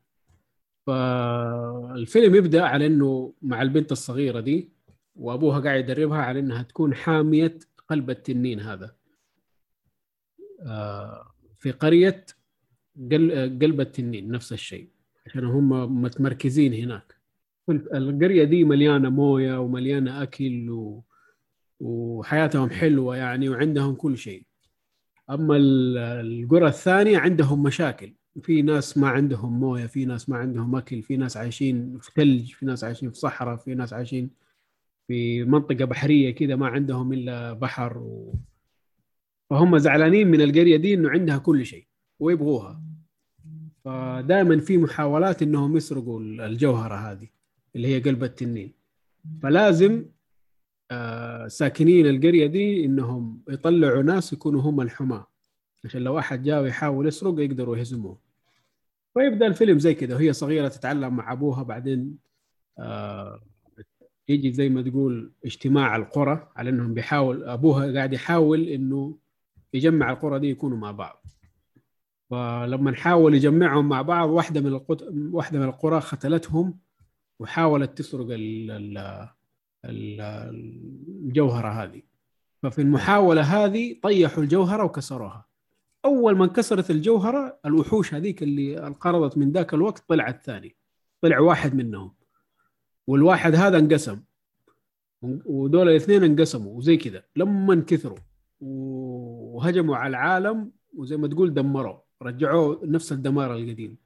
فالفيلم 0.87 2.35
يبدأ 2.35 2.63
على 2.63 2.87
إنه 2.87 3.35
مع 3.43 3.63
البنت 3.63 3.93
الصغيرة 3.93 4.41
دي 4.41 4.73
وأبوها 5.17 5.61
قاعد 5.61 5.81
يدربها 5.91 6.19
على 6.19 6.41
إنها 6.41 6.63
تكون 6.63 6.95
حامية 6.95 7.59
قلب 7.89 8.11
التنين 8.11 8.61
هذا. 8.61 8.95
آه، 10.63 11.35
في 11.59 11.71
قرية 11.71 12.27
قلب 13.61 13.81
التنين 13.81 14.31
نفس 14.31 14.53
الشيء. 14.53 14.89
عشان 15.27 15.45
هم 15.45 16.03
متمركزين 16.03 16.75
هناك. 16.75 17.15
القرية 17.71 18.45
دي 18.45 18.65
مليانة 18.65 19.09
موية 19.09 19.61
ومليانة 19.61 20.23
أكل 20.23 20.71
و... 20.71 21.05
وحياتهم 21.81 22.71
حلوة 22.71 23.17
يعني 23.17 23.49
وعندهم 23.49 23.95
كل 23.95 24.19
شيء. 24.19 24.43
أما 25.31 25.57
القرى 26.21 26.67
الثانية 26.67 27.19
عندهم 27.19 27.63
مشاكل. 27.63 28.15
في 28.43 28.63
ناس 28.63 28.99
ما 28.99 29.09
عندهم 29.09 29.61
موية 29.61 29.87
في 29.87 30.05
ناس 30.05 30.29
ما 30.29 30.37
عندهم 30.37 30.77
أكل 30.77 31.03
في 31.03 31.17
ناس 31.17 31.37
عايشين 31.37 31.99
في 31.99 32.11
ثلج 32.17 32.53
في 32.53 32.67
ناس 32.67 32.85
عايشين 32.85 33.11
في 33.11 33.19
صحراء 33.19 33.57
في 33.57 33.75
ناس 33.75 33.93
عايشين 33.93 34.31
في 35.07 35.45
منطقة 35.45 35.85
بحرية 35.85 36.35
كذا 36.35 36.57
ما 36.57 36.67
عندهم 36.67 37.13
إلا 37.13 37.53
بحر 37.53 37.99
و... 37.99 38.35
فهم 39.51 39.79
زعلانين 39.79 40.29
من 40.29 40.41
القرية 40.41 40.77
دي 40.77 40.95
إنه 40.95 41.11
عندها 41.11 41.39
كل 41.39 41.67
شيء 41.67 41.87
ويبغوها. 42.21 42.83
فدائما 43.85 44.61
في 44.61 44.79
محاولات 44.79 45.43
إنهم 45.43 45.77
يسرقوا 45.77 46.21
الجوهرة 46.21 46.95
هذه 46.95 47.29
اللي 47.77 47.89
هي 47.89 48.01
قلب 48.01 48.25
التنين. 48.25 48.73
فلازم 49.43 50.05
آه، 50.91 51.49
ساكنين 51.49 52.07
القرية 52.07 52.47
دي 52.47 52.85
إنهم 52.85 53.43
يطلعوا 53.49 54.03
ناس 54.03 54.33
يكونوا 54.33 54.63
هم 54.63 54.81
الحماة. 54.81 55.27
عشان 55.85 56.03
لو 56.03 56.19
أحد 56.19 56.43
جاء 56.43 56.63
ويحاول 56.63 57.09
يسرق 57.09 57.41
يقدروا 57.41 57.77
يهزموه. 57.77 58.19
فيبدأ 59.15 59.47
الفيلم 59.47 59.79
زي 59.79 59.95
كده. 59.95 60.17
وهي 60.17 60.33
صغيرة 60.33 60.69
تتعلم 60.69 61.17
مع 61.17 61.33
أبوها 61.33 61.63
بعدين 61.63 62.19
آه 62.79 63.41
يجي 64.29 64.53
زي 64.53 64.69
ما 64.69 64.83
تقول 64.83 65.33
اجتماع 65.45 65.97
القرى 65.97 66.53
على 66.57 66.71
إنهم 66.71 66.95
بيحاول 66.95 67.45
أبوها 67.45 67.93
قاعد 67.93 68.13
يحاول 68.13 68.69
إنه 68.69 69.19
يجمع 69.75 70.11
القرى 70.11 70.39
دي 70.39 70.51
يكونوا 70.51 70.79
مع 70.79 70.91
بعض. 70.91 71.25
فلما 72.31 72.91
نحاول 72.91 73.35
يجمعهم 73.35 73.89
مع 73.89 74.03
بعض 74.03 74.29
واحدة 74.29 74.61
من 74.61 74.67
القط... 74.67 75.03
واحدة 75.33 75.59
من 75.59 75.65
القرى 75.65 76.01
ختلتهم 76.01 76.79
وحاولت 77.39 77.99
تسرق 77.99 78.27
ال... 78.31 78.71
ال... 79.85 80.21
الجوهرة 81.25 81.69
هذه. 81.69 82.03
ففي 82.63 82.83
المحاولة 82.83 83.43
هذه 83.43 83.97
طيحوا 84.03 84.43
الجوهرة 84.43 84.85
وكسروها. 84.85 85.47
أول 86.05 86.37
ما 86.37 86.45
انكسرت 86.45 86.91
الجوهرة 86.91 87.59
الوحوش 87.67 88.15
هذيك 88.15 88.43
اللي 88.43 88.87
انقرضت 88.87 89.39
من 89.39 89.53
ذاك 89.53 89.75
الوقت 89.75 90.05
طلعت 90.09 90.45
ثاني. 90.45 90.77
طلع 91.21 91.39
واحد 91.39 91.75
منهم. 91.75 92.15
والواحد 93.07 93.55
هذا 93.55 93.79
انقسم. 93.79 94.21
ودول 95.23 95.89
الاثنين 95.89 96.25
انقسموا 96.25 96.79
وزي 96.79 96.97
كذا. 96.97 97.23
لما 97.37 97.75
انكثروا 97.75 98.19
وهجموا 99.59 99.97
على 99.97 100.11
العالم 100.11 100.71
وزي 100.97 101.17
ما 101.17 101.29
تقول 101.29 101.55
دمروا 101.55 101.99
رجعوه 102.23 102.81
نفس 102.85 103.13
الدمار 103.13 103.55
القديم. 103.55 103.97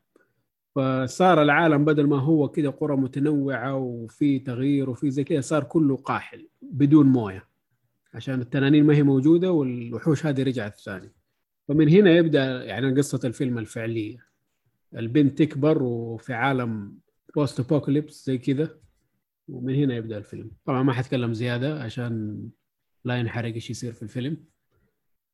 فصار 0.74 1.42
العالم 1.42 1.84
بدل 1.84 2.06
ما 2.06 2.18
هو 2.18 2.48
كذا 2.48 2.70
قرى 2.70 2.96
متنوعة 2.96 3.74
وفي 3.76 4.38
تغيير 4.38 4.90
وفي 4.90 5.10
زي 5.10 5.24
كذا 5.24 5.40
صار 5.40 5.64
كله 5.64 5.96
قاحل 5.96 6.48
بدون 6.62 7.06
موية 7.06 7.48
عشان 8.14 8.40
التنانين 8.40 8.84
ما 8.84 8.94
هي 8.94 9.02
موجودة 9.02 9.52
والوحوش 9.52 10.26
هذه 10.26 10.42
رجعت 10.42 10.80
ثاني. 10.80 11.12
فمن 11.68 11.88
هنا 11.88 12.10
يبدأ 12.10 12.64
يعني 12.64 12.96
قصة 12.96 13.20
الفيلم 13.24 13.58
الفعلية. 13.58 14.26
البنت 14.96 15.38
تكبر 15.38 15.82
وفي 15.82 16.32
عالم 16.32 16.94
بوست 17.34 17.60
ابوكاليبس 17.60 18.26
زي 18.26 18.38
كذا 18.38 18.70
ومن 19.48 19.74
هنا 19.74 19.94
يبدأ 19.94 20.18
الفيلم. 20.18 20.50
طبعا 20.64 20.82
ما 20.82 20.92
حتكلم 20.92 21.32
زيادة 21.32 21.82
عشان 21.82 22.42
لا 23.04 23.16
ينحرق 23.16 23.54
إيش 23.54 23.70
يصير 23.70 23.92
في 23.92 24.02
الفيلم. 24.02 24.51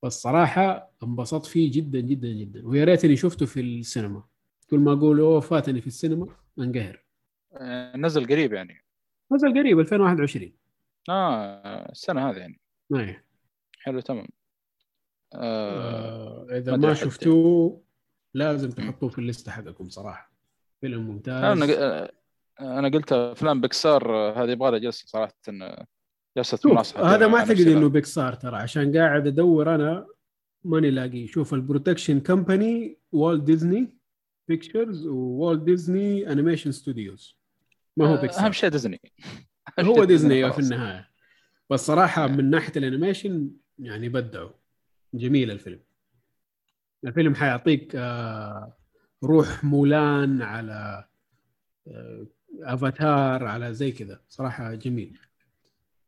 بس 0.02 0.22
صراحة 0.22 0.90
انبسطت 1.02 1.46
فيه 1.46 1.72
جدا 1.72 2.00
جدا 2.00 2.28
جدا. 2.28 2.68
ويا 2.68 2.84
ريتني 2.84 3.16
شفته 3.16 3.46
في 3.46 3.60
السينما. 3.60 4.24
كل 4.70 4.78
ما 4.78 4.92
أقول 4.92 5.20
أوه 5.20 5.40
فاتني 5.40 5.80
في 5.80 5.86
السينما 5.86 6.26
انقهر. 6.58 7.04
آه، 7.52 7.96
نزل 7.96 8.26
قريب 8.26 8.52
يعني. 8.52 8.84
نزل 9.32 9.58
قريب 9.58 9.80
2021 9.80 10.52
آه 11.08 11.90
السنة 11.92 12.30
هذه 12.30 12.36
يعني. 12.36 12.60
إيه 12.94 13.24
حلو 13.78 14.00
تمام. 14.00 14.26
آه 15.34 16.46
إذا 16.50 16.76
ما 16.76 16.94
شفتوه 16.94 17.82
لازم 18.34 18.70
تحطوه 18.70 19.08
في 19.08 19.18
الليستة 19.18 19.52
حقكم 19.52 19.88
صراحة. 19.88 20.32
فيلم 20.80 21.02
ممتاز. 21.02 21.44
أنا 21.44 22.10
أنا 22.60 22.88
قلت 22.88 23.12
أفلام 23.12 23.60
بيكسار 23.60 24.12
هذه 24.12 24.50
يبغى 24.50 24.70
لها 24.70 24.78
جلسة 24.78 25.06
صراحة 25.06 25.34
جلسة 26.38 26.70
مناصحة 26.70 27.14
هذا 27.14 27.26
ما 27.26 27.38
أعتقد 27.38 27.60
إنه 27.60 27.88
بيكسار 27.88 28.32
ترى. 28.34 28.56
عشان 28.56 28.96
قاعد 28.96 29.26
أدور 29.26 29.74
أنا 29.74 30.06
ماني 30.64 30.90
لاقي. 30.90 31.26
شوف 31.26 31.54
ال 31.54 31.60
production 31.60 32.20
company 32.20 32.98
Walt 33.12 33.42
Disney 33.42 33.98
Pictures 34.48 35.06
و 35.06 35.17
Walt 35.17 35.62
Disney 35.62 36.32
Animation 36.32 36.72
Studios 36.72 37.38
ما 37.96 38.06
هو 38.06 38.16
بيكسار 38.16 38.46
أهم 38.46 38.52
شيء 38.52 38.68
ديزني 38.68 39.00
هو 39.80 40.04
ديزني 40.04 40.52
في 40.52 40.58
النهاية. 40.58 41.08
بس 41.70 41.86
صراحة 41.86 42.26
من 42.26 42.50
ناحية 42.50 42.72
ال 42.76 42.84
animation 42.84 43.50
يعني 43.78 44.08
بدعوا. 44.08 44.50
جميل 45.14 45.50
الفيلم. 45.50 45.80
الفيلم 47.04 47.34
حيعطيك 47.34 47.92
آه، 47.96 48.76
روح 49.24 49.64
مولان 49.64 50.42
على 50.42 51.04
آه، 51.88 52.26
افاتار 52.62 53.44
على 53.44 53.74
زي 53.74 53.92
كذا. 53.92 54.20
صراحة 54.28 54.74
جميل. 54.74 55.18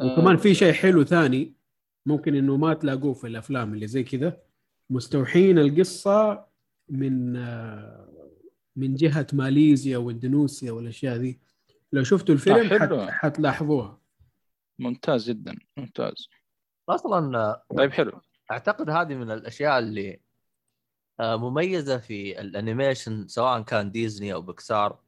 وكمان 0.01 0.37
في 0.37 0.55
شيء 0.55 0.73
حلو 0.73 1.05
ثاني 1.05 1.55
ممكن 2.07 2.35
إنه 2.35 2.57
ما 2.57 2.75
تلاقوه 2.75 3.13
في 3.15 3.27
الأفلام 3.27 3.75
اللي 3.75 3.87
زي 3.87 4.03
كذا 4.03 4.41
مستوحين 4.91 5.59
القصة 5.59 6.47
من 6.89 7.37
آه، 7.37 8.31
من 8.77 8.95
جهة 8.95 9.27
ماليزيا 9.33 9.99
واندونيسيا 9.99 10.73
والأشياء 10.73 11.17
دي 11.17 11.41
لو 11.93 12.03
شفتوا 12.03 12.35
الفيلم 12.35 12.79
حت... 12.79 12.93
حتلاحظوها. 12.93 14.01
ممتاز 14.79 15.31
جدا 15.31 15.57
ممتاز. 15.77 16.29
أصلا 16.89 17.63
طيب 17.77 17.93
حلو. 17.93 18.21
أعتقد 18.51 18.91
هذه 18.91 19.15
من 19.15 19.31
الأشياء 19.31 19.79
اللي 19.79 20.21
آه، 21.21 21.37
مميزة 21.37 21.99
في 21.99 22.41
ال 22.41 22.49
animation 22.49 23.29
سواء 23.29 23.63
كان 23.63 23.91
ديزني 23.91 24.33
أو 24.33 24.43
بكسار 24.43 24.99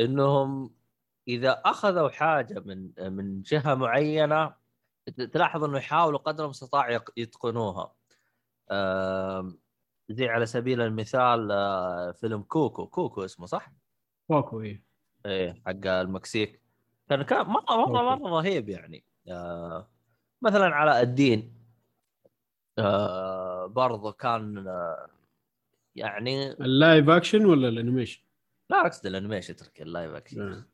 إنهم 0.00 0.70
إذا 1.28 1.62
أخذوا 1.64 2.08
حاجة 2.08 2.60
من 2.60 2.90
من 2.98 3.42
جهة 3.42 3.74
معينة 3.74 4.54
تلاحظ 5.32 5.64
إنه 5.64 5.78
يحاولوا 5.78 6.18
قدر 6.18 6.44
المستطاع 6.44 7.00
يتقنوها. 7.16 7.94
زي 10.08 10.28
على 10.28 10.46
سبيل 10.46 10.80
المثال 10.80 11.48
آه، 11.52 12.12
فيلم 12.12 12.42
كوكو. 12.42 12.86
كوكو 12.86 13.24
اسمه 13.24 13.46
صح؟ 13.46 13.72
كوكو 14.28 14.60
إيه. 14.60 14.82
إيه 15.26 15.62
حق 15.66 15.86
المكسيك. 15.86 16.62
كان 17.08 17.22
كان 17.22 17.46
مرة 17.46 17.86
مرة 17.86 18.14
مرة 18.14 18.30
رهيب 18.30 18.68
يعني. 18.68 19.04
آه 19.28 19.88
مثلا 20.42 20.66
علاء 20.66 21.02
الدين. 21.02 21.54
آه 22.78 23.66
برضه 23.66 24.12
كان 24.12 24.64
يعني 25.96 26.50
ال 26.52 26.63
live 26.63 27.08
action 27.08 27.44
ولا 27.46 27.68
ال 27.68 27.73
animation؟ 27.73 28.22
لا 28.70 28.86
اقصد 28.86 29.06
ال 29.06 29.11
animation 29.11 29.56
ترك 29.56 29.82
ال 29.82 29.88
live 29.88 30.12
action. 30.12 30.64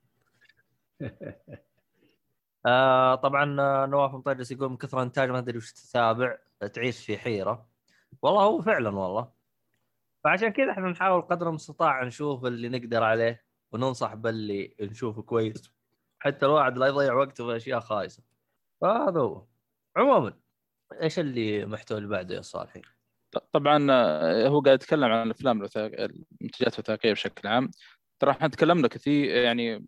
آه 2.66 3.14
طبعا 3.14 3.60
آه، 3.60 3.86
نواف 3.86 4.14
مطرس 4.14 4.50
يقول 4.50 4.70
من 4.70 4.76
كثر 4.76 4.98
الانتاج 4.98 5.30
ما 5.30 5.38
أدري 5.38 5.58
وش 5.58 5.72
تتابع 5.72 6.38
تعيش 6.74 7.06
في 7.06 7.18
حيرة. 7.18 7.68
والله 8.22 8.42
هو 8.42 8.62
فعلا 8.62 8.90
والله. 8.90 9.32
فعشان 10.24 10.48
كذا 10.48 10.70
إحنا 10.70 10.90
نحاول 10.90 11.22
قدر 11.22 11.48
المستطاع 11.48 12.04
نشوف 12.04 12.44
اللي 12.44 12.68
نقدر 12.68 13.02
عليه 13.02 13.44
وننصح 13.72 14.14
باللي 14.14 14.74
نشوفه 14.80 15.22
كويس. 15.22 15.72
حتى 16.18 16.46
الواحد 16.46 16.78
لا 16.78 16.86
يضيع 16.86 17.14
وقته 17.14 17.46
في 17.46 17.56
أشياء 17.56 17.80
خايسة. 17.80 18.22
فهذا 18.80 19.20
هو. 19.20 19.46
عموما 19.96 20.32
إيش 21.02 21.18
اللي 21.18 21.66
محتوى 21.66 21.98
اللي 21.98 22.08
بعده 22.08 22.34
يا 22.34 22.40
صالحي؟ 22.40 22.82
طبعا 23.52 23.86
آه، 23.90 24.48
هو 24.48 24.60
قاعد 24.60 24.82
يتكلم 24.82 25.04
عن 25.04 25.26
الأفلام 25.26 25.62
المنتجات 25.76 26.74
الوثائقية 26.74 27.12
بشكل 27.12 27.48
عام. 27.48 27.70
ترى 28.18 28.30
إحنا 28.30 28.48
تكلمنا 28.48 28.88
كثير 28.88 29.30
يعني 29.30 29.86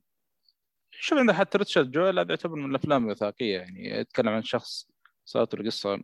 شوف 1.00 1.18
عندك 1.18 1.34
حتى 1.34 1.58
ريتشارد 1.58 1.90
جويل 1.90 2.18
هذا 2.18 2.28
يعتبر 2.30 2.56
من 2.56 2.70
الأفلام 2.70 3.04
الوثائقية 3.04 3.58
يعني. 3.58 3.90
يتكلم 4.00 4.28
عن 4.28 4.42
شخص 4.42 4.88
صارت 5.24 5.54
له 5.54 5.64
قصة 5.64 6.02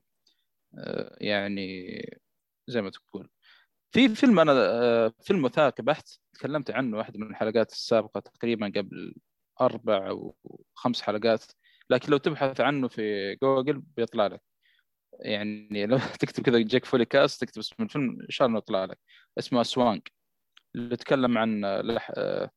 آه، 0.78 1.16
يعني 1.20 1.90
زي 2.68 2.82
ما 2.82 2.90
تقول. 2.90 3.28
في 3.92 4.08
فيلم 4.08 4.40
أنا 4.40 4.52
آه، 4.52 5.12
فيلم 5.22 5.44
وثائقي 5.44 5.82
بحت 5.82 6.08
تكلمت 6.34 6.70
عنه 6.70 6.96
واحدة 6.98 7.18
من 7.18 7.30
الحلقات 7.30 7.72
السابقة 7.72 8.20
تقريبا 8.20 8.72
قبل 8.76 9.14
أربع 9.60 10.08
أو 10.08 10.36
خمس 10.74 11.02
حلقات. 11.02 11.44
لكن 11.90 12.12
لو 12.12 12.18
تبحث 12.18 12.60
عنه 12.60 12.88
في 12.88 13.34
جوجل 13.42 13.82
بيطلع 13.96 14.26
لك. 14.26 14.42
يعني 15.20 15.86
لو 15.86 15.98
تكتب 16.20 16.44
كذا 16.44 16.58
Geek 16.58 16.84
Folly 16.84 17.04
Cast 17.04 17.40
تكتب 17.40 17.58
اسم 17.58 17.76
الفيلم 17.80 18.20
إن 18.22 18.30
شاء 18.30 18.48
الله 18.48 18.58
يطلع 18.58 18.84
لك. 18.84 18.98
اسمه 19.38 19.60
Aswang 19.60 20.12
اللي 20.76 20.96
تكلم 20.96 21.38
عن 21.38 21.64
آه، 21.64 22.50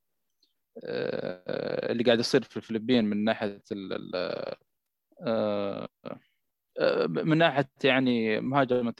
اللي 0.83 2.03
قاعد 2.03 2.19
يصير 2.19 2.43
في 2.43 2.57
الفلبين 2.57 3.05
من 3.05 3.23
ناحية 3.23 3.63
ال... 3.71 4.15
آه، 5.21 5.87
من 7.07 7.37
ناحية 7.37 7.69
يعني 7.83 8.39
مهاجمة 8.41 8.91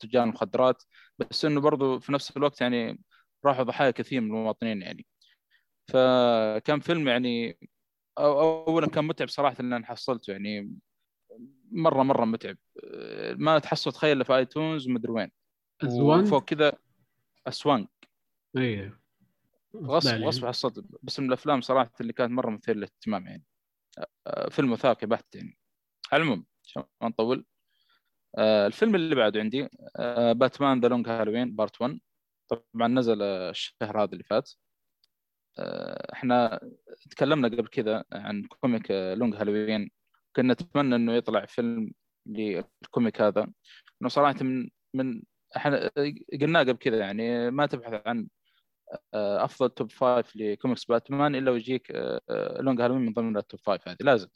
تجار 0.00 0.24
المخدرات 0.24 0.82
بس 1.18 1.44
إنه 1.44 1.60
برضو 1.60 1.98
في 1.98 2.12
نفس 2.12 2.36
الوقت 2.36 2.60
يعني 2.60 3.00
راحوا 3.44 3.64
ضحايا 3.64 3.90
كثير 3.90 4.20
من 4.20 4.26
المواطنين 4.26 4.82
يعني. 4.82 5.06
فكان 5.88 6.80
فيلم 6.80 7.08
يعني 7.08 7.58
اولا 8.18 8.86
كان 8.86 9.04
متعب 9.04 9.28
صراحة 9.28 9.56
ان 9.60 9.72
أنا 9.72 9.86
حصلته 9.86 10.30
يعني. 10.30 10.72
مره 11.72 12.02
مرة 12.02 12.24
متعب. 12.24 12.56
ما 13.36 13.58
تحصل 13.58 13.92
تخيل 13.92 14.24
في 14.24 14.36
آيتونز 14.36 14.88
ومدري 14.88 15.12
وين. 15.12 15.30
وفوق 15.84 16.44
كذا 16.44 16.72
أسوانك. 17.48 17.88
أيوه. 18.56 18.97
غصب 19.76 20.14
غصب 20.22 20.46
حصلت 20.46 20.84
بس 21.02 21.20
من 21.20 21.28
الأفلام 21.28 21.60
صراحة 21.60 21.92
اللي 22.00 22.12
كانت 22.12 22.32
مرة 22.32 22.50
مثيرة 22.50 22.76
للاهتمام 22.76 23.26
يعني. 23.26 23.44
فيلم 24.50 24.72
وثائقي 24.72 25.06
بحت 25.06 25.34
يعني. 25.34 25.58
على 26.12 26.22
العموم 26.22 26.46
عشان 26.64 26.82
ما 27.02 27.08
نطول. 27.08 27.44
الفيلم 28.38 28.94
اللي 28.94 29.14
بعده 29.14 29.40
عندي 29.40 29.68
Batman 30.34 30.80
The 30.80 30.88
Long 30.88 31.08
Halloween 31.08 31.56
Part 31.56 31.80
1 31.80 32.00
طبعا 32.48 32.88
نزل 32.88 33.22
الشهر 33.22 34.02
هذا 34.02 34.12
اللي 34.12 34.24
فات. 34.24 34.50
إحنا 36.12 36.60
تكلمنا 37.10 37.48
قبل 37.48 37.66
كذا 37.66 38.04
عن 38.12 38.42
comic 38.42 38.90
Long 38.90 39.34
Halloween. 39.34 39.90
كنا 40.36 40.52
نتمنى 40.52 40.94
إنه 40.94 41.12
يطلع 41.12 41.46
فيلم 41.46 41.92
لل 42.26 42.53
comic 42.53 43.20
هذا. 43.20 43.52
إنه 44.02 44.08
صراحة 44.08 44.42
من 44.42 44.70
من 44.94 45.22
إحنا 45.56 45.90
قلنا 46.40 46.60
قبل 46.60 46.76
كذا 46.76 46.98
يعني 46.98 47.50
ما 47.50 47.66
تبحث 47.66 48.02
عن 48.06 48.28
أفضل 49.14 49.70
top 49.70 49.90
five 49.90 50.36
ل 50.36 50.43
comics 50.43 50.84
باتمان 50.84 51.34
إلا 51.34 51.50
ويجيك 51.50 51.92
Long 52.60 52.80
Halloween 52.80 53.00
من 53.00 53.12
ضمن 53.12 53.36
ال 53.36 53.42
top 53.42 53.60
five 53.60 53.88
هذه. 53.88 53.96
لازم. 54.00 54.28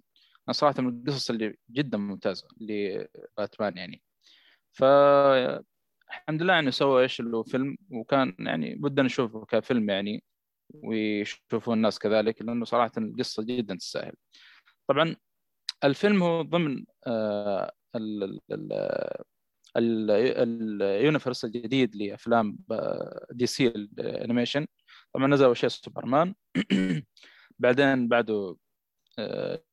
أنا 0.48 0.52
صراحة 0.52 0.82
من 0.82 0.88
القصص 0.88 1.30
اللي 1.30 1.56
جدا 1.70 1.98
ممتازة 1.98 2.48
لباتمان 2.60 3.76
يعني. 3.76 4.02
ف 4.72 4.84
الحمد 6.08 6.42
لله 6.42 6.58
انه 6.58 6.70
سوى 6.70 7.02
إيش 7.02 7.20
اللي 7.20 7.36
هو 7.36 7.42
فيلم 7.42 7.76
وكان 7.90 8.36
يعني 8.38 8.74
بدنا 8.74 9.02
نشوفه 9.02 9.44
كفيلم 9.44 9.90
يعني 9.90 10.24
ويشوفوا 10.74 11.74
الناس 11.74 11.98
كذلك 11.98 12.42
لأنه 12.42 12.64
صراحة 12.64 12.92
القصة 12.98 13.42
جدا 13.42 13.74
تستاهل. 13.74 14.12
طبعا 14.88 15.16
الفيلم 15.84 16.22
هو 16.22 16.42
ضمن 16.42 16.84
آه، 17.06 17.72
ال 19.76 19.95
universe 19.95 21.44
الجديد 21.44 21.96
لأفلام 21.96 22.58
DC 23.30 23.46
ال 23.46 23.66
animation 23.66 24.66
طبعا 25.14 25.26
نزل 25.26 25.44
أول 25.44 25.56
شيء 25.56 25.68
سوبرمان. 25.68 26.34
بعدين 27.58 28.08
بعده 28.08 28.56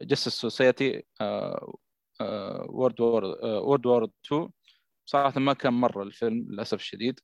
Justice 0.01 0.33
Society 0.33 1.03
World 2.69 3.01
War 3.01 3.23
World 3.43 3.85
War 3.85 4.03
2 4.25 4.49
صراحة 5.05 5.39
ما 5.39 5.53
كان 5.53 5.73
مرة 5.73 6.03
الفيلم 6.03 6.47
للأسف 6.51 6.79
الشديد. 6.79 7.19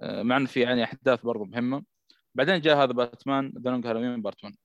آه، 0.00 0.22
مع 0.22 0.36
انه 0.36 0.46
في 0.46 0.60
يعني 0.60 0.84
أحداث 0.84 1.20
برضو 1.22 1.44
مهمة. 1.44 1.84
بعدين 2.34 2.60
جاء 2.60 2.76
هذا 2.76 2.92
Batman 2.92 3.52
The 3.64 3.70
Long 3.70 3.86
Halloween 3.86 4.22
Part 4.22 4.44
1 4.44 4.56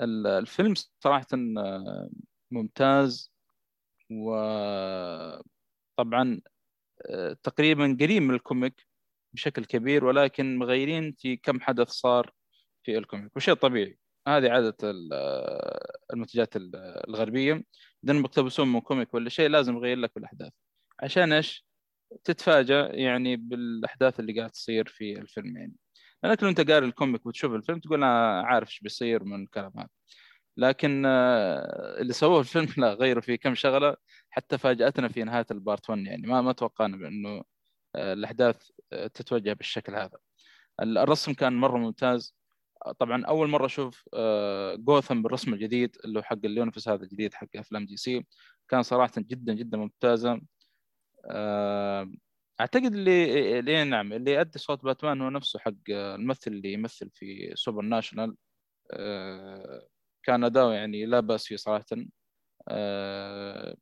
الفيلم 0.00 0.74
صراحة 1.00 1.26
آه، 1.58 2.10
ممتاز. 2.50 3.32
وطبعا 4.10 5.57
آه، 7.10 7.36
تقريبا 7.42 7.96
قريب 8.00 8.22
من 8.22 8.34
ال 8.34 8.43
comic 8.43 8.86
بشكل 9.32 9.64
كبير 9.64 10.04
ولكن 10.04 10.56
مغيرين 10.58 11.12
في 11.18 11.36
كم 11.36 11.60
حدث 11.60 11.88
صار 11.88 12.32
في 12.84 12.98
ال 12.98 13.03
comic. 13.03 13.36
وشيء 13.36 13.54
طبيعي. 13.54 13.98
هذه 14.28 14.50
عادة 14.50 14.76
المنتجات 16.12 16.56
الغربية. 17.08 17.64
إذا 18.04 18.12
بيقتبسون 18.12 18.68
من 18.72 18.80
comic 18.80 19.14
ولا 19.14 19.28
شيء 19.28 19.48
لازم 19.48 19.76
يغير 19.76 19.98
لك 19.98 20.16
الأحداث. 20.16 20.52
عشان 21.02 21.32
إيش؟ 21.32 21.68
تتفاجأ 22.24 22.90
يعني 22.92 23.36
بالأحداث 23.36 24.20
اللي 24.20 24.38
قاعد 24.38 24.50
تصير 24.50 24.88
في 24.88 25.18
الفيلم 25.18 25.56
يعني 25.56 25.74
لأنك 26.22 26.42
لو 26.42 26.48
أنت 26.48 26.70
قاري 26.70 26.86
ال 26.86 26.93
comic 26.93 27.26
وتشوف 27.26 27.52
الفيلم 27.54 27.80
تقول 27.80 28.04
أنا 28.04 28.42
عارف 28.42 28.68
إيش 28.68 28.80
بيصير 28.80 29.24
من 29.24 29.42
الكلام 29.42 29.72
هذا 29.76 29.88
لكن 30.58 31.04
آه، 31.06 32.00
اللي 32.00 32.12
سووه 32.12 32.40
الفيلم 32.40 32.68
لا 32.78 32.94
غيروا 32.94 33.22
فيه 33.22 33.36
كم 33.36 33.54
شغلة. 33.54 33.96
حتى 34.30 34.58
فاجأتنا 34.58 35.08
في 35.08 35.24
نهاية 35.24 35.46
ال 35.50 35.58
part 35.58 35.90
1 35.90 36.00
يعني 36.06 36.26
ما 36.26 36.40
ما 36.42 36.52
توقعنا 36.52 36.96
بأنه 36.96 37.42
آه، 37.96 38.12
الأحداث 38.12 38.70
آه، 38.92 39.06
تتوجه 39.06 39.52
بالشكل 39.52 39.94
هذا. 39.96 40.18
الرسم 40.82 41.34
كان 41.34 41.52
مرة 41.52 41.78
ممتاز. 41.78 42.36
طبعا 43.00 43.24
أول 43.26 43.48
مرة 43.50 43.66
أشوف 43.66 44.04
جوثم 44.76 45.22
بالرسم 45.22 45.54
الجديد 45.54 45.96
اللي 46.04 46.18
هو 46.18 46.22
حق 46.22 46.38
ال 46.44 46.49
universe 46.49 46.88
هذا 46.88 47.02
الجديد 47.04 47.34
حق 47.34 47.48
أفلام 47.56 47.86
DC 47.86 48.26
كان 48.68 48.82
صراحة 48.82 49.12
جدا 49.18 49.54
جدا 49.54 49.78
ممتازة. 49.78 50.40
أعتقد 52.60 52.94
اللي 52.94 53.58
اللي 53.58 53.84
نعم 53.84 54.12
اللي 54.12 54.32
يؤدي 54.34 54.58
صوت 54.58 54.84
باتمان 54.84 55.20
هو 55.22 55.30
نفسه 55.30 55.58
حق 55.58 55.72
الممثل 55.90 56.50
اللي 56.52 56.72
يمثل 56.72 57.10
في 57.14 57.52
Supernatural. 57.56 58.36
كان 60.28 60.44
اداؤه 60.44 60.74
يعني 60.74 61.06
لا 61.06 61.20
بأس 61.20 61.46
فيه 61.46 61.56
صراحة. 61.56 61.84
أه 62.68 63.76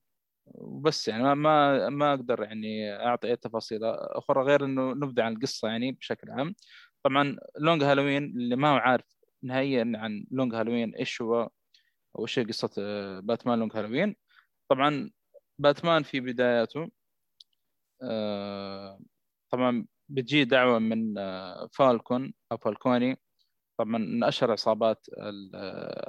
وبس 0.46 1.08
يعني 1.08 1.34
ما 1.36 1.88
ما 1.90 2.14
أقدر 2.14 2.42
يعني 2.44 2.92
أعطي 2.96 3.28
أي 3.30 3.36
تفاصيل 3.36 3.80
أخرى 3.84 4.42
غير 4.44 4.64
إنه 4.64 4.92
نبدأ 4.92 5.24
عن 5.24 5.32
القصة 5.36 5.68
يعني 5.68 5.92
بشكل 5.92 6.30
عام. 6.30 6.54
طبعا 7.04 7.36
Long 7.60 7.82
Halloween 7.84 8.24
اللي 8.24 8.56
ما 8.56 8.68
هو 8.70 8.76
عارف 8.76 9.06
نهائيا 9.42 9.92
عن 9.96 10.26
Long 10.30 10.54
Halloween 10.54 10.94
إيش 10.96 11.22
هو 11.22 11.50
أو 12.18 12.22
إيش 12.24 12.38
قصة 12.40 12.70
آه، 12.80 13.20
Batman 13.20 13.58
Long 13.58 13.72
Halloween. 13.76 14.16
طبعا 14.70 15.10
باتمان 15.58 16.02
في 16.04 16.20
بداياته 16.20 16.90
أه 18.02 19.00
طبعا 19.50 19.86
بتجي 20.08 20.44
دعوة 20.44 20.78
من 20.78 21.14
فالكون 21.72 22.24
آه، 22.24 22.32
أو 22.52 22.58
فالكوني. 22.58 23.18
طبعا 23.78 23.98
من 23.98 24.24
أشهر 24.24 24.52
عصابات 24.52 25.06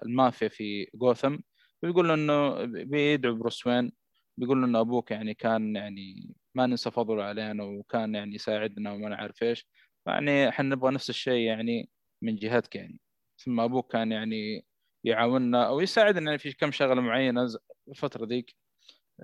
المافيا 0.06 0.48
في 0.48 0.88
جوثم. 0.96 1.38
بيقول 1.84 2.12
إنه 2.12 2.64
بيدعو 2.66 3.36
بروس 3.36 3.68
وين. 3.68 3.92
بيقول 4.38 4.64
إنه 4.64 4.80
أبوك 4.80 5.12
يعني 5.12 5.34
كان 5.34 5.76
يعني 5.76 6.36
ما 6.56 6.66
ننسى 6.66 6.92
فضله 6.92 7.24
علينا 7.24 7.64
وكان 7.64 8.16
يعني 8.16 8.36
يساعدنا 8.36 8.92
وما 8.94 9.10
نعرف 9.10 9.44
إيش. 9.44 9.68
يعني 10.08 10.50
إحنا 10.50 10.66
نبغى 10.76 10.92
نفس 10.92 11.10
الشيء 11.10 11.40
يعني 11.48 11.90
من 12.22 12.36
جهتك 12.36 12.76
يعني. 12.76 13.02
ثم 13.46 13.60
أبوك 13.60 13.92
كان 13.92 14.12
يعني 14.12 14.66
يعاوننا 15.04 15.68
أو 15.68 15.80
يساعدنا 15.80 16.26
يعني 16.26 16.40
في 16.40 16.54
كم 16.54 16.72
شغلة 16.72 17.02
معينة 17.02 17.48
الفترة 17.90 18.26
ذيك. 18.26 18.56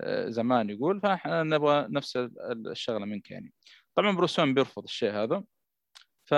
آه، 0.00 0.28
زمان 0.28 0.70
يقول. 0.70 1.00
فإحنا 1.00 1.42
نبغى 1.42 1.86
نفس 1.90 2.18
الشغلة 2.70 3.04
منك 3.06 3.30
يعني. 3.30 3.52
طبعا 3.94 4.16
بروس 4.16 4.38
وين 4.38 4.54
بيرفض 4.54 4.82
الشيء 4.84 5.10
هذا. 5.12 5.44
ف 6.24 6.34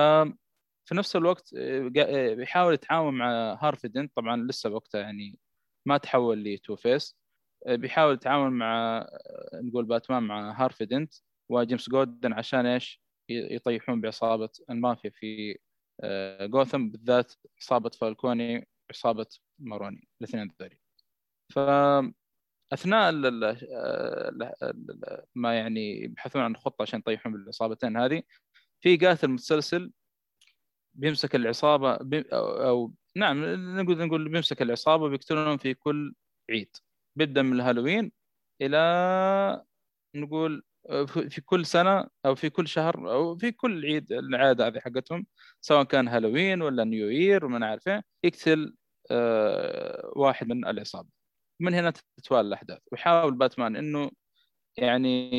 في 0.87 0.95
نفس 0.95 1.17
الوقت 1.17 1.55
آه، 1.57 1.91
آه، 1.99 2.35
بيحاول 2.35 2.75
يتعاون 2.75 3.15
مع 3.15 3.59
هارفي 3.63 3.89
دنت 3.89 4.17
طبعا 4.17 4.37
لسه 4.37 4.71
وقتها 4.71 5.01
يعني 5.01 5.39
ما 5.87 5.99
تحول 5.99 6.45
ل 6.45 6.77
Two-Face 6.77 7.17
آه، 7.67 7.77
بيحاول 7.77 8.15
يتعاون 8.15 8.53
مع 8.53 9.07
نقول 9.55 9.85
باتمان 9.85 10.23
مع 10.23 10.65
هارفي 10.65 10.85
دنت 10.85 11.15
وجيمس 11.49 11.91
جوردن 11.91 12.33
عشان 12.33 12.67
إيش؟ 12.67 13.03
يطيحون 13.31 14.01
بعصابة 14.01 14.51
المافيا 14.71 15.11
في 15.11 15.59
جوثم 16.43 16.89
بالذات 16.89 17.33
عصابة 17.61 17.91
فالكوني 17.91 18.69
عصابة 18.91 19.27
ماروني 19.59 20.09
الاثنين 20.21 20.53
ذولي. 20.63 20.79
ف 21.53 21.59
أثناء 22.73 23.13
ما 25.35 25.55
يعني 25.59 26.03
يبحثون 26.05 26.43
عن 26.43 26.57
خطة 26.57 26.83
عشان 26.83 26.99
يطيحون 26.99 27.33
بالعصابتين 27.33 27.97
هذه 27.97 28.23
في 28.81 28.97
قاتل 28.97 29.29
متسلسل 29.29 29.93
بيمسك 30.97 31.35
العصابة 31.35 31.97
بي 31.97 32.25
أو, 32.33 32.93
نعم 33.17 33.45
نقول 33.81 34.07
نقول 34.07 34.29
بيمسك 34.29 34.63
العصابة 34.63 35.09
بيقتلونهم 35.09 35.57
في 35.57 35.75
كل 35.75 36.15
عيد. 36.51 36.77
بيبدا 37.17 37.43
من 37.43 37.53
الهالوين 37.53 38.13
إلى 38.63 39.65
نقول 40.17 40.63
في 41.29 41.41
كل 41.45 41.67
سنة 41.67 42.09
أو 42.27 42.35
في 42.35 42.51
كل 42.51 42.69
شهر 42.69 43.13
أو 43.13 43.37
في 43.39 43.53
كل 43.53 43.85
عيد 43.87 44.13
العادة 44.13 44.67
هذه 44.67 44.81
حقتهم 44.81 45.27
سواء 45.61 45.85
كان 45.85 46.09
هالوين 46.09 46.63
ولا 46.63 46.85
New 46.85 47.09
Year 47.09 47.45
وما 47.45 47.79
إيه 47.87 48.05
يقتل 48.25 48.75
آه 49.11 50.13
واحد 50.17 50.49
من 50.49 50.67
العصابة. 50.67 51.09
من 51.61 51.75
هنا 51.75 51.93
تتوالى 52.17 52.49
الأحداث. 52.49 52.79
ويحاول 52.93 53.35
باتمان 53.35 53.77
إنه 53.77 54.11
يعني 54.79 55.31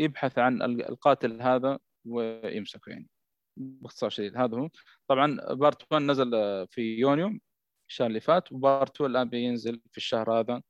يبحث 0.00 0.38
عن 0.38 0.62
القاتل 0.62 1.42
هذا 1.42 1.78
ويمسكه 2.06 2.90
يعني. 2.90 3.08
باختصار 3.56 4.10
شديد. 4.10 4.36
هذا 4.36 4.58
هو. 4.58 4.68
طبعا 5.08 5.54
Part 5.54 5.92
1 5.92 6.02
نزل 6.02 6.30
في 6.70 6.96
يونيو 6.98 7.30
الشهر 7.88 8.06
اللي 8.06 8.20
فات 8.20 8.52
و 8.52 8.60
Part 8.60 8.94
2 8.94 9.10
الآن 9.10 9.28
بينزل 9.28 9.80
في 9.90 9.96
الشهر 9.96 10.40
هذا 10.40 10.62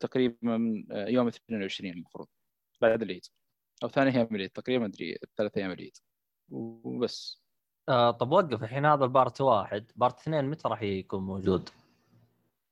تقريبا 0.00 0.36
من 0.42 0.84
يوم 0.90 1.26
22 1.26 1.90
المفروض 1.92 2.26
بعد 2.80 3.02
العيد. 3.02 3.26
أو 3.82 3.88
ثاني 3.88 4.10
أيام 4.10 4.28
العيد 4.34 4.50
تقريبا 4.50 4.86
أدري 4.86 5.18
ثلاث 5.36 5.56
أيام 5.58 5.70
العيد. 5.70 5.96
وبس. 6.48 7.42
آه 7.88 8.10
طب 8.10 8.32
وقف 8.32 8.62
الحين 8.62 8.84
هذا 8.86 9.04
ال 9.04 9.11
Part 9.11 9.40
واحد. 9.40 9.92
Part 9.96 10.20
اثنين 10.20 10.44
متى 10.44 10.68
راح 10.68 10.82
يكون 10.82 11.22
موجود؟ 11.22 11.68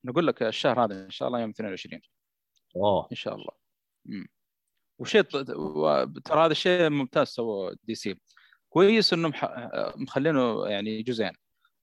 نقول 0.05 0.27
لك 0.27 0.43
الشهر 0.43 0.85
هذا 0.85 1.05
إن 1.05 1.09
شاء 1.09 1.27
الله 1.27 1.39
يوم 1.39 1.49
22 1.49 2.01
أوه. 2.75 3.07
إن 3.11 3.15
شاء 3.15 3.35
الله. 3.35 3.51
مم. 4.05 4.27
وشيء 4.99 5.21
ترى 5.21 6.45
هذا 6.45 6.51
الشيء 6.51 6.89
ممتاز 6.89 7.27
سوى 7.27 7.75
DC. 7.83 8.19
كويس 8.73 9.13
انهم 9.13 9.33
ح- 9.33 9.69
مخلينه 9.95 10.67
يعني 10.67 11.01
جزئين. 11.01 11.31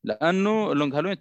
لأنه 0.04 0.74
Long 0.74 0.94
Halloween 0.94 1.16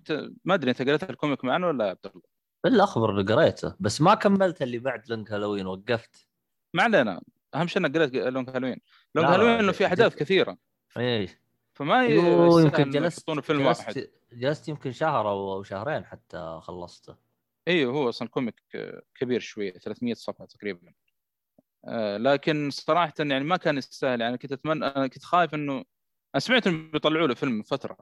ما 0.46 0.54
أدري 0.54 0.72
أنت 0.72 0.82
قريت 0.82 1.10
ال 1.10 1.16
comic 1.16 1.46
معنا 1.46 1.68
ولا 1.68 1.86
يا 1.86 1.90
عبد 1.90 2.06
الله؟ 2.06 2.22
الا 2.66 2.84
اخبر 2.84 3.10
اللي 3.12 3.34
قريته 3.34 3.76
بس 3.80 4.02
ما 4.02 4.16
كملت 4.16 4.62
اللي 4.62 4.80
بعد 4.80 5.10
Long 5.10 5.32
Halloween 5.32 5.68
وقفت. 5.68 6.28
ما 6.74 6.84
علينا. 6.84 7.22
أهم 7.56 7.68
شيء 7.68 7.82
إنك 7.82 7.98
قريت 7.98 8.14
Long 8.14 8.50
Halloween. 8.50 8.78
Long 9.16 9.28
Halloween 9.30 9.50
إنه 9.52 9.72
في 9.72 9.86
أحداث 9.86 10.16
كثيرة. 10.16 10.58
إيه. 10.98 11.42
فما 11.74 12.06
يمكن 12.06 12.90
جلست 12.90 13.32
فيلم 13.32 13.68
جلست 13.68 13.80
واحد. 13.80 14.08
جلست 14.34 14.68
يمكن 14.70 14.92
شهر 14.92 15.30
أو 15.30 15.64
شهرين 15.64 16.06
حتى 16.06 16.60
خلصته. 16.62 17.16
أيوه 17.68 17.94
هو 17.94 18.10
أصلا 18.10 18.28
comic 18.28 18.62
كبير 19.16 19.40
شوية 19.40 19.72
300 19.74 20.14
صفحة 20.14 20.46
تقريبا. 20.46 20.94
لكن 22.18 22.70
صراحة 22.72 23.14
يعني 23.20 23.44
ما 23.44 23.58
كان 23.58 23.78
يستاهل 23.78 24.22
يعني 24.22 24.38
كنت 24.38 24.52
اتمنى 24.52 24.86
أنا 24.86 25.08
كنت 25.08 25.24
خايف 25.24 25.54
انه 25.54 25.74
أنا 26.36 26.40
سمعت 26.40 26.68
إنه 26.68 26.92
بيطلعوا 26.92 27.28
له 27.28 27.34
فيلم 27.34 27.64
فترة. 27.64 27.98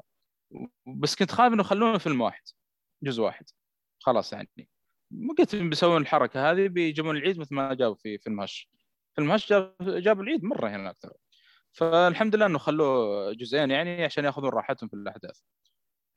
بس 0.88 1.16
كنت 1.16 1.32
خايف 1.32 1.54
إنه 1.54 1.62
يخلونه 1.62 1.98
فيلم 1.98 2.22
واحد 2.22 2.44
جزء 3.04 3.24
واحد. 3.24 3.46
خلاص 4.00 4.34
يعني. 4.34 4.70
قلت 5.40 5.56
بيسوون 5.56 6.02
الحركة 6.02 6.52
هذه 6.52 6.68
بيجيبون 6.68 7.18
العيد 7.18 7.40
مثل 7.40 7.56
ما 7.56 7.74
جابوا 7.74 7.96
في 7.96 8.18
فيلم 8.18 8.42
Hush. 8.42 8.70
فيلم 9.16 9.32
Hush 9.32 9.50
جاب 9.50 9.76
جابوا 9.82 10.24
العيد 10.24 10.44
مرة 10.44 10.70
هنا 10.70 10.90
أكثر. 10.90 11.14
فالحمد 11.72 12.36
لله 12.36 12.46
إنه 12.46 12.58
خلوه 12.58 13.34
جزئين 13.34 13.72
يعني 13.72 14.06
عشان 14.06 14.26
ياخذون 14.26 14.50
راحتهم 14.50 14.90
في 14.90 14.96
الأحداث. 14.96 15.40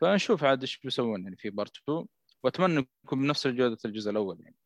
فنشوف 0.00 0.44
عاد 0.44 0.60
إيش 0.60 0.78
بيسوون 0.78 1.24
يعني 1.24 1.36
في 1.36 1.50
Part 1.50 1.76
2 1.76 2.06
وأتمنى 2.44 2.88
يكون 3.04 3.18
بنفس 3.22 3.46
جودة 3.46 3.78
الجزء 3.84 4.10
الأول 4.10 4.40
يعني. 4.40 4.56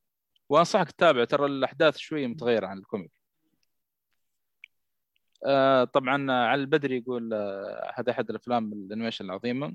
وأنصحك 0.49 0.91
تتابع 0.93 1.25
ترى 1.25 1.47
الأحداث 1.47 1.97
شوية 1.97 2.27
متغيرة 2.27 2.67
عن 2.67 2.79
ال 2.79 2.84
comic. 2.84 3.13
آه 5.47 5.85
طبعا 5.85 6.33
علي 6.33 6.63
البدري 6.63 6.97
يقول 6.99 7.35
آه 7.35 7.93
هذا 7.95 8.11
أحد 8.11 8.31
الأفلام 8.31 8.73
ال 8.73 8.78
animation 8.78 9.25
العظيمة 9.25 9.75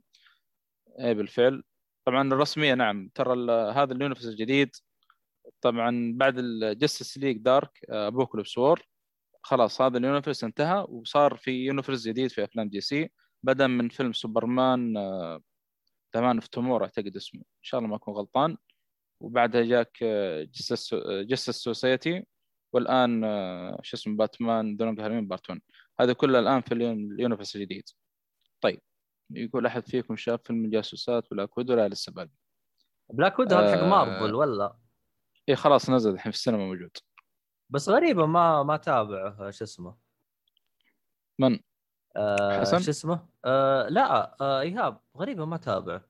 اي 1.00 1.14
بالفعل. 1.14 1.64
طبعا 2.06 2.28
الرسمية 2.34 2.74
نعم 2.74 3.10
ترى 3.16 3.52
هذا 3.52 3.94
ال 3.94 3.97
universe 3.97 4.26
الجديد. 4.26 4.76
طبعا 5.62 6.14
بعد 6.16 6.36
ال 6.38 6.48
Justice 6.48 7.18
League 7.18 7.38
Dark 7.38 7.80
Apokolips 7.90 8.58
War 8.58 8.82
خلاص 9.44 9.82
هذا 9.82 9.98
ال 9.98 10.03
universe 10.03 10.44
انتهى 10.44 10.86
وصار 10.90 11.36
في 11.38 11.52
universe 11.52 12.08
جديد 12.08 12.32
في 12.32 12.44
أفلام 12.44 12.70
DC 12.70 13.12
بدا 13.44 13.68
من 13.68 13.90
فيلم 13.90 14.14
Superman 14.14 14.94
Man 16.14 16.36
of 16.36 16.48
Tomorrow 16.48 16.84
أعتقد 16.84 17.16
اسمه. 17.16 17.42
إن 17.42 17.64
شاء 17.64 17.80
الله 17.80 17.90
ما 17.90 17.96
أكون 17.96 18.14
غلطان. 18.14 18.58
وبعدها 19.20 19.62
جاك 19.64 20.04
Justice 20.54 20.94
Justice 21.06 21.56
Society 21.56 22.26
والآن 22.74 23.24
آه، 23.24 23.80
شو 23.84 23.98
اسمه 23.98 24.18
باتمان 24.18 24.78
Long 24.78 25.02
Halloween 25.02 25.28
Part 25.28 25.50
1 25.50 25.62
هذا 26.00 26.14
كله 26.14 26.40
الآن 26.40 26.62
في 26.62 26.74
ال 26.74 26.81
uni- 26.81 27.12
ال 27.14 27.18
universe 27.18 27.56
الجديد 27.56 27.84
طيب 28.62 28.82
يقول 29.32 29.66
أحد 29.66 29.88
فيكم 29.88 30.16
شاف 30.16 30.42
فيلم 30.44 30.66
الجاسوسات 30.66 31.32
ولا 31.32 31.46
كود 31.46 31.72
ولا 31.72 31.88
لسه 31.90 32.12
باقي 32.12 32.30
بلاك 33.10 33.40
ويدو 33.40 33.56
هذا 33.56 33.72
حق 33.76 33.84
آه. 33.84 33.90
مارفل 33.90 34.36
ولا 34.36 34.78
اي 35.50 35.56
خلاص 35.56 35.90
نزل 35.90 36.14
الحين 36.14 36.32
في 36.32 36.38
السينما 36.38 36.66
موجود 36.66 36.98
بس 37.70 37.90
غريبة 37.90 38.26
ما 38.26 38.64
ما 38.64 38.78
تابع 38.78 39.50
شو 39.52 39.64
اسمه 39.64 39.98
من؟ 41.40 41.60
آه 42.18 42.60
حسن؟ 42.62 42.80
شو 42.80 42.90
اسمه 42.90 43.30
آه 43.46 43.88
لا 43.90 44.38
آه 44.42 44.62
إيهاب 44.62 45.02
غريبة 45.18 45.46
ما 45.46 45.58
تابع 45.58 46.02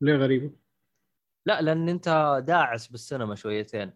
ليه 0.00 0.14
غريبة؟ 0.16 0.50
لا 1.46 1.62
لأن 1.62 1.88
أنت 1.88 2.40
داعس 2.46 2.88
بالسينما 2.88 3.34
شويتين. 3.34 3.92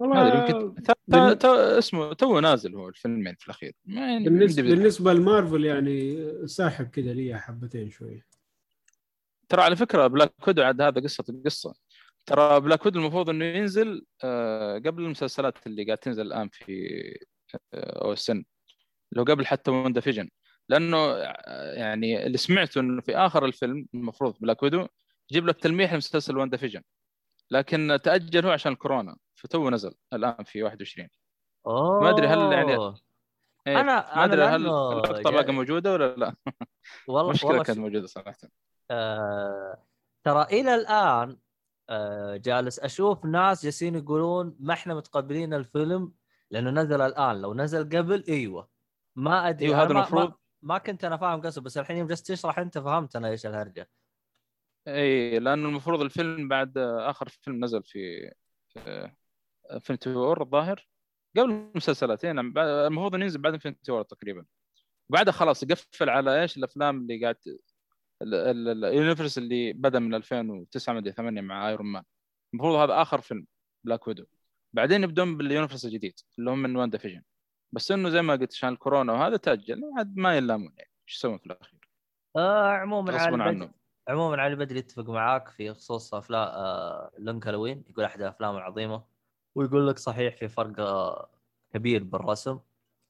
ما 0.00 0.26
ادري 0.26 0.38
يمكن 0.38 1.46
اسمه 1.54 2.12
تو 2.12 2.40
نازل 2.40 2.74
هو 2.74 2.88
الفيلمين 2.88 3.34
في 3.34 3.46
الأخير. 3.46 3.72
يعني 3.86 4.24
بالنسبة 4.24 4.62
بالنسبة 4.62 5.12
لمارفل 5.12 5.64
يعني 5.64 6.28
ساحب 6.46 6.90
كذا 6.90 7.12
لي 7.12 7.38
حبتين 7.38 7.90
شوية. 7.90 8.26
ترى 9.48 9.62
على 9.62 9.76
فكرة 9.76 10.06
Black 10.06 10.32
Widow 10.46 10.62
عاد 10.62 10.80
هذا 10.80 11.00
قصة 11.00 11.24
القصة 11.28 11.74
ترى 12.26 12.60
Black 12.60 12.86
Widow 12.86 13.00
المفروض 13.00 13.30
إنه 13.30 13.44
ينزل 13.44 14.06
آه، 14.24 14.78
قبل 14.78 15.02
المسلسلات 15.02 15.66
اللي 15.66 15.84
قاعد 15.84 15.98
تنزل 15.98 16.26
الآن 16.26 16.48
في 16.48 17.18
أو 17.74 18.12
السن 18.12 18.44
لو 19.12 19.22
قبل 19.24 19.46
حتى 19.46 19.70
WandaVision 19.70 20.28
لأنه 20.68 20.96
آه، 20.98 21.74
يعني 21.74 22.26
اللي 22.26 22.38
سمعته 22.38 22.80
إنه 22.80 23.00
في 23.00 23.16
آخر 23.16 23.44
الفيلم 23.44 23.86
المفروض 23.94 24.36
Black 24.40 24.62
Widow 24.62 24.86
يجيب 25.30 25.46
لك 25.46 25.56
تلميح 25.60 25.92
لمسلسل 25.92 26.38
WandaVision 26.38 26.82
لكن 27.50 27.98
تأجل 28.02 28.46
هو 28.46 28.52
عشان 28.52 28.72
الكورونا 28.72 29.16
فتو 29.34 29.70
نزل 29.70 29.94
الآن 30.12 30.44
في 30.44 30.62
21 30.62 31.08
اوه 31.66 32.00
ما 32.02 32.10
أدري 32.10 32.26
هل 32.26 32.52
يعني- 32.52 32.72
إيه، 33.66 33.76
أنا- 33.76 33.84
ما 33.84 33.90
أنا 33.90 34.24
ادري 34.24 34.42
هل 34.42 34.54
اللقطة 34.66 35.30
باقي 35.30 35.52
موجودة 35.52 35.92
ولا 35.92 36.14
لا. 36.16 36.34
والله 37.08 37.30
مشكلة 37.32 37.48
والله 37.50 37.62
كانت 37.64 37.78
موجودة 37.78 38.06
صراحة. 38.06 38.36
آه 38.90 39.84
ترى 40.24 40.42
إلى 40.42 40.74
الآن 40.74 41.38
آه 41.90 42.36
جالس 42.36 42.78
أشوف 42.80 43.24
ناس 43.24 43.62
جالسين 43.64 43.94
يقولون 43.94 44.56
ما 44.60 44.74
إحنا 44.74 44.94
متقبلين 44.94 45.54
الفيلم 45.54 46.12
لأنه 46.50 46.70
نزل 46.70 47.00
الآن. 47.00 47.40
لو 47.40 47.54
نزل 47.54 47.84
قبل 47.98 48.24
إيوه. 48.28 48.68
ما 49.16 49.48
أدري 49.48 49.66
أيوه 49.68 49.82
هذا 49.82 49.84
ما- 49.92 49.92
المفروض 50.00 50.28
ما, 50.28 50.34
ما 50.62 50.78
كنت 50.78 51.04
أنا 51.04 51.16
فاهم 51.16 51.40
قصده 51.40 51.62
بس 51.62 51.78
الحين 51.78 51.96
يوم 51.96 52.06
جالس 52.08 52.22
تشرح 52.22 52.58
أنت 52.58 52.78
فهمت 52.78 53.16
أنا 53.16 53.28
إيش 53.28 53.46
الهرجة. 53.46 53.90
اي 54.88 55.38
لأنه 55.38 55.68
المفروض 55.68 56.00
الفيلم 56.00 56.48
بعد 56.48 56.78
آخر 56.78 57.28
فيلم 57.28 57.64
نزل 57.64 57.82
في 57.84 58.32
Infinity 59.72 60.10
War 60.10 60.42
الظاهر. 60.42 60.88
قبل 61.36 61.50
المسلسلات 61.50 62.24
المفروض 62.24 63.14
إنه 63.14 63.24
ينزل 63.24 63.40
بعد 63.40 63.52
Infinity 63.52 63.92
War 63.92 64.02
تقريبا. 64.02 64.44
بعدها 65.08 65.32
خلاص 65.32 65.62
يقفل 65.62 66.08
على 66.10 66.42
إيش؟ 66.42 66.56
الأفلام 66.56 66.98
اللي 66.98 67.22
قاعد 67.22 67.36
ال- 68.22 68.34
ال- 68.34 68.68
ال- 68.68 68.84
ال 68.84 68.90
universe 68.90 69.38
اللي 69.38 69.72
بدأ 69.72 69.98
من 69.98 70.14
2009 70.14 70.92
مدري 70.94 71.12
8 71.12 71.40
مع 71.40 71.68
Iron 71.68 71.86
Man 71.86 72.02
المفروض 72.54 72.74
هذا 72.74 73.02
آخر 73.02 73.20
فيلم 73.20 73.46
Black 73.84 74.08
Widow 74.08 74.24
بعدين 74.72 75.02
يبدون 75.02 75.36
بال 75.36 75.46
universe 75.46 75.84
الجديد 75.84 76.14
اللي 76.38 76.50
هم 76.50 76.58
من 76.62 76.76
WandaVision 76.76 77.22
بس 77.72 77.90
إنه 77.92 78.08
زي 78.08 78.22
ما 78.22 78.32
قلت 78.32 78.52
عشان 78.52 78.68
الكورونا 78.68 79.12
وهذا 79.12 79.36
تأجل 79.36 79.80
عاد 79.98 80.16
ما 80.16 80.36
يلامون 80.36 80.72
يعني. 80.78 80.90
إيش 81.08 81.16
يسوون 81.16 81.38
في 81.38 81.46
الأخير؟ 81.46 81.88
آه 82.36 82.68
عموما 82.72 83.12
غصبا 83.12 83.28
البدري 83.28 83.42
عنه 83.48 83.83
عموما 84.08 84.42
علي 84.42 84.56
بدري 84.56 84.78
يتفق 84.78 85.10
معاك 85.10 85.48
في 85.48 85.74
خصوص 85.74 86.14
أفلام 86.14 86.48
آه 86.48 87.10
Long 87.18 87.46
Halloween 87.46 87.84
يقول 87.90 88.04
أحد 88.04 88.20
الافلام 88.20 88.56
العظيمة 88.56 89.04
ويقول 89.54 89.88
لك 89.88 89.98
صحيح 89.98 90.36
في 90.36 90.48
فرق 90.48 90.80
آه 90.80 91.30
كبير 91.74 92.04
بالرسم. 92.04 92.58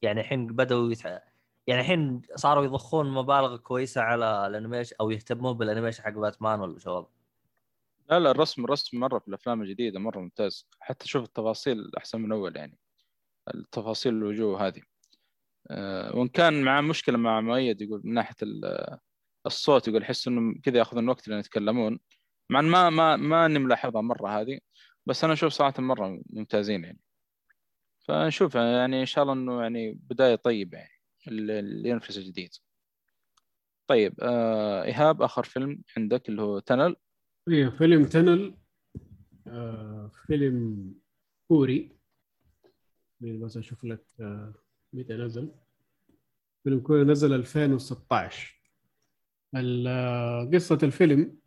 يعني 0.01 0.21
الحين 0.21 0.47
بدأوا 0.47 0.91
يتح... 0.91 1.21
يعني 1.67 1.81
الحين 1.81 2.21
صاروا 2.35 2.65
يضخون 2.65 3.11
مبالغ 3.11 3.57
كويسة 3.57 4.01
على 4.01 4.47
ال 4.47 4.52
animation 4.52 4.95
أو 5.01 5.11
يهتمون 5.11 5.53
بال 5.53 5.62
animation 5.62 6.03
حق 6.03 6.11
باتمان 6.11 6.59
ولا 6.59 6.79
شغل 6.79 7.07
لا 8.09 8.19
لا 8.19 8.31
الرسم 8.31 8.65
الرسم 8.65 8.99
مرة 8.99 9.19
في 9.19 9.27
الأفلام 9.27 9.61
الجديدة 9.61 9.99
مرة 9.99 10.19
ممتاز. 10.19 10.67
حتى 10.79 11.07
شوف 11.07 11.23
التفاصيل 11.23 11.91
أحسن 11.97 12.21
من 12.21 12.31
أول 12.31 12.55
يعني 12.55 12.77
التفاصيل 13.55 14.13
الوجوه 14.13 14.67
هذه. 14.67 14.81
أه 15.67 16.15
وإن 16.15 16.27
كان 16.27 16.63
مع 16.63 16.81
مشكلة 16.81 17.17
مع 17.17 17.41
مؤيد 17.41 17.81
يقول 17.81 18.01
من 18.03 18.13
ناحية 18.13 18.35
الصوت 19.45 19.87
يقول 19.87 20.01
احس 20.01 20.27
إنه 20.27 20.55
كذا 20.63 20.77
ياخذون 20.77 21.09
وقت 21.09 21.27
لين 21.27 21.39
يتكلمون. 21.39 21.99
مع 22.49 22.61
ما 22.61 22.89
ما 22.89 23.15
ما 23.15 23.45
إني 23.45 23.59
ملاحظها 23.59 24.01
مرة 24.01 24.41
هذه 24.41 24.59
بس 25.05 25.23
أنا 25.23 25.33
أشوف 25.33 25.53
صراحة 25.53 25.81
مرة 25.81 26.21
ممتازين 26.29 26.83
يعني. 26.83 26.99
فنشوف 28.07 28.55
يعني 28.55 29.01
إن 29.01 29.05
شاء 29.05 29.23
الله 29.23 29.33
إنه 29.33 29.61
يعني 29.61 29.91
بداية 29.91 30.35
طيبة 30.35 30.77
يعني 30.77 30.91
ال- 31.27 31.51
ال 31.51 31.58
universe 31.58 32.17
الجديد 32.17 32.49
طيب 33.87 34.13
آه 34.21 34.83
إيهاب 34.83 35.21
آخر 35.21 35.43
فيلم 35.43 35.81
عندك 35.97 36.29
اللي 36.29 36.41
هو 36.41 36.59
Tunnel. 36.59 36.95
إيه 37.49 37.69
فيلم 37.69 38.05
Tunnel 38.05 38.57
آه 39.47 40.11
فيلم 40.27 40.93
كوري. 41.47 41.97
بس 43.19 43.57
أشوف 43.57 43.83
لك 43.85 44.05
آه 44.19 44.53
متى 44.93 45.13
نزل؟ 45.13 45.51
فيلم 46.63 46.79
كوري 46.79 47.03
نزل 47.03 47.33
2016 47.33 48.51
ال- 48.51 48.55
آه، 48.55 48.64
قصة 50.53 50.79
الفيلم 50.83 51.37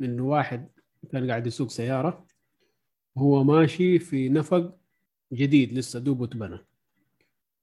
انه 0.00 0.24
واحد 0.28 0.68
كان 1.12 1.30
قاعد 1.30 1.46
يسوق 1.46 1.68
سيارة 1.70 2.26
وهو 3.16 3.44
ماشي 3.44 3.98
في 3.98 4.28
نفق 4.28 4.76
جديد 5.32 5.72
لسه 5.72 6.00
دوبه 6.00 6.24
اتبنى 6.24 6.58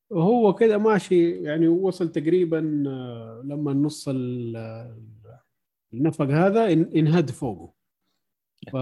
وهو 0.09 0.53
كده 0.55 0.77
ماشي 0.77 1.31
يعني 1.43 1.67
وصل 1.67 2.11
تقريبا 2.11 2.83
آه، 2.87 3.41
لما 3.45 3.73
نص 3.73 4.07
ال- 4.09 4.55
ال- 4.57 5.39
النفق 5.93 6.25
هذا 6.25 6.67
إن- 6.67 6.95
انهد 6.95 7.31
فوقه. 7.31 7.73
ف... 8.71 8.75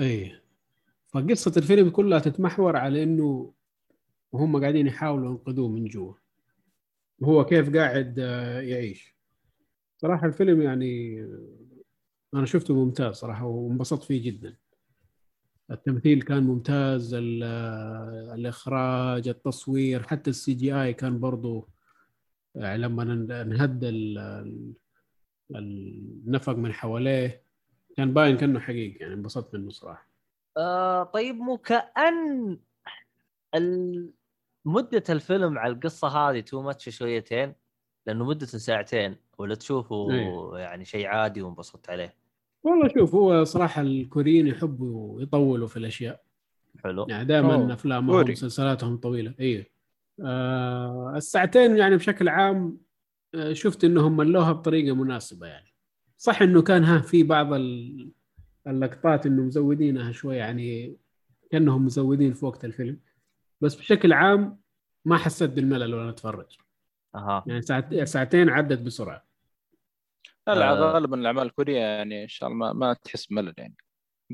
إيه. 0.00 0.42
فقصة 1.08 1.52
الفيلم 1.56 1.90
كلها 1.90 2.18
تتمحور 2.18 2.76
على 2.76 3.02
إنه 3.02 3.54
هم 4.34 4.60
قاعدين 4.60 4.86
يحاولوا 4.86 5.30
ينقذوه 5.30 5.68
من 5.68 5.84
جوا. 5.84 6.14
وهو 7.20 7.44
كيف 7.44 7.76
قاعد 7.76 8.18
آه، 8.18 8.60
يعيش. 8.60 9.16
صراحة 10.00 10.26
الفيلم 10.26 10.62
يعني 10.62 11.20
أنا 12.34 12.46
شفته 12.46 12.74
ممتاز 12.74 13.14
صراحة 13.14 13.44
وانبسطت 13.46 14.02
فيه 14.02 14.22
جدا. 14.22 14.56
التمثيل 15.70 16.22
كان 16.22 16.42
ممتاز 16.42 17.14
ال- 17.14 17.42
الإخراج 18.34 19.28
التصوير 19.28 20.02
حتى 20.02 20.30
ال 20.30 20.54
CGI 20.54 20.94
كان 20.94 21.20
برضو 21.20 21.68
يعني 22.54 22.78
لما 22.82 23.02
انهد 23.42 23.84
ال- 23.84 24.18
ال- 24.18 24.72
النفق 25.56 26.52
من 26.52 26.72
حواليه 26.72 27.42
كان 27.96 28.14
باين 28.14 28.36
كأنه 28.36 28.60
حقيقي 28.60 28.98
يعني 28.98 29.14
انبسطت 29.14 29.54
منه 29.54 29.70
صراحة. 29.70 30.08
آه 30.56 31.04
طيب 31.04 31.34
مو 31.36 31.56
كأن 31.58 32.58
ال- 33.54 34.12
مدة 34.64 35.04
الفيلم 35.08 35.58
على 35.58 35.72
القصة 35.72 36.08
هذه 36.08 36.40
تو 36.40 36.62
ماتش 36.62 36.88
شويتين 36.88 37.54
لأنه 38.10 38.24
مدته 38.24 38.58
ساعتين 38.58 39.16
ولا 39.38 39.54
تشوفه 39.54 40.10
أيوه. 40.12 40.60
يعني 40.60 40.84
شيء 40.84 41.06
عادي 41.06 41.42
وانبسطت 41.42 41.90
عليه؟ 41.90 42.14
والله 42.62 42.88
شوف 42.98 43.14
هو 43.14 43.44
صراحة 43.44 43.82
الكوريين 43.82 44.46
يحبوا 44.46 45.22
يطولوا 45.22 45.68
في 45.68 45.76
الأشياء. 45.76 46.22
حلو. 46.84 47.06
يعني 47.08 47.24
دائما 47.24 47.72
أفلامهم. 47.72 48.14
ومسلسلاتهم 48.28 48.96
طويلة. 48.96 49.34
أيوه 49.40 49.64
آه 50.24 51.12
الساعتين 51.16 51.76
يعني 51.76 51.96
بشكل 51.96 52.28
عام 52.28 52.78
آه 53.34 53.52
شفت 53.52 53.84
إنهم 53.84 54.16
ملوها 54.16 54.52
بطريقة 54.52 54.94
مناسبة 54.94 55.46
يعني. 55.46 55.72
صح 56.18 56.42
إنه 56.42 56.62
كان 56.62 56.84
ها 56.84 56.98
في 56.98 57.22
بعض 57.22 57.52
ال- 57.52 58.10
اللقطات 58.66 59.26
إنه 59.26 59.42
مزودينها 59.42 60.12
شوي 60.12 60.36
يعني 60.36 60.96
كأنهم 61.50 61.84
مزودين 61.84 62.32
في 62.32 62.44
وقت 62.46 62.64
الفيلم. 62.64 63.00
بس 63.60 63.74
بشكل 63.74 64.12
عام 64.12 64.60
ما 65.04 65.16
حسيت 65.16 65.50
بالملل 65.50 65.94
وأنا 65.94 66.10
أتفرج. 66.10 66.56
أها 67.14 67.44
يعني 67.46 67.62
ساعت 67.62 67.94
ساعتين 67.94 68.50
عدت 68.50 68.78
بسرعة 68.78 69.30
لا 70.46 70.54
لا 70.54 70.70
آه. 70.70 70.92
غالبا 70.92 71.16
الأعمال 71.16 71.46
الكورية 71.46 71.78
يعني 71.80 72.22
إن 72.22 72.28
شاء 72.28 72.48
الله 72.48 72.58
ما, 72.58 72.72
ما 72.72 72.92
تحس 72.92 73.32
ملل 73.32 73.54
يعني 73.58 73.76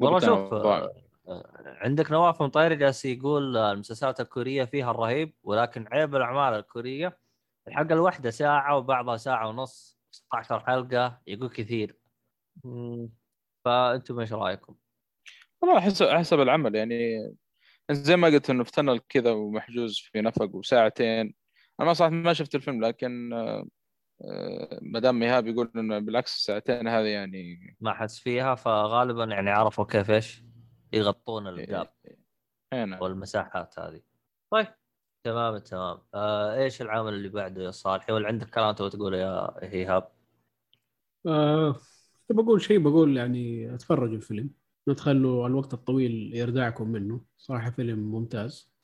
والله 0.00 0.18
شوف. 0.18 0.52
آه، 0.52 0.92
آه، 1.28 1.52
عندك 1.64 2.10
نواف 2.10 2.42
مطيري 2.42 2.76
جالس 2.76 3.04
يقول 3.04 3.56
آه، 3.56 3.72
المسلسلات 3.72 4.20
الكورية 4.20 4.64
فيها 4.64 4.90
الرهيب 4.90 5.34
ولكن 5.42 5.86
عيب 5.92 6.16
الأعمال 6.16 6.58
الكورية 6.58 7.18
الحلقة 7.68 7.92
الواحدة 7.92 8.30
ساعة 8.30 8.76
وبعضها 8.76 9.16
ساعة 9.16 9.48
ونص 9.48 9.98
16 10.10 10.60
حلقة 10.60 11.20
يقول 11.26 11.48
كثير 11.48 11.96
مم. 12.64 13.10
فأنتم 13.64 14.20
إيش 14.20 14.32
رأيكم؟ 14.32 14.74
والله 15.62 15.80
حسب 15.80 16.06
حسب 16.06 16.40
العمل 16.40 16.74
يعني 16.74 17.18
زي 17.90 18.16
ما 18.16 18.28
قلت 18.28 18.50
إنه 18.50 18.64
في 18.64 18.72
تنل 18.72 19.00
كذا 19.08 19.30
ومحجوز 19.30 19.98
في 19.98 20.20
نفق 20.20 20.54
وساعتين 20.54 21.34
أنا 21.80 21.88
ما 21.88 21.94
صراحة 21.94 22.12
ما 22.12 22.32
شفت 22.32 22.54
الفيلم 22.54 22.84
لكن 22.84 23.32
آه، 24.22 24.78
مدام 24.82 25.22
إيهاب 25.22 25.46
يقول 25.46 25.72
إنه 25.76 25.98
بالعكس 25.98 26.36
الساعتين 26.36 26.88
هذه 26.88 27.06
يعني 27.06 27.76
ما 27.80 27.92
حس 27.92 28.18
فيها 28.18 28.54
فغالبا 28.54 29.24
يعني 29.24 29.50
عرفوا 29.50 29.84
كيف 29.84 30.10
إيش 30.10 30.44
يغطون 30.92 31.46
الجاب 31.48 31.88
هنا 32.72 33.02
والمساحات 33.02 33.78
هذه. 33.78 34.00
طيب 34.50 34.66
تمام 35.24 35.58
تمام. 35.58 35.98
آه 36.14 36.54
إيش 36.54 36.82
العمل 36.82 37.14
اللي 37.14 37.28
بعده 37.28 37.62
يا 37.62 37.70
صالحي 37.70 38.12
ولا 38.12 38.28
عندك 38.28 38.50
كلام 38.50 38.74
تبغى 38.74 38.90
تقوله 38.90 39.18
يا 39.18 39.62
إيهاب؟ 39.62 40.08
آه 41.26 41.76
بقول 42.30 42.62
شيء 42.62 42.78
بقول 42.78 43.16
يعني 43.16 43.74
اتفرجوا 43.74 44.16
الفيلم. 44.16 44.50
ما 44.86 44.94
تخلوا 44.94 45.46
الوقت 45.46 45.74
الطويل 45.74 46.30
يردعكم 46.34 46.88
منه. 46.88 47.24
صراحة 47.38 47.70
فيلم 47.70 47.98
ممتاز. 47.98 48.75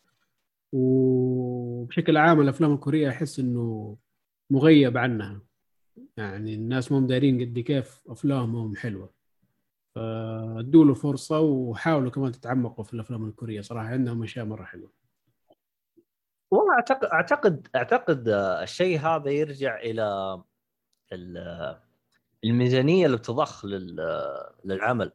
وبشكل 0.72 2.16
عام 2.16 2.40
الأفلام 2.40 2.72
الكورية 2.74 3.08
أحس 3.08 3.38
إنه 3.38 3.96
مغيب 4.50 4.98
عنها. 4.98 5.40
يعني 6.16 6.54
الناس 6.54 6.92
مو 6.92 7.00
دارين 7.06 7.40
قد 7.40 7.58
كيف 7.58 8.00
أفلامهم 8.08 8.76
حلوة. 8.76 9.10
فادوا 9.94 10.84
له 10.84 10.94
فرصة 10.94 11.40
وحاولوا 11.40 12.10
كمان 12.10 12.32
تتعمقوا 12.32 12.84
في 12.84 12.94
الأفلام 12.94 13.28
الكورية 13.28 13.60
صراحة 13.60 13.86
عندهم 13.88 14.22
أشياء 14.22 14.44
مرة 14.44 14.64
حلوة. 14.64 14.90
والله 16.50 16.74
أعتقد 16.74 17.04
أعتقد 17.04 17.68
أعتقد 17.76 18.28
الشيء 18.62 18.98
هذا 18.98 19.30
يرجع 19.30 19.80
إلى 19.80 20.38
ال- 21.12 21.78
الميزانية 22.44 23.06
اللي 23.06 23.16
بتضخ 23.16 23.64
لل- 23.64 24.46
للعمل. 24.64 25.12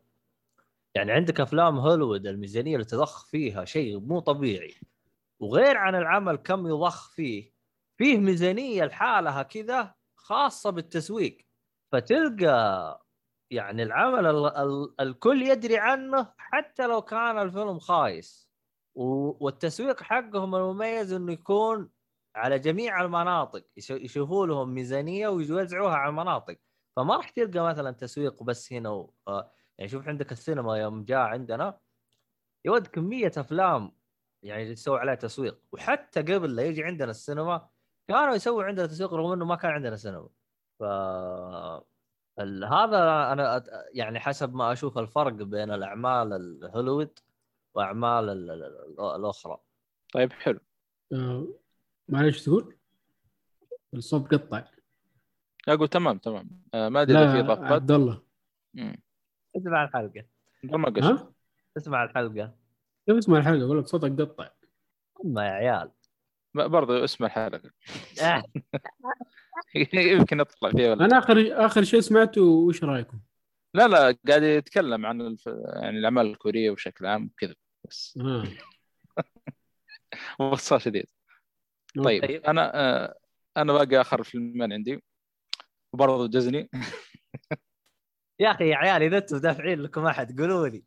يعني 0.96 1.12
عندك 1.12 1.40
أفلام 1.42 1.78
هوليوود 1.80 2.28
الميزانية 2.28 2.74
اللي 2.76 2.86
تضخ 2.86 3.26
فيها 3.26 3.66
شيء 3.66 4.00
مو 4.00 4.20
طبيعي. 4.20 4.74
وغير 5.42 5.78
عن 5.78 5.96
العمل 5.96 6.36
كم 6.36 6.68
يضخ 6.68 7.10
فيه 7.12 7.54
فيه 7.98 8.18
ميزانية 8.18 8.84
لحالها 8.86 9.44
كذا 9.44 9.96
خاصة 10.20 10.70
بالتسويق. 10.70 11.48
فتلقى 11.92 13.06
يعني 13.52 13.84
العمل 13.84 14.26
ال- 14.26 14.58
ال- 14.58 15.02
الكل 15.02 15.42
يدري 15.42 15.78
عنه 15.78 16.34
حتى 16.38 16.88
لو 16.88 17.02
كان 17.02 17.40
الفيلم 17.40 17.80
خايس. 17.80 18.48
والتسويق 18.96 20.02
حقهم 20.04 20.56
المميز 20.56 21.14
إنه 21.14 21.34
يكون 21.34 21.90
على 22.36 22.60
جميع 22.60 23.02
المناطق 23.02 23.66
يش- 23.78 23.90
يشوفوا 23.90 24.48
لهم 24.48 24.70
ميزانية 24.74 25.28
ويوزعوها 25.28 25.96
على 25.96 26.10
المناطق. 26.10 26.58
فما 26.96 27.16
راح 27.16 27.30
تلقى 27.30 27.60
مثلا 27.60 27.92
تسويق 27.92 28.44
بس 28.44 28.74
هنا 28.74 28.90
و... 28.90 29.14
آه، 29.28 29.52
يعني 29.78 29.90
شوف 29.92 30.08
عندك 30.08 30.32
السينما 30.32 30.78
يوم 30.78 31.04
جاء 31.06 31.20
عندنا 31.20 31.80
يود 32.66 32.88
كمية 32.88 33.32
أفلام 33.38 33.97
يعني 34.48 34.64
يسوي 34.64 35.00
عليها 35.00 35.16
تسويق. 35.16 35.60
وحتى 35.72 36.22
قبل 36.22 36.56
لا 36.56 36.64
يجي 36.64 36.84
عندنا 36.84 37.12
السينما 37.12 37.68
كانوا 38.08 38.36
يسووا 38.36 38.64
عندنا 38.64 38.88
تسويق 38.88 39.14
رغم 39.14 39.32
إنه 39.32 39.46
ما 39.46 39.56
كان 39.56 39.72
عندنا 39.72 39.96
سينما. 39.96 40.30
ف 40.80 40.84
هذا 42.74 43.32
أنا 43.32 43.64
يعني 43.94 44.20
حسب 44.20 44.56
ما 44.56 44.72
أشوف 44.72 44.98
الفرق 44.98 45.34
بين 45.34 45.72
الأعمال 45.72 46.34
الهوليوود 46.34 47.20
وأعمال 47.74 48.30
ال- 48.30 48.52
ال- 48.52 49.16
الأخرى. 49.16 49.58
طيب 50.14 50.34
حلو. 50.34 50.60
آه 51.14 51.48
معلش 52.10 52.46
تقول؟ 52.46 52.76
الصوت 53.94 54.34
قطع. 54.34 54.64
أقول 55.68 55.88
تمام 55.88 56.18
تمام. 56.18 56.50
آه، 56.74 56.90
ما 56.90 57.02
أدري 57.02 57.18
إذا 57.18 57.34
في 57.34 57.40
اضافات 57.40 57.72
عبد 57.72 57.92
الله. 57.92 58.22
اسمع 59.58 59.84
الحلقة. 59.84 60.26
ما 60.64 60.88
اسمع 61.78 62.04
الحلقة. 62.04 62.54
كيف 63.08 63.18
اسمع 63.18 63.38
الحلقة 63.38 63.66
أقول 63.66 63.80
لك 63.80 63.88
صوتك 63.88 64.22
قطع. 64.22 64.50
ما 65.24 65.46
يا 65.46 65.52
عيال. 65.52 65.92
برضو 66.54 67.04
اسم 67.04 67.26
الحلقة. 67.26 67.72
آه، 68.22 68.44
يمكن 69.94 70.40
أطلع 70.40 70.72
فيها 70.72 70.92
ولا 70.92 71.06
أنا 71.06 71.18
اخر 71.18 71.66
آخر 71.66 71.84
شيء 71.84 72.00
سمعته 72.00 72.42
وش 72.42 72.84
رأيكم؟ 72.84 73.20
لا 73.74 73.88
لا 73.88 74.18
قاعد 74.28 74.44
يتكلم 74.44 75.06
عن 75.06 75.22
الف... 75.22 75.48
يعني 75.82 76.00
الأعمال 76.00 76.26
الكورية 76.26 76.72
بشكل 76.72 77.06
عام 77.06 77.26
وكذا 77.26 77.56
بس. 77.88 78.20
آه. 78.22 78.44
باختصار 80.40 80.80
شديد. 80.80 81.06
طيب 82.04 82.24
أنا 82.24 82.72
آه، 82.76 83.16
أنا 83.58 83.74
باقي 83.74 84.02
آخر 84.02 84.24
فيلمين 84.24 84.74
عندي. 84.74 85.04
وبرضه 85.94 86.28
ديزني. 86.28 86.70
يا 88.40 88.52
أخي 88.52 88.70
يا 88.70 88.76
عيال 88.76 89.04
إذا 89.04 89.18
أنتم 89.18 89.38
دافعين 89.38 89.82
لكم 89.82 90.06
أحد 90.06 90.40
قولوا 90.40 90.68
لي. 90.68 90.84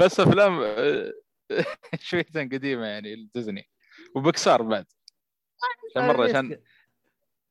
بس 0.00 0.20
أفلام 0.20 0.60
آه، 0.62 1.12
شويتين 2.00 2.48
قديمة 2.48 2.86
يعني 2.86 3.30
ديزني. 3.34 3.68
وبكسار 4.16 4.62
بعد. 4.62 4.86
عشان 5.90 6.08
مرة 6.08 6.28
عشان 6.28 6.62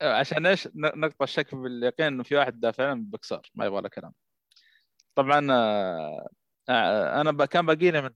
عشان 0.02 0.46
إيش؟ 0.46 0.68
ن- 0.68 1.00
نقطع 1.00 1.24
الشك 1.24 1.56
باليقين 1.56 2.08
إنه 2.08 2.24
في 2.24 2.36
واحد 2.36 2.60
دافع 2.60 2.94
بكسار 2.94 3.50
ما 3.56 3.66
يبغى 3.66 3.82
له 3.82 3.90
كلام. 3.90 4.14
طبعا 5.16 5.48
آه، 5.52 6.28
آه، 6.70 7.22
أنا 7.22 7.46
كان 7.46 7.66
باقي 7.66 7.92
لي 7.92 8.02
من 8.02 8.10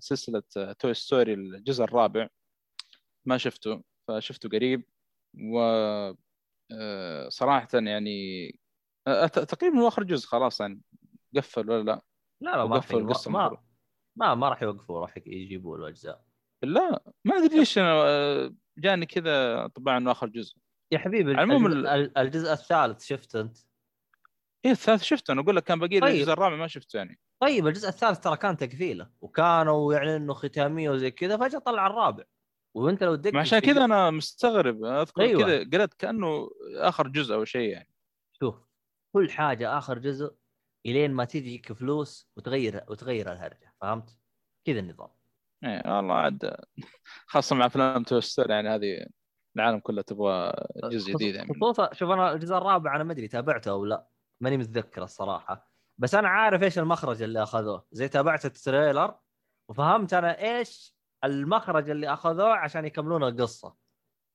سلسلة 0.00 0.42
توي 0.78 0.94
ستوري 0.94 1.32
الجزء 1.34 1.84
الرابع. 1.84 2.28
ما 3.26 3.38
شفته 3.38 3.82
فشفته 4.08 4.48
قريب. 4.48 4.82
و 5.52 5.58
صراحة 7.28 7.68
يعني 7.74 8.48
تقريبا 9.32 9.78
هو 9.80 9.88
آخر 9.88 10.02
جزء 10.02 10.26
خلاص 10.28 10.60
يعني. 10.60 10.80
قفل 11.36 11.70
ولا 11.70 11.82
لا؟ 11.82 12.02
لا 12.42 12.50
لا 12.56 12.64
ما 12.66 12.76
القصة 12.76 13.30
ما 13.30 13.40
المفروض. 13.46 13.60
ما 14.16 14.34
ما 14.34 14.48
راح 14.48 14.62
يوقفوا 14.62 15.00
راح 15.00 15.16
يجيبوا 15.16 15.78
له 15.78 15.88
اجزاء 15.88 16.24
لا 16.64 17.02
ما 17.24 17.36
أدري 17.36 17.58
ليش 17.58 17.78
أنا 17.78 17.92
آه، 18.04 18.54
جاني 18.78 19.06
كذا 19.06 19.66
طبعا 19.66 19.96
إنه 19.98 20.10
آخر 20.10 20.26
جزء. 20.26 20.56
يا 20.92 20.98
حبيبي 20.98 21.30
العموم 21.30 21.66
الجزء, 21.66 21.94
ال- 21.94 22.18
الجزء 22.18 22.52
الثالث 22.52 23.04
شفت 23.04 23.36
أنت؟ 23.36 23.56
إيه 24.64 24.70
الثالث 24.70 25.02
شفته. 25.02 25.32
أنا 25.32 25.40
أقول 25.40 25.56
لك 25.56 25.62
كان 25.64 25.78
باقي 25.78 26.00
طيب. 26.00 26.14
الجزء 26.14 26.32
الرابع 26.32 26.56
ما 26.56 26.66
شفته 26.66 26.96
يعني. 26.96 27.18
طيب 27.42 27.66
الجزء 27.66 27.88
الثالث 27.88 28.20
ترى 28.20 28.36
كان 28.36 28.56
تقفيله. 28.56 29.10
وكانوا 29.20 29.94
يعلنوا 29.94 30.34
ختاميه 30.34 30.90
وزي 30.90 31.10
كذا 31.10 31.36
فجأة 31.36 31.58
طلع 31.58 31.86
الرابع. 31.86 32.24
وأنت 32.76 33.02
لو 33.04 33.14
تدق 33.14 33.32
ما 33.34 33.40
عشان 33.40 33.58
كذا 33.58 33.84
أنا 33.84 34.10
مستغرب. 34.10 34.84
أذكر 34.84 35.22
أيوة. 35.22 35.42
كذا 35.42 35.70
قرأت 35.78 35.94
كأنه 35.94 36.50
آخر 36.76 37.08
جزء 37.08 37.34
أو 37.34 37.44
شيء 37.44 37.70
يعني. 37.70 37.88
شوف 38.40 38.54
كل 39.14 39.30
حاجة 39.30 39.78
آخر 39.78 39.98
جزء 39.98 40.34
إلين 40.86 41.10
ما 41.10 41.24
تجيك 41.24 41.72
فلوس 41.72 42.28
وتغير 42.36 42.84
وتغير 42.88 43.32
الهرجة 43.32 43.74
فهمت؟ 43.80 44.18
كذا 44.64 44.78
النظام. 44.80 45.08
إيه 45.64 45.96
والله 45.96 46.14
عاد 46.14 46.56
خاصة 47.26 47.56
مع 47.56 47.66
افلام 47.66 48.02
Toy 48.02 48.20
Story 48.20 48.52
يعني 48.52 48.68
هذه 48.68 49.06
العالم 49.56 49.78
كله 49.78 50.02
تبغى 50.02 50.52
جزء 50.84 51.14
جديد 51.14 51.34
يعني. 51.34 51.54
خصوصا 51.54 51.94
شوف 51.94 52.10
أنا 52.10 52.32
الجزء 52.32 52.54
الرابع 52.56 52.96
أنا 52.96 53.04
ما 53.04 53.12
أدري 53.12 53.28
تابعته 53.28 53.70
أو 53.70 53.84
لا 53.84 54.06
ماني 54.40 54.56
متذكر 54.56 55.02
الصراحة. 55.02 55.70
بس 55.98 56.14
أنا 56.14 56.28
عارف 56.28 56.62
إيش 56.62 56.78
المخرج 56.78 57.22
اللي 57.22 57.42
أخذوه. 57.42 57.86
زي 57.92 58.08
تابعت 58.08 58.46
ال 58.46 58.55
trailer 58.55 59.18
وفهمت 59.68 60.14
أنا 60.14 60.58
إيش 60.58 60.96
المخرج 61.24 61.90
اللي 61.90 62.12
أخذوه 62.12 62.54
عشان 62.54 62.84
يكملون 62.84 63.24
القصة. 63.24 63.74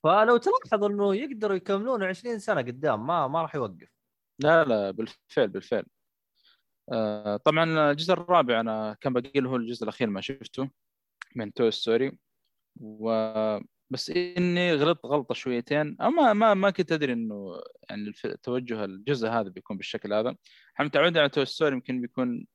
فلو 0.04 0.38
تلاحظ 0.38 0.84
إنه 0.84 1.16
يقدروا 1.16 1.56
يكملون 1.56 2.04
20 2.04 2.40
سنة 2.40 2.62
قدام 2.62 3.08
ما 3.08 3.28
ما 3.28 3.42
راح 3.42 3.56
يوقف. 3.56 3.90
لا 4.40 4.64
لا 4.64 4.92
بالفعل 4.92 5.48
بالفعل. 5.48 5.86
طبعا 7.46 7.92
الجزء 7.92 8.14
الرابع 8.14 8.60
أنا 8.60 8.98
كان 9.02 9.14
باقي 9.14 9.40
له 9.40 9.56
الجزء 9.56 9.84
الأخير 9.84 10.10
ما 10.10 10.22
شفته 10.22 10.70
من 11.36 11.54
Toy 11.54 11.72
Story. 11.72 12.18
و 12.82 13.12
بس 13.90 14.10
إني 14.10 14.74
غلطت 14.74 15.06
غلطة 15.06 15.34
شويتين. 15.34 15.98
اما 16.02 16.34
ما 16.34 16.54
ما 16.54 16.70
كنت 16.70 16.92
أدري 16.92 17.14
إنه 17.14 17.62
يعني 17.90 18.12
توجه 18.44 18.86
الجزء 18.86 19.28
هذا 19.28 19.50
بيكون 19.50 19.78
بالشكل 19.78 20.14
هذا. 20.14 20.36
إحنا 20.76 20.86
متعودين 20.86 21.18
على 21.18 21.30
Toy 21.30 21.46
Story 21.46 21.74
يمكن 21.76 22.02
بيكون 22.02 22.46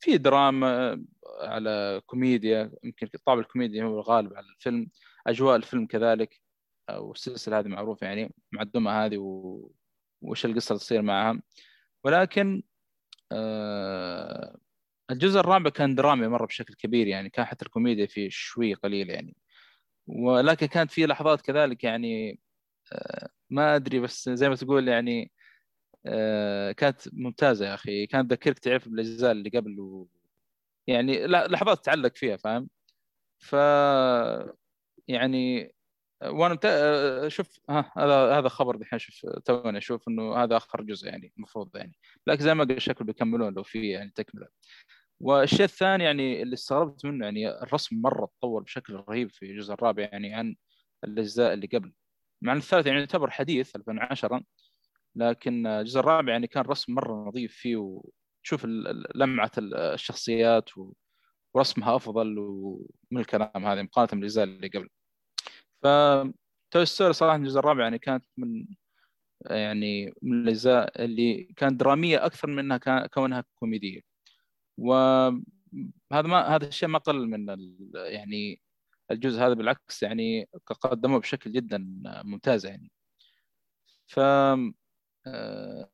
في 0.00 0.18
دراما 0.18 1.04
على 1.40 2.02
كوميديا 2.06 2.72
يمكن 2.84 3.06
طابع 3.26 3.40
الكوميديا 3.40 3.84
هو 3.84 3.94
الغالب 3.94 4.34
على 4.34 4.46
الفيلم 4.46 4.88
أجواء 5.26 5.56
الفيلم 5.56 5.86
كذلك 5.86 6.40
والسلسله 6.90 7.58
هذه 7.58 7.68
معروفة 7.68 8.06
يعني 8.06 8.34
مع 8.52 8.62
الدمى 8.62 8.90
هذه 8.90 9.18
و... 9.18 9.70
وش 10.22 10.46
القصة 10.46 10.72
اللي 10.72 10.80
تصير 10.80 11.02
معها. 11.02 11.42
ولكن 12.04 12.62
آه 13.32 14.56
الجزء 15.10 15.40
الرابع 15.40 15.70
كان 15.70 15.94
درامي 15.94 16.28
مرة 16.28 16.46
بشكل 16.46 16.74
كبير 16.74 17.06
يعني 17.06 17.30
كان 17.30 17.44
حتى 17.46 17.64
الكوميديا 17.64 18.06
فيه 18.06 18.28
شوي 18.30 18.74
قليل 18.74 19.10
يعني. 19.10 19.36
ولكن 20.08 20.66
كانت 20.66 20.90
في 20.90 21.06
لحظات 21.06 21.40
كذلك 21.40 21.84
يعني 21.84 22.40
آه 22.92 23.28
ما 23.50 23.76
أدري 23.76 24.00
بس 24.00 24.28
زي 24.30 24.48
ما 24.48 24.56
تقول 24.56 24.88
يعني 24.88 25.32
آه 26.06 26.72
كانت 26.72 27.00
ممتازة 27.12 27.66
يا 27.66 27.74
أخي. 27.74 28.06
كانت 28.06 28.30
تذكرك 28.30 28.58
تعرف 28.58 28.88
بالأجزاء 28.88 29.32
اللي 29.32 29.50
قبل 29.50 29.80
و... 29.80 30.08
يعني 30.88 31.26
لحظات 31.26 31.84
تعلق 31.84 32.16
فيها 32.16 32.36
فاهم؟ 32.36 32.68
ف 33.38 33.56
يعني 35.08 35.72
وأنا 36.24 36.54
مت... 36.54 36.64
آه، 36.64 37.28
شوف 37.28 37.60
ها 37.70 37.92
هذا 37.98 38.38
هذا 38.38 38.48
خبر 38.48 38.76
دحين 38.76 38.98
شوف 38.98 39.30
توني 39.44 39.78
أشوف 39.78 40.08
إنه 40.08 40.36
هذا 40.36 40.56
آخر 40.56 40.82
جزء 40.82 41.08
يعني 41.08 41.32
المفروض 41.36 41.76
يعني. 41.76 41.92
لكن 42.26 42.44
زي 42.44 42.54
ما 42.54 42.64
قلت 42.64 42.78
شكل 42.78 43.04
بيكملون 43.04 43.54
لو 43.54 43.62
في 43.62 43.88
يعني 43.90 44.12
تكملة. 44.14 44.48
والشيء 45.20 45.64
الثاني 45.64 46.04
يعني 46.04 46.42
اللي 46.42 46.54
استغربت 46.54 47.06
منه 47.06 47.24
يعني 47.24 47.48
الرسم 47.62 47.96
مرة 48.00 48.26
تطور 48.38 48.62
بشكل 48.62 48.94
رهيب 49.08 49.30
في 49.30 49.46
الجزء 49.50 49.74
الرابع 49.74 50.02
يعني 50.02 50.34
عن 50.34 50.56
الأجزاء 51.04 51.52
اللي 51.52 51.66
قبل. 51.66 51.92
مع 52.42 52.52
إن 52.52 52.58
الثالث 52.58 52.86
يعني 52.86 52.98
يعتبر 52.98 53.30
حديث 53.30 53.76
2010 53.76 54.42
لكن 55.16 55.66
الجزء 55.66 56.00
الرابع 56.00 56.32
يعني 56.32 56.46
كان 56.46 56.64
رسم 56.64 56.94
مرة 56.94 57.14
نظيف 57.28 57.54
فيه 57.56 57.76
وتشوف 57.76 58.64
لمعة 59.14 59.50
ال- 59.58 59.74
الشخصيات. 59.74 60.70
ورسمها 61.54 61.96
أفضل 61.96 62.38
ومن 62.38 63.20
الكلام 63.20 63.66
هذا 63.66 63.82
مقارنة 63.82 64.10
بالأجزاء 64.20 64.44
اللي 64.44 64.68
قبل. 64.68 64.88
ف 65.82 65.86
توي 66.70 66.86
ستوري 66.86 67.12
صراحة 67.12 67.36
الجزء 67.36 67.58
الرابع 67.58 67.82
يعني 67.82 67.98
كانت 67.98 68.24
من 68.36 68.66
يعني 69.50 70.14
من 70.22 70.42
الأجزاء 70.42 71.04
اللي 71.04 71.44
كانت 71.56 71.80
درامية 71.80 72.26
أكثر 72.26 72.48
من 72.48 72.58
إنها 72.58 73.06
كونها 73.06 73.44
كوميدية 73.54 74.00
وهذا 74.78 75.42
ما 76.12 76.56
هذا 76.56 76.68
الشيء 76.68 76.88
ما 76.88 76.98
قل 76.98 77.28
من. 77.28 77.46
يعني 77.94 78.60
الجزء 79.10 79.40
هذا 79.40 79.54
بالعكس 79.54 80.02
يعني 80.02 80.48
قدموه 80.66 81.20
بشكل 81.20 81.52
جدا 81.52 81.78
ممتاز 82.24 82.66
يعني 82.66 82.90
ف 84.06 84.20
آه، 85.26 85.90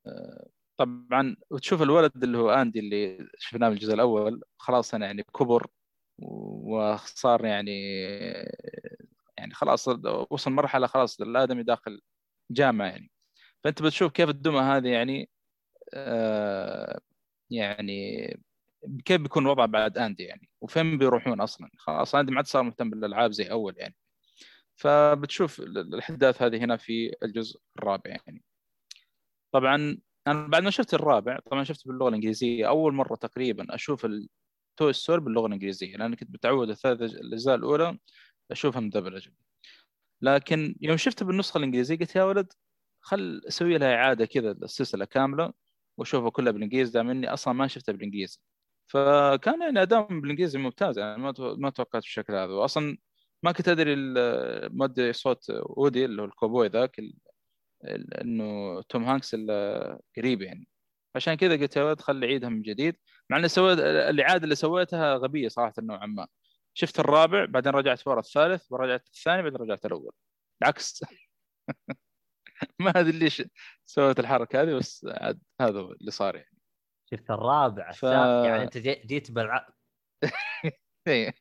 طبعا 0.77 1.37
وتشوف 1.51 1.83
الولد 1.83 2.23
اللي 2.25 2.39
هو 2.39 2.51
آندي 2.51 2.79
اللي 2.81 3.29
شفناه 3.39 3.69
من 3.69 3.75
الجزء 3.75 3.95
الأول 3.95 4.43
خلاص 4.59 4.95
أنا 4.95 5.07
يعني 5.07 5.23
كبر 5.23 5.67
وصار 6.19 7.45
يعني 7.45 7.73
يعني 9.43 9.55
خلاص 9.55 9.89
وصل 10.31 10.53
مرحلة 10.53 10.87
خلاص 10.87 11.21
الآدمي 11.21 11.63
داخل 11.63 12.01
جامعة 12.51 12.87
يعني. 12.87 13.11
فأنت 13.65 13.83
بتشوف 13.83 14.13
كيف 14.13 14.29
الدمى 14.29 14.59
هذه 14.61 14.89
يعني 14.89 15.31
آه 15.95 17.01
يعني 17.51 18.27
كيف 19.05 19.21
بيكون 19.21 19.47
وضعه 19.47 19.67
بعد 19.67 19.99
أندي 19.99 20.23
يعني؟ 20.23 20.49
وفين 20.61 20.99
بيروحون 20.99 21.41
أصلا؟ 21.41 21.71
خلاص 21.79 22.15
أندي 22.15 22.31
ما 22.33 22.37
عاد 22.37 22.47
صار 22.47 22.63
مهتم 22.63 22.91
بالألعاب 22.91 23.33
زي 23.33 23.45
أول 23.51 23.75
يعني. 23.79 23.97
فبتشوف 24.77 25.61
ال- 25.61 25.79
الأحداث 25.79 26.43
هذه 26.43 26.57
هنا 26.57 26.77
في 26.77 27.15
الجزء 27.23 27.61
الرابع 27.79 28.11
يعني. 28.11 28.43
طبعا 29.55 29.99
أنا 30.27 30.47
بعد 30.49 30.63
ما 30.63 30.71
شفت 30.71 30.95
الرابع 30.95 31.39
طبعا 31.51 31.65
شفته 31.65 31.89
باللغة 31.89 32.09
الإنجليزية 32.09 32.69
أول 32.69 32.95
مرة 32.95 33.15
تقريبا 33.17 33.75
أشوف 33.75 34.05
التوي 34.05 34.93
ستور 34.93 35.21
باللغة 35.21 35.47
الإنجليزية 35.47 35.97
لأن 35.97 36.15
كنت 36.15 36.31
متعود 36.31 36.71
الثلاث 36.71 37.01
الأجزاء 37.03 37.55
الأولى 37.55 37.99
أشوفها 38.53 38.81
مدبلجه 38.81 39.33
لكن 40.23 40.77
يوم 40.81 40.97
شفته 40.97 41.27
بالنسخة 41.27 41.59
الإنجليزية 41.59 41.97
قلت 41.99 42.17
يا 42.17 42.25
ولد 42.25 42.53
خل 43.01 43.43
أسوي 43.49 43.79
لها 43.79 43.95
إعادة 43.95 44.25
كذا 44.25 44.51
السلسلة 44.51 45.05
كاملة 45.05 45.53
وأشوفها 45.99 46.31
كلها 46.31 46.53
بالإنجليزي 46.53 46.93
دام 46.93 47.11
إني 47.11 47.33
أصلا 47.33 47.55
ما 47.55 47.67
شفتها 47.67 47.93
بالإنجليزي. 47.93 48.39
فكان 48.87 49.63
يعني 49.63 49.83
اداء 49.83 50.07
بالإنجليزي 50.21 50.59
ممتاز 50.59 50.99
يعني 50.99 51.23
ما 51.23 51.35
ما 51.39 51.71
توقعت 51.71 52.03
بالشكل 52.03 52.35
هذا. 52.35 52.53
واصلا 52.53 52.99
ما 53.43 53.53
كنت 53.53 53.69
أدري 53.69 53.97
مؤدي 54.69 55.13
صوت 55.13 55.51
وودي 55.51 56.05
اللي 56.05 56.23
هو 56.23 56.27
الكوبوي 56.27 56.69
ذاك 56.69 57.01
إنه 58.23 58.83
توم 58.83 59.05
هانكس 59.05 59.37
قريب 60.17 60.43
يعني. 60.43 60.69
عشان 61.17 61.35
كذا 61.35 61.57
قلت 61.57 61.77
يا 61.77 61.85
ولد 61.85 62.01
خلي 62.01 62.27
اعيدها 62.27 62.49
من 62.49 62.63
جديد 62.63 62.97
مع 63.31 63.37
اني 63.39 63.49
سويت 63.49 63.79
الإعادة 63.79 64.45
اللي 64.45 64.55
سويتها 64.55 65.17
غبية 65.17 65.49
صراحة 65.49 65.75
نوعا 65.79 66.07
ما. 66.07 66.27
شفت 66.75 67.01
الرابع 67.01 67.45
بعدين 67.45 67.73
رجعت 67.73 68.07
ورا 68.07 68.21
الثالث 68.21 68.73
ورجعت 68.73 69.09
الثاني 69.09 69.43
بعدين 69.43 69.59
رجعت 69.59 69.87
الأول. 69.87 70.13
العكس. 70.63 71.05
ما 72.81 72.91
أدري 72.91 73.19
ليش 73.19 73.43
سويت 73.87 74.19
الحركة 74.19 74.63
هذه 74.63 74.75
بس 74.75 75.07
عاد 75.11 75.41
هذا 75.61 75.81
اللي 75.81 76.11
صار 76.11 76.37
يعني. 76.37 76.59
شفت 77.11 77.31
الرابع 77.31 77.93
ف- 77.93 78.03
يعني 78.03 78.63
أنت 78.63 78.79
جي- 78.79 79.03
جيت 79.07 79.31
بالع... 79.31 79.69
إيه. 81.09 81.35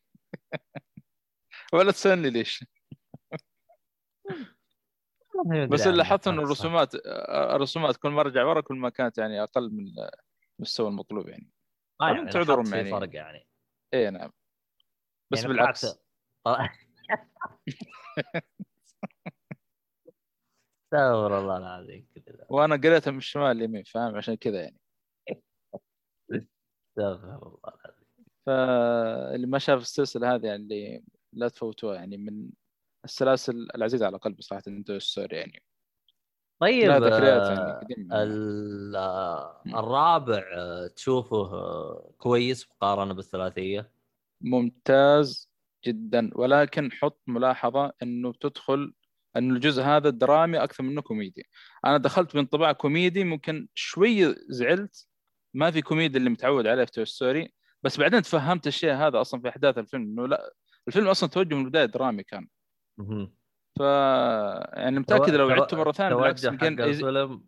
ولا 1.73 1.91
تسألني 1.91 2.29
ليش. 2.29 2.65
بس 5.71 5.87
اللي 5.87 5.97
لاحظت 5.97 6.27
إنه 6.27 6.41
الرسومات 6.41 6.95
الرسومات 7.55 7.97
كل 7.97 8.09
ما 8.09 8.21
رجع 8.21 8.43
ورا 8.43 8.61
كل 8.61 8.75
ما 8.75 8.89
كانت 8.89 9.17
يعني 9.17 9.43
أقل 9.43 9.71
من 9.73 9.85
المستوى 10.59 10.87
المطلوب 10.87 11.27
يعني. 11.29 11.49
ما 12.01 12.11
يعني 12.11 12.29
تعذرهم 12.29 12.73
يعني. 12.73 12.91
فرق 12.91 13.15
يعني. 13.15 13.47
اي 13.93 14.09
نعم. 14.09 14.31
بس 15.31 15.37
يعني 15.37 15.53
بالعكس. 15.53 15.85
استغفر 20.93 21.39
الله 21.39 21.57
العظيم 21.57 22.07
كذا 22.25 22.45
وأنا 22.49 22.75
قريتها 22.75 23.11
من 23.11 23.17
الشمال 23.17 23.57
اليمين 23.57 23.83
فاهم؟ 23.83 24.15
عشان 24.15 24.35
كذا 24.35 24.61
يعني. 24.61 24.79
استغفر 26.31 27.47
الله 27.47 27.59
العظيم. 27.65 28.05
فاللي 28.45 29.47
ما 29.47 29.59
شاف 29.59 29.81
السلسلة 29.81 30.35
هذه 30.35 30.45
يعني 30.45 30.63
اللي 30.63 31.03
لا 31.33 31.47
تفوتوها 31.47 31.95
يعني 31.95 32.17
من 32.17 32.49
السلاسل 33.05 33.67
العزيزة 33.75 34.05
على 34.05 34.17
قلبي 34.17 34.41
صراحة 34.41 34.63
Toy 34.67 34.99
Story 34.99 35.37
يعني. 35.37 35.63
طيب 36.61 36.91
آه، 36.91 37.81
يعني. 37.89 39.79
الرابع 39.79 40.43
آه، 40.53 40.87
تشوفه 40.87 41.37
آه، 41.37 42.11
كويس 42.17 42.69
مقارنه 42.69 43.13
بالثلاثية؟ 43.13 43.91
ممتاز 44.41 45.51
جدا. 45.85 46.29
ولكن 46.35 46.91
حط 46.91 47.21
ملاحظة 47.27 47.93
إنه 48.03 48.33
تدخل 48.33 48.93
إنه 49.37 49.55
الجزء 49.55 49.83
هذا 49.83 50.09
درامي 50.09 50.57
أكثر 50.57 50.83
منه 50.83 51.01
كوميدي. 51.01 51.43
أنا 51.85 51.97
دخلت 51.97 52.33
بانطباع 52.33 52.71
كوميدي 52.71 53.23
ممكن 53.23 53.67
شوي 53.73 54.35
زعلت. 54.49 55.07
ما 55.53 55.71
في 55.71 55.81
كوميدي 55.81 56.17
اللي 56.17 56.29
متعود 56.29 56.67
عليه 56.67 56.85
في 56.85 56.91
Toy 56.91 57.05
Story 57.05 57.53
بس 57.83 57.99
بعدين 57.99 58.21
تفهمت 58.21 58.67
الشيء 58.67 58.93
هذا 58.93 59.21
أصلا 59.21 59.41
في 59.41 59.49
أحداث 59.49 59.77
الفيلم 59.77 60.03
إنه 60.03 60.27
لا 60.27 60.53
الفيلم 60.87 61.07
أصلا 61.07 61.29
توجه 61.29 61.55
من 61.55 61.61
البداية 61.65 61.85
درامي 61.85 62.23
كان. 62.23 62.47
ف 63.77 63.79
يعني 63.79 64.99
متأكد 64.99 65.35
لو 65.35 65.47
عدته 65.61 65.77
مرة 65.77 65.91
ثانية 65.91 66.15
بالعكس 66.21 66.43
يز- 66.89 67.03
الفيلم 67.03 67.45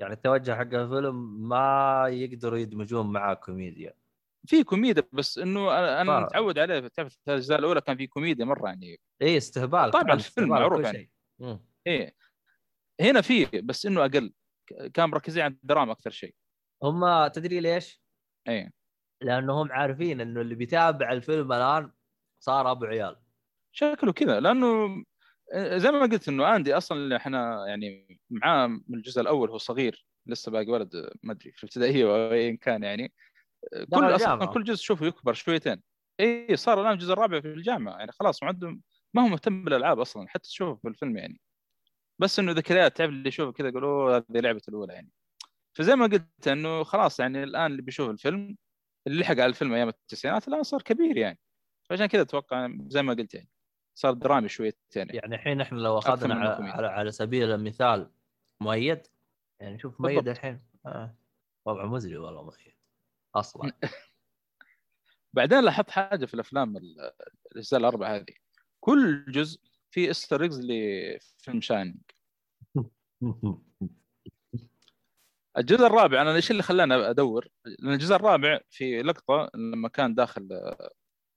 يعني 0.00 0.14
التوجه 0.14 0.54
حق 0.54 0.74
الفيلم 0.74 1.48
ما 1.48 2.04
يقدروا 2.08 2.58
يدمجون 2.58 3.06
معاه 3.12 3.34
كوميديا. 3.34 3.94
في 4.48 4.64
كوميديا 4.64 5.02
بس 5.12 5.38
إنه 5.38 5.78
أنا. 6.00 6.20
متعود 6.20 6.58
عليه. 6.58 6.88
تعرف 6.88 7.18
الأجزاء 7.28 7.58
الأولى 7.58 7.80
كان 7.80 7.96
في 7.96 8.06
كوميديا 8.06 8.44
مرة 8.44 8.66
يعني. 8.66 9.00
اي 9.22 9.36
استهبال 9.36 9.90
طبعاً 9.90 10.12
الفيلم 10.12 10.48
معروف 10.48 10.84
يعني. 10.84 11.10
إيه. 11.86 12.14
هنا 13.00 13.20
في 13.20 13.44
بس 13.44 13.86
إنه 13.86 14.04
أقل. 14.04 14.32
كان 14.94 15.10
مركزين 15.10 15.42
على 15.42 15.52
الدراما 15.52 15.92
أكثر 15.92 16.10
شيء. 16.10 16.34
هم 16.82 17.26
تدري 17.26 17.60
ليش؟ 17.60 18.02
إيه. 18.48 18.72
لأنهم 19.22 19.72
عارفين 19.72 20.20
إنه 20.20 20.40
اللي 20.40 20.54
بيتابع 20.54 21.12
الفيلم 21.12 21.52
الآن 21.52 21.92
صار 22.40 22.70
أبو 22.70 22.84
عيال. 22.84 23.16
شكله 23.72 24.12
كذا. 24.12 24.40
لأنه 24.40 25.04
زي 25.56 25.90
ما 25.90 26.00
قلت 26.00 26.28
إنه 26.28 26.56
اندي 26.56 26.76
أصلا 26.76 26.98
اللي 26.98 27.16
إحنا 27.16 27.66
يعني 27.66 28.18
معاه 28.30 28.66
من 28.66 28.94
الجزء 28.98 29.20
الأول 29.20 29.50
هو 29.50 29.58
صغير. 29.58 30.06
لسه 30.26 30.52
باقي 30.52 30.66
ولد 30.66 31.10
ما 31.22 31.32
أدري 31.32 31.52
في 31.52 31.64
الابتدائية 31.64 32.32
ايا 32.32 32.56
كان 32.56 32.82
يعني. 32.82 33.12
كل 33.94 34.14
أصلا. 34.14 34.46
كل 34.46 34.64
جزء 34.64 34.82
شوفه 34.82 35.06
يكبر 35.06 35.32
شويتين 35.32 35.82
إي 36.20 36.56
صار 36.56 36.80
الآن 36.80 36.92
الجزء 36.92 37.12
الرابع 37.12 37.40
في 37.40 37.48
الجامعة 37.48 37.98
يعني 37.98 38.12
خلاص 38.12 38.42
ما 38.42 38.48
عنده 38.48 38.78
ما 39.14 39.22
هو 39.22 39.28
مهتم 39.28 39.64
بالألعاب 39.64 40.00
أصلا 40.00 40.28
حتى 40.28 40.48
تشوفه 40.48 40.74
في 40.82 40.88
الفيلم 40.88 41.16
يعني 41.16 41.40
بس 42.20 42.38
إنه 42.38 42.52
ذكريات 42.52 42.96
تعرف 42.96 43.10
اللي 43.10 43.28
يشوفه 43.28 43.52
كذا 43.52 43.68
يقول 43.68 43.84
أوه 43.84 44.16
هذه 44.16 44.40
لعبته 44.40 44.70
الأولى 44.70 44.92
يعني 44.94 45.10
فزي 45.76 45.96
ما 45.96 46.06
قلت 46.06 46.48
إنه 46.48 46.82
خلاص 46.84 47.20
يعني 47.20 47.42
الآن 47.42 47.66
اللي 47.66 47.82
بيشوف 47.82 48.10
الفيلم 48.10 48.56
اللي 49.06 49.20
لحق 49.20 49.32
على 49.32 49.46
الفيلم 49.46 49.74
أيام 49.74 49.88
التسعينات 49.88 50.48
الآن 50.48 50.62
صار 50.62 50.82
كبير 50.82 51.16
يعني 51.16 51.38
فعشان 51.90 52.06
كذا 52.06 52.22
أتوقع 52.22 52.70
زي 52.86 53.02
ما 53.02 53.14
قلت 53.14 53.34
يعني 53.34 53.48
صار 53.94 54.12
درامي 54.12 54.48
شويتين 54.48 54.78
يعني. 54.96 55.12
يعني 55.14 55.34
الحين 55.34 55.60
إحنا 55.60 55.78
لو 55.78 55.98
أخذنا 55.98 56.34
على. 56.34 56.70
على, 56.70 56.86
على 56.86 57.10
سبيل 57.10 57.50
المثال 57.50 58.10
مؤيد 58.60 59.02
يعني 59.60 59.78
شوف 59.78 60.00
مؤيد. 60.00 60.28
الحين 60.28 60.60
آه. 60.86 61.14
وضعه 61.66 61.86
مزري 61.86 62.16
والله 62.16 62.42
مخي 62.42 62.77
أصلا. 63.34 63.72
بعدين 65.32 65.60
لاحظت 65.60 65.90
حاجة 65.90 66.26
في 66.26 66.34
الأفلام 66.34 66.76
ال- 66.76 67.12
الأجزاء 67.52 67.80
الأربعة 67.80 68.16
هذه. 68.16 68.34
كل 68.80 69.24
جزء 69.32 69.60
فيه 69.90 70.10
Easter 70.10 70.42
eggs 70.42 70.60
لفيلم 70.60 71.60
Shining. 71.60 72.00
الجزء 75.58 75.86
الرابع 75.86 76.22
أنا 76.22 76.34
إيش 76.34 76.50
اللي 76.50 76.62
خلاني 76.62 76.94
أدور؟ 76.94 77.48
لأن 77.64 77.92
الجزء 77.92 78.14
الرابع 78.14 78.60
في 78.70 79.02
لقطة 79.02 79.50
لما 79.54 79.88
كان 79.88 80.14
داخل 80.14 80.48
آه، 80.52 80.92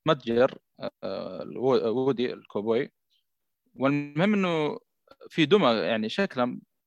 متجر 0.07 0.57
آه، 1.03 1.43
الو- 1.43 1.95
وودي 1.95 2.34
الكوبوي. 2.34 2.91
والمهم 3.76 4.34
إنه 4.34 4.80
في 5.30 5.45
دمى 5.45 5.68
يعني 5.72 6.09
شكلها 6.09 6.45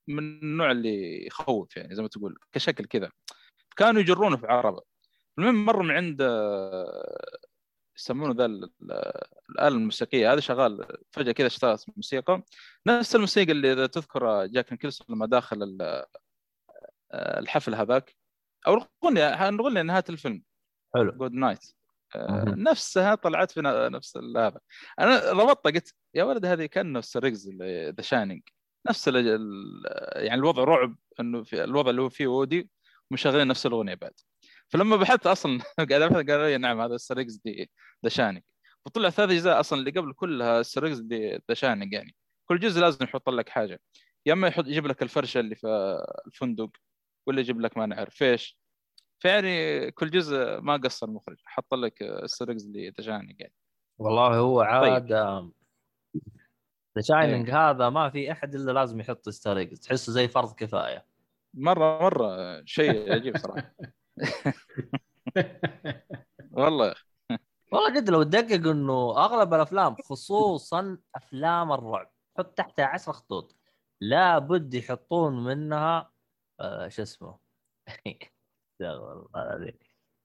من 0.09 0.18
النوع 0.18 0.70
اللي 0.70 1.26
يخوف 1.26 1.76
يعني 1.76 1.94
زي 1.94 2.02
ما 2.02 2.09
تقول 2.09 2.39
كشكل 2.52 2.85
كذا. 2.85 3.10
كانوا 3.76 4.01
يجرونه 4.01 4.36
في 4.36 4.47
عربة. 4.47 4.82
المهم 5.39 5.65
مر 5.65 5.82
من 5.82 5.90
عند 5.90 6.23
آه، 6.23 7.39
يسمونه 7.97 8.35
ذا 8.35 8.44
ال- 8.44 8.65
ال- 8.65 8.93
الآلة 9.51 9.69
الموسيقية. 9.77 10.32
هذا 10.32 10.40
شغال 10.40 10.97
فجأة 11.11 11.32
كذا 11.32 11.47
اشتغلت 11.47 11.85
موسيقى. 11.97 12.43
نفس 12.86 13.15
الموسيقى 13.15 13.52
اللي 13.52 13.73
إذا 13.73 13.86
تذكر 13.86 14.47
جاك 14.47 14.73
نيكلسون 14.73 15.06
لما 15.11 15.27
داخل 15.27 15.78
آه، 15.81 16.06
الحفل 17.12 17.74
هذاك. 17.74 18.16
أو 18.66 18.74
الاغنيه 18.74 19.48
الاغنيه 19.48 19.82
نهايه 19.82 20.05
الفيلم. 20.09 20.43
حلو. 20.94 21.12
جود 21.12 21.32
نايت 21.32 21.65
مهم. 22.16 22.62
نفسها 22.62 23.15
طلعت 23.15 23.51
في 23.51 23.61
نفس 23.93 24.16
هذا 24.16 24.61
أنا 25.01 25.32
ربطت 25.32 25.66
قلت 25.74 25.94
يا 26.15 26.24
ولد 26.24 26.47
هذه 26.47 26.66
كان 26.66 26.93
نفس 26.93 27.16
ريجز 27.16 27.51
ذا 27.97 28.02
شاينينج 28.02 28.43
نفس 28.89 29.09
ال 29.09 29.16
يعني 30.16 30.35
الوضع 30.40 30.65
رعب 30.65 30.97
إنه 31.20 31.43
في 31.43 31.65
الوضع 31.65 31.90
اللي 31.90 32.02
هو 32.02 32.09
فيه 32.09 32.27
وودي 32.27 32.70
ومشغلين 33.11 33.47
نفس 33.48 33.66
الأغنية 33.66 33.94
بعد. 33.94 34.12
فلما 34.75 34.97
بحثت 34.97 35.27
أصلا 35.27 35.59
قاعد 35.91 36.03
أبحث 36.03 36.31
قال 36.31 36.41
لي 36.41 36.59
نعم 36.59 36.81
هذا 36.81 36.95
Easter 36.95 37.19
eggs 37.19 37.35
دي 37.35 37.71
The 38.05 38.09
Shining 38.09 38.43
وطلع 38.87 39.11
ثلاث 39.11 39.31
أجزاء 39.31 39.61
أصلا 39.61 39.79
اللي 39.79 39.91
قبل 39.91 40.13
كلها 40.13 40.61
Easter 40.61 40.83
eggs 40.83 40.99
دي 40.99 41.35
The 41.49 41.55
Shining 41.55 41.93
يعني. 41.93 42.15
كل 42.49 42.61
جزء 42.61 42.81
لازم 42.81 43.05
يحط 43.05 43.29
لك 43.29 43.49
حاجة. 43.49 43.81
يا 44.27 44.33
إما 44.33 44.49
يحط 44.49 44.67
يجيب 44.67 44.87
لك 44.87 45.03
الفرشة 45.03 45.41
اللي 45.41 45.55
في 45.55 45.67
الفندق 46.27 46.71
ولا 47.27 47.41
يجيب 47.41 47.61
لك 47.61 47.77
ما 47.77 47.87
نعرف 47.87 48.23
إيش. 48.23 48.59
فيعني 49.19 49.91
كل 49.91 50.11
جزء 50.11 50.61
ما 50.61 50.77
قصر 50.77 51.07
المخرج 51.07 51.37
حط 51.45 51.75
لك 51.75 52.03
ال 52.03 52.08
Easter 52.08 52.42
eggs 52.42 52.65
اللي 52.65 52.89
The 52.89 53.05
Shining 53.05 53.41
يعني. 53.41 53.55
والله 53.99 54.39
هو 54.39 54.61
عاد 54.61 55.13
The 55.12 57.03
Shining 57.03 57.51
إيه. 57.51 57.71
هذا 57.71 57.91
ما 57.91 58.11
في 58.11 58.33
أحد 58.33 58.55
إلا 58.55 58.73
لازم 58.73 59.01
يحط 59.01 59.29
Easter 59.28 59.60
eggs 59.60 59.81
تحسه 59.81 60.13
زي 60.13 60.29
فرض 60.29 60.55
كفاية. 60.55 61.07
مرة 61.55 62.03
مرة 62.03 62.63
شيء 62.65 63.13
عجيب 63.13 63.37
صراحة. 63.37 63.75
والله. 66.53 66.95
والله 67.73 67.95
جد 68.01 68.11
لو 68.11 68.23
تدقق 68.23 68.69
إنه 68.70 69.16
أغلب 69.24 69.55
الأفلام 69.55 69.97
خصوصا 70.05 70.99
أفلام 71.15 71.73
الرعب 71.73 72.12
حط 72.39 72.59
تحتها 72.59 72.86
عشر 72.86 73.12
خطوط 73.12 73.57
لابد 74.01 74.74
يحطون 74.74 75.45
منها 75.45 76.12
آه 76.61 76.89
شو 76.89 77.03
اسمه 77.03 77.39
والله 78.81 79.28
العظيم. 79.36 79.78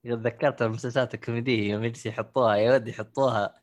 تذكرت 0.03 0.61
المسلسلات 0.61 1.13
الكوميدية 1.13 1.71
يوم 1.71 1.83
يجلس 1.83 2.05
يحطوها 2.05 2.55
يا 2.55 2.71
ولد 2.71 2.87
يحطوها 2.87 3.53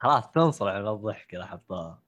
خلاص 0.00 0.30
تنصرع 0.32 0.80
من 0.80 0.88
الضحك 0.88 1.34
إذا 1.34 1.46
حطوها 1.46 2.02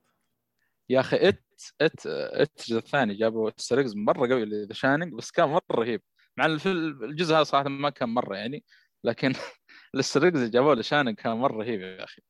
يا 0.89 1.01
أخي 1.01 1.29
إت 1.29 1.45
إت 1.81 2.07
إت 2.07 2.61
الجزء 2.61 2.79
الثاني 2.79 3.15
جابوا 3.15 3.51
السريكس 3.59 3.95
مرة 3.97 4.29
قوي 4.29 4.45
ذا 4.67 4.73
شاينينج 4.75 5.15
بس 5.15 5.31
كان 5.31 5.49
مرة 5.49 5.63
رهيب 5.73 6.03
مع 6.41 6.47
الجزء 6.47 7.35
هذا 7.35 7.43
صراحة 7.43 7.69
ما 7.69 7.91
كان 7.91 8.09
مرة 8.09 8.37
يعني 8.37 8.65
لكن 9.05 9.33
السريكس 9.95 10.37
اللي 10.37 10.49
جابوه 10.49 10.75
لشاينينج 10.75 11.17
كان 11.17 11.33
مرة 11.33 11.57
رهيب 11.57 11.81
يا 11.81 12.05
أخي. 12.05 12.23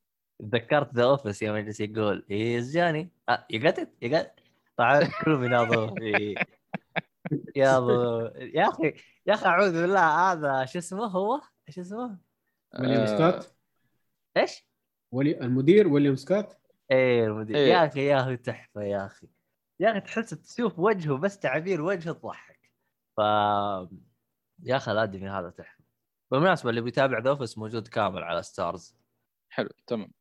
تذكرت 0.52 0.94
ذا 0.94 1.04
اوفيس 1.04 1.42
يوم 1.42 1.56
يجلس 1.56 1.80
يقول 1.80 2.26
هيز 2.30 2.74
جاني 2.74 3.10
يو 3.50 3.60
جت 3.60 3.78
ات 3.78 3.94
يو 4.02 4.10
جت 4.10 4.34
طبعا 4.76 5.00
كلهم 5.24 5.44
يناظرون. 5.44 5.94
يا 7.56 7.76
أبو 7.78 7.90
يا 8.36 8.68
أخي 8.68 8.94
يا 9.26 9.34
أخي 9.34 9.46
أعوذ 9.46 9.72
بالله 9.72 10.32
هذا 10.32 10.64
شو 10.64 10.78
اسمه 10.78 11.04
هو؟ 11.04 11.40
إيش 11.68 11.78
اسمه؟ 11.78 12.18
ويليام 12.80 13.00
آه، 13.00 13.06
سكوت 13.06 13.54
إيش؟ 14.36 14.66
ولي 15.12 15.40
المدير 15.40 15.88
ويليام 15.88 16.16
سكوت. 16.16 16.56
إيه 16.90 17.26
المدير. 17.26 17.56
إيه. 17.56 17.68
يا 17.68 17.86
أخي 17.86 18.06
يا 18.06 18.20
أخي 18.20 18.36
تحفة 18.36 18.82
يا 18.82 19.06
أخي. 19.06 19.28
يا 19.80 19.90
أخي 19.90 20.00
تحس 20.00 20.30
تشوف 20.30 20.78
وجهه 20.78 21.16
بس 21.16 21.38
تعابير 21.38 21.82
وجهه 21.82 22.12
تضحك 22.12 22.49
يا 24.62 24.76
أخي 24.76 24.92
الادمي 24.92 25.28
هذا 25.28 25.50
تحفه 25.50 25.84
بالمناسبة 26.30 26.70
اللي 26.70 26.80
بيتابع 26.80 27.18
The 27.18 27.30
Office 27.30 27.58
موجود 27.58 27.88
كامل 27.88 28.22
على 28.22 28.42
Starz 28.42 28.96
حلو 29.48 29.68
تمام. 29.86 30.12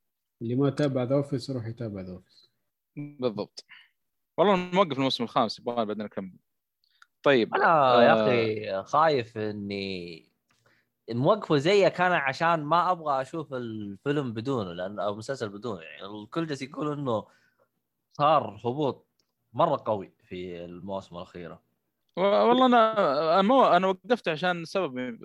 اللي 0.41 0.55
ما 0.55 0.69
تابع 0.69 1.03
The 1.03 1.15
Office 1.15 1.49
يروح 1.49 1.67
يتابع 1.67 2.01
The 2.01 2.11
Office 2.11 2.49
بالضبط. 2.95 3.65
والله 4.37 4.71
نوقف 4.73 4.97
الموسم 4.97 5.23
الخامس 5.23 5.59
يبغى 5.59 5.85
بعدين 5.85 6.05
نكمل 6.05 6.37
طيب 7.23 7.55
أنا 7.55 7.65
آه. 7.65 8.03
يا 8.03 8.23
أخي 8.23 8.83
خايف 8.83 9.37
إني 9.37 10.29
موقفه 11.11 11.57
زيه 11.57 11.87
كان 11.87 12.11
عشان 12.11 12.63
ما 12.63 12.91
أبغى 12.91 13.21
أشوف 13.21 13.53
الفيلم 13.53 14.33
بدونه 14.33 14.73
لأن 14.73 14.99
أو 14.99 15.13
المسلسل 15.13 15.49
بدونه. 15.49 15.81
يعني 15.81 16.05
الكل 16.05 16.47
جالس 16.47 16.61
يقول 16.61 16.99
إنه 16.99 17.27
صار 18.13 18.59
هبوط 18.65 19.07
مرة 19.53 19.83
قوي 19.85 20.11
في 20.23 20.65
المواسم 20.65 21.15
الأخيرة. 21.17 21.61
والله 22.19 22.65
أنا 22.65 23.41
مو 23.41 23.65
أنا 23.65 23.87
وقفت 23.87 24.27
عشان 24.27 24.65
سبب 24.65 25.17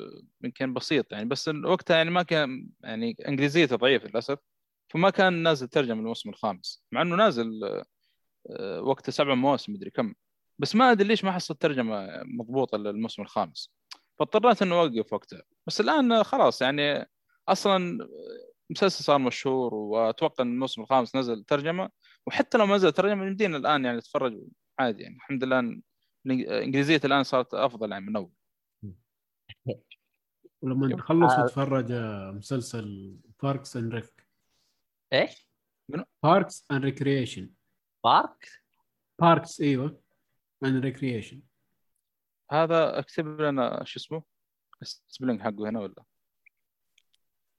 يمكن 0.45 0.75
بسيط 0.75 1.13
يعني 1.13 1.25
بس 1.25 1.49
وقتها 1.49 1.97
يعني 1.97 2.11
ما 2.11 2.23
كان 2.23 2.69
يعني 2.81 3.17
إنجليزيته 3.29 3.77
ضعيف 3.77 4.05
للأسف 4.05 4.39
فما 4.89 5.11
كان 5.11 5.43
نازل 5.43 5.69
ترجمة 5.69 6.01
الموسم 6.01 6.31
الخامس 6.31 6.85
مع 6.93 7.03
إنه 7.03 7.17
نازل 7.17 7.61
آه، 8.51 8.81
وقت 8.83 9.11
سبع 9.11 9.35
مواسم 9.35 9.73
مدري 9.73 9.91
كم 9.91 10.15
بس 10.59 10.77
ما 10.77 10.93
أدري 10.93 11.09
ليش 11.09 11.25
ما 11.25 11.33
حصلت 11.33 11.63
ترجمة 11.63 12.23
مضبوطة 12.25 12.79
للموسم 12.79 13.23
الخامس 13.23 13.73
فاضطريت 14.19 14.63
انه 14.63 14.75
أوقف 14.75 15.13
وقتها 15.13 15.43
بس 15.67 15.81
الآن 15.81 16.23
خلاص 16.25 16.63
يعني 16.63 17.07
أصلا 17.49 18.09
مسلسل 18.71 19.05
صار 19.05 19.19
مشهور 19.19 19.75
وأتوقع 19.75 20.45
إن 20.45 20.53
الموسم 20.53 20.83
الخامس 20.83 21.17
نزل 21.17 21.45
ترجمة 21.45 21.91
وحتى 22.27 22.59
لو 22.59 22.67
ما 22.67 22.77
نزل 22.77 22.93
ترجمة 22.93 23.27
يمدينا 23.27 23.57
الآن 23.57 23.85
يعني 23.85 23.99
نتفرج 23.99 24.41
عادي 24.79 25.03
يعني 25.03 25.17
الحمد 25.17 25.45
لله 25.45 25.81
إن 26.27 26.31
الانجليزيه 26.31 27.01
الآن 27.05 27.23
صارت 27.23 27.55
أفضل 27.55 27.93
يعني 27.93 28.07
من 28.07 28.17
أول. 28.17 28.31
ولما. 30.63 30.97
تخلص 30.97 31.33
آه. 31.33 31.45
وتتفرج 31.45 31.93
آه، 31.93 32.31
مسلسل 32.31 33.17
Parks 33.43 33.77
and 33.77 33.95
Rec 33.95 34.27
إيش؟ 35.13 35.49
Parks 36.23 36.67
and 36.71 36.85
Recreation 36.85 37.51
Park؟ 38.05 38.49
Parks 39.19 39.61
إيوه. 39.61 40.03
and 40.65 40.85
Recreation 40.85 41.43
هذا 42.51 42.99
اكتب 42.99 43.41
لنا 43.41 43.85
شو 43.85 43.99
اسمه؟ 43.99 44.23
ال 44.83 44.89
spelling 44.89 45.41
حقه 45.41 45.69
هنا 45.69 45.81
ولا؟ 45.81 46.05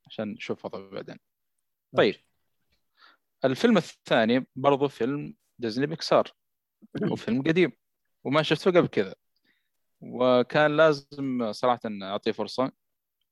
عشان 0.07 0.27
نشوف 0.27 0.65
وضعه 0.65 0.89
بعدين. 0.89 1.19
طيب. 1.97 2.15
الفيلم 3.45 3.77
الثاني 3.77 4.47
برضو 4.55 4.87
فيلم 4.87 5.35
ديزني 5.59 5.85
بيكسار. 5.85 6.31
وفيلم 7.11 7.41
قديم. 7.41 7.71
وما 8.25 8.43
شفته 8.43 8.71
قبل 8.71 8.87
كذا. 8.87 9.15
وكان 10.01 10.77
لازم 10.77 11.51
صراحة 11.51 11.79
أعطيه 11.85 12.31
فرصة 12.31 12.71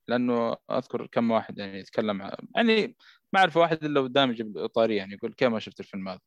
لأنه 0.07 0.57
أذكر 0.71 1.07
كم 1.07 1.31
واحد 1.31 1.57
يعني 1.57 1.79
يتكلم 1.79 2.21
عن- 2.21 2.47
يعني 2.55 2.97
ما 3.33 3.39
أعرف 3.39 3.57
واحد 3.57 3.83
إلا 3.83 4.01
قدامي 4.01 4.33
يجيب 4.33 4.67
يعني 4.77 5.13
يقول 5.13 5.33
كيف 5.33 5.49
ما 5.49 5.59
شفت 5.59 5.79
الفيلم 5.79 6.09
هذا؟ 6.09 6.19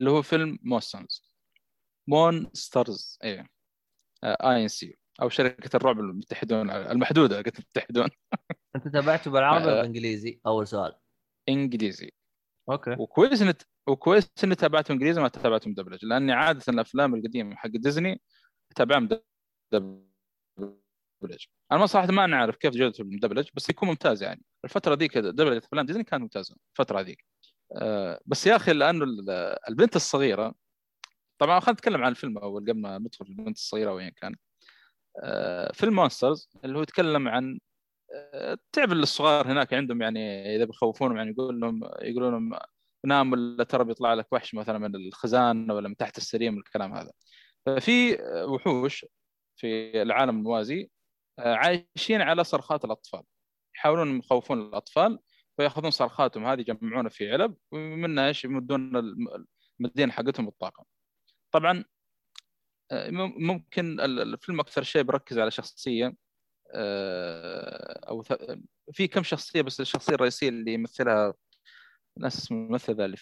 اللي 0.00 0.10
هو 0.10 0.22
فيلم 0.22 0.58
Monsters 0.62 1.32
Monsters 2.08 3.18
إيه. 3.24 3.46
I 4.24 4.62
N 4.62 4.68
C. 4.68 4.98
أو 5.22 5.28
شركة 5.28 5.76
الرعب 5.76 6.00
المتحدون 6.00 6.70
المحدودة 6.70 7.36
قلت 7.36 7.58
المتحدون. 7.58 8.08
أنت 8.76 8.88
تابعته 8.88 9.30
بالعربي 9.30 9.64
آه. 9.64 9.66
ولا 9.66 9.76
بالإنجليزي؟ 9.76 10.40
أول 10.46 10.66
سؤال. 10.66 10.94
إنجليزي. 11.48 12.12
أوكي. 12.70 12.96
وكويس 12.98 13.42
ان 13.42 13.54
وكويس 13.86 14.32
إني 14.44 14.54
تابعته 14.54 14.92
إنجليزي 14.92 15.20
ما 15.20 15.28
تابعته 15.28 15.70
مدبلج 15.70 16.04
لأني 16.04 16.32
عادة 16.32 16.62
الأفلام 16.68 17.14
القديمة 17.14 17.56
حق 17.56 17.68
ديزني 17.70 18.20
اتابعها 18.70 19.00
مدبلج. 20.58 21.44
أنا 21.72 21.80
ما 21.80 21.86
صراحة 21.86 22.06
ما 22.12 22.26
نعرف 22.26 22.56
كيف 22.56 22.74
جودة 22.74 22.94
المدبلج 23.00 23.48
بس 23.54 23.70
يكون 23.70 23.88
ممتاز 23.88 24.22
يعني. 24.22 24.42
الفترة 24.64 24.94
ذيك 24.94 25.18
دبلجة 25.18 25.58
أفلام 25.58 25.86
ديزني 25.86 26.04
كانت 26.04 26.22
ممتازة 26.22 26.56
الفترة 26.72 27.00
ذيك. 27.00 27.24
أه 27.76 28.20
بس 28.26 28.46
يا 28.46 28.56
أخي 28.56 28.72
لأنه 28.72 29.04
ال- 29.04 29.30
البنت 29.68 29.96
الصغيرة 29.96 30.54
طبعا 31.38 31.60
خلينا 31.60 31.72
نتكلم 31.72 32.02
عن 32.04 32.10
الفيلم 32.10 32.38
أول 32.38 32.62
قبل 32.62 32.80
ما 32.80 32.98
ندخل 32.98 33.24
البنت 33.28 33.56
الصغيرة 33.56 33.92
وين 33.92 34.10
كان 34.10 34.36
أه 35.22 35.72
فيلم 35.72 35.94
Monsters 35.94 36.48
اللي 36.64 36.78
هو 36.78 36.82
يتكلم 36.82 37.28
عن 37.28 37.58
أه 38.14 38.58
تعب 38.72 38.92
الصغار 38.92 39.52
هناك 39.52 39.74
عندهم 39.74 40.02
يعني 40.02 40.56
إذا 40.56 40.64
بيخوفونهم 40.64 41.16
يعني 41.16 41.30
يقول 41.30 41.60
لهم 41.60 41.80
يقولون 41.84 42.32
لهم 42.32 42.58
نام 43.04 43.32
ولا 43.32 43.64
ترى 43.64 43.84
بيطلع 43.84 44.14
لك 44.14 44.32
وحش 44.32 44.54
مثلا 44.54 44.78
من 44.78 44.96
الخزان 44.96 45.70
ولا 45.70 45.88
من 45.88 45.96
تحت 45.96 46.18
السرير 46.18 46.52
والكلام 46.54 46.94
هذا. 46.94 47.10
ففي 47.66 48.18
وحوش 48.48 49.06
في 49.56 50.02
العالم 50.02 50.36
الموازي 50.38 50.90
آه، 51.38 51.54
عايشين 51.54 52.20
على 52.20 52.44
صرخات 52.44 52.84
الأطفال. 52.84 53.22
يحاولون 53.76 54.18
يخوفون 54.18 54.60
الأطفال 54.60 55.18
فياخذون 55.56 55.90
صرخاتهم. 55.90 56.46
هذه 56.46 56.60
يجمعونها 56.60 57.10
في 57.10 57.32
علب 57.32 57.56
ومنها 57.72 58.28
إيش 58.28 58.44
يمدون 58.44 58.96
الم- 58.96 59.46
المدينة 59.80 60.12
حقتهم 60.12 60.46
بالطاقة. 60.46 60.84
طبعا 61.52 61.84
آه، 62.90 63.10
مم- 63.10 63.34
ممكن 63.46 64.00
ال- 64.00 64.20
الفيلم 64.34 64.60
أكثر 64.60 64.82
شيء 64.82 65.02
بركز 65.02 65.38
على 65.38 65.50
شخصية 65.50 66.14
آه، 66.74 68.00
أو 68.08 68.22
في 68.92 69.06
كم 69.08 69.22
شخصية 69.22 69.62
بس 69.62 69.80
الشخصية 69.80 70.14
الرئيسية 70.14 70.48
اللي 70.48 70.72
يمثلها 70.72 71.34
ناس 72.18 72.52
الممثل 72.52 72.94
ذا 72.94 73.04
اللي 73.04 73.16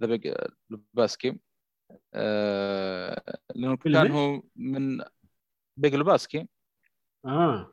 ذا 0.00 0.06
بيج 0.06 0.34
لوباسكي. 0.70 1.40
آه، 2.14 3.38
لأنه 3.54 3.76
كان؟ 3.76 4.10
هو 4.10 4.42
من 4.56 5.04
بيج 5.76 5.94
لوباسكي. 5.94 6.48
آه, 7.24 7.72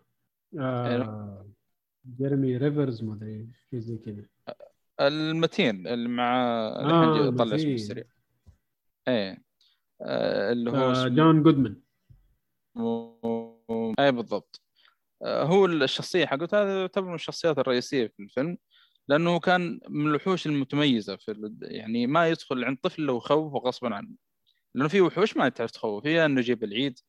آه. 0.59 1.47
جيرمي 2.17 2.57
ريفرز 2.57 3.03
ما 3.03 3.13
أدري 3.13 3.49
شيء 3.69 3.79
زي 3.79 3.97
كذا. 3.97 4.25
المتين 5.01 5.87
اللي 5.87 6.09
مع 6.09 6.35
آه، 6.35 7.15
الحين 7.15 7.35
طلع 7.35 7.55
اسمه. 7.55 7.73
السريع. 7.73 8.03
إيه. 9.07 9.43
آه، 10.01 10.51
اللي 10.51 10.71
هو 10.71 10.75
آه 10.75 11.07
جون 11.07 11.43
جودمان. 11.43 11.81
اي 13.99 14.11
بالضبط. 14.11 14.61
آه، 15.21 15.43
هو 15.43 15.65
الشخصية 15.65 16.25
حقته 16.25 16.61
هذا 16.63 16.79
يعتبر 16.81 17.07
من 17.07 17.15
الشخصيات 17.15 17.59
الرئيسية 17.59 18.07
في 18.07 18.23
الفيلم. 18.23 18.57
لأنه 19.07 19.39
كان 19.39 19.79
من 19.89 20.07
الوحوش 20.07 20.47
المتميزة 20.47 21.15
في 21.15 21.55
يعني 21.61 22.07
ما 22.07 22.29
يدخل 22.29 22.63
عند 22.63 22.77
طفل 22.77 23.01
لو 23.01 23.19
خوفه 23.19 23.57
غصبا 23.57 23.95
عنه. 23.95 24.09
لأنه 24.75 24.89
في 24.89 25.01
وحوش 25.01 25.37
ما 25.37 25.49
تعرف 25.49 25.71
تخوف 25.71 26.05
يا 26.05 26.25
إنه 26.25 26.39
يجيب 26.39 26.63
العيد 26.63 26.99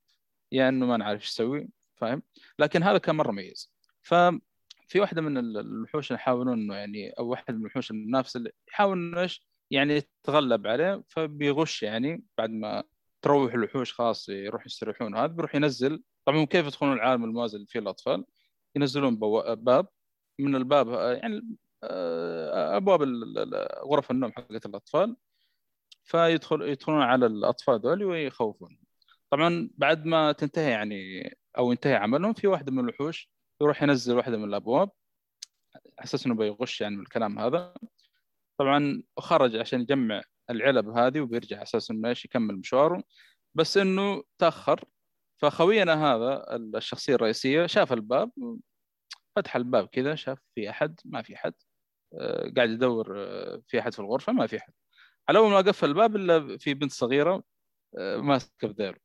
يا 0.52 0.68
إنه 0.68 0.86
ما 0.86 0.96
نعرف 0.96 1.20
إيش 1.20 1.30
يسوي 1.30 1.68
فاهم؟ 1.96 2.22
لكن 2.58 2.82
هذا 2.82 2.98
كان 2.98 3.16
مرة 3.16 3.30
مميز. 3.32 3.72
ففي 4.02 5.00
واحدة 5.00 5.22
من 5.22 5.38
ال- 5.38 5.58
الوحوش 5.58 6.10
اللي 6.10 6.20
يحاولون 6.20 6.52
إنه 6.60 6.74
يعني 6.74 7.10
أو 7.10 7.28
واحد 7.28 7.54
من 7.54 7.60
الوحوش 7.60 7.90
المنافسه 7.90 8.38
اللي 8.38 8.50
يحاول 8.68 8.98
إنه 8.98 9.20
إيش 9.20 9.46
يعني 9.70 9.94
يتغلب 9.96 10.66
عليه 10.66 11.02
فبيغش 11.08 11.82
يعني 11.82 12.24
بعد 12.38 12.50
ما 12.50 12.84
تروح 13.22 13.54
الوحوش 13.54 13.92
خلاص 13.92 14.28
يروح 14.28 14.66
يستريحون. 14.66 15.16
هذا 15.16 15.26
بيروح 15.26 15.54
ينزل 15.54 16.02
طبعا 16.24 16.44
كيف 16.44 16.66
يدخلون 16.66 16.92
العالم 16.92 17.24
الموازي 17.24 17.56
اللي 17.56 17.66
فيه 17.66 17.80
الأطفال؟ 17.80 18.24
ينزلون 18.76 19.16
باب 19.54 19.88
من 20.38 20.56
الباب 20.56 20.88
يعني 21.22 21.56
أبواب 22.76 23.02
ال- 23.02 23.38
ال- 23.38 23.68
غرف 23.84 24.10
النوم 24.10 24.32
حقت 24.32 24.66
الأطفال. 24.66 25.16
فيدخل 26.04 26.62
يدخلون 26.62 27.02
على 27.02 27.26
الأطفال 27.26 27.80
ذول 27.80 28.04
ويخوفون. 28.04 28.78
طبعا 29.30 29.70
بعد 29.74 30.04
ما 30.06 30.32
تنتهي 30.32 30.70
يعني 30.70 31.30
أو 31.58 31.72
ينتهي 31.72 31.94
عملهم 31.94 32.32
في 32.32 32.46
واحدة 32.46 32.72
من 32.72 32.78
الوحوش 32.78 33.30
يروح 33.60 33.82
ينزل 33.82 34.16
واحدة 34.16 34.36
من 34.36 34.44
الأبواب. 34.44 34.90
أساس 35.98 36.26
إنه 36.26 36.34
بيغش 36.34 36.80
يعني 36.80 36.96
من 36.96 37.02
الكلام 37.02 37.38
هذا. 37.38 37.74
طبعا 38.58 39.02
خرج 39.18 39.56
عشان 39.56 39.80
يجمع 39.80 40.22
العلب 40.50 40.88
هذه 40.88 41.20
وبيرجع 41.20 41.62
أساس 41.62 41.90
إنه 41.90 42.08
إيش 42.08 42.24
يكمل 42.24 42.56
مشواره. 42.56 43.02
بس 43.54 43.76
إنه 43.76 44.22
تأخر. 44.38 44.84
فخوينا 45.42 46.14
هذا 46.14 46.56
الشخصية 46.56 47.14
الرئيسية 47.14 47.66
شاف 47.66 47.92
الباب. 47.92 48.32
فتح 49.36 49.56
الباب 49.56 49.86
كذا 49.86 50.14
شاف 50.14 50.38
في 50.54 50.70
أحد 50.70 51.00
ما 51.04 51.22
في 51.22 51.34
أحد. 51.34 51.54
آه، 51.54 51.71
قاعد 52.56 52.70
يدور 52.70 53.14
آه، 53.18 53.62
في 53.68 53.80
أحد 53.80 53.92
في 53.94 53.98
الغرفة؟ 54.00 54.32
ما 54.32 54.46
في 54.46 54.56
أحد. 54.56 54.72
على 55.28 55.38
اول 55.38 55.50
ما 55.50 55.56
قفل 55.58 55.88
الباب 55.88 56.16
إلا 56.16 56.58
في 56.58 56.74
بنت 56.74 56.92
صغيرة 56.92 57.42
آه، 57.98 58.16
ماسكة 58.16 58.68
بذيله 58.68 58.98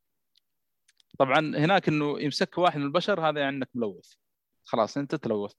طبعا 1.18 1.38
هناك 1.38 1.88
إنه 1.88 2.20
يمسك 2.20 2.58
واحد 2.58 2.78
من 2.78 2.86
البشر 2.86 3.28
هذا 3.28 3.40
يعني 3.40 3.56
إنك 3.56 3.68
ملوث. 3.74 4.12
خلاص 4.64 4.96
أنت 4.96 5.14
تلوثت 5.14 5.58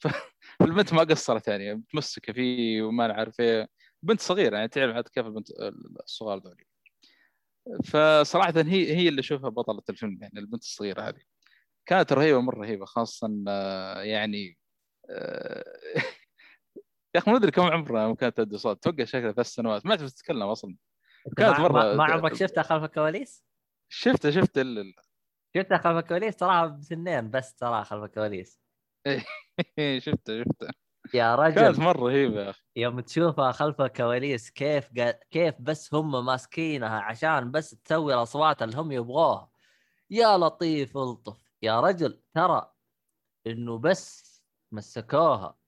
فالبنت 0.60 0.94
ما 0.94 1.00
قصرت 1.00 1.48
يعني 1.48 1.74
متمسكة 1.74 2.32
فيه 2.32 2.82
وما 2.82 3.06
نعرف 3.06 3.40
إيه. 3.40 3.68
بنت 4.02 4.20
صغيرة 4.20 4.56
يعني 4.56 4.68
تعرف 4.68 4.96
عاد 4.96 5.08
كيف 5.08 5.26
البنت 5.26 5.48
الصغار 6.04 6.38
ذولي. 6.38 6.64
فصراحة 7.84 8.52
هي 8.56 8.96
هي 8.96 9.08
اللي 9.08 9.20
اشوفها 9.20 9.50
بطلة 9.50 9.82
الفيلم 9.90 10.18
يعني 10.22 10.38
البنت 10.38 10.62
الصغيرة 10.62 11.02
هذه. 11.02 11.20
كانت 11.86 12.12
رهيبة 12.12 12.40
مرة 12.40 12.58
رهيبة 12.60 12.84
خاصه 12.84 13.44
آه، 13.48 14.02
يعني 14.02 14.58
آه، 15.10 15.64
يا 17.14 17.20
أخي 17.20 17.30
ما 17.30 17.36
أدري 17.36 17.50
كم 17.50 17.62
عمرها 17.62 18.02
يوم 18.02 18.14
كانت 18.14 18.36
تدي 18.36 18.58
صوت. 18.58 18.82
توقع 18.82 19.04
شكلها 19.04 19.32
ثلاث 19.32 19.46
سنوات. 19.46 19.86
ما 19.86 19.96
تعرف 19.96 20.12
تتكلم 20.12 20.42
أصلا. 20.42 20.76
كانت 21.36 21.60
ما, 21.60 21.68
مرة- 21.68 21.96
ما, 21.96 22.04
عمرك 22.04 22.34
شفتها 22.34 22.62
خلف 22.62 22.84
الكواليس؟ 22.84 23.44
شفت 23.88 24.30
شفت 24.30 24.58
ال... 24.58 24.94
شفتها 25.56 25.78
خلف 25.78 25.96
الكواليس؟ 25.96 26.36
تراها 26.36 26.66
بسنين 26.66 27.30
بس 27.30 27.54
تراها 27.54 27.82
خلف 27.82 28.04
الكواليس. 28.04 28.60
شفت 29.98 30.30
شفت 30.30 30.70
يا 31.14 31.36
كانت 31.36 31.58
رجل 31.58 31.80
مرة 31.82 32.00
رهيبة 32.00 32.42
يا 32.44 32.50
أخي. 32.50 32.62
يوم 32.76 33.00
تشوفها 33.00 33.52
خلف 33.52 33.80
الكواليس 33.80 34.50
كيف 34.50 34.90
قا... 34.98 35.10
كيف 35.10 35.54
بس 35.60 35.94
هم 35.94 36.26
ماسكينها 36.26 37.00
عشان 37.00 37.50
بس 37.50 37.70
تسوي 37.70 38.14
الأصوات 38.14 38.62
اللي 38.62 38.76
هم 38.76 38.92
يبغوها. 38.92 39.50
يا 40.10 40.38
لطيف 40.38 40.96
ألطف. 40.96 41.50
يا 41.62 41.80
رجل 41.80 42.22
ترى 42.34 42.72
إنه 43.46 43.78
بس 43.78 44.30
مسكوها. 44.72 45.59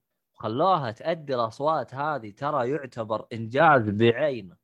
وخلوها 0.43 0.91
تأدي 0.91 1.35
الأصوات 1.35 1.95
هذه 1.95 2.31
ترى 2.31 2.71
يعتبر 2.71 3.27
إنجاز 3.33 3.91
بعينه 3.91 4.57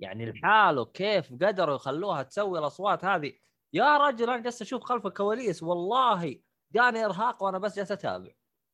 يعني 0.00 0.32
لحاله 0.32 0.84
كيف 0.84 1.32
قدروا 1.32 1.74
يخلوها 1.74 2.22
تسوي 2.22 2.58
الأصوات 2.58 3.04
هذه. 3.04 3.32
يا 3.72 3.96
رجل 3.96 4.30
أنا 4.30 4.42
جالس 4.42 4.62
أشوف 4.62 4.82
خلف 4.82 5.06
الكواليس 5.06 5.62
والله 5.62 6.40
جاني 6.72 7.04
إرهاق 7.04 7.42
وأنا 7.42 7.58
بس 7.58 7.76
جالس 7.76 7.92
أتابع. 7.92 8.32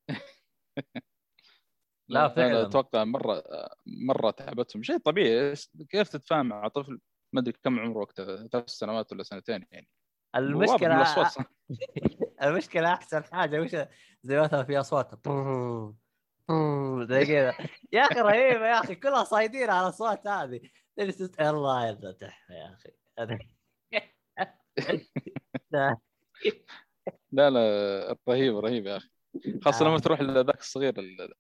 لا 2.09 2.29
فعلا. 2.29 2.63
أتوقع 2.63 3.05
مرة 3.05 3.43
مرة 3.87 4.31
تعبتهم. 4.31 4.83
شيء 4.83 4.99
طبيعي. 4.99 5.55
كيف 5.89 6.09
تتفاهم 6.09 6.47
مع 6.47 6.69
طفل؟ 6.69 7.01
ما 7.33 7.41
أدري 7.41 7.55
كم 7.63 7.81
عمره 7.81 7.99
وقتها 7.99 8.47
ثلاث 8.47 8.69
سنوات 8.69 9.13
ولا 9.13 9.23
سنتين 9.23 9.65
يعني. 9.71 9.89
المشكلة. 10.37 11.31
المشكلة 12.43 12.93
أحسن 12.93 13.25
حاجة 13.25 13.61
وش 13.61 13.77
زي 14.23 14.41
مثلا 14.41 14.65
في 14.65 14.81
اصوات 14.81 15.27
زي 17.09 17.27
كذا. 17.27 17.55
يا 17.93 18.03
أخي 18.03 18.21
رهيبه 18.21 18.67
يا 18.67 18.81
أخي 18.81 18.95
كلها 18.95 19.25
صايدين 19.25 19.71
على 19.71 19.87
الاصوات 19.87 20.27
هذه. 20.27 20.61
الله 21.41 21.89
يفتح 21.89 22.47
يا 22.51 22.75
أخي. 22.75 22.91
لا 27.33 27.51
لا 27.51 28.17
رهيب 28.29 28.57
رهيب 28.59 28.87
يا 28.87 28.97
أخي. 28.97 29.09
خاصة 29.65 29.85
لما 29.85 29.95
آه. 29.95 29.99
تروح 29.99 30.21
لذاك 30.21 30.61
الصغير 30.61 30.99
ال- 30.99 31.33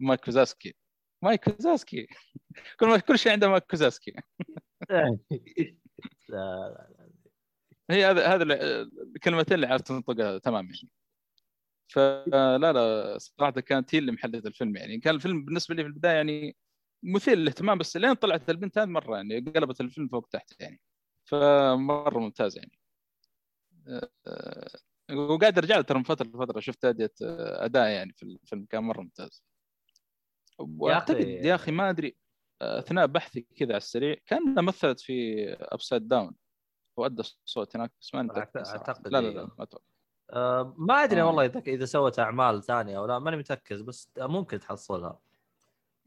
مايك 0.00 0.20
وازاوسكي. 0.20 0.74
مايك 1.22 1.50
وازاوسكي. 1.50 2.06
كل 2.80 2.86
ما 2.86 2.98
كل 2.98 3.18
شيء 3.18 3.32
عنده 3.32 3.48
مايك 3.48 3.64
وازاوسكي. 3.70 4.12
لا 4.90 5.18
لا 6.28 6.88
هي 7.90 8.04
هذا 8.04 8.34
هذا 8.34 8.44
الكلمتين 9.16 9.54
اللي 9.54 9.66
عرفت 9.66 9.86
تنطقها 9.88 10.38
تمام 10.38 10.64
يعني 10.64 10.90
فلا 11.88 12.72
لا 12.72 13.18
صراحة 13.18 13.50
كانت 13.50 13.94
هي 13.94 13.98
اللي 13.98 14.12
محددة 14.12 14.48
الفيلم 14.48 14.76
يعني. 14.76 15.00
كان 15.00 15.14
الفيلم 15.14 15.44
بالنسبة 15.44 15.74
لي 15.74 15.82
في 15.82 15.88
البداية 15.88 16.16
يعني 16.16 16.56
مثير 17.02 17.38
للاهتمام 17.38 17.78
بس 17.78 17.96
لين 17.96 18.14
طلعت 18.14 18.50
البنت 18.50 18.78
هذه 18.78 18.86
مرة 18.86 19.16
يعني 19.16 19.40
قلبت 19.40 19.80
الفيلم 19.80 20.08
فوق 20.08 20.28
تحت 20.28 20.60
يعني. 20.60 20.80
فمرة 21.24 22.18
ممتاز 22.18 22.56
يعني. 22.58 22.78
أه، 23.88 24.10
وقاعد 25.12 25.58
أرجع 25.58 25.76
له 25.76 25.82
ترى 25.82 25.98
من 25.98 26.04
فترة 26.04 26.26
لفترة 26.26 26.60
شفت 26.60 26.84
اداء 26.84 27.10
اداء 27.64 27.88
يعني 27.88 28.12
في 28.12 28.22
الفيلم 28.22 28.64
كان 28.64 28.84
مرة 28.84 29.00
ممتاز. 29.00 29.44
وأعتقد 30.58 31.28
يا 31.28 31.54
أخي 31.54 31.72
ما 31.72 31.90
أدري 31.90 32.16
أثناء 32.62 33.06
بحثي 33.06 33.40
كذا 33.40 33.68
على 33.68 33.76
السريع 33.76 34.16
كأنها 34.26 34.62
مثلت 34.62 35.00
في 35.00 35.44
Upside 35.52 36.08
Down 36.08 36.34
وأدى 36.98 37.20
الصوت 37.20 37.76
هناك 37.76 37.92
بس 38.00 38.14
ما. 38.14 38.28
أعتقد 38.36 39.08
لا 39.08 39.20
لا 39.20 39.28
إيه. 39.28 39.34
لا 39.34 39.44
ما 39.58 39.64
أتوقع. 39.64 39.93
ما 40.76 41.04
أدري 41.04 41.20
آه. 41.20 41.26
والله 41.26 41.44
إذا 41.44 41.62
إذا 41.66 41.84
سوت 41.84 42.18
أعمال 42.18 42.62
ثانية 42.62 42.98
أو 42.98 43.06
لا 43.06 43.18
ماني 43.18 43.36
متأكد 43.36 43.82
بس 43.82 44.10
ممكن 44.18 44.58
تحصلها. 44.58 45.18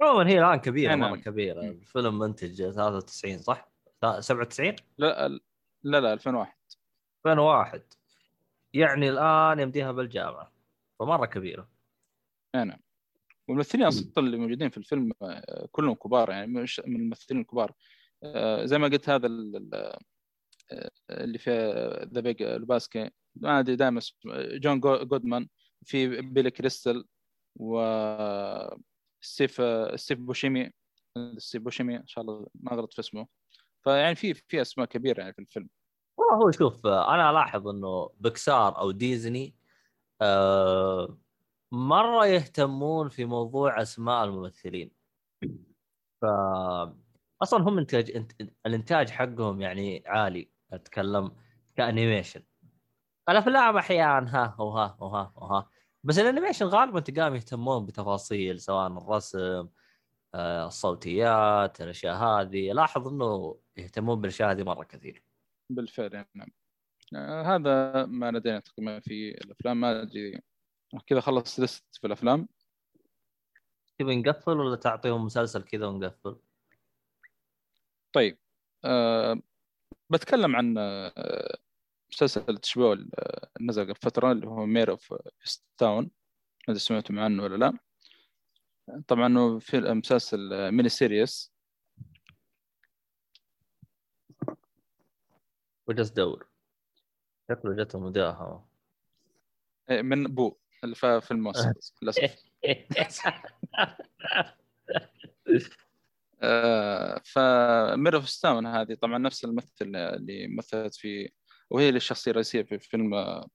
عموما 0.01 0.29
هي 0.29 0.39
الآن 0.39 0.55
كبيرة. 0.55 0.95
مرة 0.95 1.15
كبيرة. 1.15 1.61
الفيلم 1.61 2.19
منتج 2.19 2.71
93 2.71 3.37
صح؟ 3.37 3.71
97 4.19 4.75
لا 4.97 5.39
لا 5.83 5.99
لا 5.99 6.13
2001 6.13 6.57
2001 7.25 7.83
يعني 8.73 9.09
الآن 9.09 9.59
يمديها 9.59 9.91
بالجامعة. 9.91 10.51
فمرة 10.99 11.25
كبيرة. 11.25 11.69
اي 12.55 12.63
نعم 12.63 12.79
والممثلين 13.47 13.85
أصلا 13.85 14.11
اللي 14.17 14.37
موجودين 14.37 14.69
في 14.69 14.77
الفيلم 14.77 15.11
آه، 15.21 15.67
كلهم 15.71 15.95
كبار 15.95 16.29
يعني 16.29 16.47
مش 16.47 16.81
من 16.85 16.95
الممثلين 16.95 17.41
الكبار. 17.41 17.73
آه، 18.23 18.65
زي 18.65 18.77
ما 18.77 18.87
قلت 18.87 19.09
هذا 19.09 19.27
آه، 19.73 19.99
اللي 21.09 21.37
في 21.37 21.51
The 22.13 22.21
Big 22.21 22.43
Lebowski 22.43 23.09
ما 23.41 23.59
أدري 23.59 23.75
دائما 23.75 24.01
جون 24.35 24.79
جو- 24.79 25.03
جودمان 25.03 25.47
في 25.85 26.21
بيلي 26.21 26.51
كريستل 26.51 27.05
و 27.55 27.81
ستيف 29.21 29.61
ستيف 29.95 30.19
بوشيمي 30.19 30.71
ستيف 31.37 31.61
بوشيمي 31.61 31.95
إن 31.97 32.07
شاء 32.07 32.21
الله 32.21 32.47
ما 32.55 32.71
غلط 32.75 32.93
في 32.93 32.99
اسمه. 32.99 33.27
فيعني 33.83 34.15
في 34.15 34.33
في 34.33 34.61
أسماء 34.61 34.87
كبيرة 34.87 35.19
يعني 35.21 35.33
في 35.33 35.39
الفيلم. 35.39 35.69
والله 36.17 36.45
هو 36.45 36.51
شوف 36.51 36.85
أنا 36.87 37.29
ألاحظ 37.31 37.67
إنه 37.67 38.09
بكسار 38.19 38.79
أو 38.79 38.91
ديزني 38.91 39.55
آه 40.21 41.17
مرة 41.71 42.25
يهتمون 42.25 43.09
في 43.09 43.25
موضوع 43.25 43.81
أسماء 43.81 44.23
الممثلين. 44.23 44.91
ف 46.21 46.25
أصلا 47.41 47.63
هم 47.63 47.77
إنتاج 47.77 48.11
إنت... 48.11 48.31
الإنتاج 48.65 49.09
حقهم 49.09 49.61
يعني 49.61 50.03
عالي. 50.05 50.49
أتكلم 50.73 51.31
ك 51.75 51.81
animation. 51.81 52.43
الافلام 53.29 53.77
أحيانا 53.77 54.35
ها 54.35 54.55
وها 54.59 54.97
وها 54.99 55.33
وها 55.35 55.69
بس 56.03 56.19
ال 56.19 56.24
animation 56.24 56.65
غالبا 56.65 56.99
تلقاهم 56.99 57.35
يهتمون 57.35 57.85
بتفاصيل 57.85 58.59
سواء 58.59 58.87
الرسم 58.87 59.67
آه، 60.35 60.67
الصوتيات 60.67 61.81
الأشياء 61.81 62.15
هذه. 62.15 62.71
لاحظ 62.71 63.07
إنه 63.07 63.59
يهتمون 63.77 64.21
بالأشياء 64.21 64.51
هذه 64.51 64.63
مرة 64.63 64.83
كثير. 64.83 65.23
بالفعل 65.69 66.25
نعم. 66.35 66.47
آه، 67.15 67.41
هذا 67.55 68.05
ما 68.05 68.31
لدينا 68.31 68.59
تقريبا 68.59 68.99
في 68.99 69.31
الأفلام. 69.31 69.81
ما 69.81 70.01
أدري 70.01 70.41
كذا 71.07 71.19
خلص 71.19 71.59
list 71.59 71.95
في 71.95 72.07
الأفلام. 72.07 72.47
تبي 73.99 74.15
نقفل 74.15 74.59
ولا 74.59 74.75
تعطيهم 74.75 75.25
مسلسل 75.25 75.63
كذا 75.63 75.87
ونقفل؟ 75.87 76.39
طيب 78.13 78.37
أه 78.85 79.41
بتكلم 80.09 80.55
عن 80.55 80.77
آه، 80.77 81.57
مسلسل 82.11 82.57
HBO 82.57 82.93
اللي 82.93 83.09
نزل 83.61 83.83
قبل 83.83 83.95
فترة 83.95 84.31
اللي 84.31 84.47
هو 84.47 84.65
Mare 84.65 84.91
of 84.91 85.13
Easttown 85.43 86.03
ما 86.03 86.09
ادري 86.69 86.79
سمعتم 86.79 87.19
عنه 87.19 87.43
ولا 87.43 87.55
لا. 87.55 87.77
طبعا 89.07 89.59
في 89.59 89.79
مسلسل 89.79 90.71
mini 90.71 90.89
series 90.89 91.53
وجلس 95.87 96.09
دور 96.09 96.47
شكله 97.49 97.83
جته 97.83 97.99
مداهمه 97.99 98.65
آه، 99.89 100.01
من 100.01 100.23
بو 100.23 100.57
اللي 100.83 100.95
في 100.95 101.21
في 101.21 101.31
الموسم 101.31 101.73
للأسف. 102.01 102.43
آه، 106.41 107.21
ف 107.25 107.43
Mare 107.43 108.15
of 108.15 108.29
Easttown 108.29 108.65
هذه 108.65 108.93
طبعا 108.93 109.17
نفس 109.17 109.45
الممثل 109.45 109.95
اللي 109.95 110.47
مثلت 110.47 110.95
في 110.95 111.29
وهي 111.69 111.89
الشخصية 111.89 112.31
الرئيسية 112.31 112.61
في 112.61 112.79
فيلم 112.79 113.13
آه، 113.13 113.49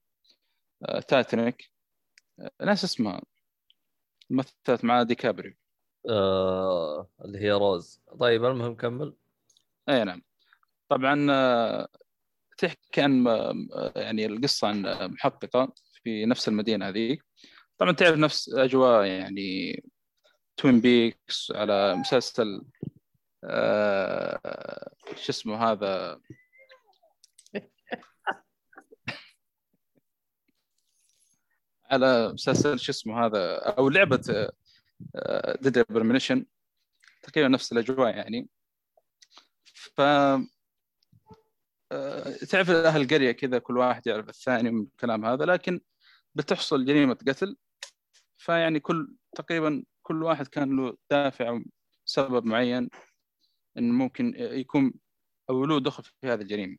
آه، 0.83 0.99
تايتانيك 0.99 1.71
آه، 2.39 2.51
ناسي 2.65 2.83
اسمها 2.83 3.21
مثلت 4.29 4.83
مع 4.83 5.03
ديكابريو 5.03 5.53
آه، 6.09 7.09
اللي 7.25 7.39
هي 7.39 7.51
روز. 7.51 8.01
طيب 8.19 8.45
المهم 8.45 8.75
كمل. 8.75 9.15
أي 9.89 10.03
نعم. 10.03 10.21
طبعا 10.89 11.87
تحكي 12.57 13.01
عن 13.01 13.25
يعني 13.95 14.25
القصة 14.25 14.67
عن 14.67 14.81
محققة 15.11 15.73
في 16.03 16.25
نفس 16.25 16.47
المدينة 16.47 16.89
هذيك. 16.89 17.25
طبعا 17.77 17.91
تعرف 17.91 18.17
نفس 18.17 18.49
أجواء 18.49 19.05
يعني 19.05 19.83
Twin 20.57 20.81
Peaks 20.81 21.51
على 21.55 21.95
مسلسل 21.95 22.61
آه، 23.43 24.39
شو 25.15 25.29
اسمه 25.29 25.71
هذا؟ 25.71 26.21
على 31.91 32.33
مسلسل 32.33 32.79
شو 32.79 32.91
اسمه 32.91 33.25
هذا 33.25 33.55
أو 33.55 33.89
لعبة 33.89 34.49
Deadly 35.61 35.85
Premonition 35.89 36.45
تقريبا 37.23 37.49
نفس 37.49 37.71
الأجواء 37.71 38.15
يعني. 38.15 38.49
ف 39.65 40.01
آه، 41.91 42.31
تعرف 42.49 42.69
أهل 42.69 43.01
القريه 43.01 43.31
كذا 43.31 43.59
كل 43.59 43.77
واحد 43.77 44.07
يعرف 44.07 44.29
الثاني 44.29 44.71
من 44.71 44.81
الكلام 44.81 45.25
هذا 45.25 45.45
لكن 45.45 45.81
بتحصل 46.35 46.85
جريمة 46.85 47.13
قتل. 47.27 47.57
فيعني 48.37 48.79
كل 48.79 49.15
تقريبا 49.35 49.83
كل 50.01 50.23
واحد 50.23 50.47
كان 50.47 50.77
له 50.77 50.97
دافع 51.11 51.49
أو 51.49 51.63
سبب 52.05 52.45
معين 52.45 52.89
انه 53.77 53.93
ممكن 53.93 54.33
يكون 54.37 54.93
أو 55.49 55.65
له 55.65 55.79
دخل 55.79 56.03
في 56.03 56.27
هذه 56.27 56.41
الجريمة. 56.41 56.77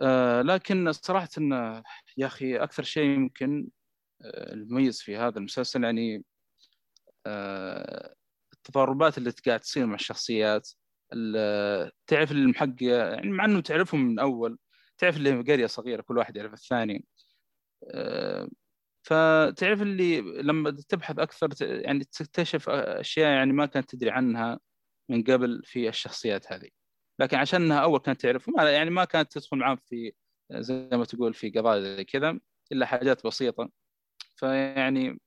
آه 0.00 0.42
لكن 0.42 0.92
صراحة 0.92 1.28
يا 2.16 2.26
أخي 2.26 2.56
أكثر 2.56 2.82
شيء 2.82 3.04
يمكن 3.04 3.68
آه، 4.22 4.52
المميز 4.54 5.00
في 5.02 5.16
هذا 5.16 5.38
المسلسل 5.38 5.84
يعني 5.84 6.24
آه 7.26 8.14
التضاربات 8.52 9.18
اللي 9.18 9.30
قاعد 9.46 9.60
تصير 9.60 9.86
مع 9.86 9.94
الشخصيات 9.94 10.70
ال- 11.12 11.92
تعرف 12.06 12.32
المحقق 12.32 12.82
يعني 12.82 13.30
مع 13.30 13.44
إنه 13.44 13.60
تعرفهم 13.60 14.00
من 14.00 14.18
أول 14.18 14.58
تعرف 14.98 15.16
اللي 15.16 15.40
قرية 15.42 15.66
صغيرة 15.66 16.02
كل 16.02 16.18
واحد 16.18 16.36
يعرف 16.36 16.52
الثاني 16.52 17.04
فتعرف 19.02 19.82
اللي 19.82 20.20
لما 20.20 20.70
تبحث 20.88 21.18
أكثر 21.18 21.48
يعني 21.62 22.04
تكتشف 22.04 22.68
أشياء 22.68 23.30
يعني 23.30 23.52
ما 23.52 23.66
كانت 23.66 23.90
تدري 23.90 24.10
عنها 24.10 24.60
من 25.08 25.22
قبل 25.24 25.62
في 25.64 25.88
الشخصيات 25.88 26.52
هذه. 26.52 26.79
لكن 27.20 27.36
عشانها 27.36 27.78
أول 27.80 28.00
كانت 28.00 28.20
تعرفهم 28.20 28.54
يعني 28.68 28.90
ما 28.90 29.04
كانت 29.04 29.32
تدخل 29.32 29.56
معاهم 29.56 29.76
في 29.76 30.12
زي 30.52 30.88
ما 30.92 31.04
تقول 31.04 31.34
في 31.34 31.50
قضايا 31.50 31.80
زي 31.80 32.04
كذا 32.04 32.40
إلا 32.72 32.86
حاجات 32.86 33.26
بسيطة. 33.26 33.70
فيعني 34.36 35.20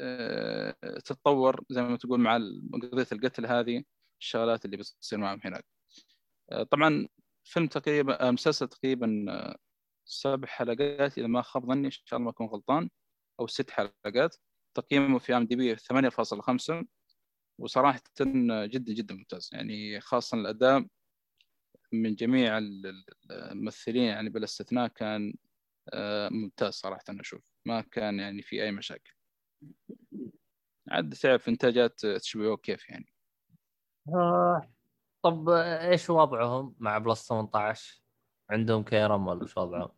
آه، 0.00 0.74
تتطور 1.04 1.64
زي 1.70 1.82
ما 1.82 1.96
تقول 1.96 2.20
مع 2.20 2.36
قضية 2.72 3.06
القتل 3.12 3.46
هذه 3.46 3.84
الشغلات 4.20 4.64
اللي 4.64 4.76
بتصير 4.76 5.18
معهم 5.18 5.40
هناك. 5.44 5.64
آه، 6.52 6.62
طبعا 6.62 7.08
فيلم 7.44 7.66
تقريبا 7.66 8.28
آه، 8.28 8.30
مسلسل 8.30 8.68
تقريبا 8.68 9.26
سبع 10.04 10.48
حلقات 10.48 11.18
إذا 11.18 11.26
ما 11.26 11.42
خاب 11.42 11.66
ظني 11.66 11.86
إن 11.86 11.90
شاء 11.90 12.18
الله 12.18 12.24
ما 12.24 12.30
أكون 12.30 12.46
غلطان 12.46 12.90
أو 13.40 13.46
ست 13.46 13.70
حلقات. 13.70 14.36
تقييمه 14.76 15.18
في 15.18 15.36
أم 15.36 15.46
دي 15.46 15.56
بي 15.56 15.76
8.5 15.76 16.84
وصراحه 17.60 18.00
جدا 18.66 18.92
جدا 18.94 19.14
ممتاز. 19.14 19.50
يعني 19.52 20.00
خاصة 20.00 20.38
الأداء 20.38 20.86
من 22.02 22.14
جميع 22.14 22.58
ال- 22.58 22.86
ال- 22.86 23.04
الممثلين 23.32 24.02
يعني 24.02 24.28
بلا 24.30 24.44
استثناء 24.44 24.88
كان 24.88 25.34
آه، 25.92 26.28
ممتاز 26.28 26.72
صراحة 26.74 27.04
أنا 27.08 27.20
أشوف. 27.20 27.42
ما 27.66 27.80
كان 27.80 28.18
يعني 28.18 28.42
في 28.42 28.62
أي 28.62 28.72
مشاكل. 28.72 29.12
عاد 30.90 31.14
تعرف 31.14 31.48
انتاجات 31.48 32.04
HBO 32.04 32.56
كيف 32.56 32.88
يعني؟ 32.90 33.06
آه. 34.08 34.70
طب 35.22 35.48
إيش 35.48 36.10
وضعهم 36.10 36.74
مع 36.78 36.98
plus 36.98 37.28
18 37.28 38.02
عندهم 38.50 38.84
كيرم 38.84 39.26
ولا 39.26 39.42
إيش 39.42 39.56
وضعهم؟ 39.56 39.88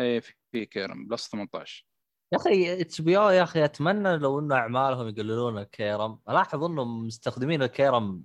اي 0.00 0.20
في 0.20 0.34
في 0.52 0.66
كيرم 0.66 1.06
plus 1.08 1.28
18 1.30 1.86
يا 2.32 2.38
أخي 2.38 2.80
HBO 2.80 3.30
يا 3.30 3.42
أخي 3.42 3.64
أتمنى 3.64 4.16
لو 4.16 4.38
إنه 4.38 4.54
أعمالهم 4.54 5.08
يقللون 5.08 5.58
الكيرم. 5.58 6.18
ألاحظ 6.28 6.64
إنهم 6.64 7.06
مستخدمين 7.06 7.62
الكيرم 7.62 8.24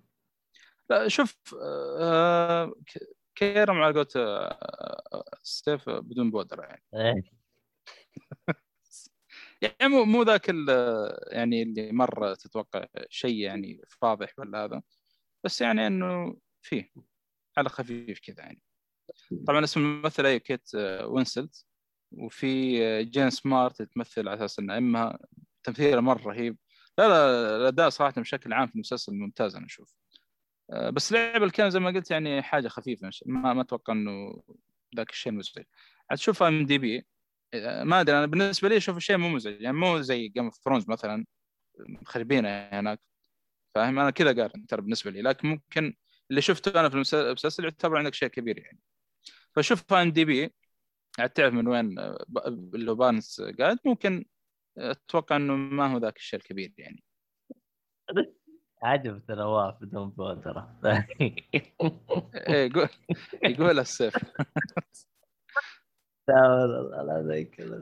لا 0.94 1.08
شوف 1.08 1.56
آه، 2.02 2.74
كيرم 3.36 3.82
على 3.82 3.94
قولة 3.94 4.08
آه، 4.16 5.26
ستيف 5.44 5.90
بدون 5.90 6.32
بودرة 6.32 6.62
يعني. 6.64 6.84
إيه. 6.94 7.24
يعني 9.62 9.76
مو 9.94 10.06
مو 10.06 10.24
ذاك 10.24 10.50
ال- 10.50 11.18
يعني 11.32 11.64
اللي 11.64 11.92
مرة 11.92 12.34
تتوقع 12.34 12.86
شيء 13.10 13.36
يعني 13.36 13.82
فاضح 14.02 14.40
ولا 14.40 14.66
هذا. 14.66 14.82
بس 15.46 15.62
يعني 15.62 15.88
إنه 15.88 16.38
فيه 16.62 16.92
على 17.58 17.70
خفيف 17.70 18.20
كذا 18.20 18.40
يعني. 18.44 18.62
طبعا 19.48 19.64
اسم 19.64 19.80
الممثلة 19.80 20.30
هي 20.30 20.40
كيت 20.40 20.70
آه، 20.76 21.08
وينسلت. 21.08 21.66
وفي 22.12 23.04
جين 23.04 23.30
سمارت 23.30 23.82
تمثل 23.82 24.28
على 24.30 24.38
أساس 24.46 24.60
انها 24.60 24.78
أمها 24.78 25.20
تمثيلها 25.64 26.02
مرة 26.02 26.22
رهيب. 26.30 26.58
لا 26.98 27.08
لا 27.08 27.56
الأداء 27.58 27.90
صراحة 27.90 28.22
بشكل 28.22 28.54
عام 28.54 28.68
في 28.68 28.76
المسلسل 28.76 29.14
ممتاز 29.16 29.56
أنا 29.56 29.66
أشوف. 29.66 30.03
بس 30.70 31.12
لعب 31.14 31.44
الكلام 31.44 31.70
زي 31.70 31.80
ما 31.80 31.90
قلت 31.90 32.12
يعني 32.12 32.42
حاجة 32.42 32.68
خفيفة 32.68 33.08
مش- 33.08 33.24
ما 33.28 33.54
ما 33.54 33.62
أتوقع 33.62 33.94
إنه 33.94 34.44
ذاك 34.98 35.10
الشيء 35.10 35.32
مزعج 35.34 35.66
هتشوف 36.12 36.44
IMDb 36.44 37.06
ما 37.84 38.02
أدري 38.02 38.18
أنا 38.18 38.26
بالنسبة 38.26 38.70
لي 38.70 38.78
أشوف 38.78 38.98
الشيء 38.98 39.18
مو 39.18 39.30
مزعج 39.30 39.62
يعني 39.62 39.78
مو 39.78 40.02
زي 40.02 40.28
Game 40.28 40.46
of 40.46 40.56
Thrones 40.56 40.90
مثلا 40.90 41.26
مخربينه 41.80 42.50
هناك 42.50 43.00
فاهم؟ 43.76 44.00
أنا 44.00 44.10
كذا 44.12 44.34
قارن 44.42 44.68
ترى 44.68 44.82
بالنسبة 44.82 45.12
لي 45.12 45.22
لكن 45.22 45.48
ممكن 45.48 45.96
اللي 46.30 46.42
شفته 46.42 46.80
أنا 46.80 46.90
في 46.90 46.96
المس- 46.96 47.14
المسلسل 47.14 47.64
يعتبر 47.64 47.98
عندك 47.98 48.14
شيء 48.14 48.30
كبير 48.30 48.58
يعني. 48.60 48.80
فشوف 49.56 49.94
IMDb 49.94 50.54
عاد 51.20 51.30
تعرف 51.30 51.54
من 51.54 51.68
وين 51.68 52.00
آه، 52.00 52.26
اللي 52.48 52.92
هو 52.92 52.96
بارنس 52.96 53.42
قاعد 53.60 53.78
ممكن 53.86 54.26
آه، 54.78 54.92
أتوقع 54.92 55.36
إنه 55.36 55.56
ما 55.56 55.94
هو 55.94 55.98
ذاك 55.98 56.18
الشيء 56.18 56.40
الكبير 56.40 56.74
يعني. 56.78 57.04
عجب 58.84 59.22
نواف 59.30 59.84
بدون 59.84 60.14
ترى 60.16 60.68
إيه 62.48 62.72
يقول 62.72 62.90
يقول 63.44 63.80
السيف. 63.80 64.16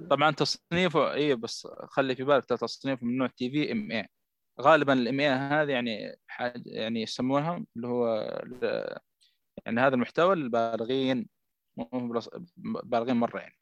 طبعا 0.09 0.31
تصنيفه 0.31 1.13
اي 1.13 1.35
بس 1.35 1.67
خلي 1.89 2.15
في 2.15 2.23
بالك 2.23 2.45
تصنيفه 2.45 3.05
من 3.05 3.17
نوع 3.17 3.27
TV-MA 3.27 4.07
غالبا 4.61 4.93
ال 4.93 5.19
MA 5.19 5.27
هذه 5.27 5.71
يعني 5.71 6.15
حاجة 6.27 6.63
يعني 6.65 7.01
يسمونها 7.01 7.65
اللي 7.75 7.87
هو 7.87 8.07
يعني 9.65 9.81
هذا 9.81 9.95
المحتوى 9.95 10.33
البالغين 10.33 11.29
بالغين 12.65 13.15
مرة 13.15 13.39
يعني. 13.39 13.57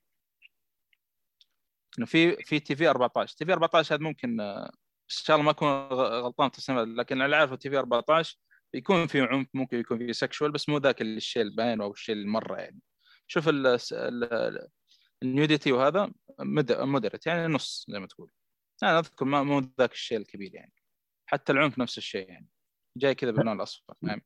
إنه 1.98 2.06
في 2.06 2.36
في 2.36 2.60
TV 2.60 2.90
14 2.90 3.38
TV 3.38 3.54
14 3.54 3.96
هذا 3.96 4.04
ممكن 4.04 4.38
شاء 5.10 5.36
الله 5.36 5.46
ما 5.46 5.52
أكون 5.52 5.68
غلطان 6.24 6.50
في 6.50 6.72
لكن 6.98 7.22
اللي 7.22 7.36
اعرفه 7.36 7.56
TV 7.56 7.78
14 7.80 8.38
يكون 8.74 9.08
في 9.08 9.22
عنف 9.22 9.48
ممكن 9.54 9.80
يكون 9.80 9.98
في 9.98 10.14
sexual 10.14 10.52
بس 10.52 10.70
مو 10.70 10.78
ذاك 10.78 11.02
الشيء 11.02 11.42
الباين 11.44 11.82
أو 11.82 11.92
الشيء 11.92 12.16
المرة 12.16 12.56
يعني. 12.58 12.80
شوف 13.28 13.50
ال- 13.50 13.68
ال- 13.94 14.68
ال 15.24 15.31
nudity 15.31 15.72
وهذا 15.72 16.12
moderate 16.70 17.26
يعني 17.28 17.48
نص 17.54 17.86
زي 17.90 18.00
ما 18.00 18.08
تقول. 18.08 18.32
أنا 18.84 19.00
أذكر 19.00 19.26
ما 19.26 19.44
مو 19.44 19.60
ذاك 19.80 19.92
الشيء 19.92 20.18
الكبير 20.18 20.56
يعني. 20.56 20.74
حتى 21.26 21.52
العنف 21.52 21.80
نفس 21.80 21.98
الشيء 21.98 22.30
يعني. 22.30 22.48
جاي 22.98 23.16
كذا 23.16 23.32
باللون 23.32 23.56
الأصفر. 23.56 23.94
فاهم 24.02 24.22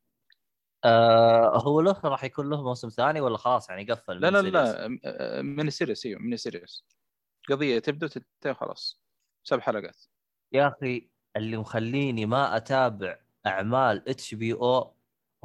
آه 0.85 1.57
هو 1.63 1.81
له 1.81 2.01
راح 2.03 2.23
يكون 2.23 2.49
له 2.49 2.63
موسم 2.63 2.89
ثاني 2.89 3.21
ولا 3.21 3.37
خلاص 3.37 3.69
يعني 3.69 3.83
قفل؟ 3.91 4.19
لا 4.19 4.29
من 4.29 4.39
لا؟ 4.49 4.49
لا 4.49 4.87
م- 4.87 4.99
آه، 5.05 5.41
mini 5.41 5.71
series 5.71 6.05
إيوه 6.05 6.19
mini 6.21 6.37
series 6.37 6.85
قضية 7.49 7.79
تبدا 7.79 8.05
وتنتهي 8.05 8.53
خلاص. 8.53 9.01
سبع 9.43 9.59
حلقات. 9.61 10.05
يا 10.53 10.67
أخي 10.67 11.09
اللي 11.35 11.57
مخليني 11.57 12.25
ما 12.25 12.57
أتابع 12.57 13.19
أعمال 13.45 14.09
HBO 14.09 14.95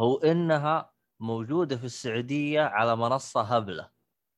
هو 0.01 0.16
إنها 0.16 0.93
موجودة 1.20 1.76
في 1.76 1.85
السعودية 1.85 2.60
على 2.60 2.97
منصة 2.97 3.40
هبلة 3.43 3.90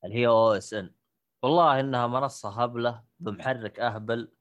اللي 0.03 0.15
هي 0.15 0.27
OSN. 0.27 0.93
والله 1.43 1.79
إنها 1.79 2.07
منصة 2.07 2.63
هبلة 2.63 3.03
بمحرك 3.19 3.79
أهبل 3.79 4.31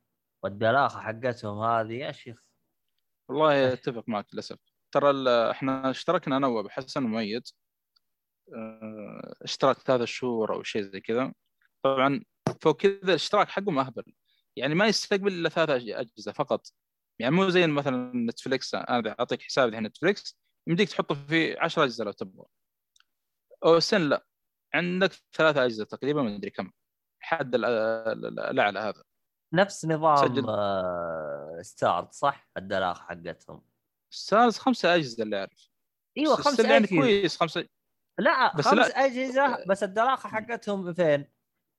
والدلاخة 0.42 1.00
حقتهم 1.00 1.62
هذه. 1.62 1.92
يا 1.92 2.12
شيخ. 2.12 2.42
والله 3.28 3.72
أتفق 3.72 4.04
معك 4.08 4.26
للأسف. 4.32 4.58
ترى 4.92 5.30
إحنا 5.50 5.90
اشتركنا 5.90 6.36
أنا 6.36 6.46
وأبو 6.46 6.68
حسن 6.68 7.04
ومؤيد 7.04 7.42
آه، 8.54 9.34
اشتراك 9.42 9.76
ثلاثة 9.76 10.04
شهور 10.04 10.54
أو 10.54 10.62
شيء 10.62 10.82
زي 10.82 11.00
كذا. 11.00 11.32
طبعا 11.82 12.24
فوق 12.62 12.76
كذا 12.76 12.92
الاشتراك 13.02 13.48
حقهم 13.48 13.78
أهبل. 13.78 14.12
يعني 14.56 14.74
ما 14.74 14.86
يستقبل 14.86 15.32
إلا 15.32 15.48
ثلاث 15.48 15.70
أجهزة 15.70 16.32
فقط. 16.32 16.66
يعني 17.18 17.34
مو 17.34 17.48
زي 17.48 17.66
مثلا 17.66 18.12
نتفلكس 18.14 18.74
أنا 18.74 19.16
أعطيك 19.20 19.42
حساب 19.42 19.68
الحين 19.68 19.82
نتفلكس 19.86 20.38
يمديك 20.66 20.88
تحطه 20.88 21.14
في 21.14 21.58
10 21.58 21.84
أجهزة 21.84 22.04
لو 22.04 22.12
تبغى. 22.12 22.44
أو 23.64 23.80
سن 23.80 24.00
لا 24.08 24.26
عندك 24.74 25.12
ثلاثة 25.32 25.64
أجهزة 25.64 25.84
تقريبا 25.84 26.22
ما 26.22 26.36
أدري 26.36 26.50
كم. 26.50 26.70
حد 27.22 27.54
ال- 27.54 27.64
ال- 27.64 28.40
الأعلى 28.40 28.78
هذا. 28.78 29.02
نفس 29.54 29.84
نظام. 29.84 30.48
آه 30.48 31.58
ستارت 31.62 32.12
صح؟ 32.12 32.50
الدلاخه 32.56 33.02
حقتهم. 33.04 33.62
ستارز 34.12 34.58
خمسة 34.58 34.94
أجهزة 34.94 35.22
اللي 35.22 35.38
أعرف. 35.38 35.70
إيوه 36.18 36.36
بس 36.36 36.40
خمس 36.44 36.60
still 36.60 36.64
يعني 36.64 36.76
أجهزة. 36.84 36.96
كويس 36.96 37.36
خمسة 37.36 37.68
لا 38.18 38.56
بس 38.56 38.64
خمس 38.68 38.88
لا. 38.88 39.04
أجهزة 39.04 39.64
بس 39.68 39.82
الدلاخه 39.82 40.28
حقتهم 40.28 40.94
فين؟ 40.94 41.26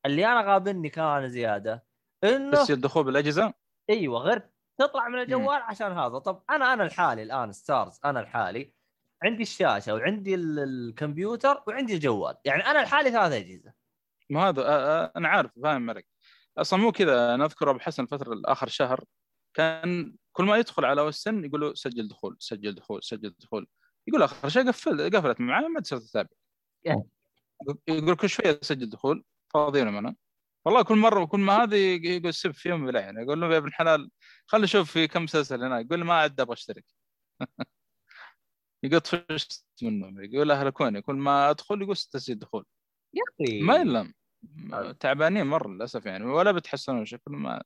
اللي 0.06 0.26
أنا 0.26 0.42
غابني 0.54 0.90
كان 0.90 1.30
زيادة. 1.30 1.86
انه 2.24 2.52
بس 2.52 2.72
الدخول 2.72 3.04
بالاجهزة؟ 3.04 3.54
أيوه 3.90 4.20
غير 4.20 4.50
تطلع 4.78 5.08
من 5.08 5.20
الجوال 5.20 5.62
عشان 5.62 5.92
هذا. 5.92 6.18
طب 6.20 6.44
أنا 6.50 6.74
أنا 6.74 6.84
الحالي 6.84 7.24
الآن 7.24 7.52
ستارز 7.52 8.00
أنا 8.06 8.20
الحالي 8.20 8.74
عندي 9.24 9.44
الشاشة 9.44 9.94
وعندي 9.94 10.36
ال- 10.36 10.60
الكمبيوتر 10.60 11.64
وعندي 11.68 11.94
الجوال. 11.94 12.36
يعني 12.46 12.66
أنا 12.66 12.82
الحالي 12.82 13.12
ثلاث 13.12 13.32
أجهزة. 13.34 13.74
ما 14.30 14.50
هذا 14.50 15.12
أنا 15.16 15.28
عارف 15.28 15.52
فاهم 15.64 15.90
عليك. 15.90 16.08
أصلا 16.58 16.80
مو 16.80 16.92
كذا. 16.92 17.36
أنا 17.36 17.46
أذكر 17.46 17.70
أبو 17.70 17.80
حسن 17.80 18.04
الفترة 18.04 18.34
الآخر 18.34 18.68
شهر 18.68 19.04
كان 19.54 20.16
كل 20.32 20.44
ما 20.44 20.58
يدخل 20.58 20.86
على 20.86 21.02
وسن 21.02 21.46
يقول 21.46 21.62
له 21.62 21.74
سجل 21.74 22.08
دخول 22.08 22.38
سجل 22.40 22.76
دخول 22.76 23.04
سجل 23.04 23.36
دخول. 23.40 23.68
يقول 24.08 24.24
آخر 24.24 24.50
شيء 24.50 24.68
قفل 24.68 25.18
قفلت 25.18 25.42
معاه 25.42 25.68
ما 25.68 25.80
تصير 25.80 25.98
تتابع. 25.98 26.30
يعني. 26.84 27.04
يقول 27.88 28.16
كل 28.16 28.30
شوية 28.30 28.60
سجل 28.62 28.90
دخول 28.90 29.24
فاضيين 29.54 29.88
أنا 29.88 30.16
والله 30.66 30.84
كل 30.84 30.98
مرة 30.98 31.26
كل 31.26 31.40
ما 31.40 31.64
هذه 31.64 31.76
يقول 32.06 32.34
سب 32.34 32.52
فيهم 32.52 32.86
بلا 32.86 33.00
يعني. 33.00 33.24
أقول 33.24 33.42
له 33.42 33.48
يا 33.54 33.58
ابن 33.58 33.68
الحلال 33.68 34.12
خلينا 34.46 34.66
نشوف 34.66 34.92
في 34.92 35.08
كم 35.08 35.24
مسلسل 35.24 35.64
هناك. 35.64 35.86
يقول 35.86 36.04
ما 36.04 36.14
عاد 36.14 36.40
أبغى 36.40 36.54
أشترك. 36.54 36.86
يقول 38.84 39.00
طفشت 39.00 39.66
منه. 39.82 40.24
يقول 40.24 40.52
اهلكوني 40.52 41.02
كل 41.02 41.16
ما 41.16 41.50
أدخل 41.50 41.82
يقول 41.82 41.96
تسجيل 41.96 42.40
دخول. 42.40 42.66
يا 43.14 43.22
أخي. 43.46 43.62
ما 43.62 43.76
يلم 43.76 44.14
تعبانين 45.00 45.48
مرة 45.48 45.68
للأسف 45.68 46.06
يعني. 46.06 46.26
ولا 46.26 46.52
بيتحسنون 46.52 47.06
شكل 47.06 47.32
ما 47.32 47.64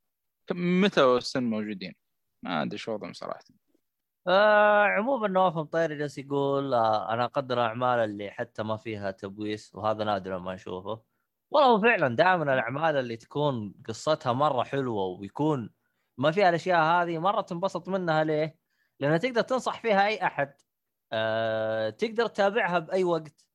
متى 0.52 1.04
السن 1.04 1.44
موجودين؟ 1.44 1.96
ما 2.44 2.62
أدري 2.62 2.78
شو 2.78 2.94
وضعهم 2.94 3.14
صراحة. 3.14 3.44
آه 4.28 4.84
عموما 4.84 5.28
نواف 5.28 5.56
مطيري 5.56 5.98
جالس 5.98 6.18
يقول 6.18 6.74
آه 6.74 7.14
أنا 7.14 7.26
أقدر 7.26 7.56
الاعمال 7.56 8.00
اللي 8.00 8.32
حتى 8.32 8.64
ما 8.64 8.78
فيها 8.78 9.12
تبويس 9.12 9.76
وهذا 9.76 10.04
نادر 10.04 10.40
ما 10.40 10.56
نشوفه. 10.56 11.15
والله 11.52 11.82
فعلا 11.82 12.16
دائما 12.16 12.54
الأعمال 12.54 12.98
اللي 12.98 13.18
تكون 13.18 13.74
قصتها 13.88 14.34
مرة 14.34 14.64
حلوة 14.64 15.04
ويكون 15.06 15.70
ما 16.18 16.32
فيها 16.32 16.50
الأشياء 16.50 16.80
هذه 16.84 17.18
مرة 17.20 17.42
تنبسط 17.42 17.90
منها 17.90 18.24
ليه؟ 18.24 18.60
لأنها 19.00 19.18
تقدر 19.18 19.42
تنصح 19.42 19.82
فيها 19.82 20.08
أي 20.08 20.26
أحد. 20.26 20.54
آه 21.14 21.90
تقدر 21.90 22.28
تتابعها 22.28 22.80
بأي 22.80 23.04
وقت. 23.04 23.46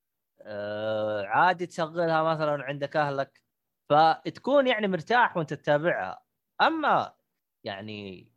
آه 0.43 1.27
عادي 1.27 1.67
تشغلها 1.67 2.23
مثلا 2.23 2.65
عندك 2.65 2.97
أهلك. 2.97 3.43
فتكون 3.91 4.67
يعني 4.67 4.89
مرتاح 4.89 5.37
وأنت 5.37 5.55
تتابعها. 5.55 6.23
أما 6.63 7.15
يعني 7.65 8.31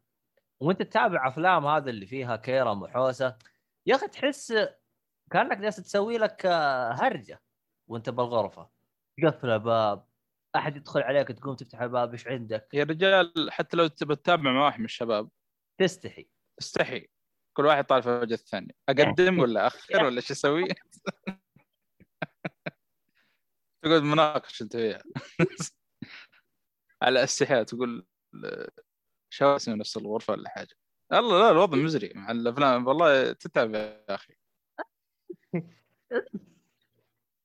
وأنت 0.60 0.82
تتابع 0.82 1.28
أفلام 1.30 1.66
هذا 1.68 1.90
اللي 1.90 2.06
فيها 2.06 2.36
كيرم 2.36 2.82
وحوسه 2.84 3.38
يا 3.86 3.96
أخي 3.96 4.08
تحس 4.08 4.54
كأنك 5.32 5.58
جالس 5.58 5.76
تسوي 5.78 6.18
لك 6.18 6.46
آه، 6.46 6.92
هرجة 6.94 7.42
وأنت 7.88 8.10
بالغرفة. 8.10 8.70
تقفل 9.22 9.50
الباب 9.50 10.06
أحد 10.56 10.76
يدخل 10.78 11.02
عليك 11.02 11.28
تقوم 11.28 11.56
تفتح 11.56 11.82
الباب 11.82 12.12
إيش 12.12 12.28
عندك؟ 12.28 12.68
يا 12.74 12.84
رجال 12.84 13.48
حتى 13.52 13.78
لو 13.78 13.88
تبى 13.88 14.16
تتابع 14.16 14.52
مع 14.52 14.66
واحد 14.66 14.80
من 14.80 14.86
الشباب. 14.86 15.30
تستحي. 15.80 16.30
استحي 16.60 17.08
كل 17.58 17.66
واحد 17.66 17.86
طالع 17.86 18.02
في 18.02 18.10
وجه 18.10 18.34
الثاني. 18.34 18.76
أقدم 18.90 19.40
ولا 19.40 19.68
أخر 19.68 20.04
ولا 20.04 20.16
إيش 20.18 20.32
أسوي؟ 20.32 20.68
تقعد 23.84 24.02
مناقش 24.02 24.62
أنت 24.62 24.76
وياه. 24.76 25.04
على 27.02 27.24
استحياء 27.24 27.64
تقول 27.64 28.06
شو 29.30 29.56
اسمه 29.56 29.76
نفس 29.76 29.98
الغرفة 29.98 30.34
ولا 30.34 30.50
حاجة. 30.50 30.76
الله 31.14 31.40
لا 31.40 31.52
الوضع 31.52 31.78
مزري 31.78 32.12
مع 32.16 32.32
الأفلام. 32.32 32.88
والله 32.88 33.32
تتعب 33.32 33.76
يا 33.76 34.16
أخي. 34.16 34.36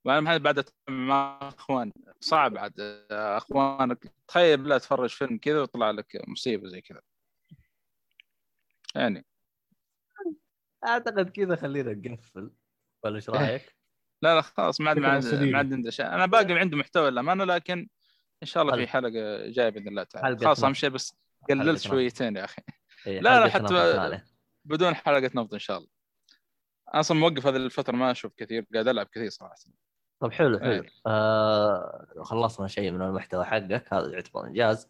بعد 0.08 0.42
بعد 0.42 0.58
أتابع 0.58 0.74
مع 0.88 1.38
أخوان. 1.42 1.92
صعب 2.20 2.58
عاد. 2.58 3.06
أخوانك 3.10 4.12
تخيل 4.28 4.68
لا 4.68 4.78
تفرج 4.78 5.10
فيلم 5.10 5.38
كذا 5.38 5.60
ويطلع 5.60 5.90
لك 5.90 6.22
مصيبة 6.28 6.68
زي 6.68 6.80
كذا. 6.80 7.00
يعني. 8.94 9.26
أعتقد 10.86 11.30
كذا 11.30 11.56
خلينا 11.56 11.92
نقفل. 11.94 12.50
ولا 13.04 13.16
إيش 13.16 13.30
رأيك؟ 13.30 13.76
لا 14.22 14.34
لا 14.34 14.40
خلاص 14.40 14.80
ما 14.80 14.88
عاد 14.88 14.98
ما 14.98 15.08
عاد 15.08 15.72
عندي 15.72 15.90
شيء. 15.90 16.06
أنا 16.06 16.26
باقي 16.26 16.58
عندي 16.58 16.76
محتوى 16.76 17.10
للأمانة 17.10 17.44
لكن 17.44 17.88
إن 18.42 18.46
شاء 18.46 18.62
الله 18.62 18.76
في. 18.76 18.86
حلقة 18.86 19.10
جاية 19.48 19.68
بإذن 19.68 19.88
الله 19.88 20.02
تعالى. 20.02 20.38
خلاص. 20.38 20.64
أهم 20.64 20.74
شيء 20.74 20.90
بس 20.90 21.16
قللت. 21.50 21.80
شويتين 21.80 22.36
يا 22.36 22.44
أخي. 22.44 22.62
إيه، 23.06 23.20
لا، 23.20 23.40
لا، 23.40 23.50
حتى-. 23.50 24.20
بدون 24.64 24.94
حلقة 24.94 25.30
نفط 25.34 25.52
إن 25.52 25.58
شاء 25.58 25.78
الله. 25.78 25.88
أصلا 26.88 27.18
موقف 27.18 27.46
هذه 27.46 27.56
الفترة 27.56 27.96
ما 27.96 28.10
أشوف 28.10 28.32
كثير 28.36 28.66
قاعد 28.74 28.88
ألعب 28.88 29.06
كثير 29.06 29.28
صراحة. 29.28 29.54
طب 30.20 30.32
حلو 30.32 30.58
حلو. 30.58 30.70
إيه. 30.70 30.86
آه 31.06 32.06
خلصنا 32.22 32.66
شيء 32.68 32.90
من 32.90 33.02
المحتوى 33.02 33.44
حقك 33.44 33.94
هذا 33.94 34.12
يعتبر 34.12 34.46
إنجاز. 34.46 34.88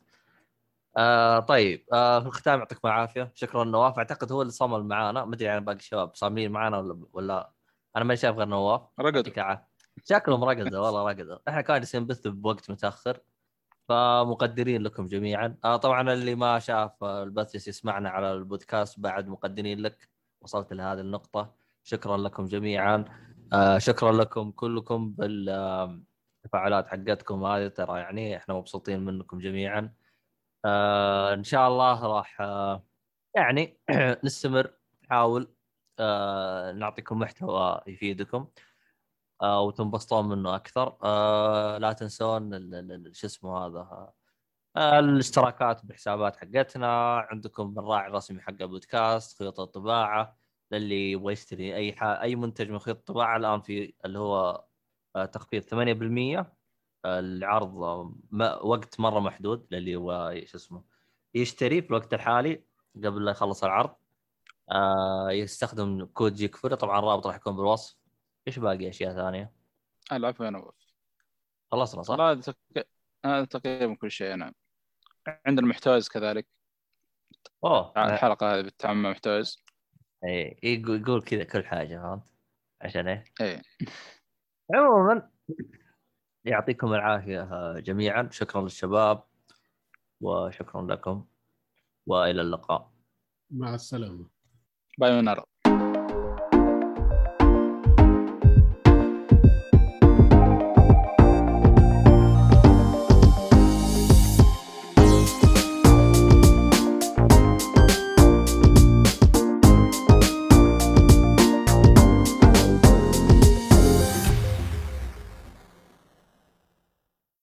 آه 0.97 1.41
طيب 1.41 1.85
آه 1.93 2.21
في 2.21 2.27
الختام 2.27 2.59
يعطيكم 2.59 2.89
العافية. 2.89 3.33
شكرا 3.35 3.65
نواف 3.65 3.99
أعتقد 3.99 4.33
هو 4.33 4.43
اللي 4.43 4.53
صمل 4.53 4.85
معانا. 4.85 5.25
ما 5.25 5.35
أدري 5.35 5.49
عن 5.49 5.65
باقي 5.65 5.77
الشباب 5.79 6.15
صاملين 6.15 6.51
معانا 6.53 6.79
ولا 6.79 7.07
ولا 7.13 7.51
أنا 7.97 8.05
ما 8.05 8.15
شايف 8.15 8.37
غير 8.37 8.47
نواف. 8.49 8.83
رقد. 9.01 9.33
شكلهم 10.05 10.45
رقدوا 10.45 10.79
والله 10.87 11.09
رقدوا. 11.13 11.39
إحنا 11.49 11.61
كان 11.61 11.77
جالسين 11.77 12.03
نبث 12.03 12.27
بوقت 12.27 12.71
متأخر 12.71 13.21
فمقدرين 13.89 14.83
لكم 14.83 15.07
جميعا. 15.07 15.57
آه 15.65 15.77
طبعا 15.77 16.13
اللي 16.13 16.35
ما 16.35 16.59
شاف 16.59 17.05
البث 17.05 17.69
يسمعنا 17.69 18.11
على 18.11 18.33
البودكاست 18.33 19.01
بعد 19.01 19.29
مقدرين 19.29 19.81
لك. 19.81 20.09
وصلت 20.41 20.73
لهذه 20.73 21.01
النقطة. 21.01 21.55
شكرا 21.83 22.17
لكم 22.17 22.45
جميعا. 22.45 23.05
آه 23.53 23.79
شكرا 23.79 24.12
لكم 24.12 24.51
كلكم 24.51 25.11
بالتفاعلات 25.11 26.87
حقتكم 26.89 27.45
هذه 27.45 27.69
ترى 27.69 27.99
يعني 28.01 28.37
إحنا 28.37 28.55
مبسوطين 28.55 29.01
منكم 29.05 29.39
جميعا. 29.39 29.95
آه 30.65 31.35
إن 31.35 31.45
شاء 31.45 31.69
الله 31.69 32.07
راح 32.07 32.41
آه 32.41 32.85
يعني 33.35 33.81
نستمر 34.25 34.73
نحاول 35.05 35.55
آه 35.99 36.73
نعطيكم 36.73 37.19
محتوى 37.19 37.81
يفيدكم 37.87 38.49
آه 39.43 39.61
وتنبسطون 39.62 40.29
منه 40.29 40.57
أكثر. 40.57 40.99
آه 41.03 41.79
لا 41.79 41.93
تنسون 41.93 42.51
شو 43.12 43.27
اسمه 43.27 43.66
هذا 43.66 44.12
آه 44.77 44.99
الاشتراكات 44.99 45.87
بحسابات 45.87 46.37
حقتنا. 46.37 47.16
عندكم 47.31 47.75
الراعي 47.79 48.09
الرسمي 48.09 48.41
حق 48.41 48.51
البودكاست 48.62 49.39
خيوط 49.39 49.61
الطباعة. 49.61 50.39
للي 50.73 51.12
يبغى 51.12 51.32
يشتري 51.32 51.77
أي 51.77 51.93
ح... 51.93 52.03
أي 52.03 52.36
منتج 52.36 52.70
من 52.70 52.78
خيوط 52.78 52.97
الطباعة. 52.97 53.36
الآن 53.36 53.61
في 53.61 53.95
اللي 54.05 54.19
هو 54.19 54.65
آه 55.16 55.24
تخفيض 55.24 55.62
8% 56.43 56.47
العرض 57.07 57.82
آه، 57.82 58.15
ما 58.31 58.57
وقت 58.62 59.01
مرة 59.01 59.20
محدود 59.20 59.66
للي 59.70 59.90
يبغى 59.90 60.47
شو 60.47 60.57
اسمه 60.59 60.85
يشتري 61.35 61.82
في 61.82 61.89
الوقت 61.90 62.15
الحالي 62.15 62.65
قبل 62.97 63.24
لا 63.24 63.31
يخلص 63.31 63.65
العرض. 63.65 63.95
آه 64.70 65.31
يستخدم 65.31 66.05
كود 66.05 66.35
جيك 66.35 66.57
فوري 66.57 66.77
طبعا 66.77 66.99
الرابط 66.99 67.27
راح 67.27 67.36
يكون 67.36 67.57
بالوصف. 67.57 67.97
إيش 68.49 68.59
باقي 68.59 68.89
أشياء 68.89 69.15
ثانية؟ 69.15 69.53
العفو 70.12 70.45
يا 70.45 70.51
نواف 70.51 70.74
خلصنا 71.73 72.03
صح؟ 72.03 72.20
هذا 72.20 72.40
تق- 72.40 72.86
هذا 73.24 73.45
تقريبا 73.45 73.95
كل 73.95 74.11
شيء 74.11 74.35
نعم 74.35 74.53
عندنا 75.47 75.66
محتويز 75.66 76.09
كذلك. 76.09 76.47
أوه 77.65 77.93
الحلقة 77.97 78.55
هذه 78.55 78.62
بالتعامل 78.62 79.03
مع 79.03 79.11
إيه 80.24 80.81
يقول 80.82 81.01
يقول 81.01 81.23
كذا 81.23 81.45
كل 81.45 81.65
حاجة 81.65 81.99
فهمت؟ 81.99 82.23
عشان 82.81 83.09
إيه؟ 83.09 83.24
إيه. 83.40 83.62
عموما 84.74 85.31
يعطيكم 86.45 86.95
العافية 86.95 87.78
جميعا. 87.78 88.28
شكرا 88.32 88.62
للشباب 88.62 89.23
وشكرا 90.20 90.82
لكم 90.82 91.27
وإلى 92.07 92.43
اللقاء. 92.43 92.93
مع 93.51 93.74
السلامة. 93.74 94.27
باي 94.99 95.19
ونرى. 95.19 95.43